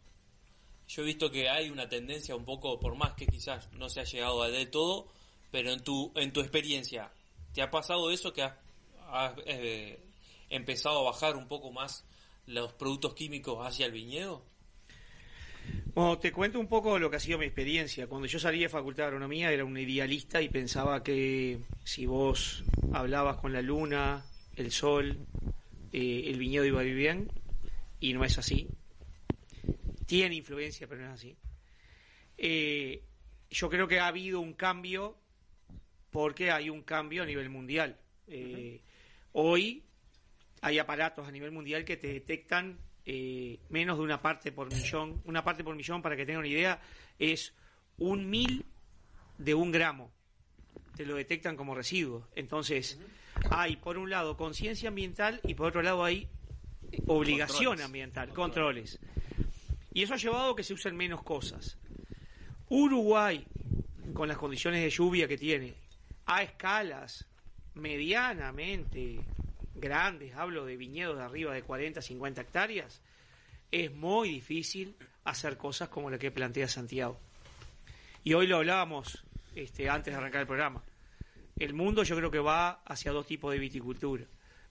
Yo 0.88 1.04
he 1.04 1.06
visto 1.06 1.30
que 1.30 1.48
hay 1.48 1.70
una 1.70 1.88
tendencia 1.88 2.36
un 2.36 2.44
poco, 2.44 2.80
por 2.80 2.96
más 2.96 3.14
que 3.14 3.28
quizás 3.28 3.72
no 3.74 3.88
se 3.90 4.00
ha 4.00 4.06
llegado 4.06 4.42
a 4.42 4.50
de 4.50 4.66
todo, 4.66 5.10
pero 5.52 5.72
en 5.72 5.84
tu, 5.84 6.12
en 6.16 6.34
tu 6.34 6.40
experiencia, 6.40 7.12
¿te 7.54 7.62
ha 7.62 7.70
pasado 7.70 8.10
eso 8.10 8.34
que 8.34 8.42
has, 8.42 8.56
has, 9.12 9.36
eh, 9.46 10.00
empezado 10.50 11.02
a 11.02 11.12
bajar 11.12 11.38
un 11.38 11.48
poco 11.48 11.72
más 11.72 12.04
los 12.48 12.74
productos 12.74 13.14
químicos 13.14 13.66
hacia 13.66 13.86
el 13.86 13.92
viñedo? 13.92 14.44
Bueno, 15.94 16.20
te 16.20 16.32
cuento 16.32 16.60
un 16.60 16.68
poco 16.68 17.00
lo 17.00 17.10
que 17.10 17.18
ha 17.18 17.20
sido 17.20 17.40
mi 17.40 17.46
experiencia. 17.46 18.08
Cuando 18.08 18.28
yo 18.28 18.38
salí 18.40 18.60
de 18.60 18.70
Facultad 18.70 19.04
de 19.04 19.08
Agronomía 19.08 19.52
era 19.52 19.66
un 19.66 19.78
idealista 19.78 20.42
y 20.42 20.50
pensaba 20.50 21.02
que 21.04 21.60
si 21.84 22.06
vos 22.06 22.64
hablabas 22.94 23.38
con 23.38 23.54
la 23.54 23.62
luna, 23.62 24.26
el 24.56 24.72
sol, 24.72 25.18
eh, 25.92 26.24
el 26.28 26.38
viñedo 26.38 26.66
iba 26.66 26.82
a 26.82 26.84
ir 26.84 26.96
bien. 26.96 27.32
Y 28.00 28.14
no 28.14 28.24
es 28.24 28.38
así. 28.38 28.68
Tiene 30.06 30.36
influencia, 30.36 30.88
pero 30.88 31.02
no 31.02 31.08
es 31.08 31.14
así. 31.14 31.36
Eh, 32.38 33.02
yo 33.50 33.70
creo 33.70 33.88
que 33.88 34.00
ha 34.00 34.08
habido 34.08 34.42
un 34.42 34.54
cambio 34.54 35.18
porque 36.12 36.52
hay 36.52 36.70
un 36.70 36.84
cambio 36.84 37.24
a 37.24 37.26
nivel 37.26 37.50
mundial. 37.50 37.98
Eh, 38.28 38.82
Hoy 39.38 39.84
hay 40.66 40.80
aparatos 40.80 41.28
a 41.28 41.32
nivel 41.32 41.52
mundial 41.52 41.86
que 41.86 41.96
te 41.96 42.08
detectan 42.08 42.80
eh, 43.06 43.60
menos 43.70 44.00
de 44.00 44.04
una 44.04 44.20
parte 44.20 44.52
por 44.52 44.74
millón. 44.74 45.22
Una 45.26 45.44
parte 45.44 45.64
por 45.64 45.76
millón, 45.76 46.02
para 46.02 46.16
que 46.16 46.26
tengan 46.26 46.40
una 46.40 46.48
idea, 46.48 46.82
es 47.20 47.54
un 48.00 48.32
mil 48.32 48.66
de 49.38 49.54
un 49.54 49.72
gramo. 49.72 50.12
Te 50.96 51.06
lo 51.06 51.18
detectan 51.18 51.56
como 51.56 51.76
residuo. 51.76 52.28
Entonces, 52.36 53.00
hay 53.52 53.76
por 53.76 54.00
un 54.00 54.10
lado 54.10 54.38
conciencia 54.38 54.90
ambiental 54.90 55.40
y 55.44 55.54
por 55.54 55.68
otro 55.68 55.84
lado 55.84 56.04
hay 56.04 56.28
obligación 57.06 57.66
Controles. 57.66 57.86
ambiental, 57.86 58.30
controles. 58.30 59.00
Y 59.94 60.02
eso 60.02 60.16
ha 60.16 60.18
llevado 60.18 60.54
a 60.54 60.56
que 60.56 60.64
se 60.64 60.74
usen 60.74 60.98
menos 60.98 61.22
cosas. 61.22 61.78
Uruguay 62.70 63.46
con 64.16 64.28
las 64.28 64.38
condiciones 64.40 64.82
de 64.82 64.90
lluvia 64.90 65.28
que 65.28 65.38
tiene, 65.38 65.76
a 66.26 66.42
escalas 66.42 67.28
medianamente 67.76 69.20
grandes, 69.86 70.36
hablo 70.36 70.66
de 70.66 70.78
viñedos 70.78 71.18
de 71.18 71.24
arriba 71.24 71.54
de 71.54 71.62
40, 71.62 72.02
50 72.02 72.42
hectáreas, 72.42 73.02
es 73.72 73.94
muy 73.94 74.30
difícil 74.30 74.96
hacer 75.24 75.58
cosas 75.58 75.90
como 75.90 76.10
la 76.10 76.18
que 76.18 76.32
plantea 76.32 76.68
Santiago. 76.68 77.20
Y 78.24 78.34
hoy 78.34 78.48
lo 78.48 78.58
hablábamos 78.58 79.24
este, 79.56 79.88
antes 79.88 80.12
de 80.12 80.18
arrancar 80.18 80.42
el 80.42 80.48
programa. 80.48 80.84
El 81.58 81.76
mundo 81.76 82.02
yo 82.04 82.18
creo 82.18 82.32
que 82.32 82.40
va 82.40 82.82
hacia 82.86 83.12
dos 83.12 83.28
tipos 83.28 83.54
de 83.54 83.60
viticultura. 83.60 84.26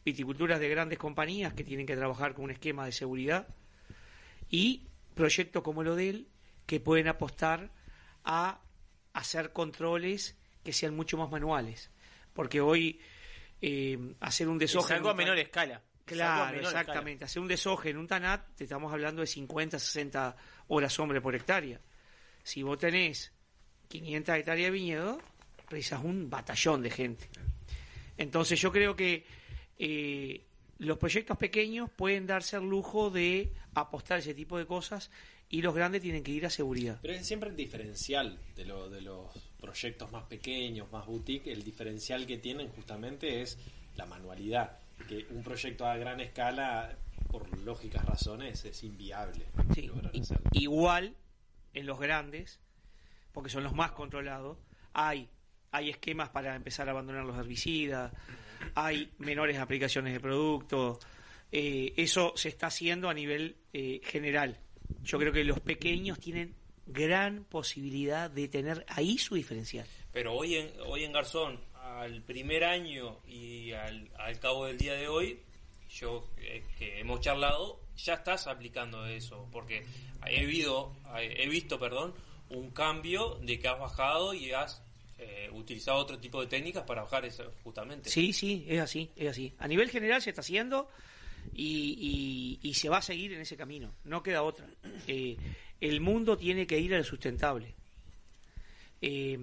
Viticulturas 0.04 0.58
de 0.58 0.68
grandes 0.68 0.98
compañías 0.98 1.54
que 1.54 1.62
tienen 1.62 1.86
que 1.86 1.96
trabajar 1.96 2.34
con 2.34 2.46
un 2.46 2.50
esquema 2.50 2.84
de 2.84 2.92
seguridad 2.92 3.46
y 4.50 4.82
proyectos 5.14 5.62
como 5.62 5.84
lo 5.84 5.94
de 5.94 6.10
él 6.10 6.28
que 6.66 6.80
pueden 6.80 7.06
apostar 7.06 7.70
a 8.24 8.60
hacer 9.12 9.52
controles 9.52 10.36
que 10.64 10.72
sean 10.72 10.96
mucho 10.96 11.16
más 11.16 11.30
manuales. 11.30 11.90
Porque 12.32 12.60
hoy 12.60 13.00
eh, 13.66 13.98
hacer 14.20 14.46
un 14.46 14.58
desoje... 14.58 14.84
Es 14.84 14.90
en 14.90 14.96
algo 14.98 15.08
a 15.08 15.14
menor 15.14 15.38
escala. 15.38 15.80
Claro, 16.04 16.54
menor 16.54 16.66
exactamente. 16.66 17.24
Hacer 17.24 17.40
un 17.40 17.48
desoje 17.48 17.88
en 17.88 17.96
un 17.96 18.06
TANAT, 18.06 18.56
te 18.56 18.64
estamos 18.64 18.92
hablando 18.92 19.22
de 19.22 19.26
50, 19.26 19.78
60 19.78 20.36
horas 20.68 20.98
hombre 20.98 21.22
por 21.22 21.34
hectárea. 21.34 21.80
Si 22.42 22.62
vos 22.62 22.76
tenés 22.76 23.32
500 23.88 24.36
hectáreas 24.36 24.66
de 24.66 24.70
viñedo, 24.70 25.18
precisas 25.66 26.04
un 26.04 26.28
batallón 26.28 26.82
de 26.82 26.90
gente. 26.90 27.30
Entonces 28.18 28.60
yo 28.60 28.70
creo 28.70 28.94
que 28.94 29.24
eh, 29.78 30.44
los 30.76 30.98
proyectos 30.98 31.38
pequeños 31.38 31.88
pueden 31.88 32.26
darse 32.26 32.56
el 32.58 32.68
lujo 32.68 33.08
de 33.08 33.50
apostar 33.72 34.18
ese 34.18 34.34
tipo 34.34 34.58
de 34.58 34.66
cosas 34.66 35.10
y 35.48 35.62
los 35.62 35.74
grandes 35.74 36.02
tienen 36.02 36.22
que 36.22 36.32
ir 36.32 36.44
a 36.44 36.50
seguridad. 36.50 36.98
Pero 37.00 37.14
es 37.14 37.26
siempre 37.26 37.48
el 37.48 37.56
diferencial 37.56 38.38
de, 38.56 38.66
lo, 38.66 38.90
de 38.90 39.00
los 39.00 39.53
proyectos 39.64 40.12
más 40.12 40.24
pequeños, 40.24 40.92
más 40.92 41.06
boutique, 41.06 41.50
el 41.50 41.64
diferencial 41.64 42.26
que 42.26 42.36
tienen 42.36 42.68
justamente 42.68 43.40
es 43.40 43.58
la 43.96 44.04
manualidad. 44.04 44.78
Que 45.08 45.26
un 45.30 45.42
proyecto 45.42 45.86
a 45.86 45.96
gran 45.96 46.20
escala, 46.20 46.98
por 47.30 47.58
lógicas 47.60 48.04
razones, 48.04 48.62
es 48.66 48.84
inviable. 48.84 49.46
hacerlo. 50.20 50.50
Igual 50.52 51.16
en 51.72 51.86
los 51.86 51.98
grandes, 51.98 52.60
porque 53.32 53.48
son 53.48 53.64
los 53.64 53.74
más 53.74 53.92
controlados, 53.92 54.58
hay, 54.92 55.30
hay 55.70 55.88
esquemas 55.88 56.28
para 56.28 56.54
empezar 56.54 56.88
a 56.88 56.92
abandonar 56.92 57.24
los 57.24 57.38
herbicidas, 57.38 58.12
hay 58.74 59.10
menores 59.18 59.58
aplicaciones 59.58 60.12
de 60.12 60.20
productos, 60.20 60.98
eh, 61.50 61.94
eso 61.96 62.34
se 62.36 62.50
está 62.50 62.66
haciendo 62.66 63.08
a 63.08 63.14
nivel 63.14 63.56
eh, 63.72 64.02
general. 64.04 64.58
Yo 65.02 65.18
creo 65.18 65.32
que 65.32 65.42
los 65.42 65.60
pequeños 65.60 66.20
tienen 66.20 66.54
gran 66.86 67.44
posibilidad 67.44 68.30
de 68.30 68.48
tener 68.48 68.84
ahí 68.88 69.18
su 69.18 69.34
diferencial. 69.34 69.86
Pero 70.12 70.34
hoy 70.34 70.56
en, 70.56 70.70
hoy 70.86 71.04
en 71.04 71.12
Garzón, 71.12 71.60
al 71.74 72.22
primer 72.22 72.64
año 72.64 73.18
y 73.26 73.72
al, 73.72 74.08
al 74.18 74.38
cabo 74.38 74.66
del 74.66 74.78
día 74.78 74.94
de 74.94 75.08
hoy, 75.08 75.40
yo 75.90 76.28
eh, 76.38 76.64
que 76.78 77.00
hemos 77.00 77.20
charlado, 77.20 77.80
ya 77.96 78.14
estás 78.14 78.46
aplicando 78.46 79.06
eso, 79.06 79.48
porque 79.52 79.84
he, 80.26 80.40
habido, 80.40 80.92
he 81.16 81.48
visto 81.48 81.78
perdón, 81.78 82.14
un 82.50 82.70
cambio 82.70 83.36
de 83.42 83.58
que 83.58 83.68
has 83.68 83.78
bajado 83.78 84.34
y 84.34 84.52
has 84.52 84.82
eh, 85.18 85.48
utilizado 85.52 85.98
otro 85.98 86.18
tipo 86.18 86.40
de 86.40 86.48
técnicas 86.48 86.84
para 86.84 87.02
bajar 87.02 87.24
eso 87.24 87.52
justamente. 87.62 88.10
Sí, 88.10 88.32
sí, 88.32 88.64
es 88.68 88.80
así, 88.80 89.10
es 89.16 89.28
así. 89.28 89.54
A 89.58 89.68
nivel 89.68 89.90
general 89.90 90.20
se 90.20 90.30
está 90.30 90.40
haciendo 90.40 90.88
y, 91.52 92.58
y- 92.62 92.68
y 92.68 92.74
se 92.74 92.88
va 92.88 92.98
a 92.98 93.02
seguir 93.02 93.32
en 93.34 93.40
ese 93.40 93.56
camino, 93.56 93.94
no 94.04 94.22
queda 94.22 94.42
otra. 94.42 94.66
Eh, 95.06 95.36
el 95.80 96.00
mundo 96.00 96.36
tiene 96.36 96.66
que 96.66 96.78
ir 96.78 96.94
al 96.94 97.04
sustentable. 97.04 97.74
Eh, 99.00 99.38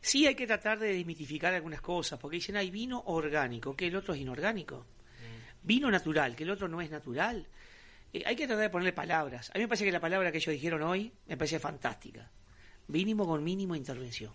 sí 0.00 0.26
hay 0.26 0.34
que 0.34 0.46
tratar 0.46 0.78
de 0.78 0.94
desmitificar 0.94 1.52
algunas 1.54 1.80
cosas, 1.80 2.18
porque 2.18 2.36
dicen, 2.36 2.56
hay 2.56 2.70
vino 2.70 3.02
orgánico, 3.06 3.76
que 3.76 3.86
el 3.88 3.96
otro 3.96 4.14
es 4.14 4.20
inorgánico. 4.20 4.86
Vino 5.62 5.90
natural, 5.90 6.34
que 6.34 6.44
el 6.44 6.50
otro 6.50 6.68
no 6.68 6.80
es 6.80 6.90
natural. 6.90 7.46
Eh, 8.12 8.22
hay 8.24 8.34
que 8.34 8.46
tratar 8.46 8.62
de 8.62 8.70
ponerle 8.70 8.92
palabras. 8.94 9.50
A 9.50 9.58
mí 9.58 9.64
me 9.64 9.68
parece 9.68 9.84
que 9.84 9.92
la 9.92 10.00
palabra 10.00 10.32
que 10.32 10.38
ellos 10.38 10.52
dijeron 10.54 10.82
hoy 10.82 11.12
me 11.26 11.36
parece 11.36 11.58
fantástica. 11.58 12.30
Mínimo 12.88 13.26
con 13.26 13.44
mínimo 13.44 13.76
intervención. 13.76 14.32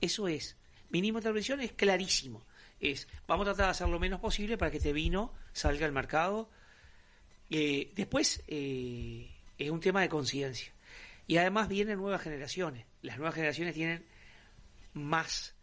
Eso 0.00 0.28
es. 0.28 0.56
Mínimo 0.90 1.18
intervención 1.18 1.60
es 1.62 1.72
clarísimo. 1.72 2.44
Es, 2.78 3.08
vamos 3.26 3.44
a 3.48 3.50
tratar 3.52 3.66
de 3.66 3.70
hacer 3.70 3.88
lo 3.88 3.98
menos 3.98 4.20
posible 4.20 4.58
para 4.58 4.70
que 4.70 4.76
este 4.76 4.92
vino 4.92 5.32
salga 5.56 5.86
al 5.86 5.92
mercado. 5.92 6.50
Eh, 7.50 7.92
después, 7.94 8.42
eh, 8.48 9.30
es 9.58 9.70
un 9.70 9.80
tema 9.80 10.00
de 10.02 10.08
conciencia. 10.08 10.72
Y 11.26 11.38
además 11.38 11.68
vienen 11.68 11.98
nuevas 11.98 12.22
generaciones. 12.22 12.86
Las 13.02 13.16
nuevas 13.18 13.34
generaciones 13.34 13.74
tienen 13.74 14.06
más 14.92 15.54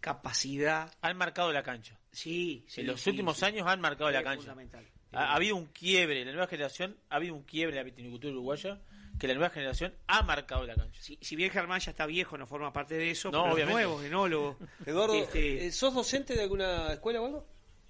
capacidad. 0.00 0.92
Han 1.00 1.16
marcado 1.16 1.52
la 1.52 1.62
cancha. 1.62 1.98
Sí, 2.12 2.64
sí, 2.68 2.80
en 2.80 2.88
los 2.88 3.00
sí, 3.00 3.10
últimos 3.10 3.38
sí. 3.38 3.44
años 3.44 3.66
han 3.66 3.80
marcado 3.80 4.10
la 4.10 4.22
cancha. 4.22 4.40
fundamental. 4.42 4.86
Ha, 5.12 5.32
ha 5.32 5.34
habido 5.36 5.56
un 5.56 5.66
quiebre 5.66 6.20
en 6.20 6.26
la 6.26 6.32
nueva 6.32 6.48
generación, 6.48 6.96
ha 7.08 7.16
habido 7.16 7.34
un 7.34 7.42
quiebre 7.42 7.76
en 7.76 7.82
la 7.82 7.84
vitinicultura 7.84 8.32
uruguaya, 8.32 8.80
que 9.18 9.26
la 9.26 9.34
nueva 9.34 9.50
generación 9.50 9.94
ha 10.06 10.22
marcado 10.22 10.64
la 10.66 10.74
cancha. 10.74 11.00
Si, 11.02 11.18
si 11.20 11.36
bien 11.36 11.50
Germán 11.50 11.80
ya 11.80 11.90
está 11.92 12.06
viejo, 12.06 12.36
no 12.36 12.46
forma 12.46 12.72
parte 12.72 12.96
de 12.96 13.10
eso, 13.10 13.30
No, 13.30 13.38
pero 13.42 13.46
los 13.46 13.54
obviamente. 13.54 13.82
nuevos, 13.82 14.04
enólogos. 14.04 14.56
Eduardo, 14.86 15.14
este, 15.14 15.66
eh, 15.66 15.72
¿sos 15.72 15.94
docente 15.94 16.34
de 16.34 16.42
alguna 16.42 16.92
escuela 16.92 17.20
o 17.20 17.26
algo? 17.26 17.46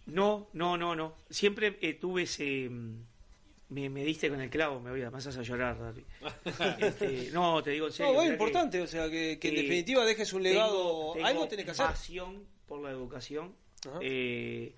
No, 0.09 0.49
no, 0.55 0.77
no, 0.77 0.95
no. 0.97 1.15
Siempre 1.31 1.79
eh, 1.81 1.95
tuve 1.95 2.23
ese... 2.23 2.69
mm, 2.69 3.05
Me, 3.71 3.91
me 3.91 4.03
diste 4.05 4.31
con 4.31 4.41
el 4.41 4.49
clavo, 4.49 4.81
me 4.81 4.91
voy 4.91 5.03
a, 5.03 5.11
me 5.11 5.19
haces 5.19 5.37
a 5.37 5.43
llorar. 5.43 5.77
Este, 6.79 7.31
no, 7.33 7.63
te 7.63 7.71
digo 7.71 7.87
en 7.89 7.93
serio. 7.93 8.15
No, 8.15 8.21
que, 8.23 8.27
importante, 8.29 8.81
o 8.81 8.87
sea, 8.87 9.11
que, 9.11 9.39
que 9.39 9.49
en 9.49 9.57
eh, 9.57 9.63
definitiva 9.63 10.05
dejes 10.07 10.33
un 10.33 10.43
legado, 10.43 10.73
tengo- 10.79 11.13
tengo 11.15 11.27
algo 11.27 11.49
tenés 11.49 11.65
que 11.67 11.71
hacer. 11.73 11.87
pasión 11.87 12.45
por 12.67 12.81
la 12.83 12.91
educación, 12.91 13.55
eh, 14.01 14.75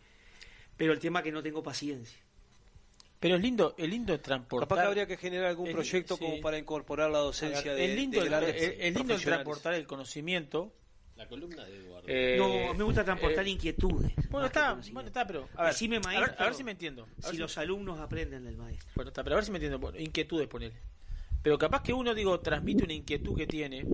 pero 0.77 0.93
el 0.93 0.98
tema 0.98 1.20
es 1.20 1.24
que 1.24 1.32
no 1.32 1.43
tengo 1.43 1.62
paciencia. 1.62 2.19
Pero 3.20 3.36
es 3.36 3.43
lindo, 3.43 3.74
es 3.77 3.89
lindo 3.89 4.19
transportar. 4.19 4.66
Capaz 4.69 4.81
que 4.82 4.89
habría 4.89 5.07
que 5.07 5.16
generar 5.19 5.47
algún 5.51 5.69
Es- 5.69 5.74
proyecto 5.74 6.16
sí. 6.16 6.24
como 6.24 6.40
para 6.40 6.59
incorporar 6.59 7.11
la 7.11 7.19
docencia 7.19 7.73
de, 7.74 7.85
es 7.85 7.94
lindo, 7.97 8.20
de 8.20 8.27
el- 8.27 8.32
es- 8.35 8.57
es 8.57 8.57
lindo 8.57 8.78
el 8.81 8.93
profesionales. 8.94 9.24
transportar 9.24 9.74
el 9.74 9.86
conocimiento. 9.86 10.73
La 11.21 11.29
columna 11.29 11.65
de 11.67 11.77
Eduardo. 11.77 12.09
Eh, 12.09 12.37
no, 12.39 12.73
me 12.73 12.83
gusta 12.83 13.05
transportar 13.05 13.47
eh, 13.47 13.51
inquietudes. 13.51 14.11
Bueno, 14.31 14.47
está, 14.47 14.81
bueno, 14.91 15.09
está, 15.09 15.27
pero. 15.27 15.51
A 15.55 15.65
ver, 15.65 15.73
Decime, 15.75 15.97
a 15.97 15.99
ver- 16.01 16.07
maestro, 16.07 16.35
a 16.39 16.45
ver 16.47 16.55
si 16.55 16.65
me 16.65 16.71
entiendo. 16.71 17.03
A 17.03 17.07
ver 17.07 17.25
Si 17.25 17.31
si- 17.33 17.37
los 17.37 17.59
alumnos 17.59 18.01
aprenden 18.01 18.43
del 18.45 18.57
maestro. 18.57 18.89
Bueno, 18.95 19.11
está, 19.11 19.23
pero 19.23 19.35
a 19.35 19.37
ver 19.37 19.45
si 19.45 19.51
me 19.51 19.59
entiendo. 19.59 19.79
Bueno, 19.79 19.99
inquietudes, 20.01 20.49
ponele. 20.49 20.75
Pero 21.43 21.59
capaz 21.59 21.83
que 21.83 21.93
uno, 21.93 22.15
digo, 22.15 22.41
transmite 22.41 22.85
una 22.85 22.95
inquietud 22.95 23.37
que 23.37 23.47
tiene, 23.47 23.85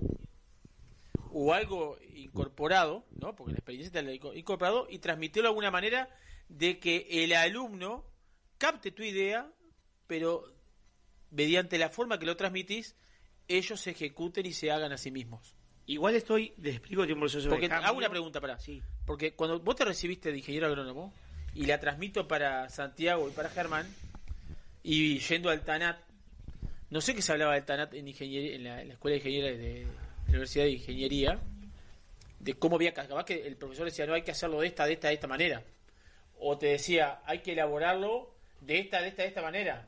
o 1.33 1.53
algo 1.53 1.97
incorporado, 2.15 3.03
¿no? 3.19 3.35
Porque 3.35 3.51
la 3.51 3.57
experiencia 3.57 3.99
está 3.99 4.09
incorporado, 4.33 4.87
y 4.89 4.99
transmitirlo 4.99 5.47
de 5.49 5.51
alguna 5.51 5.69
manera 5.69 6.09
de 6.47 6.79
que 6.79 7.07
el 7.09 7.33
alumno 7.33 8.05
capte 8.57 8.91
tu 8.91 9.03
idea, 9.03 9.51
pero 10.07 10.45
mediante 11.31 11.77
la 11.77 11.89
forma 11.89 12.19
que 12.19 12.25
lo 12.25 12.37
transmitís, 12.37 12.95
ellos 13.49 13.81
se 13.81 13.91
ejecuten 13.91 14.45
y 14.45 14.53
se 14.53 14.71
hagan 14.71 14.93
a 14.93 14.97
sí 14.97 15.11
mismos. 15.11 15.56
Igual 15.87 16.15
estoy, 16.15 16.53
les 16.61 16.75
explico 16.75 17.05
que 17.07 17.13
un 17.13 17.19
proceso 17.21 17.49
Porque 17.49 17.65
de 17.65 17.69
cambio. 17.69 17.87
hago 17.87 17.97
una 17.97 18.09
pregunta 18.09 18.41
para. 18.41 18.57
Porque 19.05 19.33
cuando 19.33 19.59
vos 19.59 19.75
te 19.75 19.85
recibiste 19.85 20.31
de 20.31 20.37
ingeniero 20.37 20.67
agrónomo 20.67 21.13
y 21.55 21.65
la 21.65 21.79
transmito 21.79 22.27
para 22.27 22.69
Santiago 22.69 23.27
y 23.29 23.31
para 23.31 23.49
Germán 23.49 23.87
y 24.83 25.19
yendo 25.19 25.49
al 25.49 25.61
TANAT, 25.61 25.97
no 26.89 26.99
sé 26.99 27.15
qué 27.15 27.21
se 27.21 27.31
hablaba 27.31 27.53
del 27.53 27.63
TANAT 27.63 27.93
en 27.93 28.07
ingeniería 28.07 28.55
en 28.55 28.63
la, 28.65 28.81
en 28.81 28.87
la 28.89 28.93
escuela 28.95 29.13
de 29.13 29.17
ingeniería 29.19 29.57
de 29.57 29.83
la 30.25 30.29
Universidad 30.29 30.65
de 30.65 30.71
Ingeniería 30.71 31.39
de 32.39 32.53
cómo 32.53 32.75
había 32.75 32.93
que 32.93 33.07
capaz 33.07 33.23
que 33.25 33.47
el 33.47 33.55
profesor 33.55 33.85
decía 33.85 34.05
no 34.05 34.13
hay 34.13 34.21
que 34.21 34.31
hacerlo 34.31 34.59
de 34.59 34.67
esta 34.67 34.85
de 34.85 34.93
esta 34.93 35.07
de 35.07 35.13
esta 35.15 35.27
manera 35.27 35.63
o 36.39 36.57
te 36.57 36.67
decía 36.67 37.21
hay 37.25 37.39
que 37.39 37.53
elaborarlo 37.53 38.29
de 38.61 38.79
esta 38.79 39.01
de 39.01 39.07
esta 39.07 39.23
de 39.23 39.29
esta 39.29 39.41
manera 39.41 39.87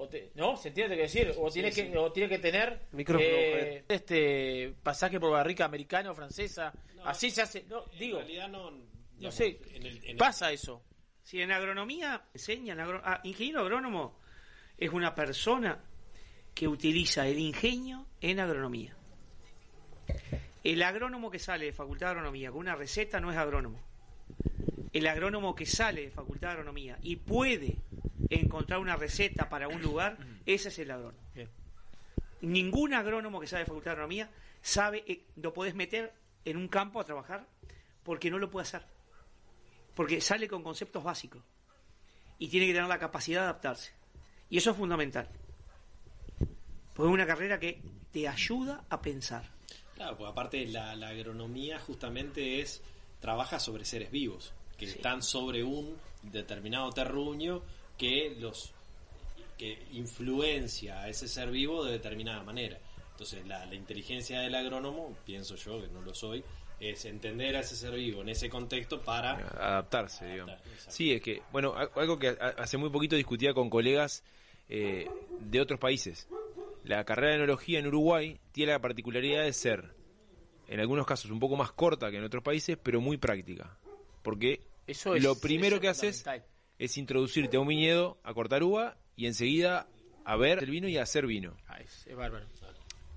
o 0.00 0.08
te- 0.08 0.30
no 0.34 0.56
se 0.56 0.68
entiende 0.68 0.94
lo 0.94 0.98
que 0.98 1.02
decir 1.02 1.34
o 1.38 1.50
tiene 1.50 1.70
sí. 1.72 1.90
que 1.90 1.98
o 1.98 2.10
tiene 2.10 2.28
que 2.28 2.38
tener 2.38 2.86
eh, 3.26 3.84
este 3.88 4.74
pasaje 4.82 5.20
por 5.20 5.30
barrica 5.30 5.64
americana 5.66 6.10
o 6.10 6.14
francesa 6.14 6.72
así 7.04 7.30
se 7.30 7.42
hace 7.42 7.64
no 7.68 7.84
digo 7.98 8.18
realidad 8.18 8.48
no, 8.48 8.70
no 9.18 9.30
sé 9.30 9.60
en 9.74 9.86
el- 9.86 9.98
en 10.04 10.10
el- 10.12 10.16
pasa 10.16 10.50
eso 10.52 10.82
Si 11.22 11.40
en 11.40 11.52
agronomía 11.52 12.24
enseñan, 12.34 12.80
agro- 12.80 13.02
ah, 13.04 13.20
ingeniero 13.24 13.60
agrónomo 13.60 14.18
es 14.76 14.90
una 14.90 15.14
persona 15.14 15.78
que 16.54 16.66
utiliza 16.66 17.28
el 17.28 17.38
ingenio 17.38 18.06
en 18.20 18.40
agronomía. 18.40 18.96
El 20.64 20.82
agrónomo 20.82 21.30
que 21.30 21.38
sale 21.38 21.66
de 21.66 21.72
Facultad 21.72 22.06
de 22.06 22.10
Agronomía 22.12 22.50
con 22.50 22.60
una 22.60 22.74
receta 22.74 23.20
no 23.20 23.30
es 23.30 23.36
agrónomo. 23.36 23.78
El 24.92 25.06
agrónomo 25.06 25.54
que 25.54 25.66
sale 25.66 26.02
de 26.02 26.10
Facultad 26.10 26.48
de 26.48 26.52
Agronomía 26.54 26.98
y 27.02 27.16
puede 27.16 27.76
encontrar 28.28 28.80
una 28.80 28.96
receta 28.96 29.48
para 29.48 29.68
un 29.68 29.80
lugar, 29.80 30.18
ese 30.46 30.68
es 30.68 30.78
el 30.80 30.90
agrónomo. 30.90 31.20
Ningún 32.40 32.94
agrónomo 32.94 33.40
que 33.40 33.46
sale 33.46 33.60
de 33.60 33.66
Facultad 33.66 33.90
de 33.92 33.92
Agronomía 33.92 34.30
sabe, 34.62 35.04
eh, 35.06 35.26
lo 35.36 35.52
podés 35.52 35.74
meter 35.74 36.12
en 36.44 36.56
un 36.56 36.68
campo 36.68 37.00
a 37.00 37.04
trabajar 37.04 37.46
porque 38.02 38.30
no 38.30 38.38
lo 38.38 38.50
puede 38.50 38.66
hacer. 38.66 38.82
Porque 39.94 40.20
sale 40.20 40.48
con 40.48 40.62
conceptos 40.62 41.04
básicos 41.04 41.42
y 42.38 42.48
tiene 42.48 42.66
que 42.66 42.72
tener 42.72 42.88
la 42.88 42.98
capacidad 42.98 43.40
de 43.40 43.44
adaptarse. 43.44 43.92
Y 44.48 44.56
eso 44.56 44.70
es 44.70 44.76
fundamental. 44.76 45.28
Porque 46.94 47.08
es 47.08 47.14
una 47.14 47.26
carrera 47.26 47.60
que 47.60 47.80
te 48.10 48.26
ayuda 48.26 48.84
a 48.88 49.00
pensar. 49.00 49.44
Claro, 49.94 50.16
porque 50.16 50.32
aparte 50.32 50.66
la, 50.66 50.96
la 50.96 51.10
agronomía 51.10 51.78
justamente 51.78 52.60
es 52.60 52.82
trabaja 53.20 53.60
sobre 53.60 53.84
seres 53.84 54.10
vivos 54.10 54.54
que 54.80 54.86
están 54.86 55.22
sobre 55.22 55.62
un 55.62 55.94
determinado 56.22 56.90
terruño 56.90 57.60
que 57.98 58.34
los 58.40 58.72
que 59.58 59.78
influencia 59.92 61.02
a 61.02 61.08
ese 61.10 61.28
ser 61.28 61.50
vivo 61.50 61.84
de 61.84 61.92
determinada 61.92 62.42
manera. 62.42 62.78
Entonces 63.10 63.46
la, 63.46 63.66
la 63.66 63.74
inteligencia 63.74 64.40
del 64.40 64.54
agrónomo, 64.54 65.14
pienso 65.26 65.54
yo 65.56 65.82
que 65.82 65.88
no 65.88 66.00
lo 66.00 66.14
soy, 66.14 66.42
es 66.80 67.04
entender 67.04 67.56
a 67.56 67.60
ese 67.60 67.76
ser 67.76 67.94
vivo 67.94 68.22
en 68.22 68.30
ese 68.30 68.48
contexto 68.48 69.02
para 69.02 69.32
adaptarse, 69.32 70.26
digamos. 70.26 70.56
Sí, 70.88 71.12
es 71.12 71.20
que, 71.20 71.42
bueno, 71.52 71.74
algo 71.94 72.18
que 72.18 72.28
hace 72.28 72.78
muy 72.78 72.88
poquito 72.88 73.16
discutía 73.16 73.52
con 73.52 73.68
colegas 73.68 74.24
eh, 74.70 75.10
de 75.40 75.60
otros 75.60 75.78
países. 75.78 76.26
La 76.84 77.04
carrera 77.04 77.32
de 77.32 77.36
enología 77.36 77.80
en 77.80 77.86
Uruguay 77.86 78.40
tiene 78.52 78.72
la 78.72 78.78
particularidad 78.78 79.42
de 79.42 79.52
ser, 79.52 79.92
en 80.68 80.80
algunos 80.80 81.06
casos, 81.06 81.30
un 81.30 81.38
poco 81.38 81.56
más 81.56 81.70
corta 81.72 82.10
que 82.10 82.16
en 82.16 82.24
otros 82.24 82.42
países, 82.42 82.78
pero 82.82 83.02
muy 83.02 83.18
práctica. 83.18 83.76
Porque 84.22 84.69
Eso 84.90 85.14
es- 85.14 85.22
lo 85.22 85.38
primero 85.38 85.76
eso 85.76 85.80
que 85.80 85.88
es 85.88 85.98
haces 85.98 86.24
es 86.78 86.96
introducirte 86.98 87.56
a 87.56 87.60
un 87.60 87.68
viñedo, 87.68 88.18
a 88.22 88.32
cortar 88.34 88.62
uva 88.62 88.96
y 89.16 89.26
enseguida 89.26 89.86
a 90.24 90.36
ver 90.36 90.62
el 90.62 90.70
vino 90.70 90.88
y 90.88 90.96
a 90.96 91.02
hacer 91.02 91.26
vino. 91.26 91.56
Ah, 91.66 91.78
es, 91.80 92.06
es 92.06 92.16
bárbaro. 92.16 92.46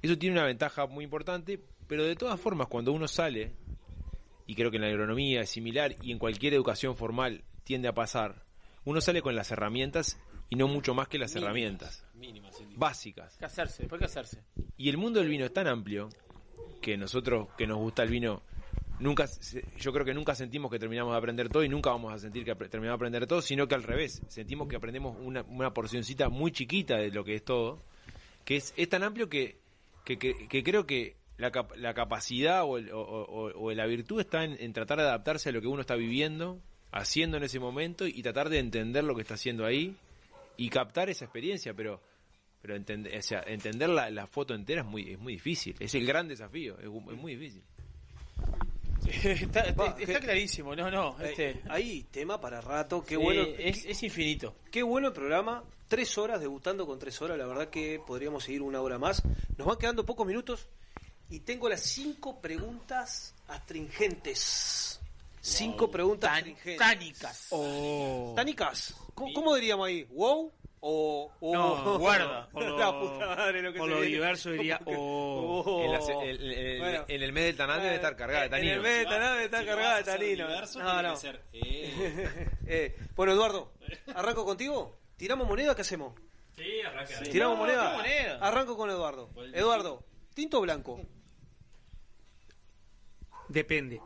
Eso 0.02 0.18
tiene 0.18 0.35
una 0.35 0.45
ventaja 0.45 0.85
muy 0.85 1.03
importante, 1.06 1.61
pero 1.88 2.03
de 2.03 2.16
todas 2.16 2.40
formas, 2.40 2.68
cuando 2.68 2.92
uno 2.92 3.08
sale, 3.08 3.53
y 4.45 4.56
creo 4.56 4.69
que 4.69 4.76
en 4.77 4.82
la 4.84 4.90
agronomía 4.90 5.42
es 5.42 5.50
similar 5.50 5.95
y 6.02 6.11
en 6.11 6.19
cualquier 6.19 6.53
educación 6.53 6.95
formal 6.98 7.43
tiende 7.64 7.88
a 7.88 7.93
pasar, 7.93 8.43
uno 8.84 9.00
sale 9.00 9.22
con 9.22 9.35
las 9.35 9.50
herramientas 9.52 10.19
y 10.50 10.58
no 10.58 10.68
mucho 10.68 10.93
más 10.93 11.08
que 11.08 11.18
las 11.18 11.32
Mínimas, 11.34 11.43
herramientas 11.45 12.06
mínimas, 12.16 12.61
básicas. 12.76 13.42
Hacerse, 13.42 13.84
después 13.84 14.02
hacerse. 14.02 14.43
Y 14.77 14.90
el 14.90 14.98
mundo 14.98 15.19
del 15.22 15.30
vino 15.30 15.45
es 15.45 15.53
tan 15.53 15.68
amplio 15.68 16.10
que 16.82 16.98
nosotros 16.98 17.48
que 17.58 17.66
nos 17.66 17.77
gusta 17.77 18.03
el 18.03 18.10
vino, 18.10 18.43
nunca 19.04 19.26
yo 19.80 19.94
creo 19.94 20.06
que 20.06 20.14
nunca 20.14 20.34
sentimos 20.36 20.72
que 20.72 20.80
terminamos 20.80 21.14
de 21.14 21.18
aprender 21.18 21.50
todo 21.50 21.64
y 21.64 21.70
nunca 21.70 21.92
vamos 21.92 22.14
a 22.14 22.18
sentir 22.18 22.44
que 22.44 22.56
terminamos 22.56 22.94
de 23.00 23.06
aprender 23.06 23.28
todo, 23.28 23.42
sino 23.42 23.68
que 23.68 23.76
al 23.76 23.84
revés, 23.84 24.22
sentimos 24.28 24.68
que 24.68 24.76
aprendemos 24.76 25.16
una, 25.20 25.44
una 25.44 25.74
porcioncita 25.74 26.30
muy 26.30 26.52
chiquita 26.52 26.98
de 26.98 27.12
lo 27.12 27.24
que 27.24 27.36
es 27.36 27.44
todo, 27.44 27.82
que 28.46 28.56
es, 28.56 28.74
es 28.78 28.90
tan 28.90 29.04
amplio 29.04 29.30
que, 29.30 29.58
que, 30.06 30.18
creo 30.64 30.86
que 30.86 31.16
la, 31.38 31.52
cap- 31.52 31.76
la 31.76 31.94
capacidad 31.94 32.64
o, 32.64 32.78
el- 32.78 32.90
o- 32.94 33.72
la 33.76 33.86
virtud 33.86 34.20
está 34.22 34.44
en, 34.44 34.74
tratar 34.74 34.98
de 35.00 35.04
adaptarse 35.06 35.50
a 35.50 35.52
lo 35.52 35.62
que 35.62 35.68
uno 35.68 35.82
está 35.82 35.96
viviendo, 35.96 36.60
haciendo 36.92 37.38
en 37.38 37.44
ese 37.44 37.60
momento 37.60 38.06
y 38.08 38.22
tratar 38.22 38.50
de 38.50 38.60
entender 38.60 39.04
lo 39.04 39.16
que 39.16 39.22
está 39.22 39.34
haciendo 39.36 39.66
ahí 39.66 39.96
y 40.58 40.70
captar 40.70 41.10
esa 41.10 41.26
experiencia, 41.26 41.74
pero 41.74 42.02
pero 42.62 42.76
entender, 42.78 43.22
sea, 43.24 43.44
entender 43.46 43.90
la, 43.90 44.10
la 44.10 44.26
foto 44.26 44.54
entera 44.54 44.82
es 44.84 44.88
muy 44.88 45.12
es 45.12 45.20
muy 45.20 45.34
difícil, 45.34 45.76
es 45.80 45.96
el 45.96 46.06
gran 46.06 46.28
desafío, 46.30 46.78
es, 46.80 46.86
es 46.86 47.18
muy 47.18 47.36
difícil. 47.36 47.62
Está, 49.10 49.62
está- 49.62 49.72
Va, 49.74 49.96
está 50.00 50.14
que- 50.14 50.20
clarísimo, 50.20 50.76
no, 50.76 50.90
no. 50.92 51.20
Este, 51.20 51.62
Ahí, 51.70 52.04
tema 52.12 52.40
para 52.40 52.62
rato. 52.62 53.04
Qué 53.04 53.16
Sí, 53.16 53.22
bueno. 53.22 53.44
es- 53.58 53.86
es 53.86 54.04
infinito. 54.04 54.56
Qué 54.72 54.84
bueno 54.84 55.08
el 55.10 55.14
programa. 55.14 55.64
Tres 55.88 56.18
horas, 56.18 56.40
debutando 56.40 56.86
con 56.88 56.98
tres 56.98 57.22
horas. 57.22 57.38
La 57.38 57.46
verdad 57.46 57.70
que 57.70 58.02
podríamos 58.06 58.44
seguir 58.46 58.62
una 58.62 58.82
hora 58.82 58.98
más. 58.98 59.22
Nos 59.58 59.68
van 59.68 59.78
quedando 59.78 60.06
pocos 60.06 60.26
minutos. 60.26 60.68
Y 61.30 61.40
tengo 61.42 61.70
las 61.70 61.82
cinco 61.82 62.40
preguntas 62.42 63.34
astringentes. 63.48 65.00
Cinco 65.42 65.92
preguntas 65.92 66.32
astringentes. 66.32 66.78
tánicas. 66.78 67.50
Tánicas. 68.36 68.96
¿Cómo, 69.14 69.34
cómo 69.34 69.56
diríamos 69.56 69.88
ahí? 69.88 70.04
¿Wow? 70.12 70.52
O, 70.86 71.32
o- 71.40 71.53
No, 71.53 71.98
guarda. 71.98 72.50
Por 72.50 72.64
lo, 72.66 72.78
La 72.78 72.92
puta 73.00 73.26
madre, 73.28 73.62
lo 73.62 73.72
que 73.72 73.80
por 73.80 73.88
se 73.88 73.95
lo 73.95 74.02
viene. 74.02 74.16
diverso 74.16 74.50
diría. 74.52 74.80
oh. 74.86 75.64
Oh. 75.66 75.82
En, 76.22 76.30
el- 76.30 76.53
el- 76.53 76.80
Bueno. 76.80 77.06
en 77.08 77.24
el 77.24 77.32
mes 77.32 77.44
del 77.45 77.56
Tanán 77.56 77.82
debe 77.82 77.95
estar 77.95 78.16
cargada 78.18 78.42
de 78.42 78.48
En 78.48 78.53
el 78.53 78.60
tanino. 78.60 78.82
mes 78.82 78.98
de 79.00 79.06
Tanán 79.06 79.32
debe 79.32 79.45
estar 79.45 79.62
Si 79.62 79.66
cargada 79.68 79.98
de 79.98 80.03
tanino. 80.03 80.48
No, 80.84 81.02
no. 81.02 81.16
ser, 81.16 81.42
eh. 81.53 82.50
Eh, 82.68 82.98
bueno, 83.16 83.32
Eduardo, 83.32 83.72
arranco 84.14 84.44
contigo. 84.44 84.98
¿Tiramos 85.16 85.48
moneda? 85.48 85.74
¿Qué 85.74 85.84
hacemos? 85.84 86.16
Sí, 86.58 86.82
arranca. 86.82 87.18
ahí. 87.18 87.30
¿Tiramos 87.32 87.58
No, 87.58 87.64
moneda? 87.64 87.92
¿qué 87.92 87.98
moneda? 87.98 88.40
Arranco 88.45 88.76
con 88.76 88.90
Eduardo. 88.90 89.30
Eduardo, 89.53 90.03
¿tinto 90.34 90.58
o 90.60 90.62
blanco? 90.62 91.00
Depende. 93.48 94.02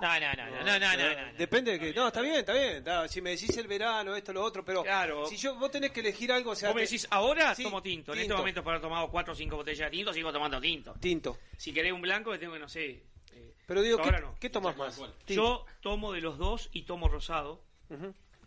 No, 0.00 0.20
no, 0.20 0.32
no, 0.34 0.50
no, 0.50 0.64
no, 0.64 0.78
no, 0.78 0.96
no, 0.96 1.26
no. 1.26 1.32
Depende 1.36 1.72
de 1.72 1.80
que. 1.80 1.92
No, 1.92 2.06
está 2.08 2.20
bien, 2.20 2.36
está 2.36 2.52
bien. 2.52 2.76
está- 2.76 3.08
Si 3.08 3.20
me 3.20 3.30
decís 3.30 3.56
el 3.56 3.66
verano, 3.66 4.14
esto, 4.14 4.32
lo 4.32 4.42
otro, 4.44 4.64
pero. 4.64 4.82
Claro. 4.84 5.26
Si 5.26 5.36
yo, 5.36 5.56
vos 5.56 5.70
tenés 5.70 5.90
que 5.90 6.00
elegir 6.00 6.30
algo, 6.30 6.52
o 6.52 6.54
sea. 6.54 6.68
Vos 6.68 6.76
me 6.76 6.82
decís, 6.82 7.06
ahora 7.10 7.54
Sí, 7.54 7.64
tomo 7.64 7.82
tinto. 7.82 8.12
En 8.14 8.20
este 8.20 8.34
momento, 8.34 8.62
para 8.62 8.76
haber 8.76 8.82
tomado 8.88 9.08
4 9.10 9.32
o 9.32 9.36
5 9.36 9.56
botellas 9.56 9.90
de 9.90 9.96
tinto, 9.96 10.12
sigo 10.12 10.32
tomando 10.32 10.60
tinto. 10.60 10.94
Tinto. 11.00 11.38
Si 11.56 11.72
querés 11.72 11.92
un 11.92 12.00
blanco, 12.02 12.30
que 12.30 12.38
tengo 12.38 12.52
que, 12.52 12.58
no 12.60 12.68
sé. 12.68 13.02
eh, 13.32 13.54
Pero 13.66 13.82
digo, 13.82 13.98
ahora 14.00 14.18
¿qué, 14.18 14.24
no. 14.24 14.36
¿qué 14.38 14.50
tomas 14.50 14.76
más? 14.76 15.00
Yo 15.26 15.64
tomo 15.80 16.12
de 16.12 16.20
los 16.20 16.38
dos 16.38 16.68
y 16.72 16.82
tomo 16.82 17.08
rosado. 17.08 17.62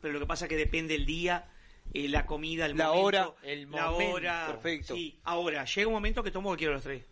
Pero 0.02 0.14
lo 0.14 0.20
que 0.20 0.26
pasa 0.26 0.46
es 0.46 0.50
que 0.50 0.56
depende 0.58 0.96
el 0.96 1.06
día, 1.06 1.50
eh, 1.94 2.08
la 2.08 2.26
comida, 2.26 2.66
el 2.66 2.78
La 2.78 2.88
momento, 2.88 3.06
hora. 3.06 3.32
El 3.44 3.70
la 3.70 3.88
momento. 3.92 4.14
hora. 4.16 4.48
Perfecto. 4.48 4.96
Sí, 4.96 5.20
ahora, 5.26 5.66
llega 5.66 5.88
un 5.88 5.94
momento 5.94 6.24
que 6.24 6.32
tomo 6.32 6.50
cualquiera 6.50 6.72
de 6.72 6.76
los 6.76 6.84
tres. 6.84 7.04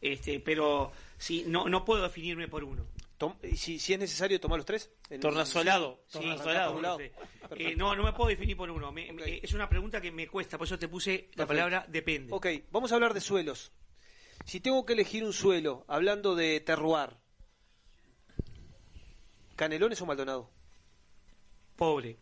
Este, 0.00 0.40
pero 0.40 0.92
sí, 1.20 1.44
no, 1.46 1.68
no 1.68 1.84
puedo 1.84 2.02
definirme 2.02 2.48
por 2.48 2.64
uno. 2.64 2.84
Tom- 3.18 3.36
y 3.42 3.56
si, 3.56 3.78
si 3.78 3.92
es 3.92 3.98
necesario 3.98 4.40
tomar 4.40 4.58
los 4.58 4.64
tres. 4.66 4.90
Tornasolado. 5.20 6.02
Sí, 6.08 6.18
tornasolado. 6.20 6.98
Sí. 6.98 7.10
Eh, 7.56 7.76
no, 7.76 7.94
no 7.94 8.02
me 8.02 8.12
puedo 8.14 8.30
definir 8.30 8.56
por 8.56 8.70
uno. 8.70 8.90
Me- 8.90 9.12
es 9.42 9.52
una 9.52 9.68
pregunta 9.68 10.00
que 10.00 10.10
me 10.10 10.26
cuesta, 10.26 10.56
por 10.56 10.66
eso 10.66 10.78
te 10.78 10.88
puse 10.88 11.28
la 11.34 11.46
palabra 11.46 11.84
depende. 11.86 12.32
Ok, 12.32 12.46
vamos 12.72 12.90
a 12.92 12.94
hablar 12.94 13.12
de 13.12 13.20
suelos. 13.20 13.72
Si 14.46 14.60
tengo 14.60 14.86
que 14.86 14.94
elegir 14.94 15.22
un 15.22 15.34
suelo, 15.34 15.84
hablando 15.86 16.34
de 16.34 16.60
terroir, 16.60 17.10
¿Canelones 19.56 20.00
o 20.00 20.06
Maldonado? 20.06 20.50
Pobre, 21.76 22.16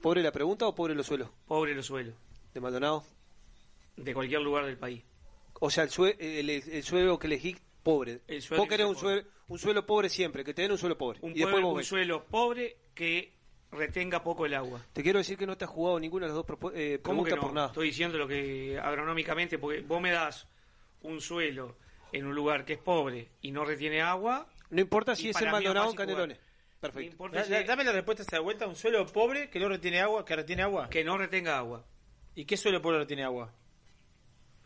¿Pobre 0.00 0.22
la 0.22 0.32
pregunta 0.32 0.66
o 0.66 0.74
pobre 0.74 0.94
los 0.94 1.06
suelos? 1.06 1.28
pobre 1.46 1.74
los 1.74 1.86
suelos, 1.86 2.14
¿De 2.52 2.60
Maldonado? 2.60 3.04
de 3.96 4.12
cualquier 4.14 4.40
lugar 4.40 4.64
del 4.66 4.76
país. 4.76 5.02
O 5.60 5.70
sea, 5.70 5.84
el, 5.84 5.90
sue- 5.90 6.16
el, 6.18 6.50
el 6.50 6.82
suelo 6.82 7.18
que 7.18 7.26
elegí, 7.28 7.56
pobre. 7.84 8.22
El 8.26 8.42
suelo 8.42 8.62
vos 8.62 8.68
que 8.68 8.74
querés 8.76 8.86
un 8.88 8.96
suelo, 8.96 9.22
un 9.46 9.58
suelo 9.60 9.86
pobre 9.86 10.08
siempre, 10.08 10.42
que 10.42 10.52
te 10.54 10.62
den 10.62 10.72
un 10.72 10.78
suelo 10.78 10.98
pobre. 10.98 11.20
Un, 11.22 11.30
y 11.30 11.34
después 11.34 11.52
pueblo- 11.52 11.68
un 11.74 11.84
suelo 11.84 12.24
pobre 12.24 12.76
que 12.94 13.32
retenga 13.70 14.22
poco 14.24 14.46
el 14.46 14.54
agua. 14.54 14.80
Te 14.92 15.02
quiero 15.02 15.18
decir 15.18 15.36
que 15.38 15.46
no 15.46 15.56
te 15.56 15.64
has 15.64 15.70
jugado 15.70 16.00
ninguna 16.00 16.26
de 16.26 16.32
las 16.32 16.44
dos 16.44 16.72
eh, 16.74 16.98
¿Cómo 17.02 17.22
preguntas 17.22 17.30
que 17.32 17.36
no? 17.36 17.42
por 17.42 17.52
nada. 17.52 17.66
Estoy 17.68 17.86
diciendo 17.88 18.18
lo 18.18 18.26
que 18.26 18.78
agronómicamente, 18.82 19.58
porque 19.58 19.80
vos 19.82 20.00
me 20.00 20.10
das 20.10 20.48
un 21.02 21.20
suelo 21.20 21.76
en 22.12 22.26
un 22.26 22.34
lugar 22.34 22.64
que 22.64 22.72
es 22.74 22.78
pobre 22.78 23.28
y 23.42 23.50
no 23.52 23.64
retiene 23.64 24.00
agua. 24.00 24.48
No 24.70 24.80
importa 24.80 25.14
si 25.14 25.28
es 25.28 25.36
es 25.40 25.52
Maldonado 25.52 25.90
o 25.90 25.94
Canelones. 25.94 26.38
Perfecto. 26.80 27.10
importa 27.12 27.38
Da- 27.38 27.44
si- 27.44 27.50
da- 27.52 27.62
Dame 27.64 27.84
la 27.84 27.92
respuesta 27.92 28.22
a 28.22 28.24
esta 28.24 28.40
vuelta. 28.40 28.66
Un 28.66 28.76
suelo 28.76 29.04
pobre 29.06 29.48
que 29.50 29.58
no 29.58 29.68
retiene 29.68 30.00
agua, 30.00 30.24
que 30.24 30.36
retiene 30.36 30.62
agua. 30.62 30.88
que 30.88 31.02
no 31.04 31.16
retenga 31.18 31.58
agua. 31.58 31.84
¿Y 32.34 32.44
qué 32.44 32.56
suelo 32.56 32.80
pobre 32.82 32.98
retiene 32.98 33.24
agua? 33.24 33.52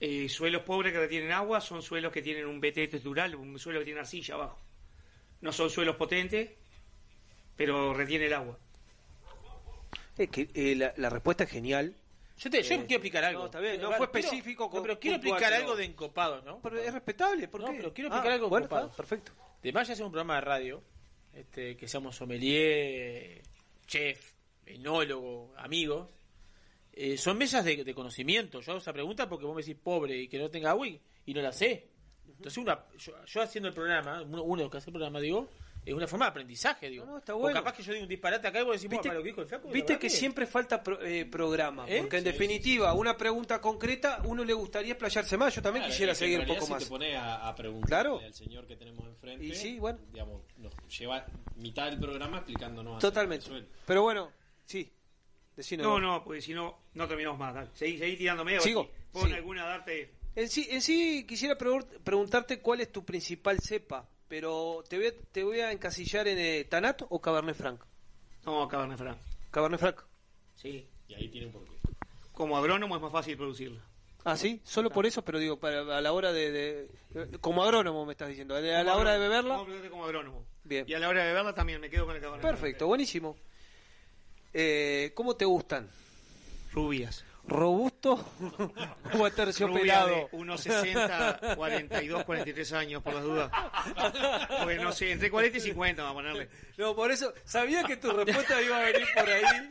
Eh, 0.00 0.28
suelos 0.28 0.62
pobres 0.62 0.92
que 0.92 1.00
retienen 1.00 1.32
agua 1.32 1.60
son 1.60 1.82
suelos 1.82 2.12
que 2.12 2.22
tienen 2.22 2.46
un 2.46 2.60
BT 2.60 2.88
textural, 2.88 3.34
un 3.34 3.58
suelo 3.58 3.80
que 3.80 3.84
tiene 3.86 4.00
arcilla 4.00 4.34
abajo. 4.34 4.58
No 5.40 5.52
son 5.52 5.70
suelos 5.70 5.96
potentes, 5.96 6.50
pero 7.56 7.92
retiene 7.94 8.26
el 8.26 8.32
agua. 8.34 8.58
Es 10.16 10.28
que 10.30 10.48
eh, 10.54 10.74
la, 10.76 10.92
la 10.96 11.10
respuesta 11.10 11.44
es 11.44 11.50
genial. 11.50 11.94
Yo, 12.38 12.50
te, 12.50 12.62
yo 12.62 12.74
Eh, 12.74 12.78
quiero 12.86 12.94
explicar 12.94 13.24
algo. 13.24 13.40
no, 13.40 13.46
está 13.46 13.58
bien, 13.60 13.80
no 13.80 13.88
Pero- 13.88 13.96
fue 13.96 14.06
específico 14.06 14.64
no, 14.64 14.70
con- 14.70 14.82
pero 14.82 15.00
quiero 15.00 15.16
puntual, 15.18 15.32
explicar 15.38 15.52
pero- 15.58 15.64
algo 15.66 15.76
de 15.76 15.84
encopados, 15.84 16.44
¿no? 16.44 16.60
Pero 16.62 16.78
es 16.80 16.92
respetable, 16.94 17.48
¿por 17.48 17.60
No, 17.60 17.66
qué? 17.68 17.76
pero 17.78 17.92
quiero 17.94 18.10
Ah, 18.10 18.14
explicar 18.14 18.32
algo 18.34 18.46
de 18.46 18.50
bueno, 18.50 18.66
encopados. 18.66 18.90
está, 18.92 18.96
perfecto. 18.96 19.32
De 19.62 19.72
más 19.72 19.86
ya 19.88 19.94
hacer 19.94 20.04
un 20.06 20.12
programa 20.12 20.36
de 20.36 20.40
radio, 20.42 20.82
este, 21.34 21.76
que 21.76 21.88
seamos 21.88 22.14
sommelier, 22.14 23.42
chef, 23.88 24.34
enólogo, 24.66 25.52
amigos. 25.56 26.08
Eh, 27.00 27.16
son 27.16 27.38
mesas 27.38 27.64
de, 27.64 27.84
de 27.84 27.94
conocimiento. 27.94 28.60
Yo 28.60 28.72
hago 28.72 28.80
esa 28.80 28.92
pregunta 28.92 29.28
porque 29.28 29.44
vos 29.46 29.54
me 29.54 29.62
decís 29.62 29.76
pobre 29.80 30.16
y 30.16 30.26
que 30.28 30.38
no 30.38 30.50
tenga 30.50 30.70
agua 30.70 30.88
y, 30.88 31.00
y 31.26 31.32
no 31.34 31.40
la 31.40 31.52
sé. 31.52 31.88
Entonces, 32.26 32.58
una, 32.58 32.84
yo, 32.98 33.12
yo 33.24 33.40
haciendo 33.42 33.68
el 33.68 33.74
programa, 33.74 34.22
uno, 34.22 34.42
uno 34.42 34.68
que 34.68 34.78
hace 34.78 34.90
el 34.90 34.94
programa, 34.94 35.20
digo, 35.20 35.48
es 35.84 35.94
una 35.94 36.06
forma 36.08 36.26
de 36.26 36.30
aprendizaje, 36.30 36.90
digo. 36.90 37.04
No, 37.06 37.12
no, 37.12 37.18
está 37.18 37.34
O 37.36 37.38
bueno. 37.38 37.54
capaz 37.60 37.72
que 37.76 37.82
yo 37.84 37.92
digo 37.92 38.02
un 38.02 38.08
disparate 38.08 38.48
acá 38.48 38.60
y 38.60 38.64
vos 38.64 38.72
decís, 38.74 38.90
Viste- 38.90 38.96
"Buah, 38.96 39.02
para 39.10 39.14
lo 39.14 39.22
que 39.22 39.28
dijo 39.28 39.40
el 39.42 39.46
flaco, 39.46 39.66
la 39.68 39.72
Viste 39.74 39.98
que 39.98 40.10
siempre 40.10 40.46
falta 40.46 40.82
pro- 40.82 41.00
eh, 41.02 41.24
programa, 41.24 41.84
¿Eh? 41.88 41.98
porque 42.00 42.16
en 42.18 42.24
Sí, 42.24 42.30
definitiva, 42.32 42.92
una 42.94 43.16
pregunta 43.16 43.60
concreta, 43.60 44.20
uno 44.24 44.44
le 44.44 44.52
gustaría 44.52 44.92
explayarse 44.92 45.36
más. 45.36 45.54
Yo 45.54 45.62
también 45.62 45.82
Claro, 45.82 45.92
quisiera 45.92 46.14
seguir 46.16 46.40
un 46.40 46.46
poco 46.46 46.66
si 46.66 46.72
más. 46.72 46.82
te 46.84 46.88
pones 46.90 47.16
a, 47.16 47.48
a 47.48 47.54
preguntarle 47.54 47.88
Claro. 48.10 48.18
al 48.26 48.34
señor 48.34 48.66
que 48.66 48.76
tenemos 48.76 49.06
enfrente, 49.06 49.44
Y 49.46 49.54
sí, 49.54 49.78
bueno. 49.78 49.98
digamos, 50.12 50.42
nos 50.58 50.72
lleva 50.98 51.24
mitad 51.56 51.90
del 51.90 51.98
programa 52.00 52.38
explicándonos 52.38 52.98
Totalmente. 53.00 53.46
Pero 53.86 54.02
bueno, 54.02 54.30
sí. 54.64 54.92
No, 55.78 55.98
no, 56.00 56.22
porque 56.24 56.40
si 56.40 56.54
no, 56.54 56.78
no 56.94 57.06
terminamos 57.08 57.38
más. 57.38 57.54
Dale. 57.54 57.68
Seguí, 57.74 57.98
seguí 57.98 58.16
tirándome. 58.16 58.60
Sigo, 58.60 58.84
si 58.84 58.90
Pon 59.12 59.28
sí. 59.28 59.34
alguna 59.34 59.64
darte. 59.66 60.14
En 60.36 60.48
sí, 60.48 60.68
en 60.70 60.82
sí 60.82 61.24
quisiera 61.26 61.56
pregun- 61.58 61.86
preguntarte 62.04 62.60
cuál 62.60 62.80
es 62.80 62.92
tu 62.92 63.04
principal 63.04 63.58
cepa, 63.60 64.08
pero 64.28 64.84
te 64.88 64.96
voy 64.98 65.06
a, 65.08 65.12
te 65.32 65.42
voy 65.42 65.60
a 65.60 65.72
encasillar 65.72 66.28
en 66.28 66.38
eh, 66.38 66.64
Tanat 66.64 67.02
o 67.08 67.20
Cabernet 67.20 67.56
Franc. 67.56 67.82
No, 68.46 68.68
Cabernet 68.68 68.98
Franc. 68.98 69.18
Cabernet 69.50 69.80
Franc. 69.80 70.00
Sí. 70.54 70.86
Y 71.08 71.14
ahí 71.14 71.28
tiene 71.28 71.46
un 71.46 71.52
porqué. 71.52 71.72
Como 72.32 72.56
agrónomo 72.56 72.94
es 72.96 73.02
más 73.02 73.10
fácil 73.10 73.36
producirla. 73.36 73.82
Ah, 74.24 74.36
sí, 74.36 74.60
solo 74.64 74.90
por 74.90 75.06
eso, 75.06 75.22
pero 75.24 75.38
digo, 75.38 75.58
para, 75.58 75.80
a 75.96 76.00
la 76.00 76.12
hora 76.12 76.32
de, 76.32 76.50
de- 76.50 77.38
Como 77.40 77.62
agrónomo 77.64 78.04
me 78.04 78.12
estás 78.12 78.28
diciendo, 78.28 78.54
a 78.54 78.60
la 78.60 78.96
hora 78.96 79.12
de 79.14 79.18
beberla. 79.18 79.56
Completamente 79.56 79.90
como 79.90 80.04
agrónomo. 80.04 80.44
Bien. 80.64 80.84
Y 80.86 80.92
a 80.94 80.98
la 80.98 81.08
hora 81.08 81.22
de 81.22 81.28
beberla 81.28 81.54
también 81.54 81.80
me 81.80 81.88
quedo 81.88 82.04
con 82.04 82.14
el 82.14 82.20
cabernet. 82.20 82.42
Perfecto, 82.46 82.86
buenísimo. 82.86 83.36
Eh, 84.60 85.12
¿Cómo 85.14 85.36
te 85.36 85.44
gustan? 85.44 85.88
Rubias. 86.72 87.24
¿Robusto 87.46 88.26
o 89.18 89.24
aterciopelado? 89.24 90.28
Rubia 90.32 90.54
de 90.54 90.54
1,60, 90.56 91.54
42, 91.54 92.24
43 92.24 92.72
años, 92.72 93.02
por 93.02 93.14
las 93.14 93.22
dudas. 93.22 93.50
Porque 94.58 94.74
no 94.76 94.90
sé, 94.90 95.12
entre 95.12 95.30
40 95.30 95.58
y 95.58 95.60
50 95.60 96.02
vamos 96.02 96.10
a 96.20 96.22
ponerle. 96.24 96.48
No, 96.76 96.94
por 96.96 97.10
eso, 97.12 97.32
sabía 97.44 97.84
que 97.84 97.96
tu 97.98 98.10
respuesta 98.10 98.60
iba 98.60 98.78
a 98.80 98.82
venir 98.82 99.06
por 99.14 99.28
ahí. 99.30 99.70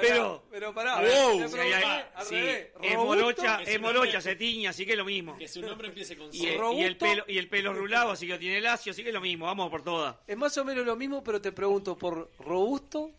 Pero, 0.00 0.44
pero 0.52 0.72
pará, 0.72 1.00
wow, 1.00 1.38
pregunté 1.48 1.74
hay- 1.74 1.82
al 2.14 2.24
sí, 2.24 2.34
revés. 2.36 2.66
es 2.80 2.94
¿Robusto? 2.94 3.04
morocha, 3.22 3.62
es 3.62 3.80
morocha, 3.80 4.20
se 4.20 4.36
tiña, 4.36 4.70
así 4.70 4.86
que 4.86 4.92
es 4.92 4.98
lo 4.98 5.04
mismo. 5.04 5.36
Que 5.36 5.48
su 5.48 5.60
nombre 5.60 5.88
empiece 5.88 6.16
con 6.16 6.28
Y, 6.32 6.44
y 6.46 6.82
el 6.84 6.96
pelo, 6.96 7.24
y 7.26 7.38
el 7.38 7.48
pelo 7.48 7.74
rulado, 7.74 8.12
así 8.12 8.28
que 8.28 8.38
tiene 8.38 8.60
lacio, 8.60 8.92
así 8.92 9.02
que 9.02 9.08
es 9.08 9.14
lo 9.14 9.20
mismo, 9.20 9.46
vamos 9.46 9.68
por 9.68 9.82
todas. 9.82 10.14
Es 10.28 10.36
más 10.36 10.56
o 10.58 10.64
menos 10.64 10.86
lo 10.86 10.94
mismo, 10.94 11.22
pero 11.24 11.40
te 11.42 11.50
pregunto, 11.52 11.98
¿por 11.98 12.30
robusto 12.38 13.10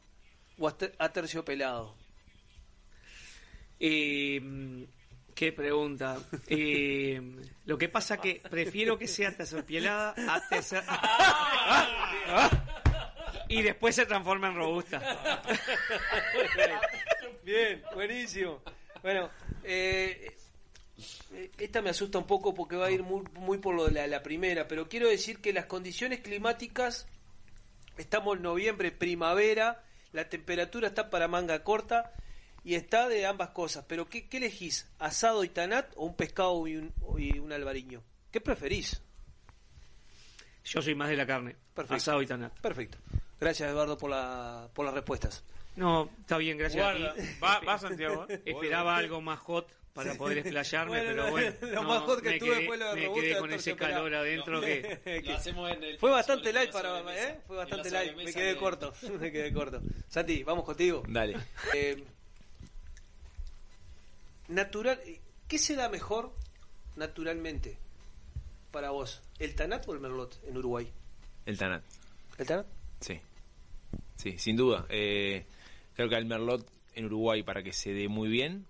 o 0.59 0.67
ater- 0.67 0.93
aterciopelado? 0.99 1.95
Eh, 3.79 4.85
qué 5.33 5.51
pregunta. 5.53 6.17
Eh, 6.47 7.21
lo 7.65 7.77
que 7.77 7.87
pasa 7.89 8.17
que 8.17 8.41
prefiero 8.49 8.97
que 8.97 9.07
sea 9.07 9.35
terciopelada 9.35 10.13
a 10.27 10.41
tercer- 10.49 10.83
y 13.47 13.61
después 13.61 13.95
se 13.95 14.05
transforma 14.05 14.49
en 14.49 14.55
robusta. 14.55 15.41
Bien, 17.43 17.81
buenísimo. 17.93 18.61
Bueno, 19.01 19.29
eh, 19.63 20.35
eh, 21.33 21.51
esta 21.57 21.81
me 21.81 21.89
asusta 21.89 22.17
un 22.17 22.27
poco 22.27 22.53
porque 22.53 22.75
va 22.75 22.87
a 22.87 22.91
ir 22.91 23.01
muy, 23.01 23.23
muy 23.35 23.57
por 23.59 23.73
lo 23.75 23.85
de 23.85 23.91
la, 23.93 24.07
la 24.07 24.21
primera, 24.21 24.67
pero 24.67 24.89
quiero 24.89 25.07
decir 25.07 25.39
que 25.39 25.53
las 25.53 25.65
condiciones 25.65 26.19
climáticas, 26.19 27.07
estamos 27.97 28.35
en 28.37 28.43
noviembre, 28.43 28.91
primavera, 28.91 29.83
la 30.11 30.27
temperatura 30.29 30.87
está 30.87 31.09
para 31.09 31.27
manga 31.27 31.63
corta 31.63 32.13
y 32.63 32.75
está 32.75 33.07
de 33.07 33.25
ambas 33.25 33.49
cosas. 33.49 33.85
Pero 33.87 34.09
¿qué, 34.09 34.27
qué 34.27 34.37
elegís? 34.37 34.89
¿Asado 34.99 35.43
y 35.43 35.49
tanat 35.49 35.91
o 35.95 36.05
un 36.05 36.15
pescado 36.15 36.65
y 36.67 36.75
un, 36.77 36.93
y 37.17 37.39
un 37.39 37.51
albariño? 37.51 38.03
¿Qué 38.31 38.41
preferís? 38.41 39.01
Yo 40.65 40.81
soy 40.81 40.93
más 40.95 41.09
de 41.09 41.15
la 41.17 41.25
carne. 41.25 41.55
Perfecto. 41.73 41.95
Asado 41.95 42.21
y 42.21 42.27
tanat. 42.27 42.57
Perfecto. 42.59 42.97
Gracias, 43.39 43.69
Eduardo, 43.71 43.97
por, 43.97 44.09
la, 44.11 44.69
por 44.73 44.85
las 44.85 44.93
respuestas. 44.93 45.43
No, 45.75 46.09
está 46.19 46.37
bien, 46.37 46.57
gracias. 46.57 46.83
Guarda. 46.83 47.15
Va- 47.41 47.59
va, 47.61 47.77
Santiago. 47.77 48.27
Esperaba 48.45 48.97
algo 48.97 49.21
más 49.21 49.39
hot 49.39 49.71
para 49.93 50.13
poder 50.15 50.37
explayarme, 50.39 50.97
Bueno, 51.03 51.09
pero 51.09 51.31
bueno. 51.31 51.55
lo 51.61 51.83
no, 51.83 51.89
más 51.89 52.01
hot 52.03 52.21
que 52.21 52.39
tuve 52.39 52.65
fue 52.65 52.77
lo 52.77 52.89
de 52.89 52.95
Me 52.95 53.05
robusta 53.07 53.23
quedé 53.27 53.39
con 53.39 53.53
ese 53.53 53.75
calor 53.75 54.13
adentro 54.15 54.53
No. 54.55 54.61
que... 54.65 55.21
Lo 55.25 55.33
hacemos 55.35 55.71
en 55.71 55.83
el 55.83 55.97
Fue 55.99 56.11
bastante 56.11 56.53
light 56.53 56.71
para 56.71 56.89
sobremesa. 56.99 57.29
¿eh? 57.29 57.39
Fue 57.47 57.57
bastante 57.57 57.91
light, 57.91 58.15
me 58.15 58.33
quedé 58.33 58.53
de- 58.53 58.57
corto, 58.57 58.93
me 59.19 59.31
quedé 59.31 59.51
corto. 59.53 59.81
Santi, 60.07 60.43
vamos 60.43 60.63
contigo. 60.65 61.03
Dale. 61.07 61.37
Eh, 61.73 62.03
natural, 64.47 64.99
¿qué 65.47 65.57
se 65.59 65.75
da 65.75 65.89
mejor 65.89 66.33
naturalmente 66.95 67.77
para 68.71 68.91
vos? 68.91 69.21
¿El 69.39 69.55
Tanat 69.55 69.87
o 69.87 69.93
el 69.93 69.99
Merlot 69.99 70.39
en 70.47 70.57
Uruguay? 70.57 70.91
El 71.45 71.57
Tanat. 71.57 71.83
¿El 72.37 72.45
Tanat? 72.47 72.67
Sí. 72.99 73.19
Sí, 74.17 74.37
sin 74.37 74.55
duda. 74.55 74.85
Eh, 74.89 75.45
creo 75.95 76.09
que 76.09 76.15
el 76.15 76.25
Merlot 76.25 76.67
en 76.95 77.05
Uruguay, 77.05 77.43
para 77.43 77.63
que 77.63 77.71
se 77.73 77.93
dé 77.93 78.07
muy 78.07 78.27
bien, 78.29 78.65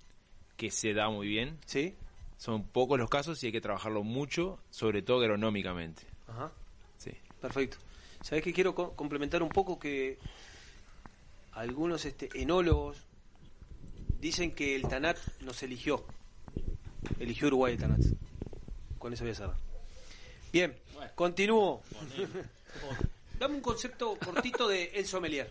que 0.60 0.70
se 0.72 0.94
da 0.94 1.10
muy 1.10 1.26
bien, 1.26 1.58
¿Sí? 1.66 1.96
son 2.38 2.64
pocos 2.68 3.00
los 3.00 3.10
casos 3.10 3.42
y 3.42 3.46
hay 3.48 3.52
que 3.54 3.62
trabajarlo 3.62 4.04
mucho, 4.04 4.60
sobre 4.70 5.02
todo 5.02 5.22
agronómicamente. 5.22 6.04
Ajá. 6.28 6.52
Sí. 6.98 7.12
Perfecto. 7.42 7.78
¿Sabés 8.22 8.44
que 8.44 8.52
quiero 8.52 8.76
co- 8.76 8.94
complementar 8.94 9.42
un 9.42 9.50
poco 9.54 9.80
que 9.80 10.20
algunos 11.54 12.04
este, 12.06 12.30
enólogos 12.36 12.98
dicen 14.20 14.52
que 14.52 14.76
el 14.76 14.82
Tanat 14.84 15.18
nos 15.42 15.64
eligió. 15.64 16.04
Eligió 17.20 17.48
Uruguay 17.48 17.74
el 17.74 17.80
Tanat. 17.80 18.02
Con 18.98 19.14
eso 19.14 19.24
voy 19.24 19.32
a 19.32 19.36
cerrar. 19.36 19.58
Bien, 20.52 20.76
continúo. 21.16 21.82
Dame 23.40 23.56
un 23.56 23.62
concepto 23.62 24.18
cortito 24.18 24.68
de 24.68 24.92
el 24.96 25.06
sommelier. 25.06 25.50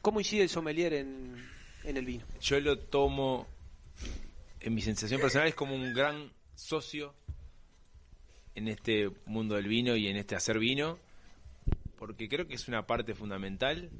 ¿Cómo 0.00 0.18
incide 0.20 0.42
el 0.44 0.48
sommelier 0.48 0.94
en, 0.94 1.36
en 1.84 1.96
el 1.98 2.06
vino? 2.06 2.24
Yo 2.40 2.58
lo 2.60 2.78
tomo, 2.78 3.46
en 4.62 4.74
mi 4.74 4.80
sensación 4.80 5.20
personal, 5.20 5.48
es 5.48 5.54
como 5.54 5.74
un 5.74 5.92
gran 5.92 6.32
socio 6.54 7.14
en 8.54 8.68
este 8.68 9.10
mundo 9.26 9.56
del 9.56 9.66
vino 9.66 9.96
y 9.96 10.08
en 10.08 10.16
este 10.16 10.36
hacer 10.36 10.58
vino, 10.58 10.98
porque 11.98 12.28
creo 12.28 12.46
que 12.46 12.54
es 12.54 12.68
una 12.68 12.86
parte 12.86 13.14
fundamental, 13.14 13.90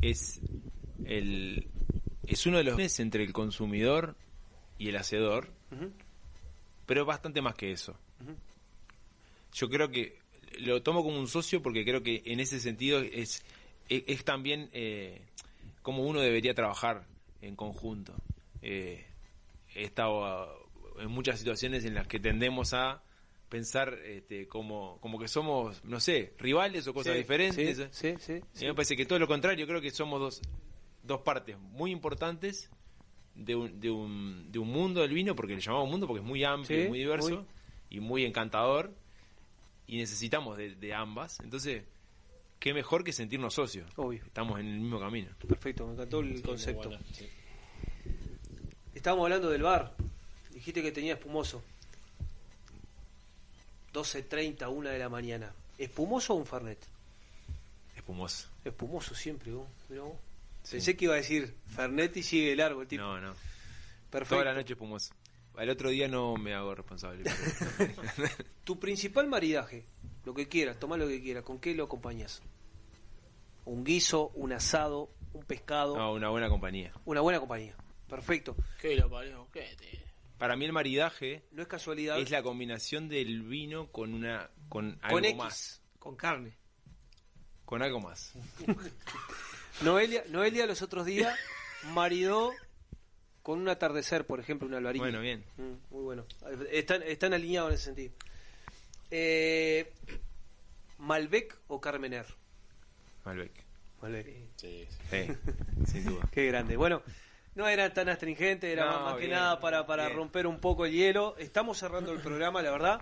es 0.00 0.40
el 1.04 1.68
es 2.26 2.46
uno 2.46 2.58
de 2.58 2.64
los 2.64 3.00
entre 3.00 3.24
el 3.24 3.32
consumidor 3.32 4.16
y 4.78 4.88
el 4.90 4.96
hacedor, 4.96 5.50
Ujú. 5.72 5.90
pero 6.86 7.04
bastante 7.04 7.40
más 7.40 7.54
que 7.54 7.72
eso. 7.72 7.96
Yo 9.54 9.68
creo 9.68 9.90
que 9.90 10.18
lo 10.60 10.82
tomo 10.82 11.02
como 11.02 11.18
un 11.18 11.26
socio 11.28 11.62
porque 11.62 11.84
creo 11.84 12.02
que 12.02 12.22
en 12.26 12.40
ese 12.40 12.60
sentido 12.60 13.00
es, 13.00 13.42
es, 13.88 14.04
es 14.06 14.24
también 14.24 14.68
eh, 14.72 15.22
como 15.82 16.04
uno 16.04 16.20
debería 16.20 16.54
trabajar 16.54 17.06
en 17.40 17.56
conjunto. 17.56 18.14
Eh, 18.60 19.07
he 19.80 19.84
estado 19.84 20.24
ah, 20.24 20.48
en 20.98 21.10
muchas 21.10 21.38
situaciones 21.38 21.84
en 21.84 21.94
las 21.94 22.06
que 22.06 22.18
tendemos 22.20 22.72
a 22.74 23.02
pensar 23.48 23.94
este, 24.04 24.46
como, 24.46 24.98
como 25.00 25.18
que 25.18 25.26
somos, 25.28 25.82
no 25.84 26.00
sé, 26.00 26.34
rivales 26.38 26.86
o 26.86 26.92
cosas 26.94 27.12
Sí, 27.14 27.18
diferentes. 27.18 27.88
sí, 27.92 28.14
sí, 28.14 28.14
sí, 28.18 28.32
Y 28.54 28.58
sí. 28.58 28.66
me 28.66 28.74
parece 28.74 28.94
que 28.96 29.06
todo 29.06 29.18
lo 29.18 29.26
contrario, 29.26 29.66
creo 29.66 29.80
que 29.80 29.90
somos 29.90 30.20
dos, 30.20 30.42
dos 31.02 31.22
partes 31.22 31.58
muy 31.58 31.90
importantes 31.90 32.70
de 33.34 33.54
un, 33.54 33.80
de, 33.80 33.90
un, 33.90 34.52
de 34.52 34.58
un 34.58 34.68
mundo 34.68 35.00
del 35.00 35.12
vino, 35.14 35.34
porque 35.34 35.54
le 35.54 35.60
llamamos 35.60 35.88
mundo 35.88 36.06
porque 36.06 36.20
es 36.20 36.26
muy 36.26 36.44
amplio, 36.44 36.78
Sí, 36.80 36.84
y 36.84 36.88
muy 36.88 36.98
diverso 36.98 37.36
muy. 37.36 37.46
y 37.90 38.00
muy 38.00 38.24
encantador, 38.26 38.94
y 39.86 39.96
necesitamos 39.96 40.58
de, 40.58 40.74
de 40.74 40.92
ambas. 40.92 41.38
Entonces, 41.40 41.84
qué 42.58 42.74
mejor 42.74 43.04
que 43.04 43.12
sentirnos 43.12 43.54
socios. 43.54 43.90
Obvio. 43.96 44.22
Estamos 44.26 44.60
en 44.60 44.66
el 44.66 44.80
mismo 44.80 45.00
camino. 45.00 45.30
Perfecto, 45.48 45.86
me 45.86 45.94
encantó 45.94 46.20
el 46.20 46.36
Sí, 46.36 46.42
concepto. 46.42 46.88
buena, 46.90 47.04
sí. 47.12 47.26
Estábamos 48.98 49.26
hablando 49.26 49.48
del 49.50 49.62
bar. 49.62 49.94
Dijiste 50.52 50.82
que 50.82 50.90
tenía 50.90 51.12
espumoso. 51.14 51.62
12.30, 53.94 54.68
1 54.68 54.90
de 54.90 54.98
la 54.98 55.08
mañana. 55.08 55.52
¿Espumoso 55.78 56.34
o 56.34 56.36
un 56.36 56.44
Fernet? 56.46 56.84
Espumoso. 57.94 58.48
Espumoso 58.64 59.14
siempre, 59.14 59.52
vos. 59.52 59.68
Pensé 60.68 60.96
que 60.96 61.04
iba 61.04 61.14
a 61.14 61.18
decir 61.18 61.54
Fernet 61.68 62.16
y 62.16 62.24
sigue 62.24 62.56
largo 62.56 62.82
el 62.82 62.88
tipo. 62.88 63.04
No, 63.04 63.20
no. 63.20 63.34
Perfecto. 64.10 64.34
Toda 64.34 64.46
la 64.46 64.54
noche 64.54 64.72
espumoso. 64.72 65.14
El 65.56 65.70
otro 65.70 65.90
día 65.90 66.08
no 66.08 66.34
me 66.36 66.54
hago 66.54 66.74
responsable. 66.74 67.22
pero- 67.78 68.28
Tu 68.64 68.80
principal 68.80 69.28
maridaje, 69.28 69.84
lo 70.24 70.34
que 70.34 70.48
quieras, 70.48 70.76
toma 70.80 70.96
lo 70.96 71.06
que 71.06 71.22
quieras, 71.22 71.44
¿con 71.44 71.60
qué 71.60 71.72
lo 71.72 71.84
acompañas? 71.84 72.42
Un 73.64 73.84
guiso, 73.84 74.32
un 74.34 74.52
asado, 74.52 75.08
un 75.34 75.44
pescado, 75.44 75.96
no, 75.96 76.12
una 76.14 76.30
buena 76.30 76.48
compañía. 76.48 76.92
una 77.04 77.20
buena 77.20 77.38
compañía. 77.38 77.76
Perfecto. 78.08 78.56
¿Qué 78.80 78.96
lo 78.96 79.08
parió? 79.10 79.48
¿Qué 79.52 79.74
te- 79.78 80.04
Para 80.38 80.56
mí 80.56 80.64
el 80.64 80.72
maridaje 80.72 81.42
No 81.52 81.62
es 81.62 81.68
casualidad. 81.68 82.18
es 82.18 82.30
la 82.30 82.42
combinación 82.42 83.08
del 83.08 83.42
vino 83.42 83.90
con 83.92 84.14
una 84.14 84.50
con 84.68 84.98
algo 85.02 85.16
Con 85.16 85.24
X. 85.24 85.36
más, 85.36 85.82
Con 85.98 86.16
carne. 86.16 86.52
con 87.64 87.82
algo 87.82 88.00
más. 88.00 88.32
Noelia, 89.82 90.24
Noelia 90.28 90.66
los 90.66 90.82
otros 90.82 91.06
días 91.06 91.36
maridó 91.92 92.52
con 93.42 93.60
un 93.60 93.68
atardecer, 93.68 94.26
por 94.26 94.40
ejemplo, 94.40 94.66
un 94.66 94.74
alvarillo. 94.74 95.04
Bueno, 95.04 95.20
bien. 95.20 95.44
Mm, 95.56 95.94
muy 95.94 96.02
bueno. 96.02 96.26
Están, 96.70 97.02
están 97.02 97.32
alineados 97.34 97.70
en 97.70 97.74
ese 97.76 97.84
sentido. 97.84 98.12
Eh, 99.10 99.90
¿Malbec 100.98 101.56
o 101.68 101.80
Carmener? 101.80 102.26
Malbec. 103.24 103.52
Malbec. 104.02 104.26
Sí, 104.56 104.86
sí. 105.10 105.26
Sí, 105.26 105.32
sin 105.86 106.04
duda. 106.04 106.28
Qué 106.32 106.46
grande. 106.46 106.76
Bueno, 106.76 107.02
no 107.58 107.68
era 107.68 107.92
tan 107.92 108.08
astringente, 108.08 108.72
era 108.72 108.86
No, 108.86 108.92
más, 108.92 109.02
más 109.12 109.16
que 109.16 109.28
nada 109.28 109.60
para, 109.60 109.84
para 109.86 110.06
bien. 110.06 110.16
romper 110.16 110.46
un 110.46 110.58
poco 110.60 110.86
el 110.86 110.92
hielo. 110.92 111.34
Estamos 111.38 111.76
cerrando 111.76 112.12
el 112.12 112.20
programa, 112.20 112.62
la 112.62 112.70
verdad. 112.70 113.00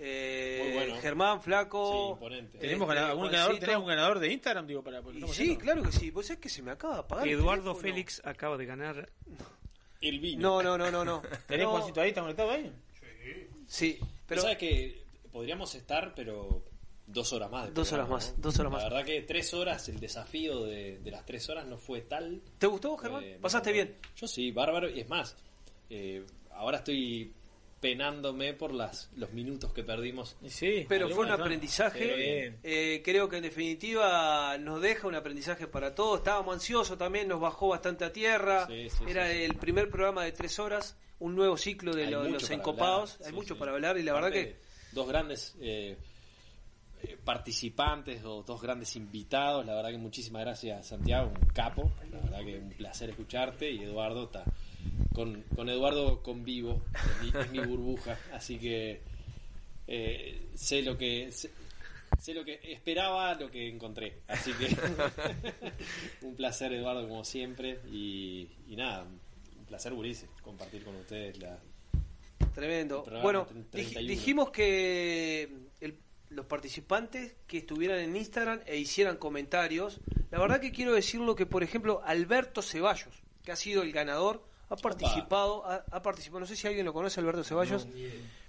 Eh, 0.00 0.60
Muy 0.64 0.72
bueno. 0.74 0.96
Germán, 1.00 1.40
Flaco. 1.40 1.92
Sí, 2.06 2.12
imponente. 2.14 2.58
¿Tenemos 2.58 2.88
este, 2.88 3.00
ganador- 3.00 3.10
algún 3.10 3.30
ganador? 3.30 3.58
¿Tenés 3.60 3.76
un 3.76 3.86
ganador 3.86 4.18
de 4.18 4.32
Instagram? 4.32 4.66
Digo, 4.66 4.82
para, 4.82 4.98
Y 5.00 5.20
sí, 5.20 5.24
haciendo? 5.24 5.60
claro 5.60 5.82
que 5.84 5.92
sí. 5.92 6.10
Vos 6.10 6.26
sabés 6.26 6.40
que 6.40 6.48
se 6.48 6.62
me 6.62 6.72
acaba 6.72 6.94
de 6.94 7.00
apagar. 7.00 7.28
Eduardo. 7.28 7.74
Félix 7.76 8.20
acaba 8.24 8.56
de 8.56 8.66
ganar. 8.66 9.08
El 10.00 10.18
vino. 10.20 10.42
No, 10.42 10.62
no, 10.62 10.76
no, 10.76 10.90
no. 10.90 11.04
no. 11.04 11.22
¿Tenés 11.46 11.64
No, 11.64 11.70
Juancito 11.70 12.00
ahí? 12.00 12.08
¿Está 12.08 12.20
conectado 12.22 12.50
ahí? 12.50 12.72
Sí, 13.66 13.96
Pero 14.00 14.10
pero 14.26 14.42
sabes 14.42 14.58
que 14.58 15.04
podríamos 15.32 15.74
estar, 15.74 16.12
pero 16.14 16.64
dos 17.06 17.32
horas 17.32 17.50
más. 17.50 17.72
Dos 17.74 17.92
horas 17.92 18.08
más, 18.08 18.34
¿no? 18.36 18.42
dos 18.42 18.58
horas 18.58 18.72
más. 18.72 18.82
La 18.84 18.88
verdad 18.88 19.04
que 19.04 19.22
tres 19.22 19.52
horas, 19.54 19.88
el 19.88 20.00
desafío 20.00 20.64
de, 20.64 20.98
de 20.98 21.10
las 21.10 21.24
tres 21.26 21.48
horas 21.48 21.66
no 21.66 21.76
fue 21.78 22.00
tal. 22.02 22.40
¿te 22.58 22.66
gustó, 22.66 22.96
Germán? 22.96 23.22
Eh, 23.24 23.32
me 23.36 23.38
¿Pasaste 23.40 23.72
bien? 23.72 23.96
Yo 24.16 24.26
sí, 24.26 24.50
bárbaro. 24.50 24.88
Y 24.88 25.00
es 25.00 25.08
más, 25.08 25.36
eh, 25.90 26.24
ahora 26.52 26.78
estoy 26.78 27.32
penándome 27.80 28.54
por 28.54 28.72
las 28.72 29.10
los 29.16 29.30
minutos 29.32 29.74
que 29.74 29.82
perdimos. 29.84 30.36
Sí, 30.48 30.86
Pero 30.88 31.06
fue 31.10 31.26
un 31.26 31.32
aprendizaje. 31.32 32.54
eh, 32.62 33.02
creo 33.04 33.28
que 33.28 33.36
en 33.36 33.42
definitiva 33.42 34.56
nos 34.58 34.80
deja 34.80 35.06
un 35.06 35.14
aprendizaje 35.14 35.66
para 35.66 35.94
todos. 35.94 36.18
Estábamos 36.20 36.54
ansiosos 36.54 36.96
también, 36.96 37.28
nos 37.28 37.40
bajó 37.40 37.68
bastante 37.68 38.06
a 38.06 38.12
tierra. 38.12 38.66
Sí, 38.66 38.88
sí, 38.88 39.04
Era 39.06 39.28
sí, 39.30 39.36
sí. 39.36 39.42
el 39.44 39.56
primer 39.56 39.90
programa 39.90 40.24
de 40.24 40.32
tres 40.32 40.58
horas, 40.58 40.96
un 41.18 41.36
nuevo 41.36 41.58
ciclo 41.58 41.94
de 41.94 42.10
lo- 42.10 42.24
los 42.26 42.48
encopados. 42.50 43.12
hablar, 43.16 43.26
Hay 43.26 43.30
sí, 43.32 43.36
mucho 43.36 43.54
sí. 43.54 43.60
para 43.60 43.72
hablar 43.72 43.98
y 43.98 44.02
la 44.02 44.14
verdad 44.14 44.32
que 44.32 44.56
dos 44.92 45.06
grandes 45.06 45.54
participantes 47.24 48.24
o 48.24 48.42
dos 48.42 48.60
grandes 48.62 48.96
invitados. 48.96 49.64
La 49.66 49.74
verdad 49.74 49.90
que 49.90 49.98
muchísimas 49.98 50.42
gracias, 50.42 50.86
Santiago, 50.86 51.28
un 51.28 51.48
capo. 51.50 51.90
La 52.10 52.18
verdad 52.20 52.44
que 52.44 52.58
un 52.58 52.70
placer 52.70 53.10
escucharte. 53.10 53.70
Y 53.70 53.82
Eduardo 53.82 54.24
está. 54.24 54.44
Con, 55.14 55.42
con 55.54 55.68
Eduardo 55.68 56.22
convivo, 56.22 56.82
es 56.94 57.22
mi, 57.34 57.40
es 57.40 57.50
mi 57.50 57.58
burbuja. 57.60 58.18
Así 58.32 58.58
que 58.58 59.00
eh, 59.86 60.48
sé 60.54 60.82
lo 60.82 60.96
que. 60.98 61.30
Sé, 61.32 61.50
sé 62.20 62.32
lo 62.34 62.44
que 62.44 62.60
esperaba, 62.64 63.34
lo 63.34 63.50
que 63.50 63.68
encontré. 63.68 64.20
Así 64.28 64.52
que 64.52 64.68
un 66.26 66.34
placer, 66.36 66.72
Eduardo, 66.72 67.08
como 67.08 67.24
siempre. 67.24 67.80
Y, 67.90 68.48
y 68.68 68.76
nada, 68.76 69.04
un 69.04 69.64
placer, 69.66 69.92
Burice, 69.92 70.26
compartir 70.42 70.84
con 70.84 70.94
ustedes 70.96 71.38
la, 71.38 71.58
Tremendo. 72.54 73.04
Bueno, 73.22 73.46
31. 73.70 74.00
dij- 74.00 74.06
dijimos 74.06 74.50
que 74.50 75.48
los 76.30 76.46
participantes 76.46 77.34
que 77.46 77.58
estuvieran 77.58 77.98
en 78.00 78.16
Instagram 78.16 78.60
e 78.66 78.76
hicieran 78.76 79.16
comentarios. 79.16 80.00
La 80.30 80.38
verdad 80.38 80.60
que 80.60 80.72
quiero 80.72 80.92
decirlo 80.92 81.34
que, 81.36 81.46
por 81.46 81.62
ejemplo, 81.62 82.02
Alberto 82.04 82.62
Ceballos, 82.62 83.22
que 83.44 83.52
ha 83.52 83.56
sido 83.56 83.82
el 83.82 83.92
ganador, 83.92 84.42
ha 84.70 84.76
participado, 84.76 85.64
ha, 85.66 85.84
ha 85.90 86.02
participado, 86.02 86.40
no 86.40 86.46
sé 86.46 86.56
si 86.56 86.66
alguien 86.66 86.86
lo 86.86 86.92
conoce, 86.92 87.20
Alberto 87.20 87.44
Ceballos, 87.44 87.86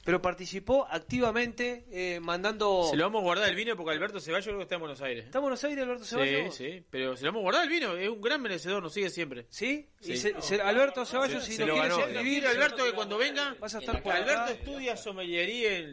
pero 0.06 0.22
participó 0.22 0.88
activamente 0.90 1.86
eh, 1.92 2.20
mandando... 2.22 2.88
Se 2.90 2.96
lo 2.96 3.04
vamos 3.06 3.20
a 3.22 3.24
guardar 3.24 3.50
el 3.50 3.56
vino 3.56 3.76
porque 3.76 3.92
Alberto 3.92 4.20
Ceballos 4.20 4.46
creo 4.46 4.58
que 4.58 4.64
está 4.64 4.76
en 4.76 4.82
Buenos 4.82 5.02
Aires. 5.02 5.26
¿Está 5.26 5.40
en 5.40 5.42
Buenos 5.44 5.64
Aires 5.64 5.84
Alberto 5.84 6.04
Sí, 6.06 6.10
Ceballos? 6.12 6.56
sí, 6.56 6.84
pero 6.90 7.18
se 7.18 7.26
lo 7.26 7.30
vamos 7.32 7.42
a 7.42 7.44
guardar 7.44 7.64
el 7.64 7.70
vino, 7.70 7.96
es 7.98 8.08
un 8.10 8.22
gran 8.22 8.42
merecedor, 8.42 8.82
nos 8.82 8.94
sigue 8.94 9.10
siempre. 9.10 9.46
¿Sí? 9.50 9.88
Y 10.02 10.16
se- 10.18 10.42
se- 10.42 10.62
Alberto 10.62 11.06
Ceballos, 11.06 11.44
si 11.44 11.54
se 11.54 11.66
no 11.66 11.76
lo 11.76 11.82
quieres 11.82 11.98
escribir, 11.98 12.48
Alberto 12.48 12.86
que 12.86 12.94
cuando 12.94 13.18
venga, 13.18 13.56
vas 13.60 13.76
a 13.76 13.80
estar 13.80 14.02
por 14.02 14.14
Alberto 14.14 14.42
acá. 14.44 14.52
estudia 14.52 14.96
sommelería 14.96 15.78
en 15.80 15.86